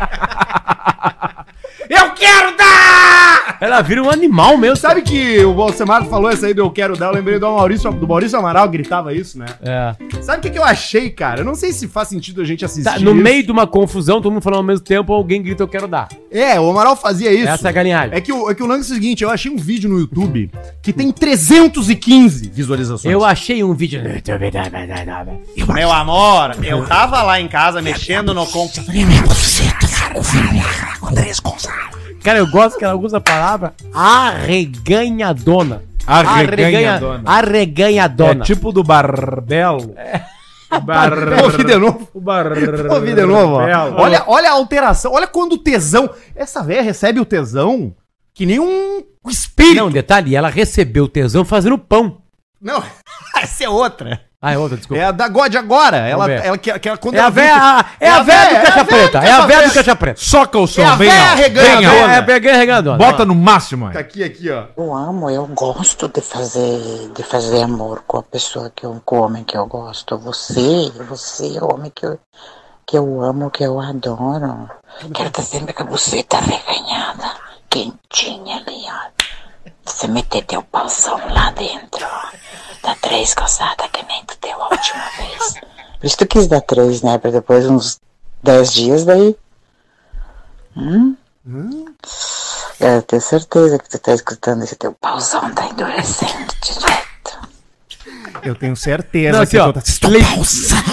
Eu 1.93 2.11
quero 2.11 2.57
dar! 2.57 3.57
Ela 3.61 3.81
vira 3.81 4.01
um 4.01 4.09
animal 4.09 4.57
mesmo. 4.57 4.75
Sabe 4.75 5.03
que 5.03 5.43
o 5.45 5.53
Bolsonaro 5.53 6.05
falou 6.05 6.29
essa 6.29 6.47
aí 6.47 6.53
do 6.53 6.61
eu 6.61 6.71
quero 6.71 6.97
dar? 6.97 7.07
Eu 7.07 7.13
lembrei 7.13 7.37
do 7.37 7.45
Maurício, 7.45 7.91
do 7.91 8.07
Maurício 8.07 8.37
Amaral, 8.37 8.67
gritava 8.67 9.13
isso, 9.13 9.37
né? 9.37 9.45
É. 9.61 9.95
Sabe 10.21 10.39
o 10.39 10.41
que, 10.41 10.49
que 10.49 10.57
eu 10.57 10.63
achei, 10.63 11.09
cara? 11.11 11.41
Eu 11.41 11.45
não 11.45 11.53
sei 11.53 11.71
se 11.71 11.87
faz 11.87 12.07
sentido 12.07 12.41
a 12.41 12.45
gente 12.45 12.65
assistir. 12.65 12.83
Tá, 12.83 12.99
no 12.99 13.11
isso. 13.11 13.21
meio 13.21 13.43
de 13.43 13.51
uma 13.51 13.67
confusão, 13.67 14.21
todo 14.21 14.31
mundo 14.31 14.41
falando 14.41 14.59
ao 14.59 14.65
mesmo 14.65 14.83
tempo, 14.83 15.13
alguém 15.13 15.41
grita 15.41 15.61
eu 15.61 15.67
quero 15.67 15.87
dar. 15.87 16.09
É, 16.31 16.59
o 16.59 16.69
Amaral 16.69 16.95
fazia 16.95 17.31
isso. 17.31 17.47
Essa 17.47 17.67
é 17.67 17.69
a 17.69 17.71
galinhagem. 17.71 18.17
É 18.17 18.21
que, 18.21 18.33
o, 18.33 18.49
é 18.49 18.55
que 18.55 18.63
o 18.63 18.65
lance 18.65 18.89
é 18.89 18.93
o 18.93 18.95
seguinte, 18.95 19.23
eu 19.23 19.29
achei 19.29 19.51
um 19.51 19.57
vídeo 19.57 19.89
no 19.89 19.99
YouTube 19.99 20.49
que 20.81 20.91
tem 20.91 21.11
315 21.11 22.49
visualizações. 22.49 23.13
Eu 23.13 23.23
achei 23.23 23.63
um 23.63 23.73
vídeo. 23.73 24.01
Meu 25.73 25.91
amor, 25.91 26.51
eu 26.63 26.85
tava 26.85 27.21
lá 27.21 27.39
em 27.39 27.47
casa 27.47 27.81
mexendo 27.81 28.33
no 28.33 28.45
computador. 28.47 28.93
Cara, 32.23 32.39
eu 32.39 32.47
gosto 32.47 32.77
que 32.77 32.85
ela 32.85 32.95
usa 32.95 33.17
a 33.17 33.21
palavra 33.21 33.73
arreganhadona. 33.93 35.83
Arreganhadona. 36.07 37.23
Arreganhadona. 37.25 38.41
É 38.41 38.45
tipo 38.45 38.71
do 38.71 38.83
Barbelo. 38.83 39.93
Bar... 40.83 41.13
Vou 41.35 41.43
ouvir 41.45 41.65
de 41.65 41.75
novo. 41.77 42.09
O 42.15 42.19
bar... 42.19 42.45
Vou 42.87 42.95
ouvir 42.95 43.13
de 43.13 43.25
novo, 43.25 43.57
ó. 43.57 44.01
Olha, 44.01 44.23
olha 44.25 44.49
a 44.49 44.53
alteração, 44.53 45.11
olha 45.11 45.27
quando 45.27 45.53
o 45.53 45.57
tesão. 45.59 46.09
Essa 46.35 46.63
velha 46.63 46.81
recebe 46.81 47.19
o 47.19 47.25
tesão 47.25 47.93
que 48.33 48.45
nem 48.45 48.59
um 48.59 49.03
espírito. 49.27 49.75
Não, 49.75 49.91
detalhe, 49.91 50.35
ela 50.35 50.49
recebeu 50.49 51.07
tesão 51.07 51.45
fazendo 51.45 51.77
pão. 51.77 52.21
Não, 52.59 52.83
essa 53.39 53.65
é 53.65 53.69
outra. 53.69 54.21
Ah, 54.45 54.51
é 54.51 54.57
outra, 54.57 54.75
desculpa. 54.75 55.01
É 55.01 55.05
a 55.05 55.11
da 55.11 55.29
God 55.29 55.55
agora. 55.55 55.95
Ela, 55.97 56.27
ver. 56.27 56.43
ela, 56.43 56.57
que, 56.57 56.77
que, 56.77 56.97
quando 56.97 57.15
É 57.15 57.19
a 57.19 57.21
ela 57.23 57.29
vê 57.31 57.41
véia, 57.43 57.53
que- 57.97 58.03
é 58.03 58.09
a 58.09 58.23
véia 58.23 58.49
do 58.49 58.65
caixa 58.65 58.85
preta. 58.85 59.17
É 59.19 59.31
a 59.31 59.45
véia 59.45 59.67
do 59.69 59.73
caixa 59.73 59.95
preta. 59.95 60.19
Soca 60.21 60.59
o 60.59 60.67
som, 60.67 60.81
É 60.81 60.85
a 60.85 60.95
vem. 60.95 61.09
Vem, 61.09 61.87
ó. 61.87 61.91
É 61.91 62.17
a 62.17 62.21
véia. 62.21 62.21
Bota 62.97 63.23
no 63.23 63.33
máximo 63.33 63.87
aí. 63.87 63.93
Tá 63.93 63.99
aqui, 64.01 64.21
aqui, 64.21 64.51
ó. 64.51 64.65
Eu 64.75 64.93
amo, 64.93 65.29
eu 65.29 65.47
gosto 65.47 66.09
de 66.09 66.19
fazer, 66.19 67.09
de 67.15 67.23
fazer 67.23 67.63
amor 67.63 68.03
com 68.05 68.17
a 68.17 68.23
pessoa 68.23 68.69
que 68.75 68.85
eu, 68.85 69.01
com 69.05 69.19
o 69.19 69.23
homem 69.23 69.45
que 69.45 69.55
eu 69.57 69.65
gosto. 69.65 70.17
Você, 70.17 70.91
você 71.07 71.57
é 71.57 71.63
o 71.63 71.73
homem 71.73 71.89
que 71.95 72.05
eu, 72.05 72.19
que 72.85 72.97
eu 72.97 73.21
amo, 73.23 73.49
que 73.49 73.63
eu 73.63 73.79
adoro. 73.79 74.69
Quero 75.13 75.29
estar 75.29 75.41
sempre 75.43 75.71
com 75.73 75.83
a 75.83 75.85
buceta 75.85 76.37
reganhada, 76.39 77.31
quentinha 77.69 78.57
ali, 78.57 78.83
ó. 78.89 79.22
Você 79.85 80.07
meter 80.07 80.43
teu 80.45 80.61
pauzão 80.63 81.17
lá 81.33 81.51
dentro, 81.51 82.05
ó. 82.05 82.31
Dá 82.83 82.95
três 82.95 83.33
coçadas 83.33 83.87
que 83.91 84.03
nem 84.05 84.23
tu 84.25 84.35
deu 84.41 84.61
a 84.61 84.69
última 84.69 85.03
vez. 85.17 85.53
Por 85.99 86.05
isso 86.07 86.17
tu 86.17 86.25
quis 86.27 86.47
dar 86.47 86.61
três, 86.61 87.01
né? 87.01 87.17
Pra 87.17 87.31
depois 87.31 87.65
uns 87.67 87.99
dez 88.41 88.73
dias 88.73 89.05
daí. 89.05 89.35
Hum? 90.75 91.15
Eu 92.79 93.01
tenho 93.03 93.21
certeza 93.21 93.77
que 93.77 93.89
tu 93.89 93.99
tá 93.99 94.13
escutando 94.13 94.63
esse 94.63 94.75
teu 94.75 94.93
pauzão 94.93 95.53
tá 95.53 95.65
endurecendo 95.67 96.53
direto. 96.61 97.49
Eu 98.41 98.55
tenho 98.55 98.75
certeza 98.75 99.33
Não, 99.37 99.43
assim, 99.43 99.51
que 99.51 99.59
ó, 99.59 99.67
eu 99.67 99.73
tô... 99.73 100.07
lei- 100.09 100.23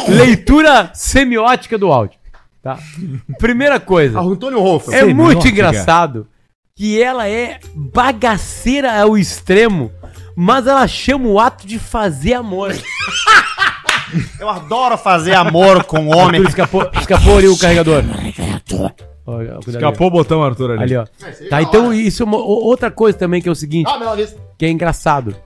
leitura 0.08 0.90
semiótica 0.94 1.76
do 1.78 1.92
áudio. 1.92 2.18
Tá? 2.62 2.78
Primeira 3.38 3.80
coisa. 3.80 4.18
Ah, 4.20 4.22
o 4.22 4.32
Antônio 4.32 4.60
Rolfo. 4.60 4.92
É 4.92 5.04
muito 5.04 5.46
engraçado 5.48 6.28
que 6.80 6.98
ela 7.02 7.28
é 7.28 7.60
bagaceira 7.74 9.02
ao 9.02 9.18
extremo, 9.18 9.92
mas 10.34 10.66
ela 10.66 10.88
chama 10.88 11.28
o 11.28 11.38
ato 11.38 11.66
de 11.66 11.78
fazer 11.78 12.32
amor. 12.32 12.72
Eu 14.40 14.48
adoro 14.48 14.96
fazer 14.96 15.34
amor 15.34 15.84
com 15.84 16.06
homem. 16.08 16.40
Arthur, 16.40 16.48
escapou, 16.48 16.90
escapou 16.98 17.36
ali 17.36 17.48
o 17.48 17.58
carregador. 17.58 18.02
Cuidado. 18.66 19.68
Escapou 19.68 20.06
o 20.06 20.10
botão, 20.10 20.42
Arthur, 20.42 20.70
ali. 20.70 20.82
Ali, 20.84 20.96
ó. 20.96 21.04
Tá, 21.50 21.60
então 21.60 21.92
isso 21.92 22.22
é 22.22 22.26
uma, 22.26 22.38
o- 22.38 22.64
outra 22.64 22.90
coisa 22.90 23.18
também 23.18 23.42
que 23.42 23.48
é 23.50 23.52
o 23.52 23.54
seguinte, 23.54 23.86
Ah, 23.86 24.16
que 24.56 24.64
é 24.64 24.70
engraçado. 24.70 25.36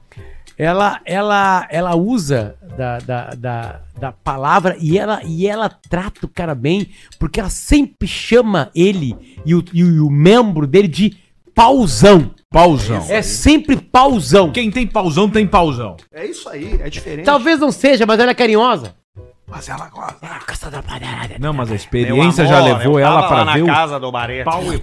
Ela, 0.57 1.01
ela, 1.05 1.67
ela 1.69 1.97
usa 1.97 2.55
da, 2.79 2.99
da, 3.01 3.31
da, 3.37 3.81
da 3.99 4.13
palavra 4.13 4.77
e 4.79 4.97
ela, 4.97 5.21
e 5.25 5.49
ela 5.49 5.69
trata 5.69 6.25
o 6.27 6.29
cara 6.29 6.55
bem, 6.55 6.91
porque 7.19 7.41
ela 7.41 7.51
sempre 7.51 8.07
chama 8.07 8.71
ele 8.73 9.17
e 9.45 9.53
o, 9.53 9.65
e 9.73 9.83
o, 9.83 9.91
e 9.97 10.01
o 10.01 10.09
membro 10.09 10.65
dele 10.65 10.87
de 10.87 11.24
pauzão. 11.55 12.31
Pauzão. 12.51 13.05
É 13.09 13.21
sempre 13.23 13.77
pauzão. 13.77 14.53
Quem 14.53 14.71
tem 14.71 14.87
pauzão, 14.87 15.29
tem 15.29 15.47
pauzão. 15.47 15.97
É 16.13 16.25
isso 16.25 16.49
aí, 16.49 16.79
é 16.81 16.89
diferente. 16.89 17.25
Talvez 17.25 17.59
não 17.59 17.73
seja, 17.73 18.07
mas 18.07 18.21
ela 18.21 18.31
é 18.31 18.35
carinhosa. 18.35 18.95
Mas 19.47 19.69
ela 19.69 19.89
gosta. 19.89 20.17
Não, 21.39 21.53
mas 21.53 21.71
a 21.71 21.75
experiência 21.75 22.47
já 22.47 22.61
levou 22.63 22.99
ela 22.99 23.27
pra 23.29 23.45
ver 23.55 23.63
o 23.63 23.67
casa 23.67 23.99
do 24.01 24.11
Barreto. 24.11 24.45
pau 24.45 24.63
e 24.73 24.81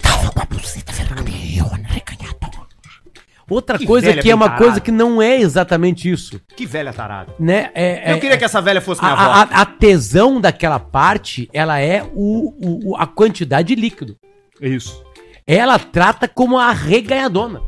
Outra 3.50 3.78
Que 3.78 3.86
coisa 3.86 4.14
que 4.14 4.32
é 4.32 4.36
uma 4.36 4.46
tarada. 4.46 4.64
coisa 4.64 4.80
que 4.80 4.92
não 4.92 5.22
é 5.22 5.36
exatamente 5.38 6.10
isso. 6.10 6.40
Que 6.56 6.66
velha 6.66 6.94
tarada. 6.94 7.34
Né? 7.38 7.70
É, 7.76 8.12
Eu 8.12 8.16
é- 8.16 8.20
queria 8.20 8.38
que 8.38 8.46
essa 8.46 8.62
velha 8.62 8.80
fosse 8.80 9.02
minha 9.02 9.14
a- 9.14 9.42
avó. 9.42 9.54
a- 9.54 9.62
a 9.62 9.66
tesão 9.66 10.40
daquela 10.40 10.80
parte, 10.80 11.50
ela 11.52 11.78
é 11.78 12.02
o, 12.14 12.54
o- 12.62 12.92
o- 12.92 12.96
a 12.96 13.06
quantidade 13.06 13.76
de 13.76 13.82
líquido. 13.82 14.16
Isso. 14.62 15.04
Ela 15.46 15.78
trata 15.80 16.28
como 16.28 16.58
a 16.58 16.72
reganhadona. 16.72 17.62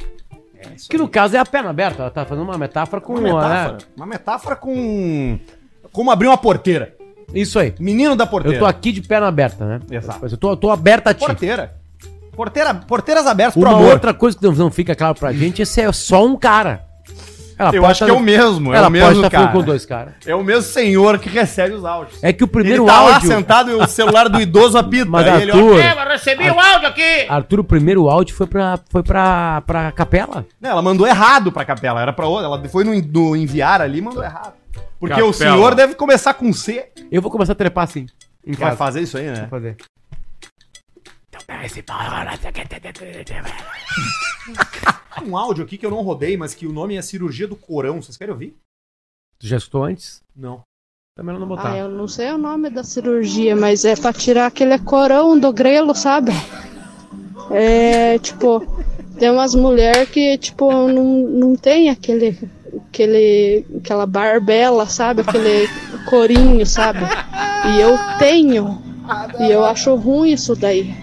que 0.90 0.98
no 0.98 1.08
caso 1.08 1.36
é 1.36 1.40
a 1.40 1.46
perna 1.46 1.70
aberta. 1.70 2.02
Ela 2.04 2.12
tá 2.12 2.26
fazendo 2.26 2.44
uma 2.46 2.58
metáfora 2.58 3.02
com 3.02 3.14
Uma 3.14 3.22
metáfora. 3.22 3.72
né? 3.74 3.78
Uma 3.98 4.06
metáfora 4.06 4.56
com. 4.56 5.40
Como 5.92 6.12
abrir 6.12 6.28
uma 6.28 6.38
porteira. 6.38 6.96
Isso 7.34 7.58
aí. 7.60 7.74
Menino 7.80 8.16
da 8.16 8.26
porteira. 8.26 8.58
Eu 8.58 8.60
tô 8.62 8.66
aqui 8.66 8.92
de 8.92 9.02
perna 9.02 9.28
aberta, 9.28 9.66
né? 9.66 9.80
Exato. 9.92 10.26
Eu 10.26 10.38
tô, 10.38 10.52
eu 10.52 10.58
tô 10.58 10.70
aberta 10.72 11.10
a 11.10 11.14
ti. 11.14 11.26
Porteira. 11.26 11.76
Porteira, 12.36 12.74
porteiras 12.74 13.28
abertas 13.28 13.56
Uma 13.56 13.68
pro 13.70 13.76
amor. 13.78 13.92
outra 13.94 14.14
coisa 14.14 14.36
que 14.38 14.44
não, 14.44 14.54
não 14.54 14.72
fica 14.72 14.96
claro 14.96 15.14
pra 15.14 15.32
gente, 15.32 15.62
esse 15.62 15.80
é 15.82 15.92
só 15.92 16.26
um 16.26 16.36
cara. 16.36 16.84
Ela 17.64 17.76
Eu 17.76 17.86
acho 17.86 18.00
tá 18.02 18.06
que 18.06 18.12
é 18.12 18.14
o 18.14 18.20
mesmo, 18.20 18.74
é 18.74 18.78
ela 18.78 18.88
o 18.88 18.92
mesmo 18.92 19.10
falando 19.16 19.32
cara. 19.32 19.48
com 19.48 19.62
dois 19.64 19.86
caras. 19.86 20.14
É 20.26 20.36
o 20.36 20.44
mesmo 20.44 20.64
senhor 20.64 21.18
que 21.20 21.30
recebe 21.30 21.74
os 21.74 21.86
áudios. 21.86 22.22
É 22.24 22.32
que 22.34 22.44
o 22.44 22.48
primeiro 22.48 22.84
ele 22.84 22.92
tá 22.92 22.98
áudio... 22.98 23.14
lá 23.14 23.22
sentado 23.22 23.72
e 23.72 23.74
o 23.74 23.88
celular 23.88 24.30
do 24.30 24.40
idoso 24.42 24.78
apita. 24.78 25.10
Mas, 25.10 25.28
Aí 25.28 25.42
ele 25.44 25.52
Arthur- 25.52 25.74
olha, 25.74 25.84
"É, 25.84 25.96
mas 25.96 26.08
recebi 26.10 26.50
o 26.50 26.60
áudio 26.60 26.88
aqui. 26.88 27.26
Arthur, 27.30 27.60
o 27.60 27.64
primeiro 27.64 28.10
áudio 28.10 28.36
foi 28.36 28.48
pra, 28.48 28.80
foi 28.90 29.04
pra, 29.04 29.62
pra 29.66 29.92
capela. 29.92 30.46
Não, 30.60 30.70
ela 30.70 30.82
mandou 30.82 31.08
errado 31.08 31.52
pra 31.52 31.66
capela, 31.66 32.02
era 32.02 32.14
pra 32.14 32.28
outra. 32.28 32.46
Ela 32.46 32.70
foi 32.70 32.84
no, 32.84 32.94
no 32.94 33.36
enviar 33.36 33.82
ali 33.82 34.00
e 34.00 34.02
mandou 34.02 34.24
errado. 34.24 34.54
Porque 35.00 35.22
o 35.22 35.32
Capela. 35.32 35.34
senhor 35.34 35.76
deve 35.76 35.96
começar 35.96 36.34
com 36.34 36.52
C. 36.54 36.86
Eu 37.12 37.22
vou 37.22 37.30
começar 37.30 37.52
a 37.52 37.56
trepar 37.56 37.84
assim. 37.84 38.06
Em 38.46 38.54
Vai 38.54 38.70
casa. 38.70 38.78
fazer 38.78 39.02
isso 39.02 39.18
aí, 39.18 39.26
né? 39.26 39.42
Vou 39.42 39.50
fazer. 39.50 39.76
Um 45.22 45.38
áudio 45.38 45.64
aqui 45.64 45.78
que 45.78 45.86
eu 45.86 45.92
não 45.92 46.02
rodei, 46.02 46.36
mas 46.38 46.54
que 46.56 46.66
o 46.66 46.74
nome 46.74 46.96
é 46.96 47.02
Cirurgia 47.02 47.48
do 47.48 47.56
Corão. 47.56 48.02
Vocês 48.02 48.18
querem 48.18 48.34
ouvir? 48.34 48.56
Tu 49.40 49.48
já 49.48 49.58
escutou 49.58 49.84
antes? 49.84 50.22
Não. 50.36 50.62
Também 51.16 51.38
não 51.38 51.46
vou 51.48 51.58
Ah, 51.60 51.62
botar. 51.64 51.78
eu 51.78 51.90
não 51.90 52.08
sei 52.08 52.32
o 52.32 52.38
nome 52.38 52.70
da 52.72 52.84
cirurgia, 52.84 53.56
mas 53.56 53.86
é 53.86 53.96
pra 53.96 54.12
tirar 54.12 54.48
aquele 54.48 54.80
corão 54.80 55.38
do 55.40 55.54
grelo, 55.54 55.94
sabe? 55.94 56.32
É, 57.52 58.18
tipo, 58.20 58.62
tem 59.20 59.30
umas 59.30 59.54
mulheres 59.54 60.10
que, 60.10 60.38
tipo, 60.40 60.72
não, 60.72 61.04
não 61.28 61.56
tem 61.56 61.90
aquele, 61.90 62.38
aquele, 62.90 63.66
aquela 63.78 64.08
barbela, 64.08 64.88
sabe? 64.88 65.22
Aquele 65.22 65.68
corinho, 66.10 66.66
sabe? 66.66 67.00
E 67.76 67.82
eu 67.82 67.96
tenho. 68.18 68.82
E 69.40 69.52
eu 69.52 69.64
acho 69.66 69.94
ruim 69.96 70.32
isso 70.32 70.56
daí. 70.56 70.96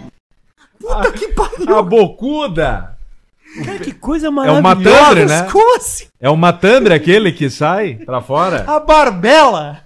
Puta 0.80 1.12
que 1.12 1.28
pariu! 1.28 1.76
A 1.76 1.82
bocuda! 1.82 2.89
Cara, 3.64 3.78
que 3.78 3.92
coisa 3.92 4.26
É 4.26 4.30
o 4.30 4.32
maravilhosa. 4.32 4.62
matandre, 4.62 5.24
né? 5.26 5.48
Como 5.50 5.76
assim? 5.76 6.04
É 6.20 6.30
o 6.30 6.36
matandre 6.36 6.94
aquele 6.94 7.32
que 7.32 7.50
sai 7.50 7.94
pra 7.94 8.20
fora? 8.20 8.64
A 8.66 8.78
barbela! 8.80 9.78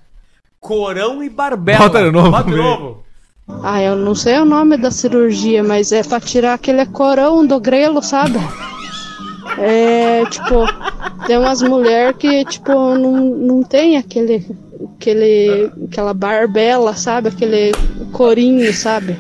Corão 0.60 1.22
e 1.22 1.28
barbela. 1.30 1.78
Bota 1.80 2.02
de 2.04 2.10
novo, 2.10 2.30
Bota 2.30 2.50
de 2.50 2.56
novo. 2.56 3.04
Ah, 3.62 3.82
eu 3.82 3.96
não 3.96 4.14
sei 4.14 4.38
o 4.38 4.44
nome 4.46 4.76
da 4.78 4.90
cirurgia, 4.90 5.62
mas 5.62 5.92
é 5.92 6.02
pra 6.02 6.18
tirar 6.20 6.54
aquele 6.54 6.84
corão 6.86 7.46
do 7.46 7.60
grelo, 7.60 8.02
sabe? 8.02 8.38
É, 9.58 10.24
tipo, 10.26 10.64
tem 11.26 11.38
umas 11.38 11.60
mulheres 11.62 12.16
que, 12.18 12.44
tipo, 12.46 12.72
não, 12.72 13.12
não 13.36 13.62
tem 13.62 13.96
aquele, 13.98 14.44
aquele, 14.96 15.70
aquela 15.90 16.14
barbela, 16.14 16.94
sabe? 16.94 17.28
Aquele 17.28 17.72
corinho, 18.12 18.72
sabe? 18.72 19.16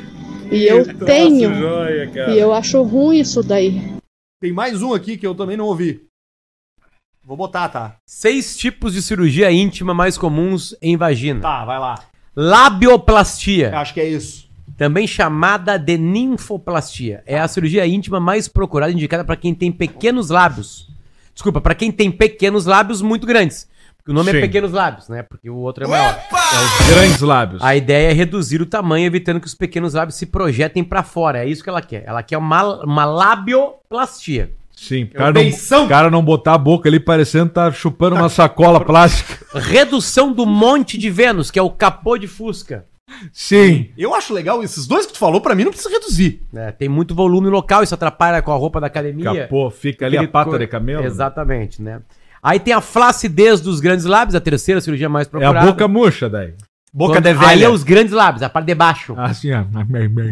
E 0.50 0.64
eu 0.66 0.86
tenho. 1.04 1.54
joia, 1.54 2.10
e 2.30 2.38
eu 2.38 2.52
acho 2.54 2.82
ruim 2.82 3.18
isso 3.20 3.42
daí. 3.42 3.93
Tem 4.44 4.52
mais 4.52 4.82
um 4.82 4.92
aqui 4.92 5.16
que 5.16 5.26
eu 5.26 5.34
também 5.34 5.56
não 5.56 5.64
ouvi. 5.64 6.02
Vou 7.24 7.34
botar, 7.34 7.66
tá? 7.70 7.96
Seis 8.04 8.58
tipos 8.58 8.92
de 8.92 9.00
cirurgia 9.00 9.50
íntima 9.50 9.94
mais 9.94 10.18
comuns 10.18 10.76
em 10.82 10.98
vagina. 10.98 11.40
Tá, 11.40 11.64
vai 11.64 11.78
lá. 11.78 11.94
Labioplastia. 12.36 13.74
Acho 13.74 13.94
que 13.94 14.00
é 14.02 14.06
isso. 14.06 14.46
Também 14.76 15.06
chamada 15.06 15.78
de 15.78 15.96
ninfoplastia. 15.96 17.22
É 17.24 17.38
a 17.38 17.48
cirurgia 17.48 17.86
íntima 17.86 18.20
mais 18.20 18.46
procurada 18.46 18.92
indicada 18.92 19.24
para 19.24 19.34
quem 19.34 19.54
tem 19.54 19.72
pequenos 19.72 20.28
lábios. 20.28 20.90
Desculpa, 21.32 21.62
para 21.62 21.74
quem 21.74 21.90
tem 21.90 22.10
pequenos 22.10 22.66
lábios 22.66 23.00
muito 23.00 23.26
grandes. 23.26 23.66
Porque 24.04 24.12
o 24.12 24.14
nome 24.14 24.32
Sim. 24.32 24.36
é 24.36 24.40
pequenos 24.42 24.70
lábios, 24.70 25.08
né? 25.08 25.22
Porque 25.22 25.48
o 25.48 25.56
outro 25.56 25.84
é 25.84 25.86
maior. 25.86 26.12
É 26.14 26.82
os 26.82 26.94
grandes 26.94 27.20
lábios. 27.22 27.62
A 27.64 27.74
ideia 27.74 28.10
é 28.10 28.12
reduzir 28.12 28.60
o 28.60 28.66
tamanho, 28.66 29.06
evitando 29.06 29.40
que 29.40 29.46
os 29.46 29.54
pequenos 29.54 29.94
lábios 29.94 30.14
se 30.16 30.26
projetem 30.26 30.84
para 30.84 31.02
fora. 31.02 31.38
É 31.42 31.48
isso 31.48 31.64
que 31.64 31.70
ela 31.70 31.80
quer. 31.80 32.04
Ela 32.06 32.22
quer 32.22 32.36
uma, 32.36 32.84
uma 32.84 33.06
labioplastia. 33.06 34.50
Sim, 34.76 35.04
o 35.04 35.06
É 35.06 35.06
cara, 35.06 35.40
o 35.40 35.42
não, 35.70 35.88
cara 35.88 36.10
não 36.10 36.22
botar 36.22 36.52
a 36.54 36.58
boca 36.58 36.86
ali 36.86 37.00
parecendo 37.00 37.50
tá 37.50 37.72
chupando 37.72 38.16
uma 38.16 38.28
sacola 38.28 38.84
plástica. 38.84 39.38
Redução 39.58 40.32
do 40.34 40.44
monte 40.44 40.98
de 40.98 41.08
Vênus, 41.08 41.50
que 41.50 41.58
é 41.58 41.62
o 41.62 41.70
capô 41.70 42.18
de 42.18 42.26
Fusca. 42.26 42.84
Sim. 43.32 43.90
Eu 43.96 44.14
acho 44.14 44.34
legal, 44.34 44.62
esses 44.62 44.86
dois 44.86 45.06
que 45.06 45.12
tu 45.12 45.18
falou, 45.18 45.40
pra 45.40 45.54
mim 45.54 45.64
não 45.64 45.70
precisa 45.70 45.88
reduzir. 45.90 46.42
É, 46.54 46.72
tem 46.72 46.88
muito 46.88 47.14
volume 47.14 47.48
local, 47.48 47.82
isso 47.82 47.94
atrapalha 47.94 48.42
com 48.42 48.50
a 48.52 48.56
roupa 48.56 48.80
da 48.80 48.88
academia. 48.88 49.42
Capô, 49.44 49.70
fica 49.70 50.04
ali 50.04 50.16
a 50.16 50.20
Aquele 50.20 50.32
pata 50.32 50.50
cor- 50.50 50.58
de 50.58 50.66
camelo. 50.66 51.04
Exatamente, 51.04 51.80
né? 51.80 52.00
Aí 52.44 52.60
tem 52.60 52.74
a 52.74 52.80
flacidez 52.82 53.60
dos 53.60 53.80
grandes 53.80 54.04
lábios, 54.04 54.34
a 54.34 54.40
terceira 54.40 54.80
cirurgia 54.80 55.08
mais 55.08 55.26
É 55.26 55.28
a 55.28 55.30
procurada. 55.30 55.66
boca 55.66 55.88
murcha 55.88 56.28
daí. 56.28 56.52
Boca 56.92 57.14
Quando- 57.14 57.24
de 57.24 57.32
velha. 57.32 57.48
Aí 57.48 57.64
é 57.64 57.68
os 57.68 57.82
grandes 57.82 58.12
lábios, 58.12 58.42
a 58.42 58.48
parte 58.48 58.66
de 58.66 58.74
baixo. 58.74 59.14
Assim, 59.18 59.50
ó. 59.52 59.62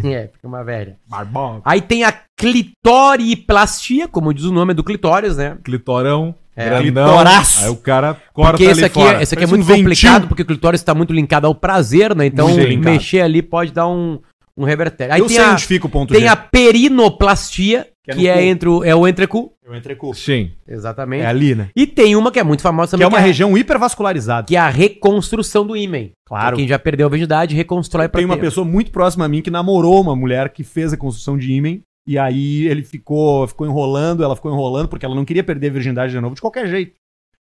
É, 0.06 0.28
fica 0.32 0.46
uma 0.46 0.62
velha. 0.62 0.96
Barbão. 1.08 1.60
Aí 1.64 1.80
tem 1.80 2.04
a 2.04 2.14
clitoriplastia, 2.36 4.06
como 4.08 4.32
diz 4.32 4.44
o 4.44 4.52
nome 4.52 4.72
é 4.72 4.74
do 4.74 4.84
clitóris, 4.84 5.36
né? 5.36 5.56
Clitorão. 5.64 6.34
É, 6.54 6.68
grandão. 6.68 6.82
clitoraço. 7.08 7.64
Aí 7.64 7.70
o 7.70 7.76
cara 7.76 8.14
corta 8.34 8.52
Porque 8.58 8.64
esse 8.64 8.84
aqui, 8.84 8.94
fora. 9.00 9.22
esse 9.22 9.34
aqui 9.34 9.42
é 9.44 9.46
Parece 9.46 9.50
muito 9.50 9.64
um 9.64 9.66
ventil. 9.66 9.84
complicado, 9.84 10.28
porque 10.28 10.42
o 10.42 10.46
clitóris 10.46 10.80
está 10.82 10.94
muito 10.94 11.10
linkado 11.12 11.46
ao 11.46 11.54
prazer, 11.54 12.14
né? 12.14 12.26
Então, 12.26 12.46
mexer 12.78 13.22
ali 13.22 13.40
pode 13.40 13.72
dar 13.72 13.88
um, 13.88 14.18
um 14.54 14.64
revertério. 14.64 15.14
Aí 15.14 15.20
Eu 15.20 15.26
tem 15.26 15.36
sei 15.36 15.44
a, 15.46 15.52
onde 15.52 15.64
fica 15.64 15.86
o 15.86 15.88
ponto 15.88 16.12
Tem 16.12 16.20
G. 16.22 16.28
a 16.28 16.36
perinoplastia, 16.36 17.86
Que 18.04 18.12
que 18.16 18.28
é 18.28 18.32
é, 18.32 18.34
no 18.34 18.40
cu. 18.40 18.46
entre 18.48 18.68
o, 18.68 18.84
é 18.84 18.94
o 18.96 19.06
entrecu. 19.06 19.52
Eu 19.64 19.76
entrei 19.76 19.94
com. 19.94 20.12
Sim. 20.12 20.50
Exatamente. 20.66 21.22
É 21.22 21.26
ali, 21.26 21.54
né? 21.54 21.70
E 21.76 21.86
tem 21.86 22.16
uma 22.16 22.32
que 22.32 22.40
é 22.40 22.42
muito 22.42 22.60
famosa 22.60 22.96
Que 22.96 23.02
também. 23.02 23.04
é 23.04 23.08
uma 23.08 23.24
região 23.24 23.56
hipervascularizada. 23.56 24.46
Que 24.48 24.56
é 24.56 24.58
a 24.58 24.68
reconstrução 24.68 25.64
do 25.66 25.76
ímen. 25.76 26.10
Claro. 26.26 26.48
Pra 26.48 26.56
Quem 26.56 26.66
já 26.66 26.78
perdeu 26.78 27.06
a 27.06 27.10
virgindade, 27.10 27.54
reconstrói 27.54 28.08
pra 28.08 28.18
Tem 28.18 28.24
uma 28.26 28.34
ter. 28.34 28.40
pessoa 28.42 28.66
muito 28.66 28.90
próxima 28.90 29.24
a 29.24 29.28
mim 29.28 29.40
que 29.40 29.50
namorou 29.50 30.00
uma 30.00 30.16
mulher 30.16 30.48
que 30.48 30.64
fez 30.64 30.92
a 30.92 30.96
construção 30.96 31.38
de 31.38 31.52
ímen. 31.52 31.80
E 32.04 32.18
aí 32.18 32.66
ele 32.66 32.82
ficou, 32.82 33.46
ficou 33.46 33.64
enrolando, 33.66 34.24
ela 34.24 34.34
ficou 34.34 34.50
enrolando, 34.52 34.88
porque 34.88 35.06
ela 35.06 35.14
não 35.14 35.24
queria 35.24 35.44
perder 35.44 35.68
a 35.68 35.72
virgindade 35.72 36.12
de 36.12 36.20
novo 36.20 36.34
de 36.34 36.40
qualquer 36.40 36.66
jeito. 36.66 36.94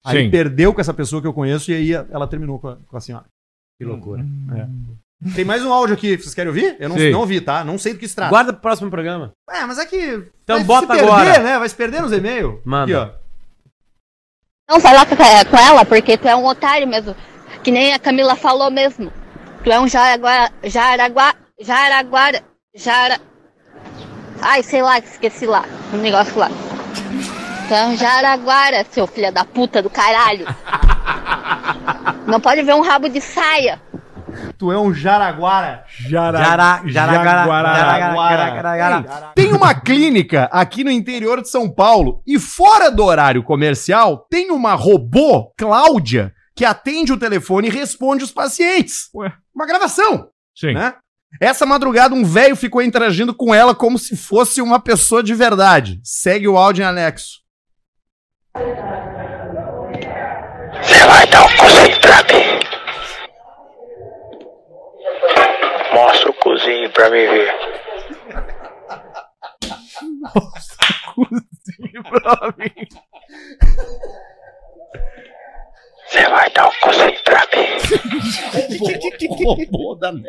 Aí 0.06 0.26
Sim. 0.26 0.30
perdeu 0.30 0.72
com 0.72 0.82
essa 0.82 0.94
pessoa 0.94 1.20
que 1.20 1.28
eu 1.28 1.34
conheço 1.34 1.72
e 1.72 1.76
aí 1.76 1.92
ela 2.12 2.28
terminou 2.28 2.60
com 2.60 2.68
a, 2.68 2.76
com 2.76 2.96
a 2.98 3.02
senhora. 3.02 3.26
Que 3.80 3.86
loucura. 3.86 4.24
É. 4.56 4.68
Tem 5.36 5.46
mais 5.46 5.64
um 5.64 5.72
áudio 5.72 5.96
aqui, 5.96 6.18
vocês 6.18 6.34
querem 6.34 6.50
ouvir? 6.50 6.76
Eu 6.80 6.90
não, 6.90 6.98
Sim. 6.98 7.12
não 7.12 7.22
ouvi, 7.22 7.40
tá? 7.40 7.64
Não 7.64 7.78
sei 7.78 7.94
do 7.94 8.00
que 8.00 8.08
se 8.08 8.16
trata. 8.16 8.30
Guarda 8.30 8.52
pro 8.52 8.62
próximo 8.62 8.90
programa. 8.90 9.32
É, 9.50 9.66
mas 9.66 9.78
é 9.78 9.86
que. 9.86 10.24
Então 10.44 10.58
vai 10.58 10.64
bota 10.66 10.82
se 10.82 10.88
perder, 10.88 11.04
agora. 11.04 11.40
né? 11.40 11.60
Vai 11.60 11.70
se 11.70 11.76
perder 11.76 12.02
nos 12.02 12.12
e-mails. 12.12 12.60
Manda. 12.66 13.04
Aqui, 13.04 13.12
ó. 13.12 14.74
Não 14.74 14.80
falar 14.80 15.06
com, 15.06 15.16
com 15.16 15.58
ela, 15.58 15.86
porque 15.86 16.18
tu 16.18 16.28
é 16.28 16.36
um 16.36 16.46
otário 16.46 16.88
mesmo. 16.88 17.16
Que 17.64 17.72
nem 17.72 17.94
a 17.94 18.00
Camila 18.00 18.36
falou 18.36 18.70
mesmo. 18.70 19.12
Tu 19.64 19.72
é 19.72 19.80
um 19.80 19.88
Jaraguá. 19.88 20.52
Jaraguá. 20.64 21.36
Jaraguara. 21.60 22.44
Jara. 22.76 23.22
Ai, 24.42 24.62
sei 24.62 24.82
lá, 24.82 24.98
esqueci 25.00 25.46
lá. 25.46 25.64
Um 25.94 25.98
negócio 25.98 26.38
lá. 26.38 26.50
Tu 27.68 27.74
é 27.74 27.86
um 27.86 27.96
Jaraguara, 27.96 28.86
seu 28.92 29.08
filho 29.08 29.32
da 29.32 29.46
puta 29.46 29.82
do 29.82 29.90
caralho. 29.90 30.46
Não 32.28 32.42
pode 32.42 32.62
ver 32.64 32.74
um 32.74 32.82
rabo 32.82 33.08
de 33.08 33.22
saia. 33.22 33.82
Tu 34.58 34.72
é 34.72 34.80
um 34.80 34.94
jaraguara. 34.94 35.84
Jara, 35.88 36.38
Jara- 36.38 36.82
Jaraguara- 36.86 37.76
Jaraguara. 37.76 38.78
Jaraguara. 38.78 39.32
Tem 39.36 39.52
uma 39.54 39.74
clínica 39.74 40.50
aqui 40.52 40.84
no 40.84 40.92
interior 40.92 41.42
de 41.42 41.50
São 41.50 41.70
Paulo 41.70 42.22
e 42.26 42.40
fora 42.40 42.90
do 42.90 43.04
horário 43.04 43.44
comercial 43.44 44.26
tem 44.30 44.52
uma 44.52 44.74
robô, 44.74 45.52
Cláudia, 45.58 46.34
que 46.56 46.66
atende 46.66 47.12
o 47.14 47.18
telefone 47.18 47.68
e 47.68 47.72
responde 47.72 48.24
os 48.24 48.32
pacientes. 48.32 49.10
Uma 49.56 49.66
gravação. 49.66 50.28
Sim. 50.56 50.74
Né? 50.74 50.94
Essa 51.42 51.66
madrugada 51.66 52.14
um 52.14 52.24
velho 52.24 52.56
ficou 52.56 52.82
interagindo 52.82 53.34
com 53.34 53.56
ela 53.56 53.74
como 53.74 53.98
se 53.98 54.16
fosse 54.16 54.62
uma 54.62 54.80
pessoa 54.80 55.24
de 55.24 55.34
verdade. 55.34 56.00
Segue 56.04 56.48
o 56.48 56.58
áudio 56.58 56.84
em 56.84 56.86
anexo. 56.86 57.42
Você 60.82 61.06
vai 61.08 61.26
dar 61.28 61.44
um 61.46 61.58
cozinho 61.58 62.00
pra 62.02 62.18
mim? 62.24 62.60
Mostra 66.04 66.32
o 66.32 66.34
cozinho 66.34 66.90
pra 66.92 67.10
mim 67.10 67.26
ver. 67.26 67.54
pra 72.04 72.54
mim. 72.58 72.88
Você 76.06 76.28
vai 76.28 76.50
dar 76.50 76.68
um 76.68 76.74
cozinho 76.82 77.24
pra 77.24 77.42
mim? 77.56 77.70
robô 79.46 79.96
da 79.96 80.12
net. 80.12 80.28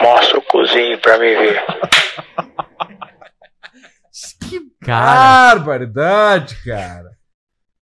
Mostra 0.00 0.38
o 0.38 0.42
cozinho 0.42 0.98
pra 1.00 1.18
mim 1.18 1.36
ver. 1.36 1.62
Cara, 4.80 5.56
Barbaridade, 5.56 6.56
cara. 6.64 7.17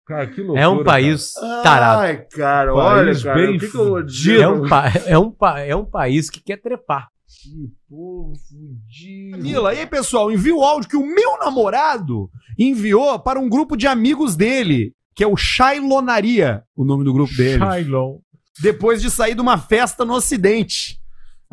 Cara, 0.05 0.27
que 0.27 0.41
loucura. 0.41 0.61
é 0.61 0.67
um 0.67 0.83
país 0.83 1.33
tarado. 1.63 2.01
Ai, 2.01 2.25
cara, 2.31 2.73
olha, 2.75 3.09
olha, 3.09 3.13
cara, 3.23 3.35
cara, 3.35 3.51
que 3.53 3.59
que, 3.59 3.71
que 3.71 4.03
dizer? 4.03 4.41
É 4.41 4.47
um, 4.47 4.67
pa- 4.67 4.91
é, 5.05 5.17
um 5.17 5.31
pa- 5.31 5.59
é 5.61 5.75
um 5.75 5.85
país 5.85 6.29
que 6.29 6.41
quer 6.41 6.57
trepar. 6.61 7.07
Povo 7.89 8.33
fudido. 8.47 9.31
Camila, 9.37 9.73
e 9.73 9.79
aí, 9.79 9.87
pessoal, 9.87 10.31
envia 10.31 10.55
o 10.55 10.63
áudio 10.63 10.89
que 10.89 10.97
o 10.97 11.05
meu 11.05 11.37
namorado 11.39 12.29
enviou 12.59 13.17
para 13.19 13.39
um 13.39 13.49
grupo 13.49 13.75
de 13.77 13.87
amigos 13.87 14.35
dele, 14.35 14.93
que 15.15 15.23
é 15.23 15.27
o 15.27 15.35
Shailonaria, 15.37 16.63
o 16.75 16.83
nome 16.85 17.03
do 17.03 17.13
grupo 17.13 17.33
dele. 17.35 17.59
Shailon. 17.59 18.17
Depois 18.61 19.01
de 19.01 19.09
sair 19.09 19.35
de 19.35 19.41
uma 19.41 19.57
festa 19.57 20.05
no 20.05 20.13
Ocidente. 20.13 20.99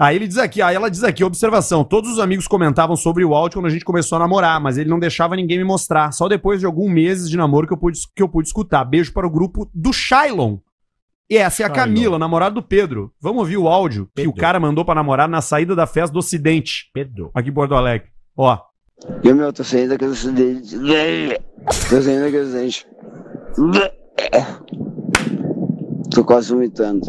Aí 0.00 0.16
ele 0.16 0.26
diz 0.26 0.38
aqui, 0.38 0.62
aí 0.62 0.74
ela 0.74 0.90
diz 0.90 1.04
aqui, 1.04 1.22
observação, 1.22 1.84
todos 1.84 2.12
os 2.12 2.18
amigos 2.18 2.48
comentavam 2.48 2.96
sobre 2.96 3.22
o 3.22 3.34
áudio 3.34 3.58
quando 3.58 3.66
a 3.66 3.70
gente 3.70 3.84
começou 3.84 4.16
a 4.16 4.18
namorar, 4.20 4.58
mas 4.58 4.78
ele 4.78 4.88
não 4.88 4.98
deixava 4.98 5.36
ninguém 5.36 5.58
me 5.58 5.64
mostrar. 5.64 6.10
Só 6.12 6.26
depois 6.26 6.58
de 6.58 6.64
alguns 6.64 6.90
meses 6.90 7.28
de 7.28 7.36
namoro 7.36 7.66
que 7.66 7.74
eu 7.74 7.76
pude, 7.76 8.00
que 8.16 8.22
eu 8.22 8.28
pude 8.28 8.48
escutar. 8.48 8.82
Beijo 8.86 9.12
para 9.12 9.26
o 9.26 9.30
grupo 9.30 9.70
do 9.74 9.92
Shailon. 9.92 10.56
E 11.28 11.36
essa 11.36 11.64
é 11.64 11.66
a. 11.66 11.70
Camila, 11.70 12.18
namorada 12.18 12.54
do 12.54 12.62
Pedro. 12.62 13.12
Vamos 13.20 13.40
ouvir 13.40 13.58
o 13.58 13.68
áudio 13.68 14.08
que 14.16 14.26
o 14.26 14.32
cara 14.32 14.58
mandou 14.58 14.86
pra 14.86 14.94
namorar 14.94 15.28
na 15.28 15.42
saída 15.42 15.76
da 15.76 15.86
festa 15.86 16.14
do 16.14 16.20
Ocidente. 16.20 16.90
Pedro. 16.94 17.30
Aqui 17.34 17.50
em 17.50 17.52
Porto 17.52 17.74
Alegre. 17.74 18.08
Ó. 18.34 18.58
E 19.22 19.32
meu, 19.34 19.52
tô 19.52 19.62
saindo 19.62 19.90
daquele 19.90 20.12
acidente. 20.12 20.78
Tô 21.90 22.00
saindo 22.00 22.22
daquele 22.22 22.44
acidente. 22.44 22.86
Tô 26.10 26.24
quase 26.24 26.54
vomitando. 26.54 27.06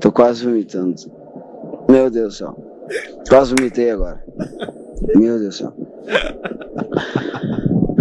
Tô 0.00 0.10
quase 0.10 0.46
vomitando. 0.46 0.94
Meu 1.88 2.10
Deus 2.10 2.34
do 2.34 2.38
céu. 2.38 2.56
Quase 3.28 3.54
vomitei 3.54 3.90
agora. 3.90 4.22
Meu 5.14 5.38
Deus 5.38 5.58
do 5.58 5.58
céu. 5.58 5.76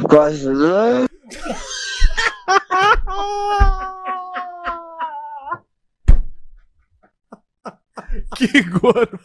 Quase. 0.09 0.47
Que 8.35 8.61
gordo. 8.63 9.19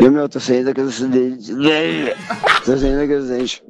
E 0.00 0.08
meu, 0.10 0.28
tô 0.28 0.40
saindo 0.40 0.66
daquele 0.66 0.88
acidente. 0.88 1.52
Tô 2.64 2.76
saindo 2.76 2.98
daquele 2.98 3.20
acidente. 3.20 3.64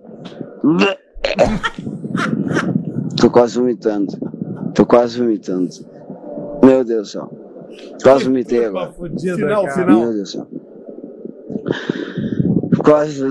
Tô 3.20 3.30
quase 3.30 3.58
vomitando. 3.58 4.12
Tô 4.74 4.84
quase 4.84 5.18
vomitando. 5.18 5.70
Meu 6.62 6.84
Deus 6.84 7.08
do 7.08 7.12
céu. 7.12 7.45
Quase 8.02 8.24
vomitei 8.24 8.64
agora. 8.64 8.92
Final, 8.92 9.68
final. 9.70 10.00
Meu 10.00 10.12
Deus 10.12 10.16
do 10.16 10.26
céu. 10.26 10.48
Quase. 12.84 13.22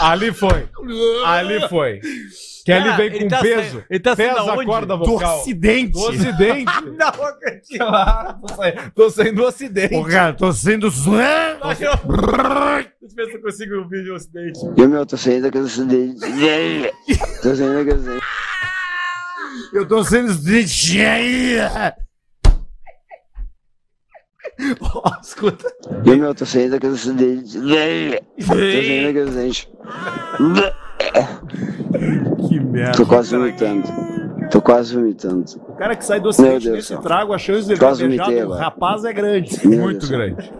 Ali 0.00 0.32
foi. 0.32 0.68
Ali 1.24 1.68
foi. 1.68 2.00
Que 2.64 2.72
ele 2.72 2.84
Cara, 2.84 2.96
vem 2.96 3.18
com 3.20 3.28
tá 3.28 3.40
peso. 3.40 3.60
saindo- 3.62 3.84
ele 3.88 4.00
tá 4.00 4.16
saindo 4.16 4.34
pesa 4.34 4.52
a 4.52 4.64
corda 4.64 4.96
Do 4.96 5.04
vocal. 5.04 5.40
Ocidente. 5.40 5.92
Do 5.92 6.00
ocidente. 6.00 6.64
Não 6.98 7.06
acredito. 7.24 7.78
Claro, 7.78 8.38
tô 8.40 8.48
saindo, 8.56 8.90
tô 8.92 9.10
saindo 9.10 9.34
do 9.36 9.44
ocidente. 9.44 9.94
Ô, 9.94 10.04
cara, 10.04 10.32
tô 10.32 10.52
sendo. 10.52 10.90
Deixa 10.90 11.14
eu 11.14 11.66
ver 13.14 13.26
se 13.26 13.34
eu 13.36 13.40
consigo 13.42 13.76
ouvir 13.76 14.02
de 14.02 14.10
ocidente. 14.10 14.58
E 14.76 14.86
meu, 14.86 15.06
tô 15.06 15.16
saindo 15.16 15.42
daquele 15.42 15.66
acidente. 15.66 16.18
Tô 17.40 17.54
saindo 17.54 17.74
daquele 17.74 17.92
acidente. 18.00 18.24
Eu 19.72 19.86
tô 19.86 20.02
sendo. 20.02 20.32
Ó, 24.80 25.10
escuta. 25.22 25.66
E 26.04 26.16
meu, 26.16 26.34
tô 26.34 26.46
saindo 26.46 26.72
daquele 26.72 26.94
acidente. 26.94 27.58
Tô 27.58 27.66
saindo 28.54 29.06
daquele 29.06 29.28
acidente. 29.28 29.68
Que 32.48 32.60
merda. 32.60 32.92
Tô 32.92 33.06
quase 33.06 33.36
vomitando. 33.36 33.88
Tô 34.50 34.62
quase 34.62 34.94
vomitando. 34.94 35.44
O 35.68 35.72
cara 35.74 35.96
que 35.96 36.04
sai 36.04 36.20
do 36.20 36.30
Deus 36.30 36.64
do 36.64 36.82
céu. 36.82 37.00
trago, 37.00 37.32
a 37.32 37.38
chance 37.38 37.66
dele 37.66 37.78
Quase 37.80 38.02
ter 38.02 38.08
beijado 38.08 38.50
o 38.50 38.54
rapaz 38.54 39.04
é 39.04 39.12
grande. 39.12 39.66
Meu 39.66 39.80
Muito 39.80 40.06
Deus. 40.06 40.10
grande. 40.10 40.52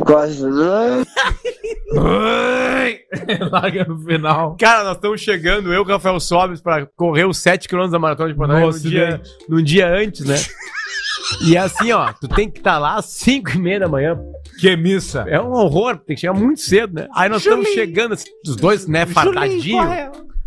Quase. 0.00 0.44
Larga 3.50 3.84
no 3.84 3.98
final. 4.00 4.56
Cara, 4.58 4.84
nós 4.84 4.96
estamos 4.96 5.20
chegando, 5.20 5.72
eu 5.72 5.80
e 5.80 5.84
o 5.84 5.84
Rafael 5.84 6.18
Sobes, 6.18 6.60
pra 6.60 6.86
correr 6.96 7.26
os 7.26 7.38
7km 7.38 7.90
da 7.90 7.98
Maratona 7.98 8.30
de 8.30 8.34
Porto 8.34 8.52
Alegre 8.52 9.20
No 9.48 9.62
dia 9.62 9.88
antes, 9.88 10.24
né? 10.24 10.36
E 11.44 11.56
é 11.56 11.60
assim, 11.60 11.92
ó, 11.92 12.12
tu 12.12 12.28
tem 12.28 12.50
que 12.50 12.58
estar 12.58 12.78
lá 12.78 12.96
às 12.96 13.06
5 13.06 13.50
e 13.52 13.58
meia 13.58 13.80
da 13.80 13.88
manhã. 13.88 14.18
Que 14.58 14.76
missa. 14.76 15.24
É 15.28 15.40
um 15.40 15.52
horror, 15.52 15.96
tem 15.98 16.14
que 16.14 16.20
chegar 16.20 16.34
muito 16.34 16.60
cedo, 16.60 16.94
né? 16.94 17.08
Aí 17.14 17.28
nós 17.28 17.42
estamos 17.44 17.68
chegando, 17.68 18.14
assim, 18.14 18.28
os 18.46 18.56
dois, 18.56 18.86
né, 18.86 19.06
fardadinhos. 19.06 19.86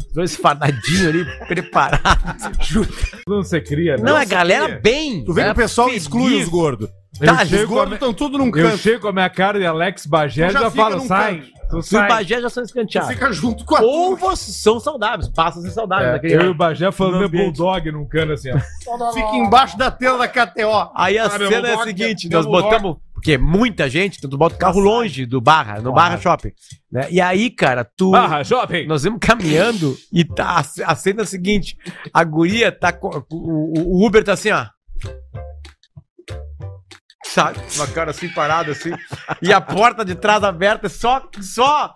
Os 0.07 0.14
dois 0.14 0.35
fardadinhos 0.35 1.07
ali, 1.07 1.26
preparados. 1.47 2.43
Não 3.27 3.43
você 3.43 3.60
cria, 3.61 3.97
Não, 3.97 4.18
é 4.18 4.26
galera 4.26 4.80
bem. 4.81 5.23
Tu 5.26 5.34
vê 5.34 5.41
que 5.41 5.47
né, 5.47 5.52
o 5.53 5.56
pessoal 5.56 5.88
feliz. 5.88 6.03
exclui 6.03 6.41
os 6.41 6.49
gordos. 6.49 6.89
Tá, 7.23 7.43
os 7.43 7.49
chego 7.49 7.73
gordos 7.73 7.93
estão 7.93 8.14
tudo 8.14 8.38
num 8.38 8.47
Eu 8.47 8.52
canto. 8.52 8.77
chego 8.77 9.02
com 9.02 9.07
a 9.07 9.14
minha 9.14 9.30
cara 9.30 9.57
de 9.57 9.65
Alex 9.65 10.06
Bagé 10.06 10.47
e 10.47 10.52
já 10.52 10.60
já, 10.61 10.72
falo, 10.72 10.99
sai. 11.02 11.39
canto. 11.39 11.55
Tu 11.70 11.78
Os 11.78 11.88
sai. 11.88 12.08
Bagé 12.08 12.42
já 12.42 12.50
são 12.50 12.64
escanteados. 12.64 13.10
fica 13.12 13.32
junto 13.34 13.66
com 13.66 13.76
a 13.76 13.82
Ou 13.82 14.16
vocês 14.16 14.56
são 14.58 14.80
saudáveis, 14.80 15.28
passam 15.30 15.62
a 15.62 15.66
ser 15.66 15.72
saudáveis 15.72 16.24
É, 16.24 16.36
eu 16.36 16.42
e 16.44 16.48
o 16.50 16.54
Bagé 16.54 16.92
falando 16.92 17.20
meu 17.20 17.30
bulldog 17.30 17.92
num 17.92 18.06
cano 18.08 18.34
assim, 18.34 18.50
ó. 18.52 18.60
Fica 19.14 19.36
embaixo 19.36 19.78
da 19.78 19.90
tela 19.90 20.18
da 20.20 20.28
KTO. 20.28 20.92
Aí 20.96 21.18
a 21.18 21.26
Ah, 21.26 21.30
cena 21.32 21.68
é 21.68 21.74
a 21.74 21.84
seguinte, 21.84 22.28
meu 22.28 22.38
nós 22.38 22.46
botamos, 22.46 22.98
porque 23.14 23.34
é 23.34 23.38
muita 23.38 23.90
gente, 23.90 24.18
então 24.18 24.30
tu 24.30 24.38
bota 24.38 24.56
o 24.56 24.60
carro 24.60 24.80
longe 24.80 25.26
do 25.26 25.42
Barra, 25.42 25.80
no 25.82 25.92
Barra 25.92 26.18
Shopping, 26.18 26.52
né? 26.92 27.08
E 27.10 27.20
aí, 27.20 27.50
cara, 27.50 27.84
tu 27.84 28.12
Barra, 28.12 28.44
shopping. 28.44 28.86
nós 28.86 29.04
vamos 29.04 29.20
caminhando 29.20 29.98
e 30.14 30.24
tá 30.24 30.64
a, 30.86 30.96
cena 30.96 31.22
é 31.22 31.24
a 31.24 31.26
seguinte, 31.26 31.76
a 32.14 32.24
guria 32.24 32.72
tá 32.72 32.94
com, 32.94 33.10
o, 33.32 34.02
o 34.02 34.06
Uber 34.06 34.24
tá 34.24 34.34
assim, 34.34 34.52
ó. 34.52 34.66
Sabe? 37.27 37.60
Uma 37.76 37.88
cara 37.88 38.11
assim 38.11 38.30
parada 38.30 38.72
assim, 38.72 38.91
e 39.41 39.52
a 39.52 39.60
porta 39.60 40.06
de 40.06 40.15
trás 40.15 40.43
aberta, 40.43 40.88
só 40.88 41.27
só 41.41 41.93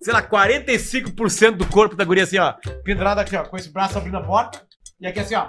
sei 0.00 0.12
lá, 0.12 0.22
45% 0.22 1.56
do 1.56 1.66
corpo 1.66 1.94
da 1.96 2.04
guria 2.04 2.24
assim, 2.24 2.38
ó, 2.38 2.54
pendurada 2.84 3.20
aqui, 3.20 3.36
ó, 3.36 3.44
com 3.44 3.56
esse 3.56 3.70
braço 3.70 3.98
abrindo 3.98 4.16
a 4.16 4.22
porta, 4.22 4.64
e 5.00 5.06
aqui 5.06 5.20
assim, 5.20 5.34
ó. 5.34 5.46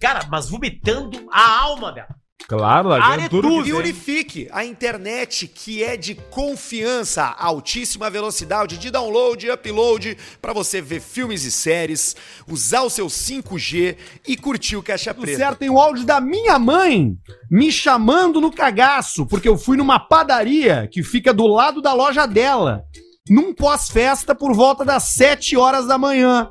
Cara, 0.00 0.20
mas 0.28 0.48
vomitando 0.48 1.26
a 1.32 1.60
alma 1.60 1.92
dela. 1.92 2.14
Claro, 2.46 2.88
largando 2.88 3.28
tudo 3.28 3.48
que 3.58 3.64
tem. 3.64 3.72
Purifique 3.72 4.48
a 4.52 4.64
internet 4.64 5.46
que 5.46 5.82
é 5.82 5.96
de 5.96 6.14
confiança, 6.14 7.34
altíssima 7.38 8.08
velocidade 8.08 8.78
de 8.78 8.90
download 8.90 9.46
e 9.46 9.50
upload 9.50 10.16
para 10.40 10.52
você 10.52 10.80
ver 10.80 11.00
filmes 11.00 11.44
e 11.44 11.50
séries, 11.50 12.16
usar 12.48 12.82
o 12.82 12.90
seu 12.90 13.06
5G 13.06 13.96
e 14.26 14.36
curtir 14.36 14.76
o 14.76 14.82
Caixa 14.82 15.12
Preta. 15.12 15.36
certo, 15.36 15.58
tem 15.58 15.68
o 15.68 15.78
áudio 15.78 16.06
da 16.06 16.20
minha 16.20 16.58
mãe 16.58 17.16
me 17.50 17.70
chamando 17.70 18.40
no 18.40 18.50
cagaço, 18.50 19.26
porque 19.26 19.48
eu 19.48 19.58
fui 19.58 19.76
numa 19.76 19.98
padaria 19.98 20.88
que 20.90 21.02
fica 21.02 21.34
do 21.34 21.46
lado 21.46 21.82
da 21.82 21.92
loja 21.92 22.24
dela, 22.26 22.82
num 23.28 23.52
pós-festa 23.52 24.34
por 24.34 24.54
volta 24.54 24.84
das 24.84 25.02
7 25.14 25.54
horas 25.56 25.86
da 25.86 25.98
manhã. 25.98 26.50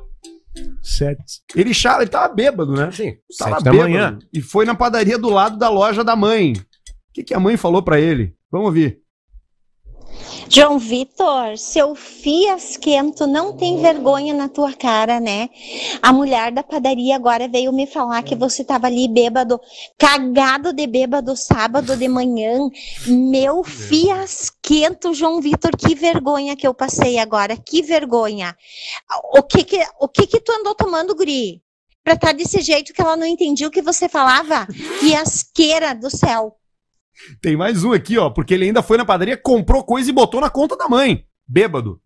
Sete. 0.82 1.22
Ele, 1.54 1.72
chama, 1.74 2.02
ele 2.02 2.10
tava 2.10 2.32
bêbado, 2.34 2.72
né? 2.72 2.90
Sim, 2.92 3.14
Tava 3.38 3.52
sete 3.56 3.64
da 3.64 3.70
bêbado. 3.70 3.90
manhã. 3.90 4.18
E 4.32 4.40
foi 4.40 4.64
na 4.64 4.74
padaria 4.74 5.18
do 5.18 5.28
lado 5.28 5.58
da 5.58 5.68
loja 5.68 6.02
da 6.04 6.16
mãe. 6.16 6.52
O 6.52 7.12
que, 7.12 7.22
que 7.24 7.34
a 7.34 7.40
mãe 7.40 7.56
falou 7.56 7.82
pra 7.82 8.00
ele? 8.00 8.34
Vamos 8.50 8.66
ouvir. 8.68 9.00
João 10.50 10.78
Vitor, 10.78 11.58
seu 11.58 11.94
fiasquento 11.94 13.26
não 13.26 13.56
tem 13.56 13.80
vergonha 13.80 14.32
na 14.32 14.48
tua 14.48 14.72
cara, 14.72 15.20
né? 15.20 15.50
A 16.00 16.12
mulher 16.12 16.52
da 16.52 16.62
padaria 16.62 17.16
agora 17.16 17.46
veio 17.46 17.72
me 17.72 17.86
falar 17.86 18.22
que 18.22 18.34
você 18.34 18.64
tava 18.64 18.86
ali 18.86 19.08
bêbado, 19.08 19.60
cagado 19.98 20.72
de 20.72 20.86
bêbado 20.86 21.36
sábado 21.36 21.96
de 21.96 22.08
manhã. 22.08 22.70
Meu 23.06 23.62
fiasquento, 23.62 25.12
João 25.12 25.40
Vitor, 25.40 25.76
que 25.76 25.94
vergonha 25.94 26.56
que 26.56 26.66
eu 26.66 26.72
passei 26.72 27.18
agora, 27.18 27.56
que 27.56 27.82
vergonha. 27.82 28.56
O 29.34 29.42
que 29.42 29.64
que, 29.64 29.84
o 30.00 30.08
que, 30.08 30.26
que 30.26 30.40
tu 30.40 30.52
andou 30.52 30.74
tomando, 30.74 31.14
guri? 31.14 31.62
Pra 32.02 32.14
estar 32.14 32.32
desse 32.32 32.62
jeito 32.62 32.94
que 32.94 33.02
ela 33.02 33.16
não 33.16 33.26
entendia 33.26 33.68
o 33.68 33.70
que 33.70 33.82
você 33.82 34.08
falava? 34.08 34.66
Fiasqueira 34.98 35.94
do 35.94 36.08
céu. 36.08 36.56
Tem 37.40 37.56
mais 37.56 37.84
um 37.84 37.92
aqui, 37.92 38.18
ó, 38.18 38.30
porque 38.30 38.54
ele 38.54 38.64
ainda 38.64 38.82
foi 38.82 38.96
na 38.96 39.04
padaria, 39.04 39.36
comprou 39.36 39.84
coisa 39.84 40.10
e 40.10 40.12
botou 40.12 40.40
na 40.40 40.50
conta 40.50 40.76
da 40.76 40.88
mãe. 40.88 41.24
Bêbado. 41.46 42.00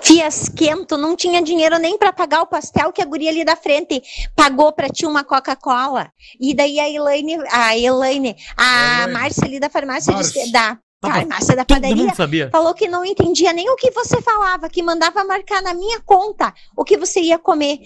Fiasquento, 0.00 0.96
não 0.96 1.16
tinha 1.16 1.42
dinheiro 1.42 1.76
nem 1.78 1.98
para 1.98 2.12
pagar 2.12 2.42
o 2.42 2.46
pastel 2.46 2.92
que 2.92 3.02
a 3.02 3.04
guria 3.04 3.30
ali 3.30 3.44
da 3.44 3.56
frente 3.56 4.00
pagou 4.36 4.72
para 4.72 4.88
ti 4.88 5.06
uma 5.06 5.24
Coca-Cola. 5.24 6.10
E 6.40 6.54
daí 6.54 6.78
a 6.78 6.88
Elaine, 6.88 7.38
a 7.50 7.76
Elaine, 7.76 8.36
a 8.56 9.08
Márcia 9.08 9.44
ali 9.44 9.58
da 9.58 9.68
farmácia 9.68 10.14
disse, 10.14 10.52
da 10.52 10.78
Tá 11.04 11.16
farmácia 11.16 11.54
da 11.54 11.64
padaria 11.64 12.14
falou 12.50 12.72
que 12.72 12.88
não 12.88 13.04
entendia 13.04 13.52
nem 13.52 13.68
o 13.68 13.76
que 13.76 13.90
você 13.90 14.22
falava, 14.22 14.70
que 14.70 14.82
mandava 14.82 15.22
marcar 15.24 15.60
na 15.62 15.74
minha 15.74 16.00
conta 16.00 16.52
o 16.74 16.82
que 16.82 16.96
você 16.96 17.20
ia 17.20 17.38
comer. 17.38 17.78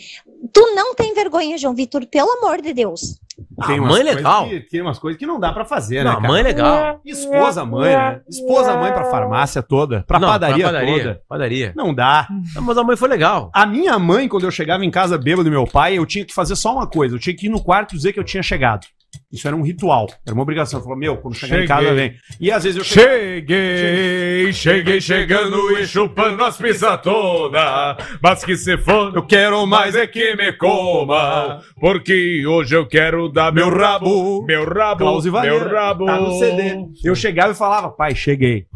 Tu 0.52 0.74
não 0.74 0.94
tem 0.94 1.12
vergonha, 1.14 1.58
João 1.58 1.74
Vitor, 1.74 2.06
pelo 2.06 2.30
amor 2.38 2.62
de 2.62 2.72
Deus. 2.72 3.18
Tem 3.66 3.76
a 3.78 3.80
umas 3.80 3.92
mãe 3.92 4.00
coisas 4.02 4.16
legal. 4.16 4.48
que- 4.48 4.60
tem 4.60 4.82
umas 4.82 4.98
coisas 4.98 5.18
que 5.18 5.26
não 5.26 5.38
dá 5.38 5.52
pra 5.52 5.64
fazer, 5.64 6.02
Não, 6.02 6.10
né, 6.10 6.10
a 6.10 6.20
cara? 6.20 6.28
mãe 6.28 6.42
legal. 6.42 7.00
Esposa 7.04 7.64
mãe, 7.64 7.94
né? 7.96 8.20
Esposa 8.28 8.76
mãe 8.76 8.92
pra 8.92 9.04
farmácia 9.04 9.62
toda, 9.62 10.02
pra 10.06 10.18
Não, 10.18 10.28
padaria, 10.28 10.56
pra 10.64 10.72
padaria, 10.72 11.02
toda. 11.02 11.22
Padaria. 11.28 11.72
Não 11.76 11.94
dá. 11.94 12.26
Não, 12.54 12.62
mas 12.62 12.76
a 12.78 12.82
mãe 12.84 12.96
foi 12.96 13.08
legal. 13.08 13.50
A 13.54 13.64
minha 13.64 13.98
mãe, 13.98 14.26
quando 14.28 14.44
eu 14.44 14.50
chegava 14.50 14.84
em 14.84 14.90
casa 14.90 15.16
bêbado 15.16 15.44
do 15.44 15.50
meu 15.50 15.66
pai, 15.66 15.94
eu 15.98 16.04
tinha 16.06 16.24
que 16.24 16.34
fazer 16.34 16.56
só 16.56 16.72
uma 16.74 16.86
coisa. 16.86 17.14
Eu 17.14 17.18
tinha 17.20 17.34
que 17.36 17.46
ir 17.46 17.48
no 17.50 17.62
quarto 17.62 17.92
e 17.92 17.96
dizer 17.96 18.12
que 18.12 18.18
eu 18.20 18.24
tinha 18.24 18.42
chegado. 18.42 18.86
Isso 19.30 19.46
era 19.46 19.54
um 19.56 19.62
ritual. 19.62 20.06
Era 20.26 20.34
uma 20.34 20.42
obrigação. 20.42 20.80
Falava, 20.80 20.98
meu, 20.98 21.16
quando 21.18 21.34
chegar 21.34 21.56
em 21.58 21.66
Cheguei. 21.66 21.68
casa, 21.68 21.94
vem. 21.94 22.14
E 22.40 22.50
às 22.50 22.64
vezes 22.64 22.78
eu 22.78 22.84
chegava- 22.84 23.18
Cheguei, 23.18 24.52
cheguei 24.52 25.00
chegando 25.00 25.78
e 25.78 25.86
chupando 25.86 26.42
as 26.44 26.56
pizzas 26.56 27.00
toda. 27.02 27.96
Mas 28.22 28.42
que 28.44 28.56
se 28.56 28.78
for, 28.78 29.14
Eu 29.14 29.26
quero 29.26 29.66
mais 29.66 29.94
é 29.94 30.06
que 30.06 30.34
me 30.34 30.52
coma. 30.52 31.60
Porque 31.78 32.44
hoje 32.46 32.74
eu 32.74 32.86
quero 32.86 33.28
dar 33.28 33.52
meu 33.52 33.68
rabo, 33.68 34.44
meu 34.46 34.64
rabo, 34.66 35.20
meu 35.22 35.68
rabo. 35.68 36.06
Tá 36.06 36.20
no 36.20 36.38
CD. 36.38 36.76
Eu 37.04 37.14
chegava 37.14 37.52
e 37.52 37.56
falava, 37.56 37.90
pai, 37.90 38.14
cheguei. 38.14 38.66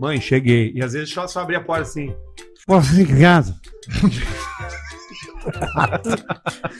Mãe, 0.00 0.20
cheguei. 0.20 0.72
E 0.74 0.82
às 0.82 0.92
vezes 0.92 1.10
só, 1.10 1.26
só 1.28 1.40
abria 1.40 1.58
a 1.58 1.62
porta 1.62 1.82
assim. 1.82 2.12
Posso 2.66 3.00
em 3.00 3.06
casa? 3.06 3.54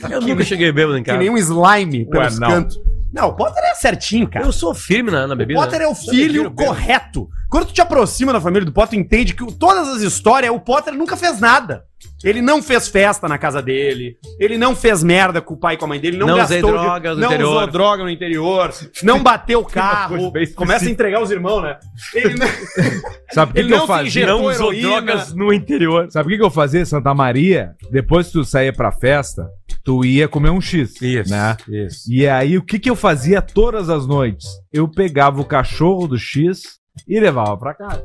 Eu 0.09 0.21
nunca 0.21 0.43
cheguei 0.43 0.71
bêbado 0.71 0.97
em 0.97 1.03
Que 1.03 1.07
casa. 1.07 1.19
nem 1.19 1.29
um 1.29 1.37
slime 1.37 2.05
pelos 2.09 2.39
não. 2.39 2.47
cantos. 2.49 2.77
Não, 3.11 3.29
o 3.29 3.33
Potter 3.33 3.63
é 3.63 3.75
certinho, 3.75 4.27
cara. 4.29 4.45
Eu 4.45 4.51
sou 4.51 4.73
firme 4.73 5.11
na, 5.11 5.27
na 5.27 5.33
O 5.33 5.37
bebida. 5.37 5.59
Potter 5.59 5.81
é 5.81 5.87
o 5.87 5.95
filho 5.95 6.49
correto. 6.51 7.29
Quando 7.51 7.65
tu 7.67 7.73
te 7.73 7.81
aproxima 7.81 8.31
da 8.31 8.39
família 8.39 8.65
do 8.65 8.71
Potter, 8.71 8.97
tu 8.97 9.01
entende 9.01 9.33
que 9.35 9.45
todas 9.57 9.85
as 9.89 10.01
histórias, 10.01 10.53
o 10.53 10.59
Potter 10.59 10.93
nunca 10.93 11.17
fez 11.17 11.41
nada. 11.41 11.83
Ele 12.23 12.41
não 12.41 12.63
fez 12.63 12.87
festa 12.87 13.27
na 13.27 13.37
casa 13.37 13.61
dele, 13.61 14.15
ele 14.39 14.57
não 14.57 14.75
fez 14.75 15.03
merda 15.03 15.41
com 15.41 15.53
o 15.53 15.57
pai 15.57 15.73
e 15.75 15.77
com 15.77 15.85
a 15.85 15.87
mãe 15.87 15.99
dele, 15.99 16.17
não, 16.17 16.27
Não 16.27 16.37
gastou 16.37 16.57
usei 16.57 16.71
drogas 16.71 17.15
no 17.15 17.21
não 17.21 17.27
interior. 17.29 17.55
usou 17.55 17.67
droga 17.67 18.03
no 18.03 18.09
interior, 18.09 18.73
não 19.03 19.21
bateu 19.21 19.59
o 19.61 19.65
carro, 19.65 20.31
começa 20.55 20.85
a 20.85 20.89
entregar 20.89 21.21
os 21.21 21.29
irmãos, 21.29 21.61
né? 21.61 21.77
Ele 22.15 22.35
não, 22.35 22.47
Sabe 23.33 23.51
o 23.51 23.53
que, 23.53 23.59
ele 23.59 23.67
que 23.67 23.73
eu 23.73 23.77
não 23.77 23.85
se 23.85 23.87
fazia? 23.93 24.27
Não 24.27 24.45
usou 24.45 24.73
heroína. 24.73 25.01
drogas 25.01 25.33
no 25.33 25.53
interior. 25.53 26.07
Sabe 26.09 26.27
o 26.27 26.29
que, 26.31 26.37
que 26.37 26.43
eu 26.43 26.49
fazia 26.51 26.81
em 26.81 26.85
Santa 26.85 27.13
Maria? 27.13 27.71
Depois 27.91 28.27
que 28.27 28.33
tu 28.33 28.45
saía 28.45 28.71
pra 28.73 28.91
festa, 28.91 29.47
tu 29.83 30.05
ia 30.05 30.27
comer 30.27 30.49
um 30.51 30.61
X. 30.61 31.01
Isso, 31.01 31.29
Né? 31.31 31.57
isso. 31.67 32.03
E 32.11 32.27
aí, 32.27 32.57
o 32.57 32.63
que, 32.63 32.79
que 32.79 32.89
eu 32.89 32.95
fazia 32.95 33.41
todas 33.41 33.89
as 33.89 34.07
noites? 34.07 34.47
Eu 34.71 34.87
pegava 34.87 35.41
o 35.41 35.45
cachorro 35.45 36.07
do 36.07 36.17
X 36.17 36.80
e 37.07 37.19
levava 37.19 37.57
pra 37.57 37.73
casa. 37.73 38.03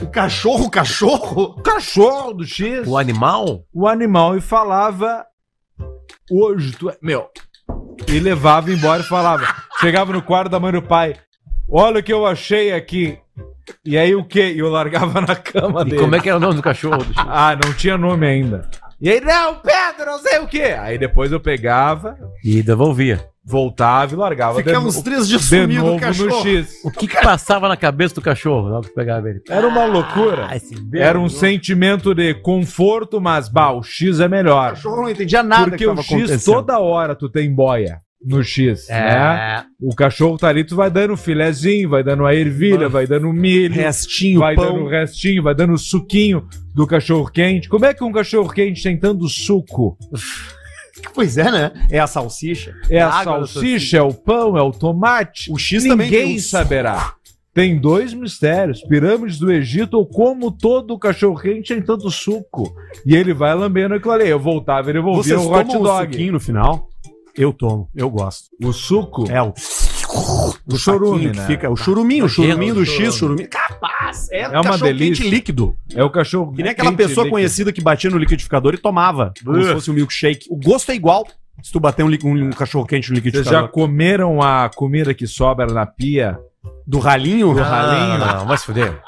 O 0.00 0.06
cachorro, 0.06 0.64
o 0.66 0.70
cachorro? 0.70 1.42
O 1.58 1.62
cachorro 1.62 2.32
do 2.34 2.44
X, 2.46 2.86
O 2.88 2.96
animal? 2.96 3.64
o 3.72 3.86
animal, 3.86 4.36
e 4.36 4.40
falava: 4.40 5.24
Hoje 6.30 6.72
tu 6.72 6.90
é. 6.90 6.96
Meu. 7.02 7.28
E 8.08 8.18
levava 8.18 8.70
embora 8.72 9.02
e 9.02 9.06
falava. 9.06 9.46
Chegava 9.80 10.12
no 10.12 10.22
quarto 10.22 10.50
da 10.50 10.58
mãe 10.60 10.72
do 10.72 10.82
pai: 10.82 11.14
Olha 11.68 12.00
o 12.00 12.02
que 12.02 12.12
eu 12.12 12.26
achei 12.26 12.72
aqui. 12.72 13.18
E 13.84 13.96
aí 13.96 14.14
o 14.14 14.24
quê? 14.24 14.52
E 14.52 14.58
eu 14.58 14.68
largava 14.70 15.20
na 15.20 15.36
cama 15.36 15.82
E 15.82 15.84
dele. 15.84 15.98
como 15.98 16.16
é 16.16 16.20
que 16.20 16.28
era 16.28 16.36
o 16.38 16.40
nome 16.40 16.54
do 16.56 16.62
cachorro? 16.62 17.04
Ah, 17.16 17.56
não 17.62 17.72
tinha 17.74 17.96
nome 17.96 18.26
ainda. 18.26 18.68
E 19.00 19.10
aí, 19.10 19.20
não, 19.20 19.56
Pedro, 19.60 20.06
não 20.12 20.18
sei 20.18 20.38
o 20.38 20.46
quê. 20.48 20.76
Aí 20.78 20.96
depois 20.98 21.30
eu 21.32 21.40
pegava, 21.40 22.16
E 22.44 22.62
devolvia. 22.62 23.28
Voltava 23.44 24.14
e 24.14 24.16
largava 24.16 24.58
Fica 24.58 24.78
uns 24.78 25.00
três 25.02 25.28
dias 25.28 25.48
de 25.48 25.66
novo 25.66 25.94
no 25.94 26.00
cachorro. 26.00 26.42
X. 26.42 26.80
O 26.84 26.90
que 26.90 27.08
que 27.08 27.20
passava 27.20 27.68
na 27.68 27.76
cabeça 27.76 28.14
do 28.14 28.20
cachorro 28.20 28.68
hora 28.72 28.82
que 28.82 28.94
pegava 28.94 29.28
ele? 29.28 29.40
Era 29.48 29.66
uma 29.66 29.84
loucura. 29.84 30.46
Ah, 30.50 30.56
Era 30.96 31.18
um 31.18 31.28
sentimento 31.28 32.14
de 32.14 32.34
conforto, 32.34 33.20
mas, 33.20 33.48
bah, 33.48 33.72
o 33.72 33.82
X 33.82 34.20
é 34.20 34.28
melhor. 34.28 34.68
O 34.72 34.74
cachorro 34.74 35.02
não 35.02 35.10
entendia 35.10 35.42
nada 35.42 35.70
Porque 35.70 35.86
o 35.86 35.96
X 35.96 36.06
acontecendo. 36.12 36.54
toda 36.54 36.78
hora 36.78 37.14
tu 37.16 37.28
tem 37.28 37.52
boia 37.52 38.00
no 38.24 38.44
X, 38.44 38.88
É. 38.88 39.00
né? 39.00 39.64
O 39.80 39.92
cachorro 39.96 40.36
tá 40.38 40.46
ali, 40.46 40.62
tu 40.62 40.76
vai 40.76 40.88
dando 40.88 41.16
filezinho, 41.16 41.88
vai 41.90 42.04
dando 42.04 42.24
a 42.24 42.32
ervilha, 42.32 42.88
vai 42.88 43.04
dando 43.04 43.32
milho, 43.32 43.74
Restinho, 43.74 44.38
vai 44.38 44.54
pão. 44.54 44.74
dando 44.74 44.86
restinho, 44.88 45.42
vai 45.42 45.56
dando 45.56 45.76
suquinho 45.76 46.46
do 46.72 46.86
cachorro 46.86 47.28
quente. 47.28 47.68
Como 47.68 47.84
é 47.84 47.92
que 47.92 48.04
um 48.04 48.12
cachorro 48.12 48.48
quente 48.48 48.80
tem 48.80 48.96
tanto 48.96 49.26
suco? 49.28 49.98
Pois 51.14 51.36
é, 51.36 51.50
né? 51.50 51.72
É 51.90 51.98
a 51.98 52.06
salsicha. 52.06 52.74
É 52.88 53.00
a, 53.00 53.08
água 53.08 53.40
da 53.40 53.46
salsicha, 53.46 53.98
é 53.98 54.02
o 54.02 54.12
pão, 54.12 54.56
é 54.56 54.62
o 54.62 54.70
tomate. 54.70 55.50
O 55.52 55.58
X 55.58 55.84
também 55.84 56.10
tem 56.10 56.20
Ninguém 56.20 56.36
um 56.36 56.40
saberá. 56.40 57.14
Tem 57.54 57.78
dois 57.78 58.14
mistérios: 58.14 58.82
pirâmides 58.82 59.38
do 59.38 59.52
Egito 59.52 59.98
ou 59.98 60.06
como 60.06 60.50
todo 60.50 60.98
cachorro 60.98 61.38
quente 61.38 61.74
tem 61.74 61.82
tanto 61.82 62.10
suco. 62.10 62.74
E 63.04 63.14
ele 63.14 63.34
vai 63.34 63.54
lambendo 63.54 63.94
aquilo 63.94 64.12
ali. 64.12 64.28
Eu 64.28 64.38
voltava, 64.38 64.90
ele 64.90 64.98
devolvia 64.98 65.36
Vocês 65.36 65.46
o 65.46 65.52
hot 65.52 65.72
dog. 65.78 66.12
suquinho 66.12 66.32
no 66.32 66.40
final? 66.40 66.88
Eu 67.36 67.52
tomo, 67.52 67.88
eu 67.94 68.10
gosto. 68.10 68.44
O 68.62 68.72
suco? 68.72 69.30
É, 69.30 69.40
o... 69.42 69.54
O 70.66 70.76
chorume, 70.78 71.30
que 71.30 71.36
né? 71.38 71.46
Fica, 71.46 71.70
o 71.70 71.76
churuminho, 71.76 72.26
o 72.26 72.28
churuminho 72.28 72.74
do. 72.74 72.84
X, 72.86 73.16
churuminho. 73.16 73.48
Capaz! 73.48 74.30
É, 74.30 74.42
É 74.42 74.48
uma 74.48 74.62
cachorro 74.62 74.82
delícia. 74.84 75.24
quente 75.24 75.30
líquido. 75.30 75.76
É 75.94 76.04
o 76.04 76.10
cachorro. 76.10 76.52
Que 76.52 76.62
nem 76.62 76.72
aquela 76.72 76.92
pessoa 76.92 77.24
líquido. 77.24 77.30
conhecida 77.30 77.72
que 77.72 77.80
batia 77.80 78.10
no 78.10 78.18
liquidificador 78.18 78.74
e 78.74 78.78
tomava. 78.78 79.32
Como 79.44 79.56
Ugh. 79.58 79.64
se 79.64 79.72
fosse 79.72 79.90
um 79.90 79.94
milkshake. 79.94 80.46
O 80.50 80.56
gosto 80.56 80.92
é 80.92 80.94
igual 80.94 81.26
se 81.62 81.72
tu 81.72 81.80
bater 81.80 82.04
um, 82.04 82.10
um, 82.24 82.46
um 82.48 82.50
cachorro 82.50 82.86
quente 82.86 83.10
no 83.10 83.16
Vocês 83.16 83.24
liquidificador. 83.24 83.62
já 83.62 83.68
comeram 83.68 84.42
a 84.42 84.70
comida 84.74 85.14
que 85.14 85.26
sobra 85.26 85.66
na 85.66 85.86
pia? 85.86 86.38
Do 86.86 86.98
ralinho? 86.98 87.54
Do 87.54 87.62
ralinho? 87.62 88.18
Não, 88.18 88.36
não, 88.38 88.46
vai 88.46 88.58
se 88.58 88.66
fuder. 88.66 89.00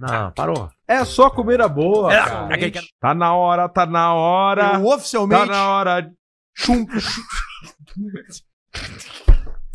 Não, 0.00 0.30
parou. 0.32 0.68
É 0.86 1.04
só 1.04 1.30
comida 1.30 1.66
boa, 1.68 2.12
É, 2.12 2.18
cara. 2.22 2.54
aquele 2.54 2.70
que- 2.70 2.80
Tá 3.00 3.14
na 3.14 3.34
hora, 3.34 3.68
tá 3.68 3.86
na 3.86 4.12
hora. 4.14 4.72
Eu 4.74 4.86
oficialmente. 4.86 5.40
Tá 5.40 5.46
na 5.46 5.68
hora. 5.68 6.10
Chum... 6.54 6.86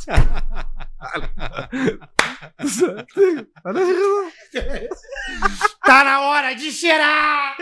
tá 5.85 6.03
na 6.03 6.21
hora 6.21 6.53
de 6.53 6.71
cheirar! 6.71 7.55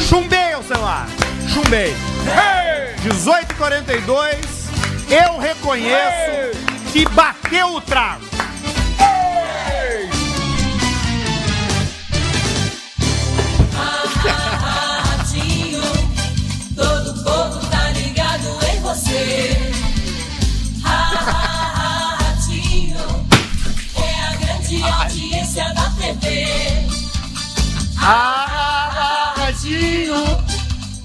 Chumbei 0.00 0.54
o 0.56 0.62
celular! 0.62 1.06
Chumbei! 1.52 1.92
18h42, 3.02 5.10
eu 5.10 5.38
reconheço 5.38 6.56
que 6.92 7.04
bateu 7.10 7.74
o 7.74 7.80
trago! 7.80 8.35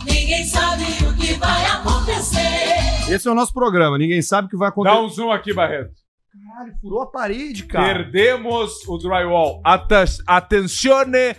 Ninguém 0.06 0.46
sabe 0.46 0.84
o 1.06 1.16
que 1.16 1.34
vai 1.34 1.66
acontecer. 1.66 3.12
Esse 3.12 3.28
é 3.28 3.32
o 3.32 3.36
nosso 3.36 3.54
programa, 3.54 3.98
ninguém 3.98 4.22
sabe 4.22 4.48
o 4.48 4.50
que 4.50 4.58
vai 4.58 4.70
Dá 4.70 4.72
acontecer. 4.74 4.98
um 5.00 5.10
zoom 5.10 5.32
aqui, 5.32 5.54
Barreto. 5.54 5.92
Caralho, 6.54 6.74
furou 6.82 7.02
a 7.02 7.08
parede, 7.12 7.64
cara. 7.66 7.86
Perdemos 8.04 8.88
o 8.88 8.98
drywall. 8.98 9.62
Atas- 9.66 10.20
Atencione, 10.28 11.36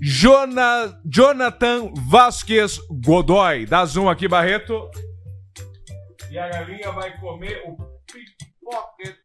Jona, 0.00 1.00
Jonathan 1.04 1.92
Vasquez 2.08 2.78
Godoy. 3.04 3.66
Dá 3.66 3.84
zoom 3.84 4.08
aqui, 4.08 4.28
Barreto. 4.28 4.88
E 6.30 6.38
a 6.38 6.48
galinha 6.48 6.92
vai 6.92 7.18
comer 7.18 7.62
o 7.66 7.76
pipocket. 8.06 9.16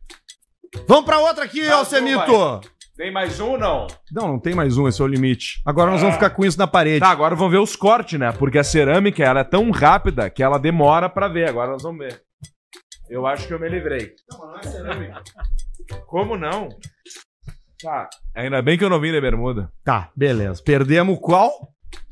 Vamos 0.88 1.05
pra 1.05 1.19
outra 1.19 1.43
aqui, 1.45 1.65
Dá 1.65 1.76
Alcemito! 1.76 2.61
Tem 2.98 3.11
mais 3.11 3.40
um 3.40 3.52
ou 3.52 3.60
não? 3.60 3.86
Não, 4.11 4.28
não 4.28 4.40
tem 4.40 4.56
mais 4.56 4.76
um, 4.76 4.88
esse 4.88 4.99
é 4.99 5.06
o 5.06 5.07
limite. 5.07 5.61
Agora 5.64 5.91
nós 5.91 6.02
vamos 6.02 6.15
ficar 6.15 6.32
com 6.32 6.44
isso 6.44 6.57
na 6.57 6.65
parede. 6.65 6.99
Tá, 6.99 7.10
agora 7.10 7.36
vamos 7.36 7.52
ver 7.52 7.60
os 7.60 7.76
cortes, 7.76 8.19
né? 8.19 8.32
Porque 8.32 8.57
a 8.57 8.64
cerâmica 8.64 9.24
ela 9.24 9.41
é 9.41 9.44
tão 9.44 9.69
rápida 9.69 10.32
que 10.32 10.41
ela 10.41 10.57
demora 10.57 11.07
pra 11.07 11.28
ver. 11.28 11.48
Agora 11.48 11.74
nós 11.74 11.84
vamos 11.84 11.99
ver. 11.99 12.19
Eu 13.07 13.28
acho 13.28 13.48
que 13.48 13.53
eu 13.53 13.60
me 13.60 13.69
livrei. 13.69 14.14
Não, 14.32 14.40
mas 14.40 14.49
não 14.49 14.57
é 14.57 14.64
cerâmica. 14.64 15.24
Como 16.07 16.36
não? 16.36 16.69
Tá. 17.80 18.10
Ainda 18.36 18.64
bem 18.64 18.80
que 18.80 18.84
eu 18.84 18.90
não 18.90 18.99
vim 18.99 19.11
de 19.11 19.22
bermuda. 19.22 19.72
Tá, 19.86 20.10
beleza. 20.15 20.64
Perdemos 20.64 21.19
qual? 21.22 21.52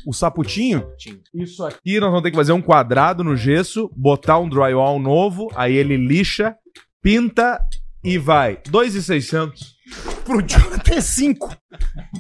O 0.06 0.14
saputinho? 0.14 0.88
Isso 1.34 1.66
aqui 1.66 2.00
nós 2.00 2.10
vamos 2.10 2.22
ter 2.22 2.30
que 2.30 2.38
fazer 2.38 2.54
um 2.54 2.62
quadrado 2.62 3.24
no 3.24 3.36
gesso, 3.36 3.90
botar 3.98 4.38
um 4.38 4.48
drywall 4.48 5.00
novo, 5.00 5.52
aí 5.56 5.74
ele 5.76 5.98
lixa, 5.98 6.56
pinta 7.02 7.60
e 8.04 8.20
vai. 8.20 8.62
2,600. 8.70 9.75
Pro 10.24 10.42
Jonathan 10.42 10.96
é 10.96 11.02
5. 11.02 11.58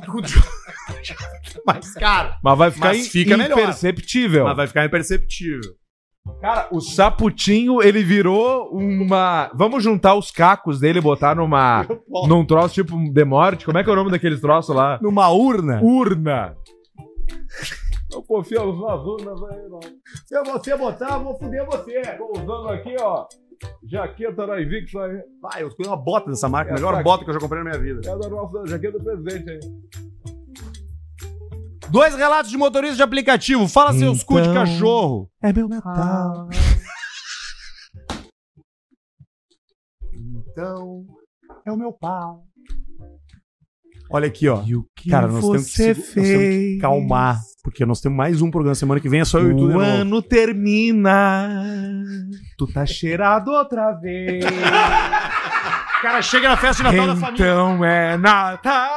Pro 0.05 0.21
Jonathan 0.21 0.49
é 1.55 1.61
mais 1.65 1.93
caro. 1.93 2.33
Mas 2.43 2.57
vai 2.57 2.71
ficar 2.71 2.87
Mas 2.89 3.07
fica 3.07 3.37
melhor. 3.37 3.57
imperceptível. 3.59 4.43
Mas 4.45 4.57
vai 4.57 4.67
ficar 4.67 4.85
imperceptível. 4.85 5.75
Cara, 6.41 6.67
o 6.71 6.81
saputinho, 6.81 7.81
ele 7.83 8.03
virou 8.03 8.69
uma. 8.71 9.51
Vamos 9.53 9.83
juntar 9.83 10.15
os 10.15 10.31
cacos 10.31 10.79
dele 10.79 10.99
e 10.99 11.01
botar 11.01 11.35
numa. 11.35 11.85
num 12.27 12.45
troço 12.45 12.73
tipo 12.73 12.97
de 12.97 13.25
morte. 13.25 13.65
Como 13.65 13.77
é 13.77 13.83
que 13.83 13.89
é 13.89 13.93
o 13.93 13.95
nome 13.95 14.11
daqueles 14.11 14.41
troços 14.41 14.75
lá? 14.75 14.99
Numa 15.01 15.29
urna? 15.29 15.81
Urna. 15.83 16.55
Eu 18.11 18.23
confio 18.23 18.73
nas 18.73 19.01
urnas 19.01 19.43
aí, 19.43 19.69
não. 19.69 19.79
Se 20.25 20.51
você 20.51 20.77
botar, 20.77 21.15
eu 21.15 21.23
vou 21.23 21.37
fuder 21.37 21.65
você. 21.65 22.01
Tô 22.17 22.31
usando 22.35 22.69
aqui, 22.69 22.95
ó. 22.99 23.25
Jaqueta 23.83 24.45
da 24.47 24.61
Invictus 24.61 24.95
aí. 24.95 25.21
Vai, 25.41 25.63
eu 25.63 25.67
escolhi 25.67 25.87
uma 25.89 25.97
bota 25.97 26.29
dessa 26.29 26.49
marca. 26.49 26.71
Essa 26.73 26.81
melhor 26.81 26.95
aqui. 26.95 27.03
bota 27.03 27.23
que 27.23 27.29
eu 27.29 27.33
já 27.33 27.39
comprei 27.39 27.63
na 27.63 27.69
minha 27.71 27.81
vida. 27.81 28.01
É 28.09 28.17
da 28.17 28.29
nossa 28.29 28.65
jaqueta 28.67 28.97
do 28.99 29.03
presidente 29.03 29.49
aí. 29.49 29.59
Dois 31.89 32.15
relatos 32.15 32.49
de 32.51 32.57
motorista 32.57 32.95
de 32.95 33.03
aplicativo. 33.03 33.67
Fala 33.67 33.93
seus 33.93 34.23
cu 34.23 34.35
de 34.35 34.41
Então- 34.49 34.53
cachorro. 34.55 35.29
É 35.41 35.53
meu 35.53 35.67
Natal. 35.69 36.49
Então, 40.13 41.05
é 41.65 41.71
o 41.71 41.77
meu 41.77 41.91
pau. 41.93 42.43
Olha 44.09 44.27
aqui, 44.27 44.47
ó. 44.47 44.61
que 44.95 45.09
Cara, 45.09 45.27
nós 45.27 45.41
temos, 45.41 45.73
que, 45.73 45.87
nós 45.87 45.97
temos 45.97 46.13
que 46.13 46.77
calmar. 46.81 47.39
Porque 47.63 47.83
nós 47.83 47.99
temos 47.99 48.15
mais 48.15 48.41
um 48.43 48.51
programa 48.51 48.75
semana 48.75 49.01
que 49.01 49.09
vem. 49.09 49.21
É 49.21 49.25
só 49.25 49.39
eu 49.39 49.51
e 49.51 49.55
tu 49.55 49.67
de 49.67 49.75
O 49.75 49.79
ano 49.79 50.21
termina. 50.21 51.49
Tu 52.57 52.67
tá 52.67 52.85
cheirado 52.85 53.51
outra 53.51 53.91
vez. 53.93 54.45
O 54.45 54.47
cara 56.01 56.21
chega 56.21 56.47
na 56.47 56.57
festa 56.57 56.83
de 56.83 56.91
Natal 56.91 57.07
da 57.07 57.15
família. 57.15 57.43
Então 57.43 57.83
é 57.83 58.17
Natal 58.17 58.91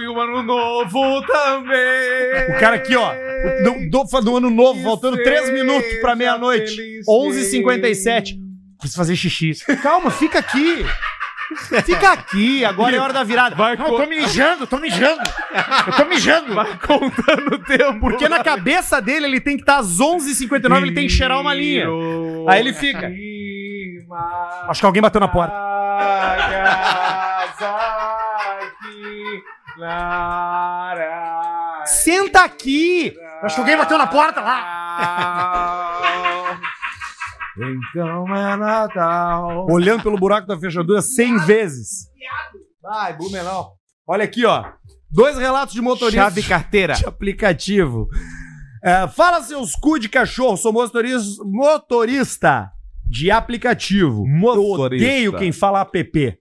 e 0.00 0.08
o 0.08 0.20
ano 0.20 0.42
novo 0.42 1.24
também. 1.26 2.56
O 2.56 2.58
cara 2.58 2.76
aqui, 2.76 2.96
ó. 2.96 3.12
Do, 3.62 4.04
do, 4.04 4.20
do 4.22 4.36
ano 4.36 4.50
novo, 4.50 4.82
faltando 4.82 5.22
3 5.22 5.52
minutos 5.52 5.94
pra 6.00 6.16
meia-noite. 6.16 7.00
11h57. 7.08 8.34
Preciso 8.78 8.96
fazer 8.96 9.14
xixi. 9.16 9.54
Calma, 9.82 10.10
fica 10.10 10.40
aqui. 10.40 10.84
Fica 11.84 12.12
aqui, 12.12 12.64
agora 12.64 12.96
é 12.96 12.98
hora 12.98 13.12
da 13.12 13.22
virada. 13.22 13.54
Vai 13.54 13.76
Não, 13.76 13.86
eu 13.86 13.96
tô 13.96 14.06
mijando, 14.06 14.66
tô 14.66 14.76
mijando. 14.78 15.22
Eu 15.86 15.92
tô 15.92 16.04
mijando. 16.04 16.54
Vai 16.54 16.78
contando 16.78 17.54
o 17.54 17.58
tempo. 17.58 18.00
Porque 18.00 18.28
na 18.28 18.42
cabeça 18.42 19.00
dele 19.00 19.26
ele 19.26 19.40
tem 19.40 19.56
que 19.56 19.62
estar 19.62 19.78
às 19.78 19.98
11h59, 19.98 20.82
ele 20.82 20.92
tem 20.92 21.06
que 21.06 21.12
cheirar 21.12 21.40
uma 21.40 21.54
linha. 21.54 21.86
Aí 22.48 22.60
ele 22.60 22.72
fica. 22.72 23.10
Acho 24.68 24.80
que 24.80 24.86
alguém 24.86 25.02
bateu 25.02 25.20
na 25.20 25.28
porta. 25.28 25.54
Senta 31.84 32.44
aqui! 32.44 33.14
Acho 33.42 33.56
que 33.56 33.60
alguém 33.60 33.76
bateu 33.76 33.98
na 33.98 34.06
porta 34.06 34.40
lá. 34.40 36.20
Então 37.56 38.36
é 38.36 38.56
Natal. 38.56 39.66
Olhando 39.70 40.02
pelo 40.02 40.18
buraco 40.18 40.46
da 40.46 40.58
fechadura 40.58 41.00
100 41.00 41.38
vezes. 41.46 42.08
Ai, 42.86 43.16
Blumenau. 43.16 43.74
Olha 44.06 44.24
aqui, 44.24 44.44
ó. 44.44 44.64
Dois 45.10 45.38
relatos 45.38 45.72
de 45.74 45.80
motorista. 45.80 46.22
Chave 46.22 46.42
carteira. 46.42 46.94
De 46.94 47.06
aplicativo. 47.06 48.08
É, 48.82 49.06
fala 49.08 49.40
seus 49.42 49.74
cu 49.74 49.98
de 49.98 50.08
cachorro. 50.08 50.56
Sou 50.56 50.72
motorista, 50.72 51.42
motorista 51.44 52.70
de 53.08 53.30
aplicativo. 53.30 54.22
Eu 54.22 54.26
Motorista. 54.26 55.06
odeio 55.06 55.32
quem 55.38 55.52
fala 55.52 55.80
app. 55.80 56.38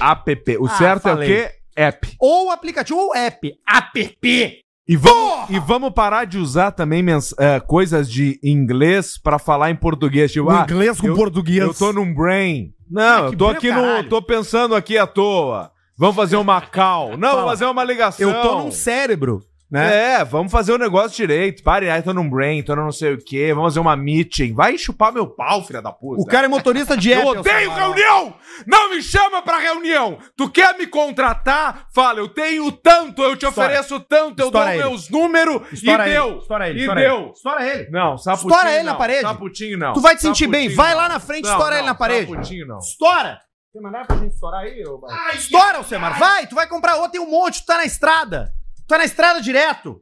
app. 0.00 0.56
O 0.58 0.66
Ah, 0.66 0.78
certo 0.78 1.02
falei. 1.02 1.30
é 1.30 1.32
o 1.44 1.48
quê? 1.48 1.54
App. 1.74 2.16
Ou 2.20 2.50
aplicativo 2.50 2.98
ou 2.98 3.14
app. 3.14 3.52
App. 3.68 4.61
E 4.88 4.96
vamos, 4.96 5.48
e 5.50 5.58
vamos 5.60 5.90
parar 5.92 6.24
de 6.24 6.38
usar 6.38 6.72
também 6.72 7.02
mens- 7.02 7.34
eh, 7.38 7.60
coisas 7.60 8.10
de 8.10 8.38
inglês 8.42 9.16
pra 9.16 9.38
falar 9.38 9.70
em 9.70 9.76
português. 9.76 10.32
Tipo, 10.32 10.50
ah, 10.50 10.66
inglês 10.68 11.00
com 11.00 11.06
eu- 11.08 11.14
português. 11.14 11.58
Eu 11.60 11.72
tô 11.74 11.92
num 11.92 12.12
brain. 12.12 12.72
Não, 12.90 13.26
Ah, 13.26 13.26
eu 13.28 13.36
tô 13.36 13.48
aqui 13.48 13.68
caralho. 13.68 14.02
no. 14.02 14.08
tô 14.08 14.20
pensando 14.20 14.74
aqui 14.74 14.98
à 14.98 15.06
toa. 15.06 15.70
Vamos 15.96 16.16
fazer 16.16 16.36
uma 16.36 16.60
call. 16.60 17.16
Não, 17.16 17.30
vamos 17.36 17.50
fazer 17.50 17.64
uma 17.66 17.84
ligação. 17.84 18.28
Eu 18.28 18.42
tô 18.42 18.58
num 18.58 18.72
cérebro, 18.72 19.40
né? 19.72 20.14
É, 20.20 20.24
vamos 20.24 20.52
fazer 20.52 20.72
o 20.72 20.78
negócio 20.78 21.16
direito. 21.16 21.62
Pare 21.62 21.88
aí, 21.90 22.02
tô 22.02 22.12
num 22.12 22.28
brain, 22.28 22.62
tô 22.62 22.76
no 22.76 22.82
não 22.84 22.92
sei 22.92 23.14
o 23.14 23.18
quê. 23.18 23.52
Vamos 23.54 23.70
fazer 23.72 23.80
uma 23.80 23.96
meeting. 23.96 24.52
Vai 24.54 24.76
chupar 24.76 25.12
meu 25.12 25.26
pau, 25.26 25.64
filha 25.64 25.80
da 25.80 25.90
puta. 25.90 26.20
O 26.20 26.26
cara 26.26 26.44
é 26.44 26.48
motorista 26.48 26.96
de 26.96 27.10
Eu 27.10 27.26
odeio 27.26 27.72
reunião! 27.72 28.34
Não 28.66 28.90
me 28.90 29.02
chama 29.02 29.40
pra 29.42 29.58
reunião! 29.58 30.18
Tu 30.36 30.48
quer 30.50 30.76
me 30.76 30.86
contratar? 30.86 31.86
Fala, 31.94 32.18
eu 32.20 32.28
tenho 32.28 32.70
tanto, 32.70 33.22
eu 33.22 33.34
te 33.34 33.46
Estoura. 33.46 33.68
ofereço 33.70 33.98
tanto, 34.00 34.40
eu 34.40 34.46
Estoura 34.46 34.66
dou 34.66 34.74
ele. 34.74 34.82
meus 34.82 35.08
números 35.08 35.62
Estoura 35.72 36.06
e 36.06 36.10
ele. 36.10 36.14
deu! 36.20 36.38
Estoura 36.38 36.68
ele, 36.68 36.78
E 36.78 36.82
estoura 36.82 37.00
deu! 37.00 37.16
ele. 37.22 37.30
Estoura 37.32 37.66
ele. 37.66 37.90
Não, 37.90 38.18
saputinho 38.18 38.50
Estoura 38.50 38.70
ele 38.74 38.82
não. 38.84 38.92
na 38.92 38.98
parede. 38.98 39.20
Saputinho 39.22 39.78
não. 39.78 39.92
Tu 39.94 40.00
vai 40.00 40.14
te 40.16 40.22
sentir 40.22 40.46
bem. 40.46 40.68
Saputinho 40.68 40.76
Vai 40.76 40.90
não. 40.92 41.00
lá 41.00 41.08
na 41.08 41.18
frente, 41.20 41.44
Não, 41.44 41.50
estoura 41.52 41.70
não, 41.70 41.78
ele 41.78 41.86
na 41.86 41.94
parede. 41.94 42.30
Saputinho 42.30 42.66
não. 42.66 42.78
Estoura. 42.78 43.38
Tem 43.72 43.80
maneira 43.80 44.06
pra 44.06 44.16
gente 44.16 44.34
estourar 44.34 44.60
aí, 44.60 44.84
ô 44.86 45.00
Estoura, 45.32 45.78
Alcemar. 45.78 46.18
Vai, 46.18 46.46
tu 46.46 46.54
vai 46.54 46.66
comprar 46.66 46.96
outro, 46.96 47.12
tem 47.12 47.20
um 47.22 47.30
monte, 47.30 47.60
tu 47.62 47.66
tá 47.66 47.78
na 47.78 47.86
estrada. 47.86 48.52
Tu 48.82 48.88
tá 48.88 48.98
na 48.98 49.04
estrada 49.04 49.40
direto. 49.40 50.00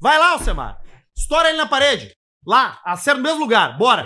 Vai 0.00 0.18
lá, 0.18 0.30
Alcemar. 0.30 0.78
Estoura 1.16 1.48
ele 1.48 1.58
na 1.58 1.66
parede. 1.66 2.12
Lá, 2.46 2.80
acerta 2.84 3.18
no 3.18 3.24
mesmo 3.24 3.40
lugar. 3.40 3.76
Bora. 3.78 4.04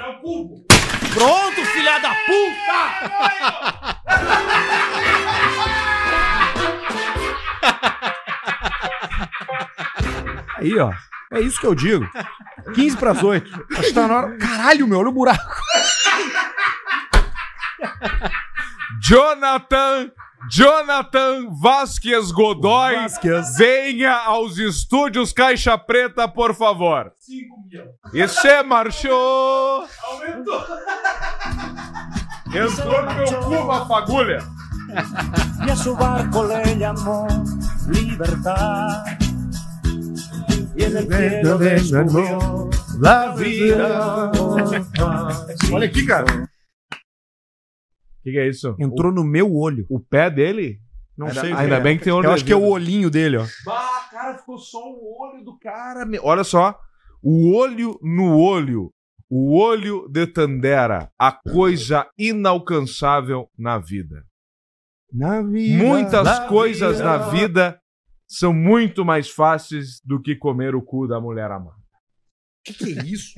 Pronto, 1.14 1.64
filha 1.66 1.98
da 1.98 2.10
puta! 2.10 3.16
Aí, 10.58 10.78
ó. 10.78 10.92
É 11.32 11.40
isso 11.40 11.60
que 11.60 11.66
eu 11.66 11.74
digo. 11.74 12.08
15 12.74 12.96
pras 12.96 13.22
8. 13.22 13.66
Acho 13.72 13.82
que 13.82 13.92
tá 13.92 14.06
na 14.06 14.16
hora. 14.16 14.36
Caralho, 14.38 14.86
meu, 14.86 14.98
olha 14.98 15.08
o 15.08 15.12
buraco. 15.12 15.60
Jonathan, 19.00 20.10
Jonathan 20.50 21.48
Vasquez 21.60 22.30
Godoy, 22.30 22.94
venha 23.58 24.12
aos 24.12 24.58
estúdios 24.58 25.32
Caixa 25.32 25.76
Preta, 25.76 26.28
por 26.28 26.54
favor. 26.54 27.12
E 28.12 28.28
se 28.28 28.62
marchou. 28.62 29.86
Entrou 32.54 33.02
no 33.02 33.14
meu 33.14 33.40
cu 33.42 33.54
uma 33.54 33.86
fagulha. 33.86 34.38
y 35.66 35.70
a 35.70 35.76
su 35.76 35.94
barco 35.96 36.44
le 36.44 36.76
llamó 36.76 37.26
libertad. 37.88 39.04
Y 40.76 40.84
en 40.84 40.96
el 40.96 41.08
cielo 41.08 41.58
descubrió 41.58 42.70
La 42.98 43.34
vida. 43.34 44.30
Olha 45.72 45.86
aqui, 45.86 46.06
cara. 46.06 46.48
O 48.26 48.28
que, 48.28 48.32
que 48.32 48.38
é 48.38 48.48
isso? 48.48 48.74
Entrou 48.80 49.12
no 49.12 49.22
meu 49.22 49.54
olho. 49.54 49.86
O 49.88 50.00
pé 50.00 50.28
dele? 50.28 50.80
Não 51.16 51.28
Ainda- 51.28 51.40
sei. 51.40 51.52
o 51.52 51.56
que 51.56 51.62
ainda 51.62 51.76
é. 51.76 51.80
bem 51.80 51.96
que 51.96 52.02
tem 52.04 52.12
olho 52.12 52.26
Eu 52.26 52.32
acho 52.32 52.44
que 52.44 52.52
é 52.52 52.56
o 52.56 52.66
olhinho 52.68 53.08
dele, 53.08 53.36
ó. 53.36 53.46
Bah, 53.64 54.08
cara, 54.10 54.36
ficou 54.36 54.58
só 54.58 54.78
o 54.80 55.16
olho 55.22 55.44
do 55.44 55.56
cara. 55.58 56.04
meu. 56.04 56.20
Olha 56.24 56.42
só. 56.42 56.76
O 57.22 57.54
olho 57.56 57.96
no 58.02 58.36
olho. 58.36 58.92
O 59.30 59.56
olho 59.56 60.08
de 60.08 60.26
Tandera. 60.26 61.08
A 61.16 61.30
coisa 61.30 62.04
inalcançável 62.18 63.48
na 63.56 63.78
vida. 63.78 64.24
Na 65.12 65.40
vida. 65.40 65.84
Muitas 65.84 66.24
na 66.24 66.48
coisas 66.48 66.96
vida. 66.96 67.04
na 67.04 67.18
vida 67.30 67.80
são 68.28 68.52
muito 68.52 69.04
mais 69.04 69.30
fáceis 69.30 70.00
do 70.04 70.20
que 70.20 70.34
comer 70.34 70.74
o 70.74 70.82
cu 70.82 71.06
da 71.06 71.20
mulher 71.20 71.48
amada. 71.50 71.76
Que 72.64 72.74
que 72.74 72.98
é 72.98 73.04
isso? 73.04 73.34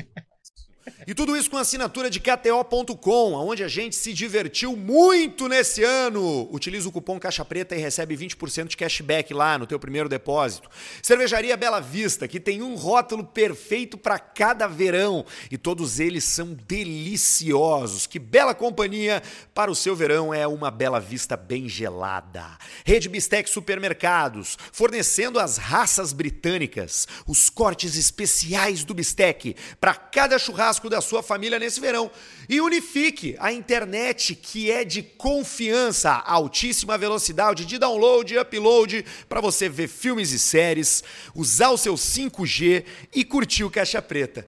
E 1.07 1.15
tudo 1.15 1.37
isso 1.37 1.51
com 1.51 1.57
assinatura 1.57 2.11
de 2.11 2.21
KTO.com, 2.21 3.33
onde 3.35 3.65
a 3.65 3.69
gente 3.69 3.97
se 3.97 4.13
divertiu 4.13 4.77
muito 4.77 5.49
nesse 5.49 5.83
ano. 5.83 6.49
Utiliza 6.53 6.89
o 6.89 6.93
cupom 6.93 7.19
Caixa 7.19 7.45
Preta 7.45 7.75
e 7.75 7.79
recebe 7.79 8.17
20% 8.17 8.69
de 8.69 8.77
cashback 8.77 9.33
lá 9.33 9.59
no 9.59 9.67
teu 9.67 9.79
primeiro 9.79 10.09
depósito. 10.09 10.69
Cervejaria 11.03 11.57
Bela 11.57 11.81
Vista, 11.81 12.29
que 12.29 12.41
tem 12.41 12.63
um 12.63 12.75
rótulo 12.75 13.25
perfeito 13.25 13.97
para 13.97 14.19
cada 14.19 14.67
verão 14.67 15.25
e 15.51 15.59
todos 15.59 16.01
eles 16.01 16.25
são 16.25 16.55
deliciosos. 16.67 18.07
Que 18.07 18.19
bela 18.19 18.55
companhia 18.55 19.23
para 19.55 19.71
o 19.71 19.75
seu 19.75 19.95
verão 19.95 20.33
é 20.33 20.47
uma 20.47 20.71
Bela 20.71 21.01
Vista 21.01 21.37
bem 21.37 21.69
gelada. 21.69 22.45
Rede 22.85 23.09
Bistec 23.09 23.49
Supermercados, 23.49 24.59
fornecendo 24.73 25.39
as 25.39 25.57
raças 25.57 26.13
britânicas, 26.13 27.07
os 27.27 27.49
cortes 27.51 27.97
especiais 27.97 28.85
do 28.85 28.95
bistec 28.95 29.57
para 29.81 29.95
cada 29.95 30.39
churrasco 30.79 30.89
da 30.89 31.01
sua 31.01 31.23
família 31.23 31.59
nesse 31.59 31.81
verão. 31.81 32.11
E 32.49 32.61
Unifique, 32.61 33.37
a 33.39 33.53
internet 33.53 34.35
que 34.35 34.71
é 34.71 34.85
de 34.85 35.03
confiança, 35.03 36.13
altíssima 36.13 36.97
velocidade 36.97 37.65
de 37.65 37.79
download 37.79 38.33
e 38.33 38.39
upload 38.39 39.05
para 39.29 39.41
você 39.41 39.69
ver 39.69 39.89
filmes 39.89 40.31
e 40.33 40.39
séries, 40.39 41.03
usar 41.35 41.71
o 41.71 41.77
seu 41.77 41.95
5G 41.95 42.85
e 43.15 43.25
curtir 43.25 43.65
o 43.65 43.71
Caixa 43.71 44.01
Preta. 44.01 44.47